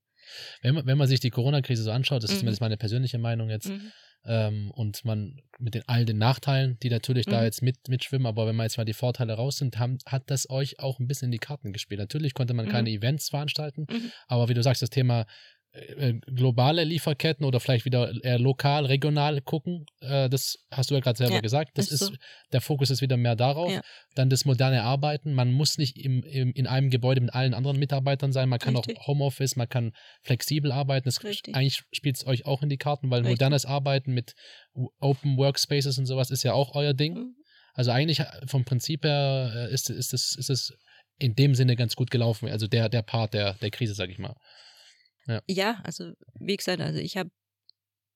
wenn, 0.63 0.75
man, 0.75 0.87
wenn 0.87 0.99
man 0.99 1.07
sich 1.09 1.21
die 1.21 1.31
Corona-Krise 1.31 1.83
so 1.85 1.91
anschaut, 1.91 2.23
das 2.23 2.31
ist 2.31 2.37
Mhm. 2.37 2.41
zumindest 2.41 2.61
meine 2.61 2.77
persönliche 2.77 3.19
Meinung 3.19 3.51
jetzt, 3.51 3.69
Mhm. 3.69 3.93
Ähm, 4.25 4.71
und 4.73 5.05
man 5.05 5.41
mit 5.59 5.75
den, 5.75 5.83
all 5.87 6.05
den 6.05 6.19
Nachteilen, 6.19 6.79
die 6.83 6.91
natürlich 6.91 7.27
da 7.27 7.39
Mhm. 7.39 7.45
jetzt 7.45 7.63
mit, 7.63 7.89
mitschwimmen, 7.89 8.27
aber 8.27 8.47
wenn 8.47 8.57
man 8.57 8.65
jetzt 8.65 8.77
mal 8.79 8.85
die 8.85 8.93
Vorteile 8.95 9.35
raus 9.35 9.59
sind, 9.59 9.79
haben, 9.79 9.99
hat 10.07 10.31
das 10.31 10.49
euch 10.51 10.79
auch 10.81 10.99
ein 11.01 11.07
bisschen 11.09 11.27
in 11.27 11.33
die 11.33 11.39
Karten 11.39 11.73
gespielt. 11.73 12.01
Natürlich 12.01 12.35
konnte 12.35 12.55
man 12.55 12.67
Mhm. 12.67 12.71
keine 12.71 12.91
Events 12.91 13.29
veranstalten, 13.31 13.87
Mhm. 13.91 14.13
aber 14.27 14.49
wie 14.49 14.55
du 14.55 14.63
sagst, 14.63 14.83
das 14.83 14.91
Thema 14.91 15.27
globale 16.35 16.85
Lieferketten 16.85 17.45
oder 17.45 17.61
vielleicht 17.61 17.85
wieder 17.85 18.13
eher 18.25 18.39
lokal, 18.39 18.87
regional 18.87 19.41
gucken, 19.41 19.87
äh, 20.01 20.29
das 20.29 20.59
hast 20.71 20.91
du 20.91 20.95
ja 20.95 21.01
gerade 21.01 21.17
selber 21.17 21.37
Ja, 21.37 21.41
gesagt. 21.41 21.77
Das 21.77 21.91
ist 21.91 22.03
ist, 22.03 22.09
so. 22.09 22.15
der 22.53 22.61
Fokus 22.61 22.91
ist 22.91 23.03
wieder 23.03 23.17
mehr 23.17 23.37
darauf. 23.37 23.73
Ja. 23.73 23.83
Dann 24.15 24.31
das 24.31 24.45
moderne 24.45 24.83
Arbeiten. 24.83 25.33
Man 25.35 25.53
muss 25.53 25.79
nicht 25.79 25.97
im, 25.97 26.23
im, 26.23 26.53
in 26.53 26.67
einem 26.67 26.91
Gebäude 26.91 27.21
mit 27.21 27.35
allen 27.35 27.55
anderen 27.55 27.79
Mitarbeitern 27.79 28.33
sein. 28.33 28.49
Man 28.49 28.59
kann 28.59 28.77
Richtig. 28.77 28.99
auch 28.99 29.07
Homeoffice, 29.07 29.57
man 29.57 29.69
kann 29.69 29.93
flexibel 30.23 30.73
arbeiten. 30.73 31.05
Das, 31.07 31.23
Richtig. 31.25 31.55
eigentlich 31.55 31.83
spielt 31.93 32.17
es 32.17 32.27
euch 32.27 32.47
auch 32.47 32.63
in 32.63 32.69
die 32.69 32.79
Karten, 32.79 33.11
weil 33.11 33.21
Richtig. 33.21 33.33
modernes 33.35 33.65
Arbeiten 33.65 34.13
mit 34.13 34.35
Open 35.01 35.37
Workspaces 35.37 35.99
und 35.99 36.07
sowas 36.07 36.31
ist 36.31 36.43
ja 36.43 36.53
auch 36.53 36.75
euer 36.75 36.95
Ding. 36.95 37.15
Mhm. 37.15 37.35
Also 37.75 37.91
eigentlich 37.91 38.21
äh, 38.21 38.27
vom 38.47 38.65
Prinzip 38.65 39.05
her 39.05 39.53
äh, 39.55 39.73
ist, 39.73 39.91
ist, 39.91 40.13
es, 40.13 40.35
ist 40.37 40.51
es 40.51 40.73
in 41.19 41.35
dem 41.35 41.55
Sinne 41.55 41.77
ganz 41.77 41.97
gut 41.97 42.11
gelaufen. 42.11 42.49
Also 42.49 42.67
der, 42.67 42.89
der 42.89 43.03
Part 43.03 43.35
der, 43.35 43.55
der 43.55 43.71
Krise, 43.71 43.95
sag 43.95 44.09
ich 44.11 44.19
mal. 44.19 44.35
Ja, 45.49 45.81
also 45.85 46.13
wie 46.41 46.57
gesagt, 46.57 46.81
also 46.81 46.99
ich 46.99 47.17
habe 47.17 47.31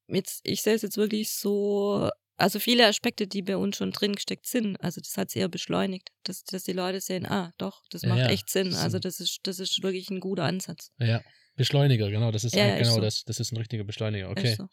jetzt, 0.08 0.40
ich 0.44 0.62
sehe 0.62 0.74
es 0.74 0.82
jetzt 0.82 0.96
wirklich 0.96 1.30
so, 1.30 2.08
also 2.36 2.58
viele 2.58 2.86
Aspekte, 2.86 3.26
die 3.26 3.42
bei 3.42 3.56
uns 3.56 3.76
schon 3.76 3.92
drin 3.92 4.14
gesteckt 4.14 4.46
sind, 4.46 4.76
also 4.82 5.00
das 5.00 5.16
hat 5.16 5.28
es 5.28 5.36
eher 5.36 5.48
beschleunigt, 5.48 6.08
dass, 6.24 6.44
dass 6.44 6.64
die 6.64 6.72
Leute 6.72 7.00
sehen, 7.00 7.26
ah, 7.26 7.52
doch, 7.58 7.82
das 7.90 8.02
Ja, 8.02 8.08
macht 8.10 8.20
ja, 8.20 8.28
echt 8.28 8.50
Sinn. 8.50 8.74
Also 8.74 8.98
das 8.98 9.20
ist, 9.20 9.40
das 9.44 9.58
ist 9.58 9.82
wirklich 9.82 10.10
ein 10.10 10.20
guter 10.20 10.44
Ansatz. 10.44 10.90
Ja. 10.98 11.22
Beschleuniger, 11.54 12.10
genau. 12.10 12.30
Das 12.30 12.44
ist 12.44 12.54
Ja, 12.54 12.62
ein- 12.62 12.68
ja, 12.70 12.74
ist 12.76 12.82
genau 12.88 12.94
so. 12.94 13.00
das. 13.02 13.24
Das 13.24 13.38
ist 13.38 13.52
ein 13.52 13.58
richtiger 13.58 13.84
Beschleuniger. 13.84 14.30
Okay. 14.30 14.54
so. 14.54 14.68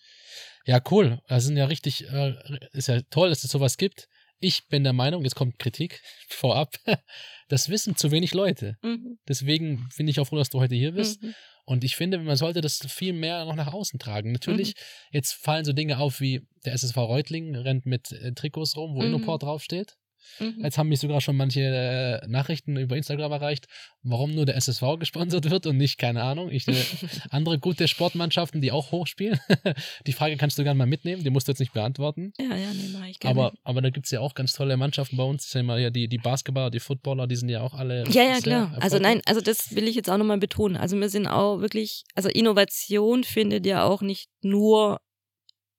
Ja, 0.66 0.82
cool. 0.92 1.20
Das 1.28 1.44
sind 1.44 1.58
ja 1.58 1.66
richtig, 1.66 2.08
äh, 2.10 2.34
ist 2.72 2.88
ja 2.88 3.02
toll, 3.10 3.28
dass 3.30 3.44
es 3.44 3.52
sowas 3.52 3.76
gibt. 3.76 4.08
Ich 4.40 4.66
bin 4.70 4.86
der 4.86 4.94
Meinung, 4.94 5.24
jetzt 5.26 5.36
kommt 5.36 5.60
Kritik 5.60 6.00
vorab, 6.30 6.74
das 7.50 7.68
wissen 7.68 7.98
zu 7.98 8.12
wenig 8.12 8.34
Leute. 8.34 8.78
Mhm. 8.82 9.20
Deswegen 9.28 9.90
bin 9.98 10.08
ich 10.08 10.22
auch 10.22 10.26
froh, 10.26 10.38
dass 10.38 10.50
du 10.50 10.62
heute 10.62 10.76
hier 10.76 10.94
bist. 10.94 11.22
Mhm. 11.22 11.36
Und 11.70 11.84
ich 11.84 11.96
finde, 11.96 12.18
man 12.18 12.36
sollte 12.36 12.62
das 12.62 12.80
viel 12.88 13.14
mehr 13.14 13.46
noch 13.46 13.56
nach 13.56 13.72
außen 13.72 14.00
tragen. 14.00 14.32
Natürlich, 14.32 14.70
Mhm. 14.70 14.74
jetzt 15.12 15.34
fallen 15.34 15.66
so 15.66 15.72
Dinge 15.72 16.00
auf 16.00 16.20
wie 16.20 16.42
der 16.66 16.74
SSV 16.74 16.98
Reutlingen 16.98 17.56
rennt 17.56 17.86
mit 17.86 18.12
äh, 18.12 18.32
Trikots 18.34 18.76
rum, 18.76 18.96
wo 18.96 19.02
Mhm. 19.02 19.08
Innoport 19.10 19.44
draufsteht. 19.44 19.96
Mhm. 20.40 20.62
Jetzt 20.64 20.78
haben 20.78 20.90
mich 20.90 21.00
sogar 21.00 21.22
schon 21.22 21.36
manche 21.36 21.62
äh, 21.62 22.28
Nachrichten 22.28 22.78
über 22.78 22.96
Instagram 22.96 23.32
erreicht, 23.32 23.68
warum 24.04 24.34
nur 24.34 24.46
der 24.46 24.56
SSV 24.56 24.84
gesponsert 25.00 25.50
wird 25.50 25.66
und 25.66 25.78
nicht, 25.78 25.98
keine 25.98 26.24
Ahnung, 26.24 26.50
ich, 26.50 26.68
äh, 26.68 26.74
andere 27.30 27.60
gute 27.60 27.88
Sportmannschaften, 27.88 28.62
die 28.62 28.72
auch 28.72 28.92
hochspielen. 28.92 29.40
die 30.08 30.14
Frage 30.14 30.38
kannst 30.38 30.58
du 30.58 30.64
gerne 30.64 30.78
mal 30.78 30.88
mitnehmen, 30.88 31.24
die 31.24 31.30
musst 31.30 31.48
du 31.48 31.52
jetzt 31.52 31.60
nicht 31.60 31.74
beantworten. 31.74 32.34
Ja, 32.40 32.56
ja, 32.56 32.74
nee, 32.74 32.90
mach 32.94 33.08
ich 33.08 33.20
gerne. 33.20 33.40
Aber, 33.40 33.54
aber 33.64 33.82
da 33.82 33.90
gibt 33.90 34.06
es 34.06 34.12
ja 34.12 34.20
auch 34.20 34.34
ganz 34.34 34.54
tolle 34.54 34.78
Mannschaften 34.78 35.18
bei 35.18 35.24
uns. 35.24 35.46
Ich 35.46 35.52
sag 35.52 35.64
mal, 35.64 35.80
ja, 35.80 35.90
die, 35.90 36.08
die 36.08 36.18
Basketballer, 36.18 36.72
die 36.72 36.80
Footballer, 36.80 37.28
die 37.28 37.36
sind 37.36 37.50
ja 37.50 37.62
auch 37.62 37.74
alle. 37.74 38.04
Ja, 38.10 38.24
ja, 38.24 38.40
klar. 38.40 38.72
Also 38.76 38.98
erfolgreich. 38.98 39.02
nein, 39.02 39.22
also 39.26 39.42
das 39.42 39.76
will 39.76 39.88
ich 39.88 39.96
jetzt 39.96 40.10
auch 40.10 40.18
nochmal 40.18 40.38
betonen. 40.38 40.78
Also 40.78 40.98
wir 41.00 41.10
sind 41.10 41.28
auch 41.28 41.60
wirklich, 41.62 42.04
also 42.16 42.30
Innovation 42.30 43.24
findet 43.24 43.66
ja 43.66 43.84
auch 43.84 44.02
nicht 44.02 44.30
nur 44.42 45.00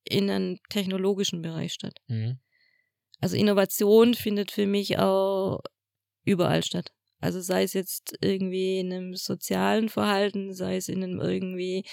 in 0.04 0.30
einem 0.30 0.58
technologischen 0.68 1.42
Bereich 1.42 1.72
statt. 1.72 1.98
Mhm. 2.08 2.38
Also 3.20 3.36
Innovation 3.36 4.14
findet 4.14 4.50
für 4.50 4.66
mich 4.66 4.98
auch 4.98 5.60
überall 6.24 6.62
statt. 6.62 6.92
Also 7.20 7.40
sei 7.40 7.64
es 7.64 7.74
jetzt 7.74 8.16
irgendwie 8.22 8.78
in 8.78 8.92
einem 8.92 9.14
sozialen 9.14 9.90
Verhalten, 9.90 10.54
sei 10.54 10.76
es 10.76 10.88
in 10.88 11.04
einem 11.04 11.20
irgendwie, 11.20 11.84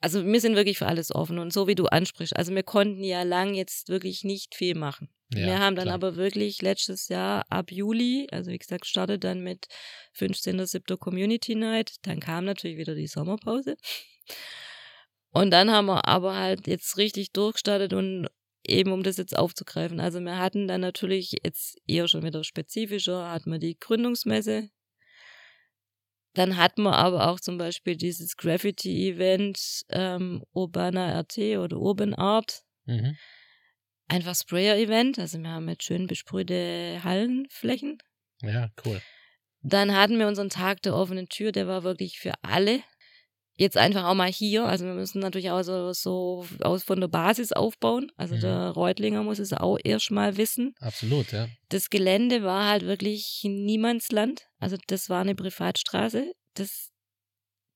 also 0.00 0.26
wir 0.26 0.40
sind 0.40 0.56
wirklich 0.56 0.78
für 0.78 0.86
alles 0.86 1.14
offen 1.14 1.38
und 1.38 1.52
so 1.52 1.68
wie 1.68 1.76
du 1.76 1.86
ansprichst. 1.86 2.34
Also 2.34 2.52
wir 2.54 2.64
konnten 2.64 3.04
ja 3.04 3.22
lang 3.22 3.54
jetzt 3.54 3.88
wirklich 3.88 4.24
nicht 4.24 4.56
viel 4.56 4.74
machen. 4.74 5.08
Ja, 5.32 5.46
wir 5.46 5.58
haben 5.60 5.76
dann 5.76 5.84
klar. 5.84 5.94
aber 5.94 6.16
wirklich 6.16 6.60
letztes 6.60 7.08
Jahr 7.08 7.44
ab 7.50 7.70
Juli, 7.70 8.26
also 8.32 8.50
wie 8.50 8.58
gesagt, 8.58 8.86
startet 8.86 9.22
dann 9.22 9.42
mit 9.42 9.66
15.07. 10.16 10.96
Community 10.96 11.54
Night, 11.54 11.94
dann 12.02 12.18
kam 12.18 12.44
natürlich 12.44 12.76
wieder 12.76 12.96
die 12.96 13.06
Sommerpause. 13.06 13.76
Und 15.30 15.50
dann 15.50 15.70
haben 15.70 15.86
wir 15.86 16.06
aber 16.06 16.36
halt 16.36 16.66
jetzt 16.66 16.96
richtig 16.96 17.32
durchgestartet 17.32 17.92
und 17.92 18.28
eben 18.66 18.92
um 18.92 19.02
das 19.02 19.16
jetzt 19.16 19.36
aufzugreifen. 19.36 20.00
Also 20.00 20.20
wir 20.20 20.38
hatten 20.38 20.68
dann 20.68 20.80
natürlich 20.80 21.32
jetzt 21.42 21.78
eher 21.86 22.08
schon 22.08 22.22
wieder 22.22 22.44
spezifischer, 22.44 23.30
hatten 23.30 23.52
wir 23.52 23.58
die 23.58 23.78
Gründungsmesse. 23.78 24.70
Dann 26.34 26.56
hatten 26.56 26.82
wir 26.82 26.94
aber 26.94 27.28
auch 27.28 27.38
zum 27.38 27.58
Beispiel 27.58 27.96
dieses 27.96 28.36
Graffiti-Event 28.36 29.84
ähm, 29.90 30.42
Urbana 30.52 31.20
RT 31.20 31.38
oder 31.58 31.76
Urban 31.76 32.14
Art. 32.14 32.64
Mhm. 32.86 33.16
Einfach 34.08 34.34
Sprayer-Event. 34.34 35.18
Also 35.18 35.38
wir 35.38 35.50
haben 35.50 35.68
jetzt 35.68 35.84
schön 35.84 36.06
besprühte 36.08 37.00
Hallenflächen. 37.04 37.98
Ja, 38.42 38.68
cool. 38.84 39.00
Dann 39.62 39.94
hatten 39.96 40.18
wir 40.18 40.26
unseren 40.26 40.50
Tag 40.50 40.82
der 40.82 40.94
offenen 40.94 41.28
Tür, 41.28 41.52
der 41.52 41.66
war 41.66 41.84
wirklich 41.84 42.18
für 42.18 42.34
alle 42.42 42.82
jetzt 43.56 43.76
einfach 43.76 44.04
auch 44.04 44.14
mal 44.14 44.30
hier. 44.30 44.64
Also 44.64 44.84
wir 44.84 44.94
müssen 44.94 45.20
natürlich 45.20 45.50
auch 45.50 45.62
so, 45.62 45.92
so 45.92 46.46
aus 46.60 46.82
von 46.82 47.00
der 47.00 47.08
Basis 47.08 47.52
aufbauen. 47.52 48.10
Also 48.16 48.34
Mhm. 48.34 48.40
der 48.40 48.68
Reutlinger 48.70 49.22
muss 49.22 49.38
es 49.38 49.52
auch 49.52 49.78
erst 49.82 50.10
mal 50.10 50.36
wissen. 50.36 50.74
Absolut, 50.80 51.32
ja. 51.32 51.48
Das 51.68 51.90
Gelände 51.90 52.42
war 52.42 52.68
halt 52.68 52.82
wirklich 52.84 53.40
Niemandsland. 53.44 54.42
Also 54.58 54.76
das 54.88 55.08
war 55.08 55.20
eine 55.20 55.34
Privatstraße. 55.34 56.32
Das, 56.54 56.90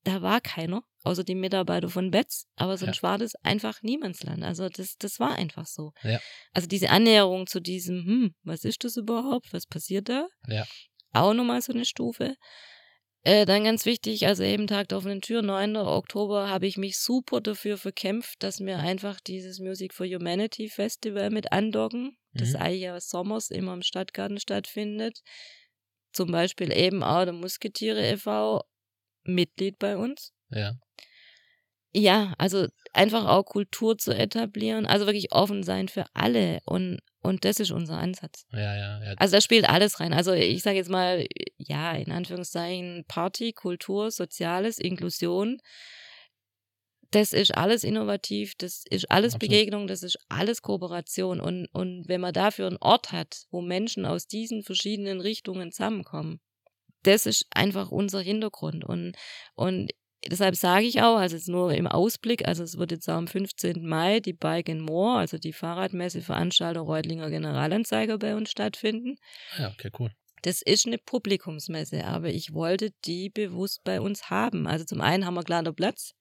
da 0.05 0.23
war 0.23 0.41
keiner, 0.41 0.83
außer 1.05 1.23
die 1.25 1.35
Mitarbeiter 1.35 1.89
von 1.89 2.11
Betz. 2.11 2.47
Aber 2.57 2.77
sonst 2.77 3.03
war 3.03 3.19
das 3.19 3.35
einfach 3.43 3.83
Niemandsland. 3.83 4.43
Also 4.43 4.69
das, 4.69 4.97
das 4.99 5.21
war 5.21 5.37
einfach 5.37 5.67
so. 5.67 5.93
Ja. 6.03 6.19
Also 6.53 6.67
diese 6.67 6.91
Annäherung 6.91 7.47
zu 7.47 7.61
diesem, 7.61 8.05
hm, 8.05 8.35
was 8.43 8.65
ist 8.65 8.83
das 8.85 8.97
überhaupt? 8.97 9.53
Was 9.53 9.67
passiert 9.67 10.09
da? 10.09 10.27
Ja. 10.49 10.67
Auch 11.13 11.35
nochmal 11.35 11.63
so 11.63 11.73
eine 11.73 11.85
Stufe. 11.85 12.35
Äh, 13.25 13.47
dann 13.47 13.65
ganz 13.65 13.85
wichtig, 13.85 14.27
also 14.27 14.43
eben 14.45 14.67
Tag 14.69 14.89
der 14.89 14.99
offenen 14.99 15.21
Tür, 15.21 15.43
9. 15.43 15.87
Oktober, 15.89 16.49
habe 16.49 16.67
ich 16.67 16.77
mich 16.77 16.99
super 16.99 17.41
dafür 17.41 17.77
verkämpft, 17.77 18.43
dass 18.43 18.61
wir 18.61 18.79
einfach 18.79 19.21
dieses 19.21 19.59
Music 19.59 19.93
for 19.93 20.07
Humanity 20.07 20.69
Festival 20.69 21.31
mit 21.31 21.53
andocken, 21.53 22.17
das 22.37 22.55
Mhm. 22.55 22.57
eigentlich 22.63 22.83
ja 22.83 23.01
sommers 23.01 23.51
immer 23.51 23.75
im 23.75 23.83
Stadtgarten 23.83 24.39
stattfindet. 24.39 25.21
Zum 26.13 26.31
Beispiel 26.33 26.73
eben 26.73 27.03
auch 27.03 27.25
der 27.25 27.33
Musketiere 27.35 28.07
e.V. 28.07 28.63
Mitglied 29.25 29.79
bei 29.79 29.97
uns. 29.97 30.33
Ja. 30.51 30.79
Ja, 31.93 32.35
also 32.37 32.67
einfach 32.93 33.27
auch 33.27 33.45
Kultur 33.45 33.97
zu 33.97 34.15
etablieren, 34.15 34.85
also 34.85 35.07
wirklich 35.07 35.33
offen 35.33 35.63
sein 35.63 35.89
für 35.89 36.05
alle 36.13 36.59
und, 36.67 37.01
und 37.23 37.45
das 37.45 37.61
ist 37.61 37.71
unser 37.71 37.99
Ansatz. 37.99 38.45
Ja, 38.53 38.77
ja, 38.77 39.05
ja. 39.05 39.15
Also 39.17 39.37
da 39.37 39.41
spielt 39.41 39.69
alles 39.69 39.99
rein. 39.99 40.13
Also 40.13 40.33
ich 40.33 40.63
sage 40.63 40.77
jetzt 40.77 40.91
mal, 40.91 41.27
ja, 41.57 41.93
in 41.93 42.13
Anführungszeichen 42.13 43.05
Party, 43.09 43.53
Kultur, 43.53 44.11
Soziales, 44.11 44.79
Inklusion. 44.79 45.59
Das 47.11 47.33
ist 47.33 47.57
alles 47.57 47.85
innovativ, 47.85 48.55
das 48.59 48.85
ist 48.91 49.11
alles 49.11 49.35
Absolut. 49.35 49.51
Begegnung, 49.51 49.87
das 49.87 50.03
ist 50.03 50.19
alles 50.29 50.61
Kooperation. 50.61 51.41
Und, 51.41 51.67
und 51.73 52.07
wenn 52.07 52.21
man 52.21 52.35
dafür 52.35 52.67
einen 52.67 52.77
Ort 52.81 53.13
hat, 53.13 53.47
wo 53.51 53.63
Menschen 53.63 54.05
aus 54.05 54.27
diesen 54.27 54.63
verschiedenen 54.63 55.23
Richtungen 55.23 55.73
zusammenkommen, 55.73 56.41
das 57.05 57.25
ist 57.25 57.47
einfach 57.51 57.91
unser 57.91 58.21
Hintergrund. 58.21 58.85
Und, 58.85 59.17
und 59.55 59.91
deshalb 60.27 60.57
sage 60.57 60.87
ich 60.87 61.03
auch, 61.03 61.17
also 61.17 61.37
jetzt 61.37 61.49
nur 61.49 61.73
im 61.73 61.87
Ausblick, 61.87 62.47
also 62.47 62.63
es 62.63 62.79
wird 62.79 62.93
jetzt 62.93 63.09
am 63.09 63.27
15. 63.27 63.87
Mai 63.87 64.21
die 64.21 64.33
Bike 64.33 64.69
and 64.69 64.83
More, 64.83 65.19
also 65.19 65.39
die 65.39 65.53
Fahrradmesse 65.53 66.23
Veranstalter 66.23 66.81
Reutlinger 66.81 67.31
Generalanzeiger 67.31 68.19
bei 68.19 68.35
uns 68.35 68.51
stattfinden. 68.51 69.17
Ja, 69.59 69.71
okay, 69.71 69.91
cool. 69.99 70.11
Das 70.43 70.63
ist 70.63 70.87
eine 70.87 70.99
Publikumsmesse, 70.99 72.05
aber 72.05 72.29
ich 72.29 72.53
wollte 72.53 72.91
die 73.05 73.29
bewusst 73.29 73.83
bei 73.85 74.01
uns 74.01 74.31
haben. 74.31 74.67
Also 74.67 74.85
zum 74.85 75.01
einen 75.01 75.27
haben 75.27 75.35
wir 75.35 75.43
kleiner 75.43 75.73
Platz, 75.73 76.15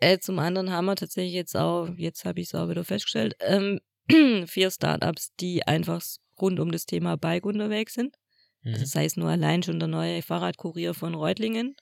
äh, 0.00 0.18
zum 0.18 0.38
anderen 0.38 0.70
haben 0.70 0.86
wir 0.86 0.96
tatsächlich 0.96 1.34
jetzt 1.34 1.56
auch, 1.56 1.88
jetzt 1.96 2.24
habe 2.24 2.40
ich 2.40 2.48
es 2.48 2.54
auch 2.54 2.68
wieder 2.68 2.84
festgestellt, 2.84 3.36
ähm, 3.40 3.80
vier 4.46 4.70
Startups, 4.70 5.34
die 5.40 5.66
einfach 5.66 6.02
rund 6.40 6.60
um 6.60 6.70
das 6.70 6.86
Thema 6.86 7.16
Bike 7.16 7.46
unterwegs 7.46 7.94
sind. 7.94 8.16
Mhm. 8.62 8.74
Also 8.74 8.86
sei 8.86 9.04
es 9.04 9.16
nur 9.16 9.30
allein 9.30 9.62
schon 9.62 9.78
der 9.78 9.88
neue 9.88 10.22
Fahrradkurier 10.22 10.94
von 10.94 11.14
Reutlingen, 11.14 11.76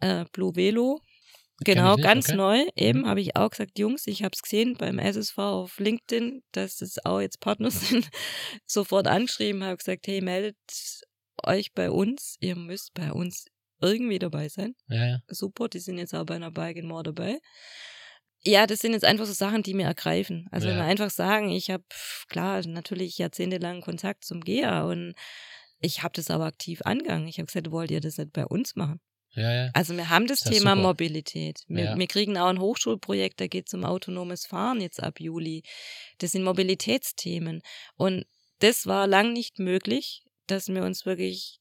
äh, 0.00 0.24
Blue 0.32 0.54
Velo. 0.56 1.00
Genau, 1.64 1.96
nicht, 1.96 2.04
ganz 2.04 2.28
okay. 2.28 2.36
neu. 2.36 2.64
Eben 2.76 3.00
Mhm. 3.00 3.06
habe 3.08 3.20
ich 3.20 3.34
auch 3.36 3.50
gesagt, 3.50 3.78
Jungs, 3.78 4.06
ich 4.06 4.22
habe 4.22 4.32
es 4.34 4.42
gesehen 4.42 4.76
beim 4.78 4.98
SSV 5.00 5.38
auf 5.38 5.78
LinkedIn, 5.80 6.42
dass 6.52 6.76
das 6.76 7.04
auch 7.04 7.20
jetzt 7.20 7.40
Partner 7.40 7.70
sind. 8.04 8.08
Sofort 8.66 9.08
angeschrieben, 9.08 9.64
habe 9.64 9.76
gesagt, 9.76 10.06
hey, 10.06 10.20
meldet 10.20 10.56
euch 11.42 11.72
bei 11.74 11.90
uns. 11.90 12.36
Ihr 12.40 12.54
müsst 12.56 12.94
bei 12.94 13.10
uns 13.12 13.46
irgendwie 13.80 14.18
dabei 14.20 14.48
sein. 14.48 14.74
Ja, 14.88 15.06
ja. 15.06 15.18
Super, 15.28 15.68
die 15.68 15.80
sind 15.80 15.98
jetzt 15.98 16.14
auch 16.14 16.24
bei 16.26 16.36
einer 16.36 16.50
Bike 16.52 16.76
in 16.76 16.86
More 16.86 17.02
dabei. 17.02 17.38
Ja, 18.44 18.66
das 18.68 18.78
sind 18.78 18.92
jetzt 18.92 19.04
einfach 19.04 19.26
so 19.26 19.32
Sachen, 19.32 19.64
die 19.64 19.74
mir 19.74 19.86
ergreifen. 19.86 20.46
Also 20.52 20.68
wenn 20.68 20.76
Ja. 20.76 20.82
wir 20.84 20.88
einfach 20.88 21.10
sagen, 21.10 21.50
ich 21.50 21.70
habe, 21.70 21.82
klar, 22.28 22.64
natürlich 22.66 23.18
jahrzehntelang 23.18 23.80
Kontakt 23.80 24.24
zum 24.24 24.42
GEA 24.42 24.84
und 24.84 25.14
ich 25.80 26.02
habe 26.04 26.12
das 26.14 26.30
aber 26.30 26.44
aktiv 26.46 26.82
angegangen. 26.82 27.26
Ich 27.26 27.38
habe 27.38 27.46
gesagt, 27.46 27.70
wollt 27.72 27.90
ihr 27.90 28.00
das 28.00 28.16
nicht 28.18 28.32
bei 28.32 28.46
uns 28.46 28.76
machen? 28.76 29.00
Ja, 29.32 29.52
ja. 29.52 29.70
Also 29.74 29.96
wir 29.96 30.08
haben 30.08 30.26
das 30.26 30.44
ja 30.44 30.50
Thema 30.50 30.70
super. 30.70 30.82
Mobilität. 30.88 31.60
Wir, 31.68 31.84
Ja. 31.84 31.98
wir 31.98 32.06
kriegen 32.06 32.36
auch 32.38 32.48
ein 32.48 32.60
Hochschulprojekt, 32.60 33.40
da 33.40 33.46
geht 33.46 33.66
es 33.68 33.74
um 33.74 33.84
autonomes 33.84 34.46
Fahren 34.46 34.80
jetzt 34.80 35.02
ab 35.02 35.20
Juli. 35.20 35.62
Das 36.18 36.32
sind 36.32 36.44
Mobilitätsthemen. 36.44 37.62
Und 37.96 38.24
das 38.60 38.86
war 38.86 39.06
lang 39.06 39.32
nicht 39.32 39.58
möglich, 39.58 40.22
dass 40.46 40.68
wir 40.68 40.82
uns 40.82 41.06
wirklich 41.06 41.60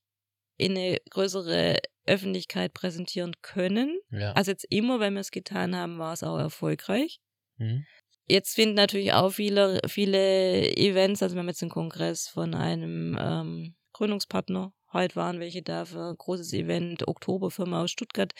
in 0.57 0.77
eine 0.77 0.97
größere 1.11 1.77
Öffentlichkeit 2.05 2.73
präsentieren 2.73 3.33
können. 3.41 3.99
Ja. 4.09 4.31
Also 4.31 4.51
jetzt 4.51 4.65
immer, 4.69 4.99
wenn 4.99 5.13
wir 5.13 5.21
es 5.21 5.31
getan 5.31 5.75
haben, 5.75 5.99
war 5.99 6.13
es 6.13 6.23
auch 6.23 6.37
erfolgreich. 6.37 7.19
Mhm. 7.57 7.85
Jetzt 8.27 8.55
finden 8.55 8.75
natürlich 8.75 9.13
auch 9.13 9.29
viele, 9.29 9.79
viele 9.87 10.75
Events, 10.75 11.21
also 11.21 11.35
wir 11.35 11.39
haben 11.39 11.47
jetzt 11.47 11.61
einen 11.61 11.71
Kongress 11.71 12.27
von 12.27 12.55
einem 12.55 13.17
ähm, 13.19 13.75
Gründungspartner. 13.93 14.73
Heute 14.93 15.15
waren 15.15 15.39
welche 15.39 15.61
da 15.61 15.85
für 15.85 16.09
ein 16.09 16.17
großes 16.17 16.53
Event, 16.53 17.07
Oktoberfirma 17.07 17.83
aus 17.83 17.91
Stuttgart. 17.91 18.33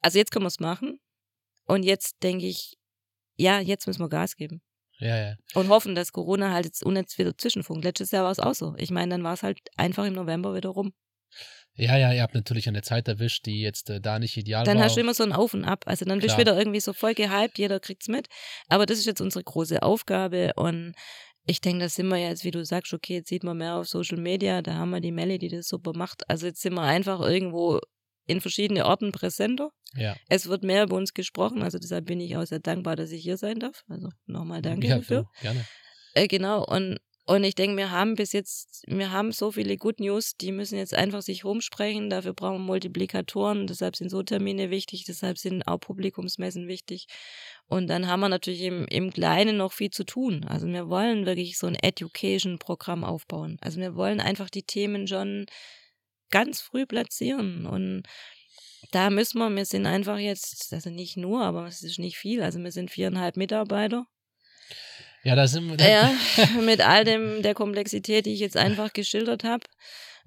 Also 0.00 0.18
jetzt 0.18 0.30
können 0.30 0.44
wir 0.44 0.48
es 0.48 0.60
machen. 0.60 1.00
Und 1.66 1.82
jetzt 1.82 2.22
denke 2.22 2.46
ich, 2.46 2.76
ja, 3.36 3.60
jetzt 3.60 3.86
müssen 3.86 4.00
wir 4.00 4.08
Gas 4.08 4.36
geben. 4.36 4.62
Ja, 4.98 5.16
ja. 5.16 5.34
Und 5.54 5.68
hoffen, 5.68 5.94
dass 5.94 6.12
Corona 6.12 6.52
halt 6.52 6.64
jetzt 6.64 6.82
unnetz 6.82 7.16
wieder 7.18 7.36
zwischenfunkt. 7.36 7.84
Letztes 7.84 8.10
Jahr 8.10 8.24
war 8.24 8.32
es 8.32 8.40
auch 8.40 8.54
so. 8.54 8.74
Ich 8.78 8.90
meine, 8.90 9.12
dann 9.12 9.22
war 9.22 9.34
es 9.34 9.42
halt 9.42 9.60
einfach 9.76 10.04
im 10.04 10.14
November 10.14 10.54
wieder 10.54 10.70
rum. 10.70 10.92
Ja, 11.74 11.96
ja, 11.96 12.12
ihr 12.12 12.22
habt 12.22 12.34
natürlich 12.34 12.66
eine 12.66 12.82
Zeit 12.82 13.06
erwischt, 13.06 13.46
die 13.46 13.60
jetzt 13.60 13.88
äh, 13.88 14.00
da 14.00 14.18
nicht 14.18 14.36
ideal 14.36 14.64
Dann 14.64 14.78
war. 14.78 14.84
hast 14.84 14.96
du 14.96 15.00
immer 15.00 15.14
so 15.14 15.22
ein 15.22 15.32
Auf 15.32 15.54
und 15.54 15.64
Ab. 15.64 15.84
Also 15.86 16.04
dann 16.04 16.18
bist 16.18 16.30
du 16.30 16.34
Klar. 16.34 16.40
wieder 16.40 16.58
irgendwie 16.58 16.80
so 16.80 16.92
voll 16.92 17.14
gehypt, 17.14 17.58
jeder 17.58 17.78
kriegt's 17.78 18.08
mit. 18.08 18.26
Aber 18.68 18.84
das 18.84 18.98
ist 18.98 19.06
jetzt 19.06 19.20
unsere 19.20 19.44
große 19.44 19.80
Aufgabe 19.82 20.54
und 20.56 20.94
ich 21.48 21.62
denke, 21.62 21.80
da 21.80 21.88
sind 21.88 22.08
wir 22.08 22.18
jetzt, 22.18 22.44
wie 22.44 22.50
du 22.50 22.62
sagst, 22.64 22.92
okay, 22.92 23.14
jetzt 23.14 23.30
sieht 23.30 23.42
man 23.42 23.56
mehr 23.56 23.76
auf 23.76 23.88
Social 23.88 24.18
Media, 24.18 24.60
da 24.60 24.74
haben 24.74 24.90
wir 24.90 25.00
die 25.00 25.12
Melli, 25.12 25.38
die 25.38 25.48
das 25.48 25.66
super 25.66 25.92
macht. 25.94 26.28
Also 26.28 26.46
jetzt 26.46 26.60
sind 26.60 26.74
wir 26.74 26.82
einfach 26.82 27.20
irgendwo 27.20 27.80
in 28.26 28.42
verschiedene 28.42 28.84
Orten 28.84 29.12
präsenter. 29.12 29.70
ja. 29.94 30.14
Es 30.28 30.46
wird 30.46 30.62
mehr 30.62 30.84
über 30.84 30.96
uns 30.96 31.14
gesprochen, 31.14 31.62
also 31.62 31.78
deshalb 31.78 32.04
bin 32.04 32.20
ich 32.20 32.36
auch 32.36 32.44
sehr 32.44 32.60
dankbar, 32.60 32.96
dass 32.96 33.10
ich 33.12 33.22
hier 33.22 33.38
sein 33.38 33.60
darf. 33.60 33.82
Also 33.88 34.10
nochmal 34.26 34.60
danke 34.60 34.88
ja, 34.88 34.96
dafür. 34.96 35.22
du, 35.22 35.40
gerne. 35.40 35.64
Äh, 36.12 36.28
genau, 36.28 36.66
und, 36.66 36.98
und 37.24 37.44
ich 37.44 37.54
denke, 37.54 37.78
wir 37.78 37.90
haben 37.90 38.14
bis 38.14 38.32
jetzt, 38.32 38.84
wir 38.86 39.10
haben 39.10 39.32
so 39.32 39.50
viele 39.50 39.78
Good 39.78 40.00
News, 40.00 40.36
die 40.36 40.52
müssen 40.52 40.76
jetzt 40.76 40.92
einfach 40.92 41.22
sich 41.22 41.46
rumsprechen. 41.46 42.10
Dafür 42.10 42.34
brauchen 42.34 42.58
wir 42.58 42.66
Multiplikatoren, 42.66 43.66
deshalb 43.66 43.96
sind 43.96 44.10
so 44.10 44.22
Termine 44.22 44.68
wichtig, 44.68 45.04
deshalb 45.06 45.38
sind 45.38 45.66
auch 45.66 45.78
Publikumsmessen 45.78 46.68
wichtig. 46.68 47.06
Und 47.68 47.88
dann 47.88 48.06
haben 48.06 48.20
wir 48.20 48.30
natürlich 48.30 48.62
im, 48.62 48.86
im 48.86 49.12
Kleinen 49.12 49.58
noch 49.58 49.72
viel 49.72 49.90
zu 49.90 50.04
tun. 50.04 50.44
Also 50.48 50.66
wir 50.66 50.88
wollen 50.88 51.26
wirklich 51.26 51.58
so 51.58 51.66
ein 51.66 51.74
Education-Programm 51.74 53.04
aufbauen. 53.04 53.58
Also 53.60 53.78
wir 53.78 53.94
wollen 53.94 54.20
einfach 54.20 54.48
die 54.48 54.62
Themen 54.62 55.06
schon 55.06 55.46
ganz 56.30 56.60
früh 56.60 56.86
platzieren 56.86 57.66
und 57.66 58.02
da 58.90 59.10
müssen 59.10 59.38
wir, 59.38 59.50
wir 59.50 59.64
sind 59.64 59.86
einfach 59.86 60.18
jetzt, 60.18 60.72
also 60.72 60.90
nicht 60.90 61.16
nur, 61.16 61.42
aber 61.42 61.66
es 61.66 61.82
ist 61.82 61.98
nicht 61.98 62.16
viel, 62.16 62.42
also 62.42 62.58
wir 62.60 62.72
sind 62.72 62.90
viereinhalb 62.90 63.36
Mitarbeiter. 63.36 64.06
Ja, 65.24 65.34
da 65.34 65.46
sind 65.46 65.68
wir. 65.68 65.86
Ja, 65.86 66.12
mit 66.62 66.80
all 66.80 67.04
dem 67.04 67.42
der 67.42 67.54
Komplexität, 67.54 68.26
die 68.26 68.34
ich 68.34 68.40
jetzt 68.40 68.56
einfach 68.56 68.92
geschildert 68.92 69.44
habe. 69.44 69.64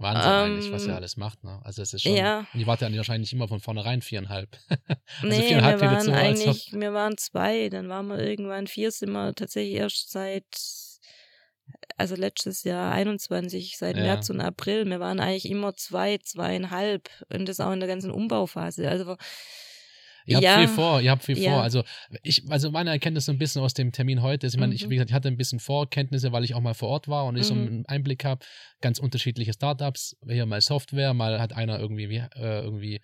Wahnsinn 0.02 0.32
eigentlich, 0.32 0.72
was 0.72 0.84
Ähm, 0.84 0.90
ihr 0.90 0.96
alles 0.96 1.18
macht. 1.18 1.44
Ne? 1.44 1.60
Also 1.64 1.82
es 1.82 1.94
ist 1.94 2.04
schon. 2.04 2.16
ja. 2.16 2.46
Und 2.54 2.60
ihr 2.60 2.68
wart 2.68 2.82
ja 2.82 2.96
wahrscheinlich 2.96 3.32
immer 3.34 3.48
von 3.48 3.60
vornherein 3.60 4.02
viereinhalb. 4.02 4.58
also 4.70 5.28
Nee, 5.28 5.42
viereinhalb 5.42 5.82
wir 5.82 5.92
waren 5.92 6.02
so, 6.06 6.12
eigentlich, 6.12 6.72
wir 6.74 6.94
waren 6.94 7.18
zwei, 7.18 7.70
dann 7.70 7.90
waren 7.90 8.08
wir 8.08 8.20
irgendwann 8.20 8.68
vier, 8.68 8.92
sind 8.92 9.12
wir 9.12 9.34
tatsächlich 9.34 9.76
erst 9.76 10.12
seit, 10.12 10.46
also 11.98 12.16
letztes 12.16 12.64
Jahr 12.64 12.92
21, 12.92 13.78
seit 13.78 13.96
Ja. 13.98 14.04
März 14.04 14.30
und 14.30 14.42
April. 14.42 14.86
Wir 14.86 15.00
waren 15.00 15.20
eigentlich 15.20 15.50
immer 15.50 15.74
zwei, 15.76 16.18
zweieinhalb 16.18 17.10
und 17.32 17.48
das 17.48 17.60
auch 17.60 17.72
in 17.72 17.80
der 17.80 17.90
ganzen 17.90 18.12
Umbauphase. 18.12 18.90
Also 18.90 19.16
Ihr 20.26 20.36
habt 20.38 20.44
ja, 20.44 20.58
viel 20.60 20.68
vor, 20.68 21.02
ihr 21.02 21.12
habt 21.12 21.24
viel 21.24 21.38
ja. 21.38 21.52
vor. 21.52 21.62
Also 21.64 21.84
ich, 22.24 22.44
also 22.50 22.72
meine 22.72 22.90
Erkenntnis 22.92 23.26
so 23.26 23.32
ein 23.32 23.38
bisschen 23.38 23.62
aus 23.62 23.74
dem 23.74 23.92
Termin 23.92 24.22
heute 24.22 24.48
ist, 24.48 24.54
ich 24.54 24.60
meine, 24.60 24.74
ich, 24.76 24.86
Mhm. 24.86 24.90
wie 24.92 24.96
gesagt, 24.96 25.10
ich 25.10 25.16
hatte 25.16 25.28
ein 25.28 25.38
bisschen 25.38 25.60
Vorkenntnisse, 25.60 26.32
weil 26.32 26.44
ich 26.44 26.54
auch 26.56 26.62
mal 26.62 26.74
vor 26.74 26.90
Ort 26.90 27.08
war 27.08 27.26
und 27.26 27.38
ich 27.38 27.46
so 27.46 27.56
Mhm. 27.56 27.68
einen 27.68 27.86
Einblick 27.88 28.24
habe, 28.26 28.46
ganz 28.82 29.00
unterschiedliche 29.00 29.54
Startups, 29.54 30.16
hier 30.28 30.46
mal 30.46 30.62
Software, 30.62 31.14
mal 31.14 31.40
hat 31.40 31.54
einer 31.54 31.80
irgendwie, 31.80 32.10
wie, 32.10 32.18
äh, 32.18 32.62
irgendwie 32.62 33.02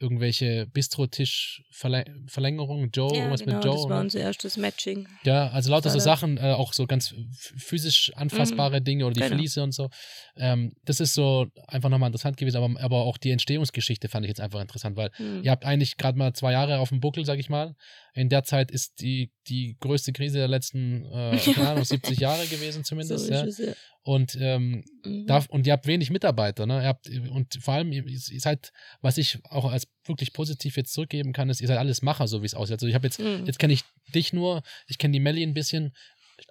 irgendwelche 0.00 0.66
Bistro-Tisch-Verlängerungen, 0.72 2.90
Joe, 2.92 3.10
ja, 3.12 3.18
irgendwas 3.18 3.40
genau, 3.40 3.56
mit 3.56 3.64
Joe. 3.64 3.74
das 3.74 3.82
war 3.84 3.96
ne? 3.96 4.00
unser 4.04 4.20
erstes 4.20 4.56
Matching. 4.56 5.08
Ja, 5.24 5.48
also 5.48 5.70
lauter 5.70 5.90
so. 5.90 5.98
Sachen, 5.98 6.38
äh, 6.38 6.52
auch 6.52 6.72
so 6.72 6.86
ganz 6.86 7.14
physisch 7.56 8.12
anfassbare 8.14 8.80
Dinge 8.80 9.06
oder 9.06 9.14
die 9.14 9.20
Genau. 9.20 9.36
Fliese 9.36 9.62
und 9.62 9.72
so. 9.72 9.90
Ähm, 10.36 10.72
das 10.84 11.00
ist 11.00 11.14
so 11.14 11.46
einfach 11.66 11.88
nochmal 11.88 12.08
interessant 12.08 12.36
gewesen, 12.36 12.56
aber, 12.56 12.80
aber 12.80 13.04
auch 13.04 13.18
die 13.18 13.30
Entstehungsgeschichte 13.30 14.08
fand 14.08 14.24
ich 14.24 14.28
jetzt 14.28 14.40
einfach 14.40 14.60
interessant, 14.60 14.96
weil 14.96 15.10
Hm. 15.16 15.42
ihr 15.42 15.50
habt 15.50 15.64
eigentlich 15.64 15.96
gerade 15.96 16.16
mal 16.16 16.32
zwei 16.32 16.52
Jahre 16.52 16.78
auf 16.78 16.90
dem 16.90 17.00
Buckel, 17.00 17.24
sag 17.24 17.38
ich 17.38 17.48
mal. 17.48 17.74
In 18.14 18.28
der 18.28 18.44
Zeit 18.44 18.70
ist 18.70 19.00
die, 19.00 19.32
die 19.48 19.76
größte 19.80 20.12
Krise 20.12 20.38
der 20.38 20.48
letzten, 20.48 21.04
äh, 21.06 21.36
keine 21.54 21.70
Ahnung, 21.70 21.84
70 22.14 22.18
Jahre 22.18 22.46
gewesen 22.46 22.84
so 22.84 22.90
zumindest. 22.90 23.24
ist 23.24 23.30
ja. 23.30 23.44
es, 23.44 23.58
ja. 23.58 23.72
Und 24.08 24.38
ähm, 24.40 24.84
Mhm. 25.04 25.26
Darf, 25.26 25.46
und 25.48 25.66
ihr 25.66 25.72
habt 25.74 25.86
wenig 25.86 26.10
Mitarbeiter, 26.10 26.64
ne? 26.66 26.80
Ihr 26.82 26.88
habt, 26.88 27.08
und 27.30 27.58
vor 27.60 27.74
allem, 27.74 27.92
ihr, 27.92 28.06
ihr 28.06 28.40
seid, 28.40 28.72
was 29.02 29.16
ich 29.18 29.38
auch 29.44 29.70
als 29.70 29.86
wirklich 30.06 30.32
positiv 30.32 30.76
jetzt 30.78 30.92
zurückgeben 30.94 31.32
kann, 31.34 31.50
ist, 31.50 31.60
ihr 31.60 31.68
seid 31.68 31.78
alles 31.78 32.00
Macher, 32.02 32.26
so 32.26 32.40
wie 32.42 32.46
es 32.46 32.54
aussieht. 32.54 32.74
Also 32.74 32.86
ich 32.86 32.94
habe 32.94 33.06
jetzt, 33.06 33.20
Mhm. 33.20 33.44
jetzt 33.46 33.58
kenne 33.58 33.74
ich 33.74 33.82
dich 34.14 34.32
nur, 34.32 34.62
ich 34.86 34.96
kenne 34.98 35.12
die 35.12 35.20
Melli 35.20 35.42
ein 35.42 35.52
bisschen. 35.54 35.92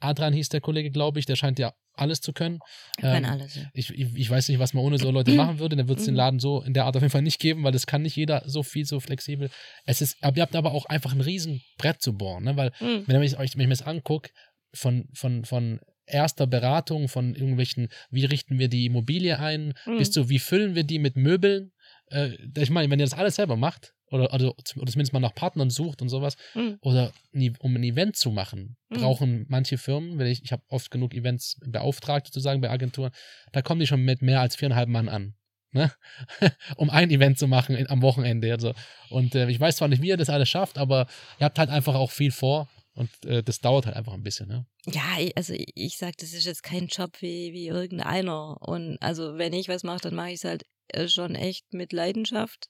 Adrian 0.02 0.34
hieß 0.34 0.50
der 0.50 0.62
Kollege, 0.62 0.92
glaube 0.92 1.18
ich, 1.20 1.26
der 1.26 1.36
scheint 1.36 1.58
ja 1.60 1.74
alles 1.94 2.22
zu 2.22 2.32
können. 2.32 2.60
Ich 2.98 3.02
kann 3.04 3.24
ähm, 3.24 3.30
alles, 3.32 3.56
ja. 3.56 3.64
Ich, 3.74 3.90
ich, 3.90 4.16
ich 4.16 4.30
weiß 4.30 4.50
nicht, 4.50 4.60
was 4.60 4.74
man 4.74 4.84
ohne 4.84 4.98
so 5.00 5.10
Leute 5.12 5.32
machen 5.42 5.58
würde. 5.60 5.76
Dann 5.76 5.88
würde 5.88 6.00
es 6.00 6.06
den 6.06 6.14
Mhm. 6.14 6.18
Laden 6.18 6.40
so 6.40 6.62
in 6.62 6.74
der 6.74 6.86
Art 6.86 6.96
auf 6.96 7.02
jeden 7.02 7.12
Fall 7.12 7.22
nicht 7.24 7.40
geben, 7.40 7.64
weil 7.64 7.72
das 7.72 7.88
kann 7.88 8.02
nicht 8.04 8.16
jeder 8.16 8.44
so 8.46 8.62
viel, 8.64 8.86
so 8.86 9.00
flexibel. 9.00 9.50
Es 9.86 10.02
ist, 10.02 10.18
aber 10.22 10.38
ihr 10.38 10.44
habt 10.44 10.56
aber 10.56 10.74
auch 10.74 10.86
einfach 10.86 11.12
ein 11.14 11.22
riesen 11.22 11.62
Brett 11.78 12.02
zu 12.02 12.14
bohren, 12.14 12.44
ne? 12.44 12.56
Weil 12.56 12.72
Mhm. 12.80 13.04
wenn 13.08 13.24
ich, 13.24 13.38
euch- 13.40 13.56
wenn 13.56 13.62
ich 13.62 13.68
mir 13.68 13.74
das 13.74 13.82
angucke, 13.82 14.30
von, 14.74 15.08
von, 15.14 15.44
von 15.46 15.80
erster 16.08 16.48
Beratung, 16.48 17.08
von 17.08 17.36
irgendwelchen, 17.36 17.90
wie 18.10 18.26
richten 18.26 18.58
wir 18.60 18.68
die 18.70 18.86
Immobilie 18.86 19.40
ein, 19.40 19.74
Mhm. 19.86 19.98
bis 19.98 20.12
zu, 20.12 20.30
wie 20.30 20.40
füllen 20.40 20.74
wir 20.76 20.84
die 20.84 21.00
mit 21.00 21.16
Möbeln. 21.16 21.72
Äh, 22.10 22.32
ich 22.58 22.70
meine, 22.70 22.90
wenn 22.90 23.00
ihr 23.00 23.06
das 23.06 23.14
alles 23.18 23.36
selber 23.36 23.56
macht, 23.58 23.94
oder, 24.10 24.34
oder, 24.34 24.48
oder 24.48 24.64
zumindest 24.64 25.12
mal 25.12 25.20
nach 25.20 25.36
Partnern 25.36 25.70
sucht 25.70 26.02
und 26.02 26.08
sowas, 26.10 26.38
Mhm. 26.56 26.78
oder 26.82 27.12
um 27.60 27.76
ein 27.76 27.84
Event 27.84 28.16
zu 28.16 28.32
machen, 28.32 28.78
Mhm. 28.90 28.96
brauchen 28.96 29.46
manche 29.50 29.78
Firmen, 29.78 30.18
wenn 30.18 30.28
ich, 30.28 30.42
ich 30.44 30.52
habe 30.54 30.64
oft 30.70 30.90
genug 30.92 31.14
Events 31.14 31.60
beauftragt, 31.66 32.28
sozusagen 32.28 32.62
bei 32.62 32.70
Agenturen, 32.70 33.12
da 33.52 33.62
kommen 33.62 33.82
die 33.82 33.88
schon 33.88 34.04
mit 34.04 34.22
mehr 34.22 34.40
als 34.40 34.56
viereinhalb 34.56 34.88
Mann 34.90 35.10
an. 35.10 35.34
Ne? 35.74 35.92
um 36.78 36.90
ein 36.90 37.12
Event 37.12 37.38
zu 37.38 37.46
machen 37.50 37.76
in, 37.76 37.90
am 37.90 38.02
Wochenende. 38.02 38.50
Also. 38.54 38.74
Und 39.10 39.36
äh, 39.36 39.50
ich 39.50 39.60
weiß 39.60 39.76
zwar 39.76 39.90
nicht, 39.90 40.02
wie 40.02 40.08
ihr 40.08 40.16
das 40.18 40.30
alles 40.30 40.48
schafft, 40.48 40.78
aber 40.78 41.08
ihr 41.40 41.46
habt 41.46 41.60
halt 41.60 41.70
einfach 41.70 41.94
auch 41.96 42.10
viel 42.12 42.32
vor 42.32 42.70
und 42.98 43.10
äh, 43.26 43.42
das 43.44 43.60
dauert 43.60 43.86
halt 43.86 43.96
einfach 43.96 44.14
ein 44.14 44.24
bisschen. 44.24 44.48
Ne? 44.50 44.66
Ja, 44.86 45.02
also 45.36 45.54
ich- 45.54 45.72
ich 45.76 45.98
sag, 45.98 46.18
das 46.18 46.34
ist 46.34 46.46
jetzt 46.46 46.64
kein 46.64 46.88
Job 46.88 47.22
wie, 47.22 47.54
wie 47.54 47.68
irgendeiner. 47.68 48.58
Und 48.62 48.98
also 49.02 49.38
wenn 49.38 49.54
ich 49.54 49.70
was 49.70 49.84
mache, 49.84 50.02
dann 50.02 50.16
mache 50.16 50.30
ich 50.32 50.36
es 50.36 50.44
halt 50.44 50.64
äh, 50.90 51.08
schon 51.08 51.36
echt 51.36 51.74
mit 51.74 51.94
Leidenschaft. 51.94 52.68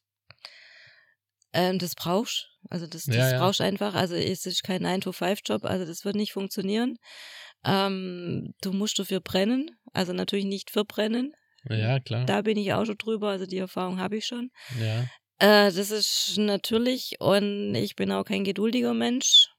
Ähm, 1.54 1.80
das 1.80 1.95
brauchst 1.95 2.49
Also 2.70 2.86
das, 2.88 3.06
das 3.06 3.16
Ja, 3.16 3.32
ja. 3.32 3.40
brauchst 3.40 3.62
einfach. 3.62 3.94
Also 3.95 4.16
es 4.16 4.45
ist 4.45 4.64
kein 4.64 4.84
9-to-5-Job, 4.86 5.64
also 5.66 5.86
das 5.86 6.04
wird 6.04 6.16
nicht 6.16 6.34
funktionieren. 6.34 6.98
Ähm, 7.64 8.54
du 8.62 8.74
musst 8.74 8.99
dafür 8.99 9.22
brennen. 9.22 9.72
Also 9.94 10.14
natürlich 10.14 10.45
nicht 10.45 10.70
verbrennen. 10.70 11.34
Ja, 11.70 11.99
klar. 11.99 12.26
Da 12.26 12.41
bin 12.44 12.58
ich 12.58 12.74
auch 12.74 12.86
schon 12.86 12.98
drüber, 12.98 13.30
also 13.30 13.45
die 13.45 13.58
Erfahrung 13.58 13.99
habe 13.99 14.18
ich 14.18 14.26
schon. 14.26 14.52
Ja. 14.80 15.02
Äh, 15.40 15.72
das 15.72 15.91
ist 15.91 16.36
natürlich 16.38 17.16
und 17.20 17.76
ich 17.76 17.95
bin 17.95 18.12
auch 18.12 18.24
kein 18.24 18.44
geduldiger 18.44 18.94
Mensch. 18.94 19.49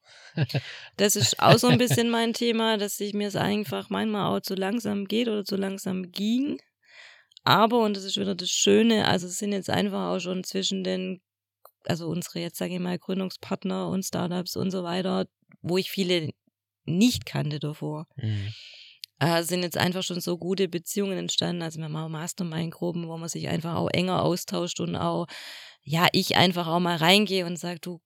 Das 0.96 1.16
ist 1.16 1.40
auch 1.40 1.58
so 1.58 1.68
ein 1.68 1.78
bisschen 1.78 2.10
mein 2.10 2.32
Thema, 2.32 2.76
dass 2.76 2.98
ich 3.00 3.14
mir 3.14 3.28
es 3.28 3.36
einfach 3.36 3.90
manchmal 3.90 4.36
auch 4.36 4.40
zu 4.40 4.54
langsam 4.54 5.06
geht 5.06 5.28
oder 5.28 5.44
zu 5.44 5.56
langsam 5.56 6.10
ging. 6.10 6.60
Aber, 7.44 7.80
und 7.84 7.96
das 7.96 8.04
ist 8.04 8.16
wieder 8.18 8.34
das 8.34 8.50
Schöne, 8.50 9.06
also 9.06 9.26
es 9.26 9.38
sind 9.38 9.52
jetzt 9.52 9.70
einfach 9.70 10.08
auch 10.10 10.20
schon 10.20 10.44
zwischen 10.44 10.84
den, 10.84 11.20
also 11.86 12.08
unsere 12.08 12.40
jetzt 12.40 12.58
sage 12.58 12.74
ich 12.74 12.80
mal 12.80 12.98
Gründungspartner 12.98 13.88
und 13.88 14.04
Startups 14.04 14.56
und 14.56 14.70
so 14.70 14.82
weiter, 14.84 15.26
wo 15.62 15.78
ich 15.78 15.90
viele 15.90 16.30
nicht 16.84 17.26
kannte 17.26 17.58
davor 17.58 18.06
Mhm. 18.16 18.52
äh, 19.20 19.42
sind 19.42 19.62
jetzt 19.62 19.76
einfach 19.76 20.02
schon 20.02 20.20
so 20.20 20.38
gute 20.38 20.68
Beziehungen 20.68 21.18
entstanden. 21.18 21.62
Also 21.62 21.78
wir 21.78 21.86
haben 21.86 21.96
auch 21.96 22.08
Mastermind-Gruppen, 22.08 23.08
wo 23.08 23.16
man 23.16 23.28
sich 23.28 23.48
einfach 23.48 23.74
auch 23.76 23.88
enger 23.90 24.22
austauscht 24.22 24.80
und 24.80 24.96
auch, 24.96 25.26
ja, 25.82 26.06
ich 26.12 26.36
einfach 26.36 26.66
auch 26.66 26.80
mal 26.80 26.96
reingehe 26.96 27.46
und 27.46 27.58
sage, 27.58 27.80
du, 27.80 28.00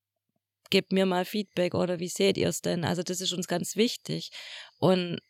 gebt 0.72 0.90
mir 0.90 1.06
mal 1.06 1.24
Feedback 1.24 1.74
oder 1.74 2.00
wie 2.00 2.08
seht 2.08 2.36
ihr 2.38 2.48
es 2.48 2.62
denn? 2.62 2.84
Also 2.84 3.02
das 3.02 3.20
ist 3.20 3.32
uns 3.32 3.46
ganz 3.46 3.76
wichtig. 3.76 4.30
Und 4.78 5.20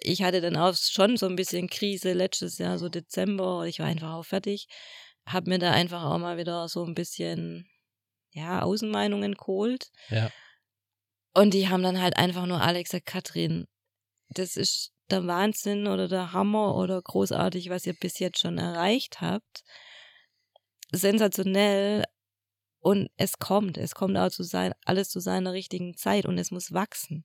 ich 0.00 0.22
hatte 0.22 0.40
dann 0.40 0.56
auch 0.56 0.74
schon 0.74 1.16
so 1.16 1.26
ein 1.26 1.36
bisschen 1.36 1.68
Krise 1.68 2.12
letztes 2.12 2.58
Jahr, 2.58 2.78
so 2.78 2.88
Dezember. 2.88 3.64
Ich 3.66 3.80
war 3.80 3.86
einfach 3.86 4.12
auch 4.12 4.24
fertig. 4.24 4.68
Hab 5.26 5.46
mir 5.46 5.58
da 5.58 5.72
einfach 5.72 6.04
auch 6.04 6.18
mal 6.18 6.38
wieder 6.38 6.68
so 6.68 6.84
ein 6.84 6.94
bisschen, 6.94 7.68
ja, 8.30 8.62
Außenmeinungen 8.62 9.34
geholt. 9.34 9.90
Ja. 10.08 10.30
Und 11.34 11.54
die 11.54 11.68
haben 11.68 11.82
dann 11.82 12.00
halt 12.00 12.16
einfach 12.16 12.46
nur 12.46 12.62
alle 12.62 12.82
gesagt, 12.82 13.06
Katrin, 13.06 13.66
das 14.28 14.56
ist 14.56 14.92
der 15.10 15.26
Wahnsinn 15.26 15.88
oder 15.88 16.06
der 16.06 16.32
Hammer 16.32 16.76
oder 16.76 17.02
großartig, 17.02 17.68
was 17.68 17.86
ihr 17.86 17.94
bis 17.94 18.20
jetzt 18.20 18.38
schon 18.38 18.58
erreicht 18.58 19.20
habt. 19.20 19.64
Sensationell. 20.92 22.04
Und 22.84 23.08
es 23.16 23.38
kommt, 23.38 23.78
es 23.78 23.94
kommt 23.94 24.18
auch 24.18 24.28
zu 24.28 24.42
sein, 24.42 24.74
alles 24.84 25.08
zu 25.08 25.18
seiner 25.18 25.54
richtigen 25.54 25.96
Zeit 25.96 26.26
und 26.26 26.36
es 26.36 26.50
muss 26.50 26.74
wachsen. 26.74 27.24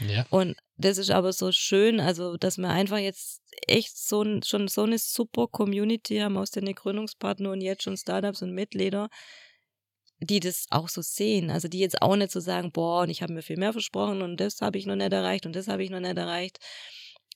Ja. 0.00 0.26
Und 0.30 0.56
das 0.76 0.98
ist 0.98 1.12
aber 1.12 1.32
so 1.32 1.52
schön, 1.52 2.00
also 2.00 2.36
dass 2.36 2.58
wir 2.58 2.68
einfach 2.68 2.98
jetzt 2.98 3.40
echt 3.68 3.96
so 3.96 4.22
ein, 4.22 4.42
schon 4.42 4.66
so 4.66 4.82
eine 4.82 4.98
super 4.98 5.46
Community 5.46 6.18
haben 6.18 6.36
aus 6.36 6.50
den 6.50 6.74
Gründungspartnern 6.74 7.52
und 7.52 7.60
jetzt 7.60 7.84
schon 7.84 7.96
Startups 7.96 8.42
und 8.42 8.50
Mitglieder, 8.50 9.08
die 10.18 10.40
das 10.40 10.66
auch 10.70 10.88
so 10.88 11.00
sehen. 11.00 11.52
Also 11.52 11.68
die 11.68 11.78
jetzt 11.78 12.02
auch 12.02 12.16
nicht 12.16 12.32
so 12.32 12.40
sagen, 12.40 12.72
boah, 12.72 13.02
und 13.02 13.10
ich 13.10 13.22
habe 13.22 13.32
mir 13.32 13.42
viel 13.42 13.56
mehr 13.56 13.72
versprochen 13.72 14.20
und 14.20 14.38
das 14.38 14.60
habe 14.60 14.78
ich 14.78 14.86
noch 14.86 14.96
nicht 14.96 15.12
erreicht 15.12 15.46
und 15.46 15.54
das 15.54 15.68
habe 15.68 15.84
ich 15.84 15.90
noch 15.90 16.00
nicht 16.00 16.18
erreicht. 16.18 16.58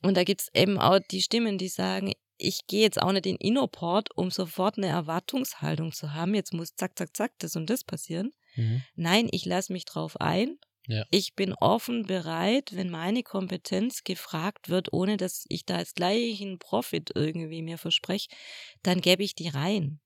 Und 0.03 0.17
da 0.17 0.25
gibt's 0.25 0.49
eben 0.53 0.81
auch 0.81 0.99
die 1.13 1.23
Stimmen, 1.23 1.59
die 1.59 1.69
sagen, 1.69 2.13
ich 2.43 2.67
gehe 2.67 2.83
jetzt 2.83 3.01
auch 3.01 3.13
nicht 3.13 3.27
in 3.27 3.37
Innoport, 3.37 4.11
um 4.17 4.31
sofort 4.31 4.77
eine 4.79 4.89
Erwartungshaltung 4.89 5.93
zu 5.93 6.13
haben. 6.13 6.35
Jetzt 6.35 6.53
muss 6.53 6.75
zack, 6.75 6.99
zack, 6.99 7.17
zack, 7.17 7.33
das 7.39 7.57
und 7.57 7.71
das 7.71 7.85
passieren. 7.85 8.33
Mhm. 8.57 8.83
Nein, 8.97 9.29
ich 9.31 9.45
lasse 9.45 9.73
mich 9.73 9.85
drauf 9.85 10.21
ein. 10.21 10.59
Ja. 10.89 11.05
Ich 11.11 11.35
bin 11.35 11.53
offen 11.55 12.07
bereit, 12.07 12.75
wenn 12.75 12.91
meine 12.91 13.23
Kompetenz 13.23 14.03
gefragt 14.03 14.69
wird, 14.69 14.93
ohne 14.93 15.17
dass 15.17 15.45
ich 15.49 15.65
da 15.65 15.77
als 15.77 15.95
gleichen 15.95 16.59
Profit 16.59 17.11
irgendwie 17.15 17.63
mir 17.63 17.79
verspreche, 17.79 18.29
dann 18.83 19.01
gebe 19.01 19.23
ich 19.23 19.35
die 19.37 19.49
rein. 19.49 20.01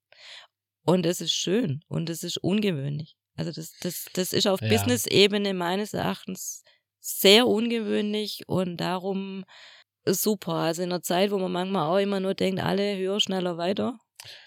Und 0.84 1.06
es 1.06 1.20
ist 1.20 1.32
schön 1.32 1.82
und 1.88 2.10
es 2.10 2.22
ist 2.22 2.36
ungewöhnlich. 2.38 3.16
Also 3.36 3.52
das, 3.52 3.72
das, 3.80 4.06
das 4.12 4.32
ist 4.32 4.46
auf 4.46 4.60
Ja. 4.60 4.68
Business-Ebene 4.68 5.54
meines 5.54 5.94
Erachtens 5.94 6.62
sehr 7.00 7.46
ungewöhnlich 7.46 8.42
und 8.46 8.76
darum 8.76 9.44
super. 10.06 10.52
Also 10.54 10.82
in 10.82 10.90
einer 10.90 11.02
Zeit, 11.02 11.30
wo 11.30 11.38
man 11.38 11.52
manchmal 11.52 11.86
auch 11.88 11.98
immer 11.98 12.20
nur 12.20 12.34
denkt, 12.34 12.60
alle 12.62 12.96
höher, 12.96 13.20
schneller, 13.20 13.56
weiter. 13.58 13.98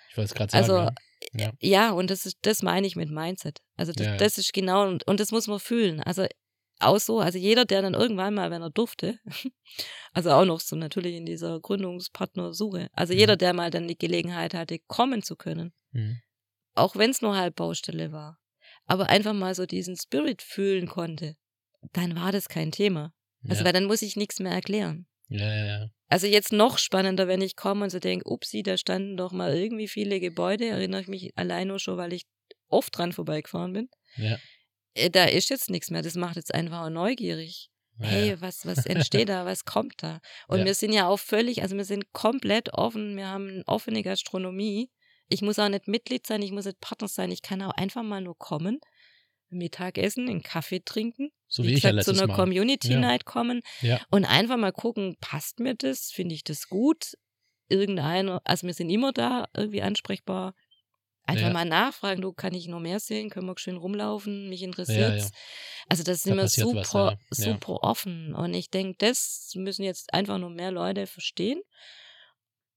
Ich 0.09 0.17
wollte 0.17 0.29
es 0.29 0.33
gerade 0.35 0.51
sagen. 0.51 0.63
Also, 0.63 0.77
ja. 0.77 0.91
Ja. 1.33 1.51
Ja, 1.59 1.91
und 1.91 2.09
das 2.09 2.25
ist, 2.25 2.37
das 2.43 2.63
meine 2.63 2.87
ich 2.87 2.95
mit 2.95 3.09
Mindset. 3.11 3.59
Also 3.75 3.91
das, 3.91 4.05
Ja, 4.05 4.11
ja. 4.13 4.17
das 4.17 4.37
ist 4.37 4.53
genau, 4.53 4.87
und, 4.87 5.05
und 5.07 5.19
das 5.19 5.31
muss 5.31 5.47
man 5.47 5.59
fühlen. 5.59 5.99
Also 6.01 6.25
auch 6.79 6.97
so, 6.97 7.19
also 7.19 7.37
jeder, 7.37 7.65
der 7.65 7.81
dann 7.81 7.93
irgendwann 7.93 8.33
mal, 8.33 8.51
wenn 8.51 8.61
er 8.61 8.69
durfte, 8.69 9.19
also 10.13 10.31
auch 10.31 10.45
noch 10.45 10.61
so 10.61 10.75
natürlich 10.77 11.15
in 11.15 11.25
dieser 11.25 11.59
Gründungspartnersuche, 11.59 12.87
also 12.93 13.13
Mhm. 13.13 13.19
jeder, 13.19 13.35
der 13.37 13.53
mal 13.53 13.69
dann 13.69 13.87
die 13.87 13.97
Gelegenheit 13.97 14.53
hatte, 14.53 14.79
kommen 14.87 15.21
zu 15.21 15.35
können, 15.35 15.73
Mhm. 15.91 16.21
auch 16.75 16.95
wenn 16.95 17.11
es 17.11 17.21
nur 17.21 17.35
halb 17.35 17.55
Baustelle 17.57 18.11
war, 18.13 18.39
aber 18.85 19.09
einfach 19.09 19.33
mal 19.33 19.53
so 19.55 19.65
diesen 19.65 19.97
Spirit 19.97 20.41
fühlen 20.41 20.87
konnte, 20.87 21.35
dann 21.93 22.15
war 22.15 22.31
das 22.31 22.47
kein 22.47 22.71
Thema. 22.71 23.13
Also 23.47 23.63
weil 23.63 23.71
dann 23.73 23.85
muss 23.85 24.01
ich 24.01 24.15
nichts 24.17 24.39
mehr 24.39 24.51
erklären. 24.51 25.07
Ja, 25.29 25.55
ja, 25.55 25.65
ja. 25.65 25.89
Also 26.07 26.25
jetzt 26.27 26.51
noch 26.51 26.79
spannender, 26.79 27.27
wenn 27.27 27.41
ich 27.41 27.55
komme 27.55 27.83
und 27.83 27.89
so 27.91 27.99
denke, 27.99 28.27
upsi, 28.27 28.63
da 28.63 28.77
standen 28.77 29.15
doch 29.15 29.31
mal 29.31 29.55
irgendwie 29.55 29.87
viele 29.87 30.19
Gebäude, 30.19 30.67
erinnere 30.67 31.01
ich 31.01 31.07
mich 31.07 31.31
allein 31.37 31.67
nur 31.67 31.79
schon, 31.79 31.97
weil 31.97 32.13
ich 32.13 32.23
oft 32.67 32.97
dran 32.97 33.13
vorbeigefahren 33.13 33.73
bin. 33.73 33.89
Ja. 34.15 34.39
Äh, 34.95 35.09
Da 35.09 35.25
ist 35.25 35.49
jetzt 35.49 35.69
nichts 35.69 35.91
mehr, 35.91 36.01
das 36.01 36.15
macht 36.15 36.35
jetzt 36.35 36.53
einfach 36.53 36.85
auch 36.85 36.89
neugierig. 36.89 37.69
Ja, 37.99 38.07
Hey, 38.07 38.41
was, 38.41 38.65
was 38.65 38.85
entsteht 38.85 39.29
da, 39.29 39.45
was 39.45 39.65
kommt 39.65 40.01
da? 40.01 40.19
Und 40.47 40.59
Ja. 40.59 40.65
wir 40.65 40.73
sind 40.73 40.93
ja 40.93 41.07
auch 41.07 41.19
völlig, 41.19 41.61
also 41.61 41.75
wir 41.75 41.85
sind 41.85 42.11
komplett 42.13 42.73
offen, 42.73 43.15
wir 43.15 43.27
haben 43.27 43.47
eine 43.49 43.63
offene 43.67 44.01
Gastronomie. 44.03 44.89
Ich 45.27 45.41
muss 45.43 45.59
auch 45.59 45.69
nicht 45.69 45.87
Mitglied 45.87 46.25
sein, 46.25 46.41
ich 46.41 46.51
muss 46.51 46.65
nicht 46.65 46.79
Partner 46.79 47.07
sein, 47.07 47.29
ich 47.31 47.43
kann 47.43 47.61
auch 47.61 47.73
einfach 47.75 48.01
mal 48.01 48.21
nur 48.21 48.35
kommen, 48.37 48.79
Mittagessen, 49.49 50.29
einen 50.29 50.43
Kaffee 50.43 50.81
trinken, 50.83 51.31
So 51.47 51.63
wie 51.63 51.73
ich 51.73 51.83
ja 51.83 51.91
gesagt, 51.91 52.05
zu 52.05 52.11
letztes 52.11 52.19
einer 52.19 52.27
Mal. 52.27 52.35
Community 52.35 52.91
Ja. 52.93 52.99
Night 52.99 53.25
kommen 53.25 53.61
Ja. 53.81 53.99
und 54.09 54.25
einfach 54.25 54.57
mal 54.57 54.71
gucken, 54.71 55.15
passt 55.19 55.59
mir 55.59 55.75
das, 55.75 56.11
finde 56.11 56.35
ich 56.35 56.43
das 56.43 56.67
gut? 56.69 57.13
Irgendeiner, 57.69 58.41
also 58.45 58.65
wir 58.67 58.73
sind 58.73 58.89
immer 58.89 59.11
da 59.13 59.47
irgendwie 59.55 59.81
ansprechbar. 59.81 60.55
Einfach 61.23 61.47
Ja. 61.47 61.53
mal 61.53 61.65
nachfragen, 61.65 62.21
du, 62.21 62.33
kann 62.33 62.55
ich 62.55 62.67
noch 62.67 62.79
mehr 62.79 62.99
sehen? 62.99 63.29
Können 63.29 63.45
wir 63.45 63.55
schön 63.59 63.77
rumlaufen? 63.77 64.49
Mich 64.49 64.61
Ja, 64.61 64.67
interessiert's. 64.67 65.25
ja. 65.25 65.37
Also 65.87 66.03
das 66.03 66.23
sind 66.23 66.35
Da 66.37 66.43
wir 66.43 66.47
super, 66.47 67.17
was, 67.29 67.37
ja. 67.37 67.45
Ja. 67.45 67.53
super 67.53 67.83
offen. 67.83 68.33
Und 68.33 68.55
ich 68.55 68.71
denke, 68.71 68.95
das 68.97 69.51
müssen 69.55 69.83
jetzt 69.83 70.11
einfach 70.13 70.39
nur 70.39 70.49
mehr 70.49 70.71
Leute 70.71 71.05
verstehen. 71.05 71.61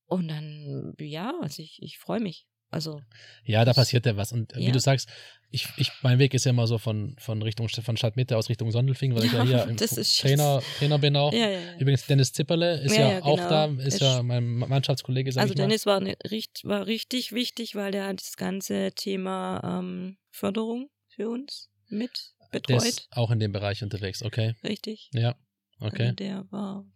Und 0.05 0.29
dann, 0.29 0.93
ja, 0.99 1.33
also 1.41 1.63
ich, 1.63 1.79
ich 1.81 1.99
freue 1.99 2.21
mich. 2.21 2.47
Also. 2.73 3.03
Ja, 3.45 3.65
da 3.65 3.73
passiert 3.75 4.07
ja 4.07 4.17
was. 4.17 4.33
Und 4.33 4.53
äh, 4.55 4.57
wie 4.59 4.65
Ja. 4.67 4.73
du 4.73 4.81
sagst, 4.81 5.09
ich, 5.51 5.69
ich, 5.77 5.91
mein 6.03 6.19
Weg 6.19 6.33
ist 6.33 6.47
ja 6.47 6.51
immer 6.51 6.67
so 6.67 6.79
von, 6.79 7.15
von 7.19 7.43
Richtung 7.43 7.69
von 7.69 7.97
Stadtmitte 7.99 8.37
aus 8.39 8.49
Richtung 8.49 8.71
Sondelfing, 8.73 9.15
weil 9.15 9.25
ich 9.25 9.33
ja 9.33 9.45
Ja, 9.45 9.67
hier 9.67 9.77
Trainer, 10.21 10.63
Trainer 10.79 10.99
bin 10.99 11.15
auch. 11.15 11.33
Ja, 11.35 11.41
ja, 11.51 11.59
ja. 11.61 11.77
Übrigens, 11.79 12.07
Dennis 12.07 12.33
Zipperle 12.33 12.81
ist 12.81 12.97
ja, 12.97 13.03
Ja, 13.03 13.13
ja, 13.19 13.23
auch 13.23 13.37
genau. 13.37 13.49
da, 13.51 13.65
ist 13.67 13.95
Ist- 13.95 14.01
ja 14.01 14.23
mein 14.23 14.45
Mannschaftskollege, 14.57 15.31
Also. 15.39 15.53
Dennis 15.53 15.85
war, 15.85 16.01
ne, 16.01 16.17
war 16.65 16.87
richtig 16.87 17.33
wichtig, 17.33 17.75
weil 17.75 17.93
der 17.93 18.07
hat 18.07 18.21
das 18.23 18.37
ganze 18.39 18.93
Thema 18.95 19.61
ähm, 19.81 20.17
Förderung 20.31 20.89
für 21.09 21.29
uns 21.29 21.69
mit 21.89 22.33
Der 22.55 22.61
betreut. 22.61 22.85
ist 22.85 23.09
auch 23.11 23.31
in 23.31 23.39
dem 23.39 23.53
Bereich 23.53 23.83
unterwegs, 23.83 24.23
okay. 24.23 24.55
Richtig. 24.65 25.11
Ja, 25.13 25.35
okay. 25.81 26.05
Also 26.05 26.15
der 26.15 26.47
war. 26.51 26.87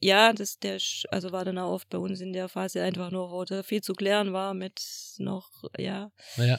Ja, 0.00 0.32
das, 0.32 0.58
der 0.58 0.78
also 1.10 1.30
war 1.32 1.44
dann 1.44 1.58
auch 1.58 1.72
oft 1.72 1.88
bei 1.90 1.98
uns 1.98 2.20
in 2.20 2.32
der 2.32 2.48
Phase 2.48 2.82
einfach 2.82 3.10
nur, 3.10 3.30
wo 3.30 3.44
da 3.44 3.62
viel 3.62 3.82
zu 3.82 3.92
klären 3.92 4.32
war 4.32 4.54
mit 4.54 4.80
noch, 5.18 5.48
ja. 5.78 6.10
Naja. 6.36 6.58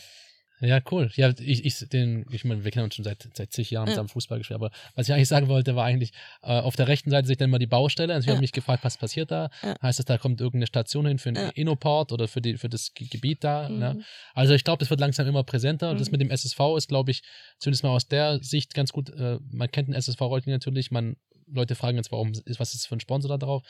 Ja, 0.64 0.80
cool. 0.92 1.10
Ja, 1.16 1.34
ich, 1.40 1.66
ich, 1.66 1.90
den, 1.90 2.24
ich 2.30 2.46
meine, 2.46 2.64
wir 2.64 2.70
kennen 2.70 2.84
uns 2.86 2.94
schon 2.94 3.04
seit, 3.04 3.28
seit 3.36 3.52
zig 3.52 3.72
Jahren 3.72 3.88
Ja. 3.88 3.94
zusammen 3.94 4.10
Fußball 4.10 4.38
gespielt, 4.38 4.60
aber 4.60 4.70
was 4.94 5.08
ich 5.10 5.14
eigentlich 5.16 5.28
sagen 5.28 5.48
wollte, 5.48 5.76
war 5.76 5.86
eigentlich, 5.86 6.12
äh, 6.44 6.52
auf 6.60 6.76
der 6.76 6.88
rechten 6.88 7.10
Seite 7.10 7.26
sehe 7.26 7.32
ich 7.34 7.40
dann 7.40 7.50
mal 7.50 7.58
die 7.58 7.66
Baustelle. 7.66 8.14
Also 8.14 8.26
ich 8.26 8.28
Ja. 8.28 8.34
habe 8.34 8.42
mich 8.42 8.52
gefragt, 8.52 8.84
was 8.84 8.96
passiert 8.96 9.32
da? 9.32 9.50
Ja. 9.64 9.76
Heißt 9.82 9.98
das, 9.98 10.06
da 10.06 10.20
kommt 10.20 10.40
irgendeine 10.40 10.68
Station 10.68 11.08
hin 11.08 11.18
für 11.18 11.30
einen 11.30 11.46
Ja. 11.46 11.50
Innoport 11.56 12.12
oder 12.12 12.28
für, 12.28 12.42
die, 12.42 12.58
für 12.58 12.70
das 12.70 12.94
Ge- 12.94 13.08
Gebiet 13.08 13.44
da? 13.44 13.70
Ne? 13.70 13.96
Mhm. 13.96 14.04
Also 14.36 14.54
ich 14.54 14.64
glaube, 14.64 14.82
das 14.82 14.92
wird 14.92 15.00
langsam 15.00 15.26
immer 15.26 15.44
präsenter. 15.44 15.90
Und 15.90 16.00
das 16.00 16.10
Mhm. 16.10 16.12
mit 16.12 16.22
dem 16.22 16.30
SSV 16.30 16.60
ist, 16.78 16.90
glaube 16.90 17.10
ich, 17.10 17.24
zumindest 17.58 17.84
mal 17.84 17.90
aus 17.96 18.08
der 18.08 18.38
Sicht 18.44 18.76
ganz 18.76 18.92
gut. 18.92 19.10
Äh, 19.10 19.40
man 19.50 19.72
kennt 19.72 19.88
den 19.88 19.96
SSV 19.96 20.22
Reutlingen 20.22 20.58
natürlich. 20.60 20.92
Man, 20.92 21.16
Leute 21.52 21.76
fragen 21.76 21.98
jetzt, 21.98 22.12
warum 22.12 22.32
ist, 22.46 22.60
was 22.60 22.74
ist 22.74 22.88
für 22.88 22.96
ein 22.96 23.00
Sponsor 23.00 23.30
da 23.30 23.38
drauf? 23.38 23.64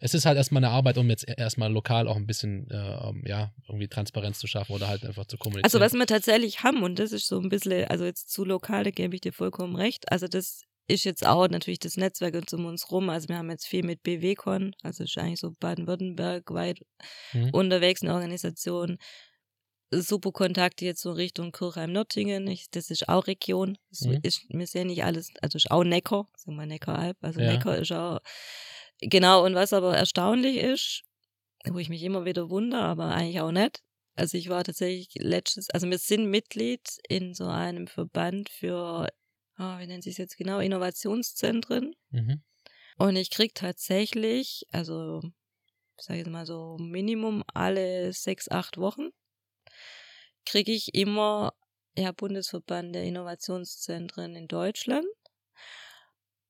Es 0.00 0.14
ist 0.14 0.26
halt 0.26 0.36
erstmal 0.36 0.62
eine 0.64 0.72
Arbeit, 0.72 0.96
um 0.96 1.10
jetzt 1.10 1.26
erstmal 1.28 1.72
lokal 1.72 2.06
auch 2.06 2.14
ein 2.16 2.26
bisschen, 2.26 2.70
äh, 2.70 2.76
ähm, 2.76 3.24
ja, 3.26 3.52
irgendwie 3.68 3.88
Transparenz 3.88 4.38
zu 4.38 4.46
schaffen 4.46 4.72
oder 4.72 4.86
halt 4.86 5.04
einfach 5.04 5.26
zu 5.26 5.36
kommunizieren. 5.36 5.64
Also 5.64 5.80
was 5.80 5.92
wir 5.92 6.06
tatsächlich 6.06 6.62
haben, 6.62 6.84
und 6.84 7.00
das 7.00 7.10
ist 7.10 7.26
so 7.26 7.40
ein 7.40 7.48
bisschen, 7.48 7.84
also 7.88 8.04
jetzt 8.04 8.30
zu 8.30 8.44
lokal, 8.44 8.84
da 8.84 8.90
gebe 8.90 9.16
ich 9.16 9.20
dir 9.22 9.32
vollkommen 9.32 9.74
recht. 9.74 10.10
Also 10.12 10.28
das 10.28 10.62
ist 10.86 11.04
jetzt 11.04 11.26
auch 11.26 11.48
natürlich 11.48 11.80
das 11.80 11.96
Netzwerk 11.96 12.34
uns 12.34 12.52
um 12.54 12.64
uns 12.64 12.90
rum. 12.90 13.10
Also 13.10 13.28
wir 13.28 13.38
haben 13.38 13.50
jetzt 13.50 13.66
viel 13.66 13.84
mit 13.84 14.02
BWCon, 14.02 14.72
also 14.82 15.04
ist 15.04 15.18
eigentlich 15.18 15.40
so 15.40 15.52
Baden-Württemberg 15.58 16.50
weit 16.52 16.78
Mhm. 17.32 17.50
unterwegs 17.50 18.02
eine 18.02 18.14
Organisation. 18.14 18.98
Super 19.90 20.32
Kontakte 20.32 20.84
jetzt 20.84 21.00
so 21.00 21.12
Richtung 21.12 21.50
Kirchheim-Nürtingen. 21.52 22.46
Ich- 22.46 22.70
Das 22.70 22.90
ist 22.90 23.08
auch 23.08 23.26
Region. 23.26 23.78
Das 23.90 24.02
Mhm. 24.02 24.18
ist, 24.22 24.44
wir 24.48 24.66
sehen 24.66 24.88
nicht 24.88 25.02
alles, 25.04 25.30
also 25.40 25.56
ist 25.56 25.70
auch 25.70 25.84
Neckar, 25.84 26.28
sagen 26.36 26.56
wir 26.56 26.66
Neckaralb. 26.66 27.16
Also 27.22 27.40
Ja. 27.40 27.52
Neckar 27.52 27.78
ist 27.78 27.92
auch, 27.92 28.20
genau. 29.00 29.44
Und 29.44 29.54
was 29.54 29.72
aber 29.72 29.96
erstaunlich 29.96 30.58
ist, 30.58 31.02
wo 31.66 31.78
ich 31.78 31.88
mich 31.88 32.02
immer 32.02 32.24
wieder 32.24 32.50
wundere, 32.50 32.82
aber 32.82 33.14
eigentlich 33.14 33.40
auch 33.40 33.50
nicht. 33.52 33.82
Also 34.14 34.36
ich 34.36 34.48
war 34.48 34.64
tatsächlich 34.64 35.08
letztes, 35.14 35.70
also 35.70 35.88
wir 35.88 35.98
sind 35.98 36.26
Mitglied 36.28 36.80
in 37.08 37.34
so 37.34 37.46
einem 37.46 37.86
Verband 37.86 38.48
für, 38.50 39.08
ah, 39.56 39.78
wie 39.78 39.86
nennt 39.86 40.02
sich 40.04 40.18
jetzt 40.18 40.36
genau, 40.36 40.58
Innovationszentren. 40.58 41.94
Mhm. 42.10 42.42
Und 42.98 43.16
ich 43.16 43.30
krieg 43.30 43.54
tatsächlich, 43.54 44.66
also 44.72 45.20
ich 45.96 46.04
sage 46.04 46.18
jetzt 46.18 46.30
mal 46.30 46.46
so 46.46 46.76
Minimum 46.80 47.44
alle 47.54 48.12
sechs, 48.12 48.50
acht 48.50 48.76
Wochen, 48.78 49.10
kriege 50.48 50.72
ich 50.72 50.94
immer 50.94 51.52
ja, 51.96 52.12
Bundesverband 52.12 52.94
der 52.94 53.04
Innovationszentren 53.04 54.34
in 54.36 54.48
Deutschland. 54.48 55.06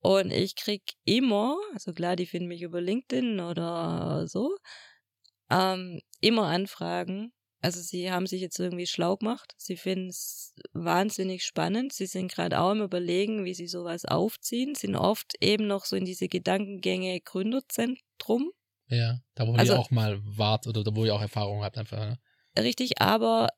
Und 0.01 0.31
ich 0.31 0.55
krieg 0.55 0.83
immer, 1.05 1.57
also 1.73 1.93
klar, 1.93 2.15
die 2.15 2.27
finden 2.27 2.49
mich 2.49 2.63
über 2.63 2.81
LinkedIn 2.81 3.41
oder 3.41 4.27
so, 4.29 4.57
ähm, 5.51 6.01
immer 6.21 6.47
Anfragen. 6.47 7.33
Also 7.61 7.81
sie 7.81 8.13
haben 8.13 8.27
sich 8.29 8.41
jetzt 8.41 8.61
irgendwie 8.61 8.87
schlau 8.87 9.17
gemacht. 9.17 9.55
Sie 9.57 9.77
finden 9.77 10.11
es 10.11 10.55
wahnsinnig 10.73 11.45
spannend. 11.45 11.93
Sie 11.93 12.07
sind 12.07 12.31
gerade 12.31 12.61
auch 12.61 12.71
im 12.71 12.83
Überlegen, 12.83 13.45
wie 13.45 13.55
sie 13.55 13.67
sowas 13.67 14.05
aufziehen. 14.05 14.77
Sind 14.77 14.95
oft 14.95 15.33
eben 15.41 15.67
noch 15.67 15.85
so 15.85 15.97
in 15.97 16.05
diese 16.05 16.29
Gedankengänge 16.29 17.21
Gründerzentrum. 17.21 18.53
Ja, 18.87 19.19
da 19.35 19.49
wo 19.49 19.55
Also- 19.55 19.73
ihr 19.73 19.79
auch 19.81 19.91
mal 19.91 20.21
wart 20.25 20.69
oder 20.69 20.85
da 20.85 20.95
wo 20.95 21.05
ihr 21.05 21.15
auch 21.15 21.21
Erfahrung 21.21 21.65
habt 21.65 21.77
einfach. 21.77 21.99
Ne? 21.99 22.21
Richtig, 22.57 23.01
aber 23.03 23.49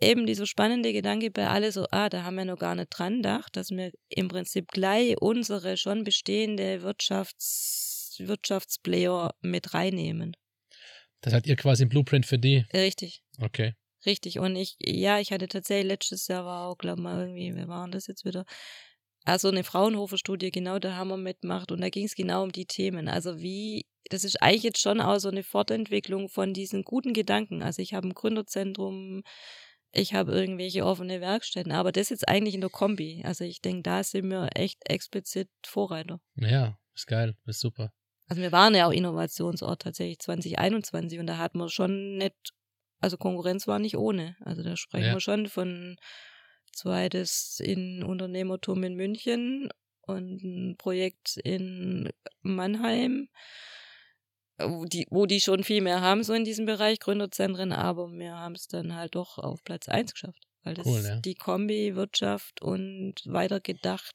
eben 0.00 0.26
dieser 0.26 0.46
spannende 0.46 0.92
Gedanke 0.92 1.30
bei 1.30 1.48
alle 1.48 1.72
so, 1.72 1.86
ah, 1.90 2.08
da 2.08 2.24
haben 2.24 2.36
wir 2.36 2.44
noch 2.44 2.58
gar 2.58 2.74
nicht 2.74 2.88
dran 2.90 3.16
gedacht, 3.16 3.56
dass 3.56 3.70
wir 3.70 3.92
im 4.08 4.28
Prinzip 4.28 4.68
gleich 4.68 5.20
unsere 5.20 5.76
schon 5.76 6.04
bestehende 6.04 6.82
Wirtschafts 6.82 8.16
Wirtschaftsplayer 8.18 9.34
mit 9.40 9.72
reinnehmen. 9.72 10.36
Das 11.22 11.32
hat 11.32 11.46
ihr 11.46 11.56
quasi 11.56 11.84
ein 11.84 11.88
Blueprint 11.88 12.26
für 12.26 12.38
die. 12.38 12.66
Richtig. 12.72 13.22
Okay. 13.38 13.74
Richtig. 14.06 14.38
Und 14.38 14.56
ich, 14.56 14.76
ja, 14.78 15.20
ich 15.20 15.32
hatte 15.32 15.48
tatsächlich 15.48 15.88
letztes 15.88 16.26
Jahr 16.28 16.44
war 16.44 16.68
auch, 16.68 16.78
glaube 16.78 17.02
mal 17.02 17.20
irgendwie, 17.20 17.54
wir 17.54 17.68
waren 17.68 17.90
das 17.90 18.06
jetzt 18.06 18.24
wieder. 18.24 18.44
Also 19.24 19.48
eine 19.48 19.64
Fraunhofer-Studie, 19.64 20.50
genau 20.50 20.78
da 20.78 20.96
haben 20.96 21.08
wir 21.08 21.18
mitgemacht 21.18 21.72
und 21.72 21.82
da 21.82 21.90
ging 21.90 22.06
es 22.06 22.14
genau 22.14 22.42
um 22.42 22.52
die 22.52 22.64
Themen. 22.64 23.08
Also 23.08 23.38
wie, 23.40 23.84
das 24.08 24.24
ist 24.24 24.40
eigentlich 24.40 24.62
jetzt 24.62 24.80
schon 24.80 25.00
auch 25.00 25.18
so 25.18 25.28
eine 25.28 25.42
Fortentwicklung 25.42 26.30
von 26.30 26.54
diesen 26.54 26.84
guten 26.84 27.12
Gedanken. 27.12 27.62
Also 27.62 27.82
ich 27.82 27.92
habe 27.92 28.08
ein 28.08 28.14
Gründerzentrum, 28.14 29.22
ich 29.92 30.14
habe 30.14 30.32
irgendwelche 30.32 30.84
offene 30.84 31.20
Werkstätten, 31.20 31.72
aber 31.72 31.92
das 31.92 32.10
jetzt 32.10 32.28
eigentlich 32.28 32.54
in 32.54 32.60
der 32.60 32.70
Kombi. 32.70 33.22
Also 33.24 33.44
ich 33.44 33.60
denke, 33.60 33.82
da 33.82 34.02
sind 34.04 34.28
wir 34.30 34.48
echt 34.54 34.78
explizit 34.88 35.48
Vorreiter. 35.64 36.20
Ja, 36.36 36.78
ist 36.94 37.06
geil, 37.06 37.36
ist 37.46 37.60
super. 37.60 37.92
Also 38.28 38.42
wir 38.42 38.52
waren 38.52 38.74
ja 38.74 38.86
auch 38.86 38.92
Innovationsort 38.92 39.82
tatsächlich 39.82 40.20
2021 40.20 41.18
und 41.18 41.26
da 41.26 41.36
hatten 41.38 41.58
wir 41.58 41.68
schon 41.68 42.16
nicht, 42.18 42.36
also 43.00 43.16
Konkurrenz 43.16 43.66
war 43.66 43.80
nicht 43.80 43.96
ohne. 43.96 44.36
Also 44.40 44.62
da 44.62 44.76
sprechen 44.76 45.06
Ja. 45.06 45.12
wir 45.14 45.20
schon 45.20 45.48
von 45.48 45.96
zweites 46.72 47.58
in 47.58 48.04
Unternehmertum 48.04 48.84
in 48.84 48.94
München 48.94 49.68
und 50.02 50.42
ein 50.42 50.76
Projekt 50.76 51.36
in 51.42 52.10
Mannheim, 52.42 53.28
wo 54.68 54.84
die, 54.84 55.06
wo 55.10 55.26
die 55.26 55.40
schon 55.40 55.64
viel 55.64 55.82
mehr 55.82 56.00
haben, 56.00 56.22
so 56.22 56.32
in 56.32 56.44
diesem 56.44 56.66
Bereich 56.66 57.00
Gründerzentren, 57.00 57.72
aber 57.72 58.10
wir 58.12 58.36
haben 58.36 58.54
es 58.54 58.66
dann 58.68 58.94
halt 58.94 59.14
doch 59.14 59.38
auf 59.38 59.62
Platz 59.64 59.88
eins 59.88 60.12
geschafft. 60.12 60.46
Weil 60.62 60.74
das 60.74 60.86
Cool, 60.86 61.02
ja. 61.02 61.16
die 61.20 61.34
Kombi, 61.34 61.94
Wirtschaft 61.96 62.60
und 62.60 63.14
weitergedacht, 63.24 64.14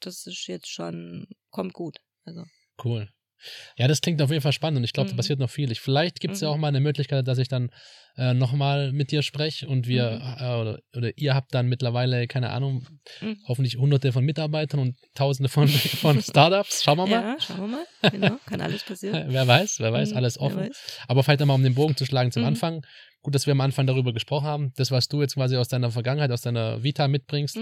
das 0.00 0.26
ist 0.26 0.46
jetzt 0.46 0.68
schon, 0.68 1.28
kommt 1.50 1.72
gut. 1.72 1.98
Also. 2.24 2.44
Cool. 2.82 3.08
Ja, 3.76 3.88
das 3.88 4.00
klingt 4.00 4.20
auf 4.22 4.30
jeden 4.30 4.42
Fall 4.42 4.52
spannend 4.52 4.78
und 4.78 4.84
ich 4.84 4.92
glaube, 4.92 5.08
da 5.08 5.14
Mhm. 5.14 5.16
passiert 5.18 5.38
noch 5.38 5.50
viel. 5.50 5.70
Ich, 5.70 5.80
vielleicht 5.80 6.20
gibt 6.20 6.34
es 6.34 6.40
ja 6.40 6.48
Mhm. 6.48 6.54
auch 6.54 6.58
mal 6.58 6.68
eine 6.68 6.80
Möglichkeit, 6.80 7.26
dass 7.26 7.38
ich 7.38 7.48
dann 7.48 7.70
äh, 8.18 8.34
nochmal 8.34 8.92
mit 8.92 9.10
dir 9.10 9.22
spreche 9.22 9.66
und 9.66 9.86
wir 9.86 10.10
Mhm. 10.20 10.44
äh, 10.44 10.54
oder, 10.60 10.78
oder 10.94 11.10
ihr 11.16 11.34
habt 11.34 11.54
dann 11.54 11.66
mittlerweile, 11.68 12.26
keine 12.26 12.50
Ahnung, 12.50 12.86
Mhm. 13.22 13.38
hoffentlich 13.48 13.76
hunderte 13.78 14.12
von 14.12 14.22
Mitarbeitern 14.22 14.80
und 14.80 14.96
tausende 15.14 15.48
von, 15.48 15.66
von 16.02 16.20
Startups. 16.22 16.84
Schauen 16.84 16.98
wir 16.98 17.06
mal. 17.06 17.10
Ja, 17.22 17.36
schauen 17.40 17.60
wir 17.60 17.66
mal. 17.68 18.10
Genau, 18.10 18.36
kann 18.46 18.60
alles 18.60 18.84
passieren. 18.84 19.24
Wer 19.32 19.46
weiß, 19.46 19.80
wer 19.80 19.92
weiß, 19.94 20.10
Mhm, 20.10 20.16
alles 20.18 20.38
offen. 20.38 20.58
weiß. 20.60 20.98
Aber 21.08 21.22
vielleicht 21.22 21.40
einmal, 21.40 21.54
um 21.54 21.62
den 21.62 21.74
Bogen 21.74 21.96
zu 21.96 22.04
schlagen 22.04 22.30
zum 22.32 22.42
Mhm. 22.42 22.48
Anfang. 22.48 22.82
Gut, 23.22 23.34
dass 23.34 23.46
wir 23.46 23.52
am 23.52 23.60
Anfang 23.62 23.86
darüber 23.86 24.12
gesprochen 24.12 24.44
haben. 24.46 24.72
Das, 24.76 24.90
was 24.90 25.08
du 25.08 25.22
jetzt 25.22 25.34
quasi 25.36 25.56
aus 25.56 25.68
deiner 25.68 25.90
Vergangenheit, 25.90 26.30
aus 26.32 26.42
deiner 26.42 26.82
Vita 26.82 27.08
mitbringst, 27.08 27.56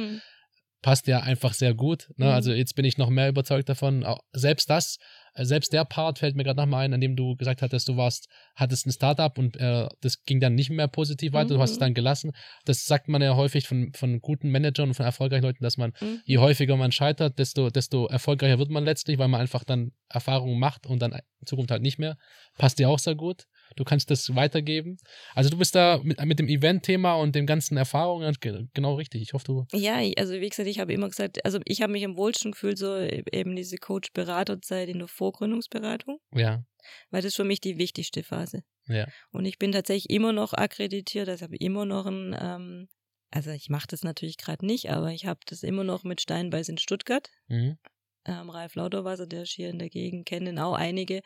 passt 0.82 1.06
ja 1.06 1.20
einfach 1.20 1.52
sehr 1.52 1.74
gut. 1.74 2.08
Ne? 2.16 2.24
Mhm. 2.26 2.32
Also 2.32 2.52
jetzt 2.52 2.74
bin 2.74 2.84
ich 2.86 2.96
noch 2.98 3.10
mehr 3.10 3.28
überzeugt 3.28 3.68
davon. 3.68 4.02
Auch 4.04 4.20
selbst 4.32 4.68
das, 4.70 4.98
selbst 5.34 5.72
der 5.72 5.84
Part 5.84 6.18
fällt 6.18 6.36
mir 6.36 6.44
gerade 6.44 6.60
nochmal 6.60 6.84
ein, 6.84 6.94
an 6.94 7.00
dem 7.00 7.16
du 7.16 7.36
gesagt 7.36 7.62
hattest, 7.62 7.88
du 7.88 7.96
warst, 7.96 8.28
hattest 8.56 8.86
ein 8.86 8.92
Startup 8.92 9.36
und 9.38 9.56
äh, 9.56 9.88
das 10.00 10.22
ging 10.24 10.40
dann 10.40 10.54
nicht 10.54 10.70
mehr 10.70 10.88
positiv 10.88 11.32
weiter, 11.32 11.54
du 11.54 11.60
hast 11.60 11.72
es 11.72 11.76
Mhm. 11.78 11.80
dann 11.80 11.94
gelassen. 11.94 12.32
Das 12.64 12.84
sagt 12.84 13.08
man 13.08 13.22
ja 13.22 13.36
häufig 13.36 13.66
von, 13.66 13.92
von 13.94 14.20
guten 14.20 14.50
Managern 14.50 14.88
und 14.90 14.94
von 14.94 15.06
erfolgreichen 15.06 15.42
Leuten, 15.44 15.62
dass 15.64 15.76
man, 15.76 15.92
Mhm. 16.00 16.20
je 16.24 16.38
häufiger 16.38 16.76
man 16.76 16.92
scheitert, 16.92 17.38
desto, 17.38 17.70
desto 17.70 18.06
erfolgreicher 18.06 18.58
wird 18.58 18.70
man 18.70 18.84
letztlich, 18.84 19.18
weil 19.18 19.28
man 19.28 19.40
einfach 19.40 19.64
dann 19.64 19.92
Erfahrungen 20.08 20.58
macht 20.58 20.86
und 20.86 21.00
dann 21.00 21.12
in 21.12 21.46
Zukunft 21.46 21.70
halt 21.70 21.82
nicht 21.82 21.98
mehr. 21.98 22.16
Passt 22.58 22.78
dir 22.78 22.88
auch 22.88 22.98
sehr 22.98 23.14
gut. 23.14 23.44
Du 23.76 23.84
kannst 23.84 24.10
das 24.10 24.34
weitergeben. 24.34 24.96
Also 25.34 25.48
du 25.50 25.56
bist 25.58 25.74
da 25.74 26.00
mit, 26.02 26.22
mit 26.24 26.38
dem 26.38 26.48
Event-Thema 26.48 27.14
und 27.14 27.34
den 27.34 27.46
ganzen 27.46 27.76
Erfahrungen 27.76 28.34
ge- 28.40 28.66
genau 28.74 28.94
richtig. 28.96 29.22
Ich 29.22 29.32
hoffe, 29.32 29.44
du. 29.44 29.66
Ja, 29.72 29.98
also 30.18 30.34
wie 30.34 30.48
gesagt, 30.48 30.68
ich 30.68 30.78
habe 30.80 30.92
immer 30.92 31.08
gesagt, 31.08 31.44
also 31.44 31.60
ich 31.64 31.80
habe 31.82 31.92
mich 31.92 32.04
am 32.04 32.16
wohlsten 32.16 32.52
gefühlt, 32.52 32.78
so 32.78 32.96
e- 32.96 33.22
eben 33.32 33.54
diese 33.56 33.76
Coach-Beraterzeit 33.76 34.88
in 34.88 34.98
der 34.98 35.08
Vorgründungsberatung, 35.08 36.18
Ja, 36.34 36.62
weil 37.10 37.22
das 37.22 37.30
ist 37.32 37.36
für 37.36 37.44
mich 37.44 37.60
die 37.60 37.78
wichtigste 37.78 38.22
Phase. 38.22 38.62
ja. 38.86 39.06
Und 39.30 39.44
ich 39.44 39.58
bin 39.58 39.72
tatsächlich 39.72 40.10
immer 40.10 40.32
noch 40.32 40.52
akkreditiert, 40.52 41.28
also 41.28 41.44
habe 41.44 41.56
immer 41.56 41.84
noch 41.84 42.06
ein, 42.06 42.36
ähm, 42.38 42.88
also 43.30 43.50
ich 43.50 43.68
mache 43.68 43.86
das 43.88 44.02
natürlich 44.02 44.36
gerade 44.36 44.66
nicht, 44.66 44.90
aber 44.90 45.12
ich 45.12 45.26
habe 45.26 45.40
das 45.46 45.62
immer 45.62 45.84
noch 45.84 46.02
mit 46.02 46.20
Steinbeiß 46.20 46.68
in 46.68 46.78
Stuttgart. 46.78 47.28
Mhm. 47.48 47.78
ähm, 48.26 48.50
Ralf 48.50 48.74
Lauterwasser, 48.74 49.26
der 49.26 49.42
ist 49.44 49.52
hier 49.52 49.70
in 49.70 49.78
der 49.78 49.88
Gegend, 49.88 50.26
kennen 50.26 50.58
auch 50.58 50.74
einige. 50.74 51.20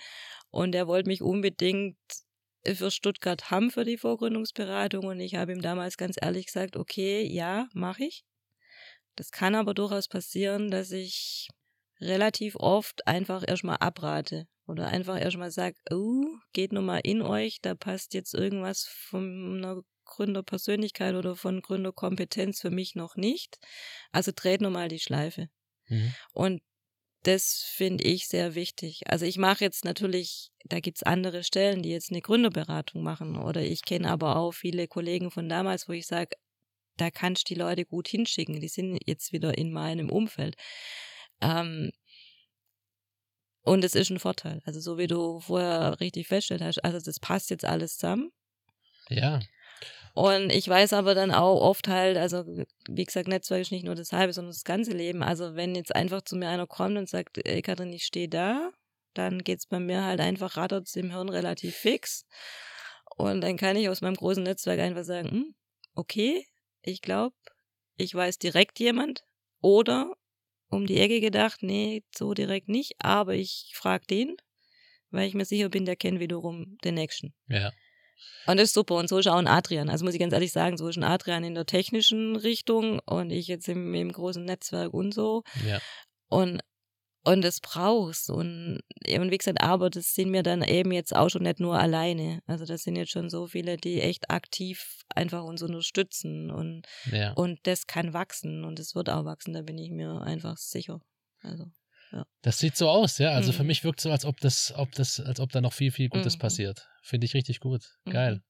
Und 0.51 0.73
der 0.73 0.87
wollte 0.87 1.09
mich 1.09 1.23
unbedingt 1.23 1.97
für 2.67 2.91
Stuttgart 2.91 3.51
haben 3.51 3.71
für 3.71 3.85
die 3.85 3.99
Vorgründungsberatung. 3.99 5.07
Und 5.07 5.21
ich 5.21 5.35
habe 5.35 5.53
ihm 5.53 5.61
damals 5.61 5.97
ganz 5.97 6.17
ehrlich 6.21 6.47
gesagt, 6.47 6.77
okay, 6.77 7.27
ja, 7.27 7.69
mache 7.73 8.05
ich. 8.05 8.25
Das 9.17 9.31
kann 9.31 9.55
aber 9.55 9.75
durchaus 9.75 10.09
passieren, 10.09 10.71
dass 10.71 10.91
ich 10.91 11.49
relativ 12.01 12.57
oft 12.57 13.07
einfach 13.07 13.45
erstmal 13.47 13.77
abrate. 13.79 14.47
Oder 14.67 14.89
einfach 14.89 15.21
erstmal 15.21 15.51
sagt, 15.51 15.79
oh, 15.93 16.25
geht 16.53 16.73
nochmal 16.73 17.01
in 17.05 17.21
euch, 17.21 17.61
da 17.61 17.75
passt 17.75 18.15
jetzt 18.15 18.33
irgendwas 18.33 18.85
von 18.85 19.59
einer 19.59 19.83
Gründerpersönlichkeit 20.07 21.15
oder 21.15 21.37
von 21.37 21.61
Gründerkompetenz 21.61 22.61
für 22.61 22.71
mich 22.71 22.95
noch 22.95 23.17
nicht. 23.17 23.59
Also 24.11 24.33
dreht 24.35 24.63
nochmal 24.63 24.89
die 24.89 25.01
Schleife. 25.01 25.49
Mhm. 25.89 26.15
Und 26.33 26.63
das 27.25 27.65
finde 27.75 28.05
ich 28.05 28.29
sehr 28.29 28.55
wichtig. 28.55 29.03
Also 29.07 29.25
ich 29.25 29.39
mache 29.39 29.65
jetzt 29.65 29.85
natürlich, 29.85 30.51
da 30.65 30.81
gibt's 30.81 31.03
andere 31.03 31.43
Stellen, 31.43 31.83
die 31.83 31.89
jetzt 31.91 32.11
eine 32.11 32.21
Gründerberatung 32.21 33.03
machen. 33.03 33.37
Oder 33.37 33.63
ich 33.63 33.83
kenne 33.83 34.11
aber 34.11 34.37
auch 34.37 34.53
viele 34.53 34.87
Kollegen 34.89 35.31
von 35.31 35.49
damals, 35.49 35.89
wo 35.89 35.93
ich 35.93 36.07
sage, 36.07 36.37
da 36.97 37.11
kannst 37.11 37.49
du 37.49 37.55
die 37.55 37.61
Leute 37.61 37.87
gut 37.87 38.09
hinschicken. 38.09 38.61
Die 38.61 38.69
sind 38.69 38.99
jetzt 39.07 39.33
wieder 39.33 39.57
in 39.57 39.73
meinem 39.73 40.11
Umfeld. 40.11 40.55
Ähm, 41.41 41.91
und 43.63 43.83
es 43.85 43.95
ist 43.95 44.11
ein 44.11 44.19
Vorteil. 44.19 44.61
Also 44.67 44.81
so 44.81 44.99
wie 44.99 45.07
du 45.07 45.41
vorher 45.41 45.99
richtig 46.01 46.29
festgestellt 46.29 46.61
hast, 46.61 46.85
also 46.85 47.01
das 47.01 47.19
passt 47.19 47.49
jetzt 47.49 47.65
alles 47.65 47.97
zusammen. 47.97 48.31
Ja. 49.09 49.41
Und 50.15 50.51
ich 50.51 50.69
weiß 50.69 50.93
aber 50.93 51.17
dann 51.17 51.33
auch 51.33 51.61
oft 51.61 51.89
halt, 51.89 52.17
also 52.17 52.45
wie 52.89 53.05
gesagt, 53.05 53.27
Netzwerk 53.27 53.63
ist 53.63 53.73
nicht 53.73 53.85
nur 53.85 53.97
das 53.97 54.13
halbe, 54.13 54.33
sondern 54.33 54.53
das 54.53 54.63
ganze 54.63 54.93
Leben. 54.93 55.25
Also 55.25 55.57
wenn 55.57 55.75
jetzt 55.75 55.95
einfach 55.95 56.23
zu 56.23 56.37
mir 56.37 56.49
einer 56.49 56.69
kommt 56.69 56.97
und 56.97 57.09
sagt, 57.09 57.45
ey 57.45 57.63
Katrin, 57.63 57.93
ich 57.93 58.05
stehe 58.05 58.29
da, 58.29 58.71
dann 59.15 59.41
geht's 59.41 59.67
bei 59.67 59.81
mir 59.81 60.05
halt 60.05 60.21
einfach, 60.21 60.57
rattert 60.57 60.95
im 60.97 61.11
Hirn 61.11 61.29
relativ 61.29 61.75
fix. 61.75 62.27
Und 63.17 63.41
dann 63.41 63.57
kann 63.57 63.77
ich 63.77 63.89
aus 63.89 64.03
meinem 64.03 64.15
großen 64.15 64.43
Netzwerk 64.43 64.79
einfach 64.79 65.05
sagen, 65.05 65.31
hm, 65.31 65.55
okay, 65.95 66.47
ich 66.83 67.03
glaube, 67.03 67.35
ich 67.97 68.15
weiß 68.15 68.39
direkt 68.39 68.79
jemand. 68.79 69.25
Oder 69.61 70.15
um 70.69 70.87
die 70.87 70.99
Ecke 70.99 71.21
gedacht, 71.21 71.63
nee, 71.63 72.05
so 72.15 72.35
direkt 72.35 72.69
nicht, 72.69 72.95
aber 72.99 73.35
ich 73.35 73.73
frage 73.75 74.07
den, 74.07 74.37
weil 75.11 75.27
ich 75.27 75.35
mir 75.35 75.45
sicher 75.45 75.69
bin, 75.69 75.87
der 75.87 75.97
kennt 75.97 76.21
wiederum 76.21 76.79
den 76.85 76.95
nächsten. 76.95 77.35
Ja. 77.49 77.73
Und 78.47 78.59
das 78.59 78.69
ist 78.69 78.75
super. 78.75 78.97
Und 78.97 79.09
so 79.09 79.19
ist 79.19 79.27
auch 79.27 79.37
ein 79.37 79.47
Adrian. 79.47 79.89
Also 79.89 80.05
muss 80.05 80.15
ich 80.15 80.21
ganz 80.21 80.33
ehrlich 80.33 80.53
sagen, 80.53 80.77
so 80.77 80.89
ist 80.89 80.97
ein 80.97 81.05
Adrian 81.05 81.45
in 81.45 81.55
der 81.55 81.67
technischen 81.67 82.37
Richtung 82.37 82.99
und 83.01 83.31
ich 83.31 83.47
jetzt 83.47 83.69
im, 83.69 83.95
im 83.95 84.13
großen 84.13 84.45
Netzwerk 84.45 84.93
und 84.93 85.15
so. 85.15 85.45
Ja. 85.67 85.81
Und, 86.29 86.61
und 87.25 87.43
das 87.43 87.61
brauchst. 87.61 88.29
Und, 88.29 88.81
und 89.07 89.31
wie 89.31 89.39
gesagt, 89.39 89.63
aber 89.63 89.89
das 89.89 90.15
sind 90.15 90.31
mir 90.31 90.43
dann 90.43 90.63
eben 90.63 90.93
jetzt 90.93 91.17
auch 91.17 91.31
schon 91.31 91.45
nicht 91.45 91.59
nur 91.61 91.79
alleine. 91.79 92.41
Also 92.47 92.67
das 92.67 92.83
sind 92.83 92.97
jetzt 92.97 93.13
schon 93.13 93.31
so 93.31 93.47
viele, 93.47 93.79
die 93.79 94.03
echt 94.03 94.31
aktiv 94.31 95.01
einfach 95.09 95.43
uns 95.45 95.63
unterstützen. 95.63 96.51
Und, 96.51 96.87
Ja. 97.11 97.33
und 97.33 97.61
das 97.63 97.87
kann 97.87 98.13
wachsen 98.13 98.65
und 98.65 98.79
es 98.79 98.95
wird 98.95 99.09
auch 99.09 99.25
wachsen, 99.25 99.55
da 99.55 99.63
bin 99.63 99.79
ich 99.79 99.91
mir 99.91 100.21
einfach 100.21 100.59
sicher. 100.59 101.01
Also. 101.41 101.65
Das 102.43 102.59
sieht 102.59 102.77
so 102.77 102.89
aus, 102.89 103.19
ja. 103.19 103.31
Also 103.31 103.53
für 103.53 103.63
Mhm. 103.63 103.69
mich 103.69 103.85
wirkt 103.85 104.01
so, 104.01 104.11
als 104.11 104.25
ob 104.25 104.39
das, 104.41 104.73
ob 104.77 104.93
das, 104.93 105.19
als 105.21 105.41
ob 105.41 105.51
da 105.53 105.61
noch 105.61 105.73
viel, 105.73 105.91
viel 105.91 106.09
Gutes 106.09 106.37
Mhm. 106.37 106.41
passiert. 106.41 106.87
Finde 107.03 107.25
ich 107.27 107.35
richtig 107.35 107.61
gut. 107.61 107.83
Mhm. 108.05 108.11
Geil. 108.11 108.41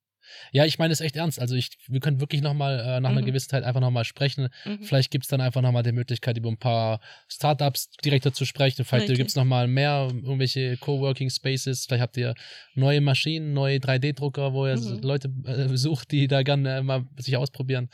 Ja, 0.52 0.64
ich 0.64 0.78
meine 0.78 0.90
es 0.92 1.02
echt 1.02 1.16
ernst. 1.16 1.38
Also 1.38 1.54
ich, 1.54 1.68
wir 1.86 2.00
können 2.00 2.18
wirklich 2.18 2.40
nochmal 2.40 2.80
äh, 2.80 3.00
nach 3.00 3.10
einer 3.10 3.20
Mhm. 3.20 3.26
gewissen 3.26 3.50
Zeit 3.50 3.62
einfach 3.62 3.82
nochmal 3.82 4.04
sprechen. 4.06 4.48
Mhm. 4.64 4.82
Vielleicht 4.82 5.10
gibt 5.10 5.24
es 5.26 5.28
dann 5.28 5.42
einfach 5.42 5.60
nochmal 5.60 5.82
die 5.82 5.92
Möglichkeit, 5.92 6.38
über 6.38 6.48
ein 6.48 6.56
paar 6.56 6.98
Startups 7.28 7.90
direkter 8.04 8.32
zu 8.32 8.46
sprechen. 8.46 8.84
Vielleicht 8.86 9.14
gibt 9.14 9.28
es 9.28 9.36
nochmal 9.36 9.68
mehr 9.68 10.08
irgendwelche 10.10 10.78
Coworking 10.78 11.28
Spaces. 11.28 11.84
Vielleicht 11.84 12.00
habt 12.02 12.16
ihr 12.16 12.34
neue 12.74 13.02
Maschinen, 13.02 13.52
neue 13.52 13.78
3D-Drucker, 13.80 14.54
wo 14.54 14.66
ihr 14.66 14.76
Mhm. 14.76 14.98
Leute 15.02 15.28
äh, 15.44 15.76
sucht, 15.76 16.10
die 16.10 16.26
da 16.26 16.42
gerne 16.42 16.78
äh, 16.78 16.82
mal 16.82 17.04
sich 17.18 17.36
ausprobieren. 17.36 17.90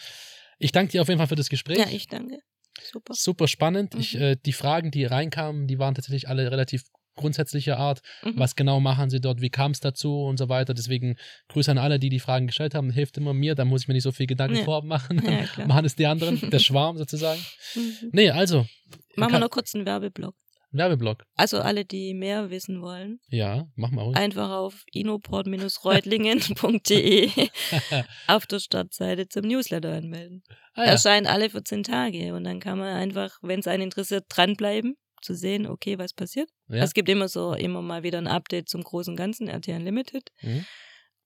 Ich 0.61 0.71
danke 0.73 0.93
dir 0.93 1.03
auf 1.03 1.09
jeden 1.09 1.19
Fall 1.19 1.27
für 1.27 1.35
das 1.37 1.49
Gespräch. 1.49 1.79
Ja, 1.79 1.89
ich 1.91 2.07
danke. 2.07 2.39
Super. 2.93 3.15
Super 3.15 3.49
spannend. 3.49 3.95
Ich, 3.95 4.15
Mhm. 4.15 4.21
äh, 4.23 4.37
die 4.45 4.53
Fragen, 4.53 4.91
die 4.91 5.05
reinkamen, 5.05 5.67
die 5.67 5.79
waren 5.79 5.95
tatsächlich 5.95 6.29
alle 6.29 6.51
relativ 6.51 6.83
grundsätzlicher 7.17 7.77
Art. 7.77 8.01
Mhm. 8.23 8.35
Was 8.37 8.57
genau 8.57 8.81
machen 8.81 9.11
sie 9.11 9.21
dort? 9.21 9.41
Wie 9.43 9.51
kam 9.51 9.73
es 9.73 9.81
dazu 9.81 10.23
und 10.23 10.39
so 10.39 10.49
weiter? 10.49 10.73
Deswegen 10.75 11.17
Grüße 11.49 11.71
an 11.71 11.77
alle, 11.79 11.99
die 11.99 12.09
die 12.09 12.21
Fragen 12.21 12.47
gestellt 12.47 12.75
haben. 12.75 12.91
Hilft 12.91 13.19
immer 13.19 13.35
mir. 13.35 13.55
Da 13.55 13.65
muss 13.65 13.83
ich 13.83 13.89
mir 13.89 13.95
nicht 13.95 14.05
so 14.05 14.13
viel 14.13 14.27
Gedanken 14.27 14.57
Ja. 14.57 14.65
vorab 14.65 14.85
machen. 14.85 15.21
Ja, 15.25 15.67
machen 15.67 15.85
es 15.85 15.97
die 15.97 16.07
anderen, 16.07 16.41
der 16.51 16.59
Schwarm 16.61 16.97
sozusagen. 16.97 17.41
Mhm. 17.75 18.11
Nee, 18.13 18.31
also. 18.31 18.67
Machen 19.17 19.33
wir 19.33 19.39
noch 19.41 19.51
kurz 19.51 19.75
einen 19.75 19.85
Werbeblock. 19.87 20.35
Werbeblock. 20.73 21.25
Also 21.35 21.61
alle, 21.61 21.85
die 21.85 22.15
mehr 22.15 22.51
wissen 22.51 22.81
wollen, 22.81 23.19
Ja, 23.29 23.67
mach 23.75 23.91
mal 23.91 24.03
ruhig. 24.03 24.17
einfach 24.17 24.51
auf 24.51 24.85
inoport-reutlingen.de 24.93 27.31
auf 28.27 28.47
der 28.47 28.59
Startseite 28.61 29.29
zum 29.29 29.43
Newsletter 29.47 29.93
anmelden. 29.95 30.43
ah, 30.75 30.85
ja. 30.85 30.91
Erscheint 30.93 31.27
alle 31.27 31.51
14 31.51 31.83
Tage 31.83 32.35
und 32.35 32.45
dann 32.45 32.61
kann 32.61 32.79
man 32.79 32.95
einfach, 32.95 33.37
wenn 33.43 33.61
es 33.61 33.67
einen 33.67 33.85
interessiert, 33.85 34.25
dranbleiben, 34.29 34.97
zu 35.23 35.35
sehen, 35.35 35.67
okay, 35.67 35.99
was 35.99 36.13
passiert. 36.15 36.49
ja. 36.69 36.83
Es 36.83 36.95
gibt 36.95 37.09
immer 37.09 37.29
so, 37.29 37.53
immer 37.55 37.83
mal 37.83 38.03
wieder 38.03 38.19
ein 38.19 38.27
Update 38.29 38.69
zum 38.69 38.83
großen 38.83 39.17
Ganzen, 39.17 39.49
RT 39.51 39.69
Unlimited. 39.69 40.31
Mhm. 40.41 40.65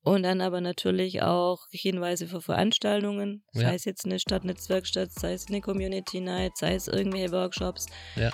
Und 0.07 0.23
dann 0.25 0.43
aber 0.43 0.61
natürlich 0.61 1.23
auch 1.23 1.61
Hinweise 1.71 2.27
für 2.27 2.43
Veranstaltungen, 2.43 3.43
sei 3.53 3.63
Ja. 3.63 3.73
es 3.73 3.87
jetzt 3.87 4.05
eine 4.05 4.19
Stadtnetzwerkstatt, 4.19 5.11
sei 5.13 5.33
es 5.33 5.47
eine 5.49 5.63
Community 5.63 6.21
Night, 6.21 6.59
sei 6.59 6.75
es 6.75 6.89
irgendwelche 6.89 7.33
Workshops. 7.33 7.87
Ja. 8.17 8.31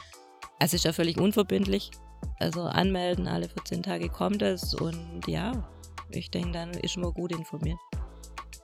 Es 0.60 0.74
ist 0.74 0.84
ja 0.84 0.92
völlig 0.92 1.18
unverbindlich. 1.18 1.90
Also 2.38 2.62
anmelden, 2.62 3.26
alle 3.26 3.48
14 3.48 3.82
Tage 3.82 4.08
kommt 4.08 4.42
es 4.42 4.74
und 4.74 5.22
ja, 5.26 5.68
ich 6.10 6.30
denke, 6.30 6.52
dann 6.52 6.70
ist 6.70 6.96
man 6.96 7.12
gut 7.12 7.32
informiert. 7.32 7.78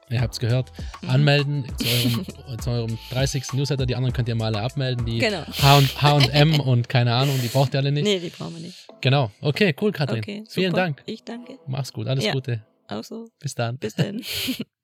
Ihr 0.09 0.21
habt's 0.21 0.39
gehört. 0.39 0.71
Mhm. 1.03 1.11
Anmelden 1.11 1.65
zu 1.79 1.87
eurem, 1.89 2.61
zu 2.61 2.71
eurem 2.71 2.99
30. 3.11 3.55
Newsletter. 3.55 3.87
Die 3.87 3.97
anderen 3.97 4.13
könnt 4.13 4.29
ihr 4.29 4.35
mal 4.37 4.55
alle 4.55 4.61
abmelden. 4.63 5.05
Die 5.05 5.19
Genau. 5.19 5.43
H&M 5.47 6.61
und 6.61 6.89
keine 6.89 7.13
Ahnung, 7.15 7.41
die 7.43 7.49
braucht 7.49 7.75
ihr 7.75 7.81
alle 7.81 7.91
nicht. 7.91 8.05
Nee, 8.05 8.21
die 8.21 8.29
brauchen 8.31 8.55
wir 8.55 8.63
nicht. 8.63 8.87
Genau. 9.01 9.31
Okay, 9.41 9.75
cool, 9.81 9.91
Katrin. 9.91 10.19
Okay, 10.19 10.45
Vielen. 10.49 10.75
Dank. 10.75 11.03
Ich 11.07 11.25
danke. 11.25 11.59
Mach's 11.67 11.93
gut. 11.93 12.07
Alles 12.07 12.25
Ja. 12.25 12.33
Gute. 12.33 12.65
Auch 12.89 13.03
so. 13.03 13.27
Bis 13.41 13.55
dann. 13.57 13.79
Bis 13.79 13.95
dann. 13.95 14.21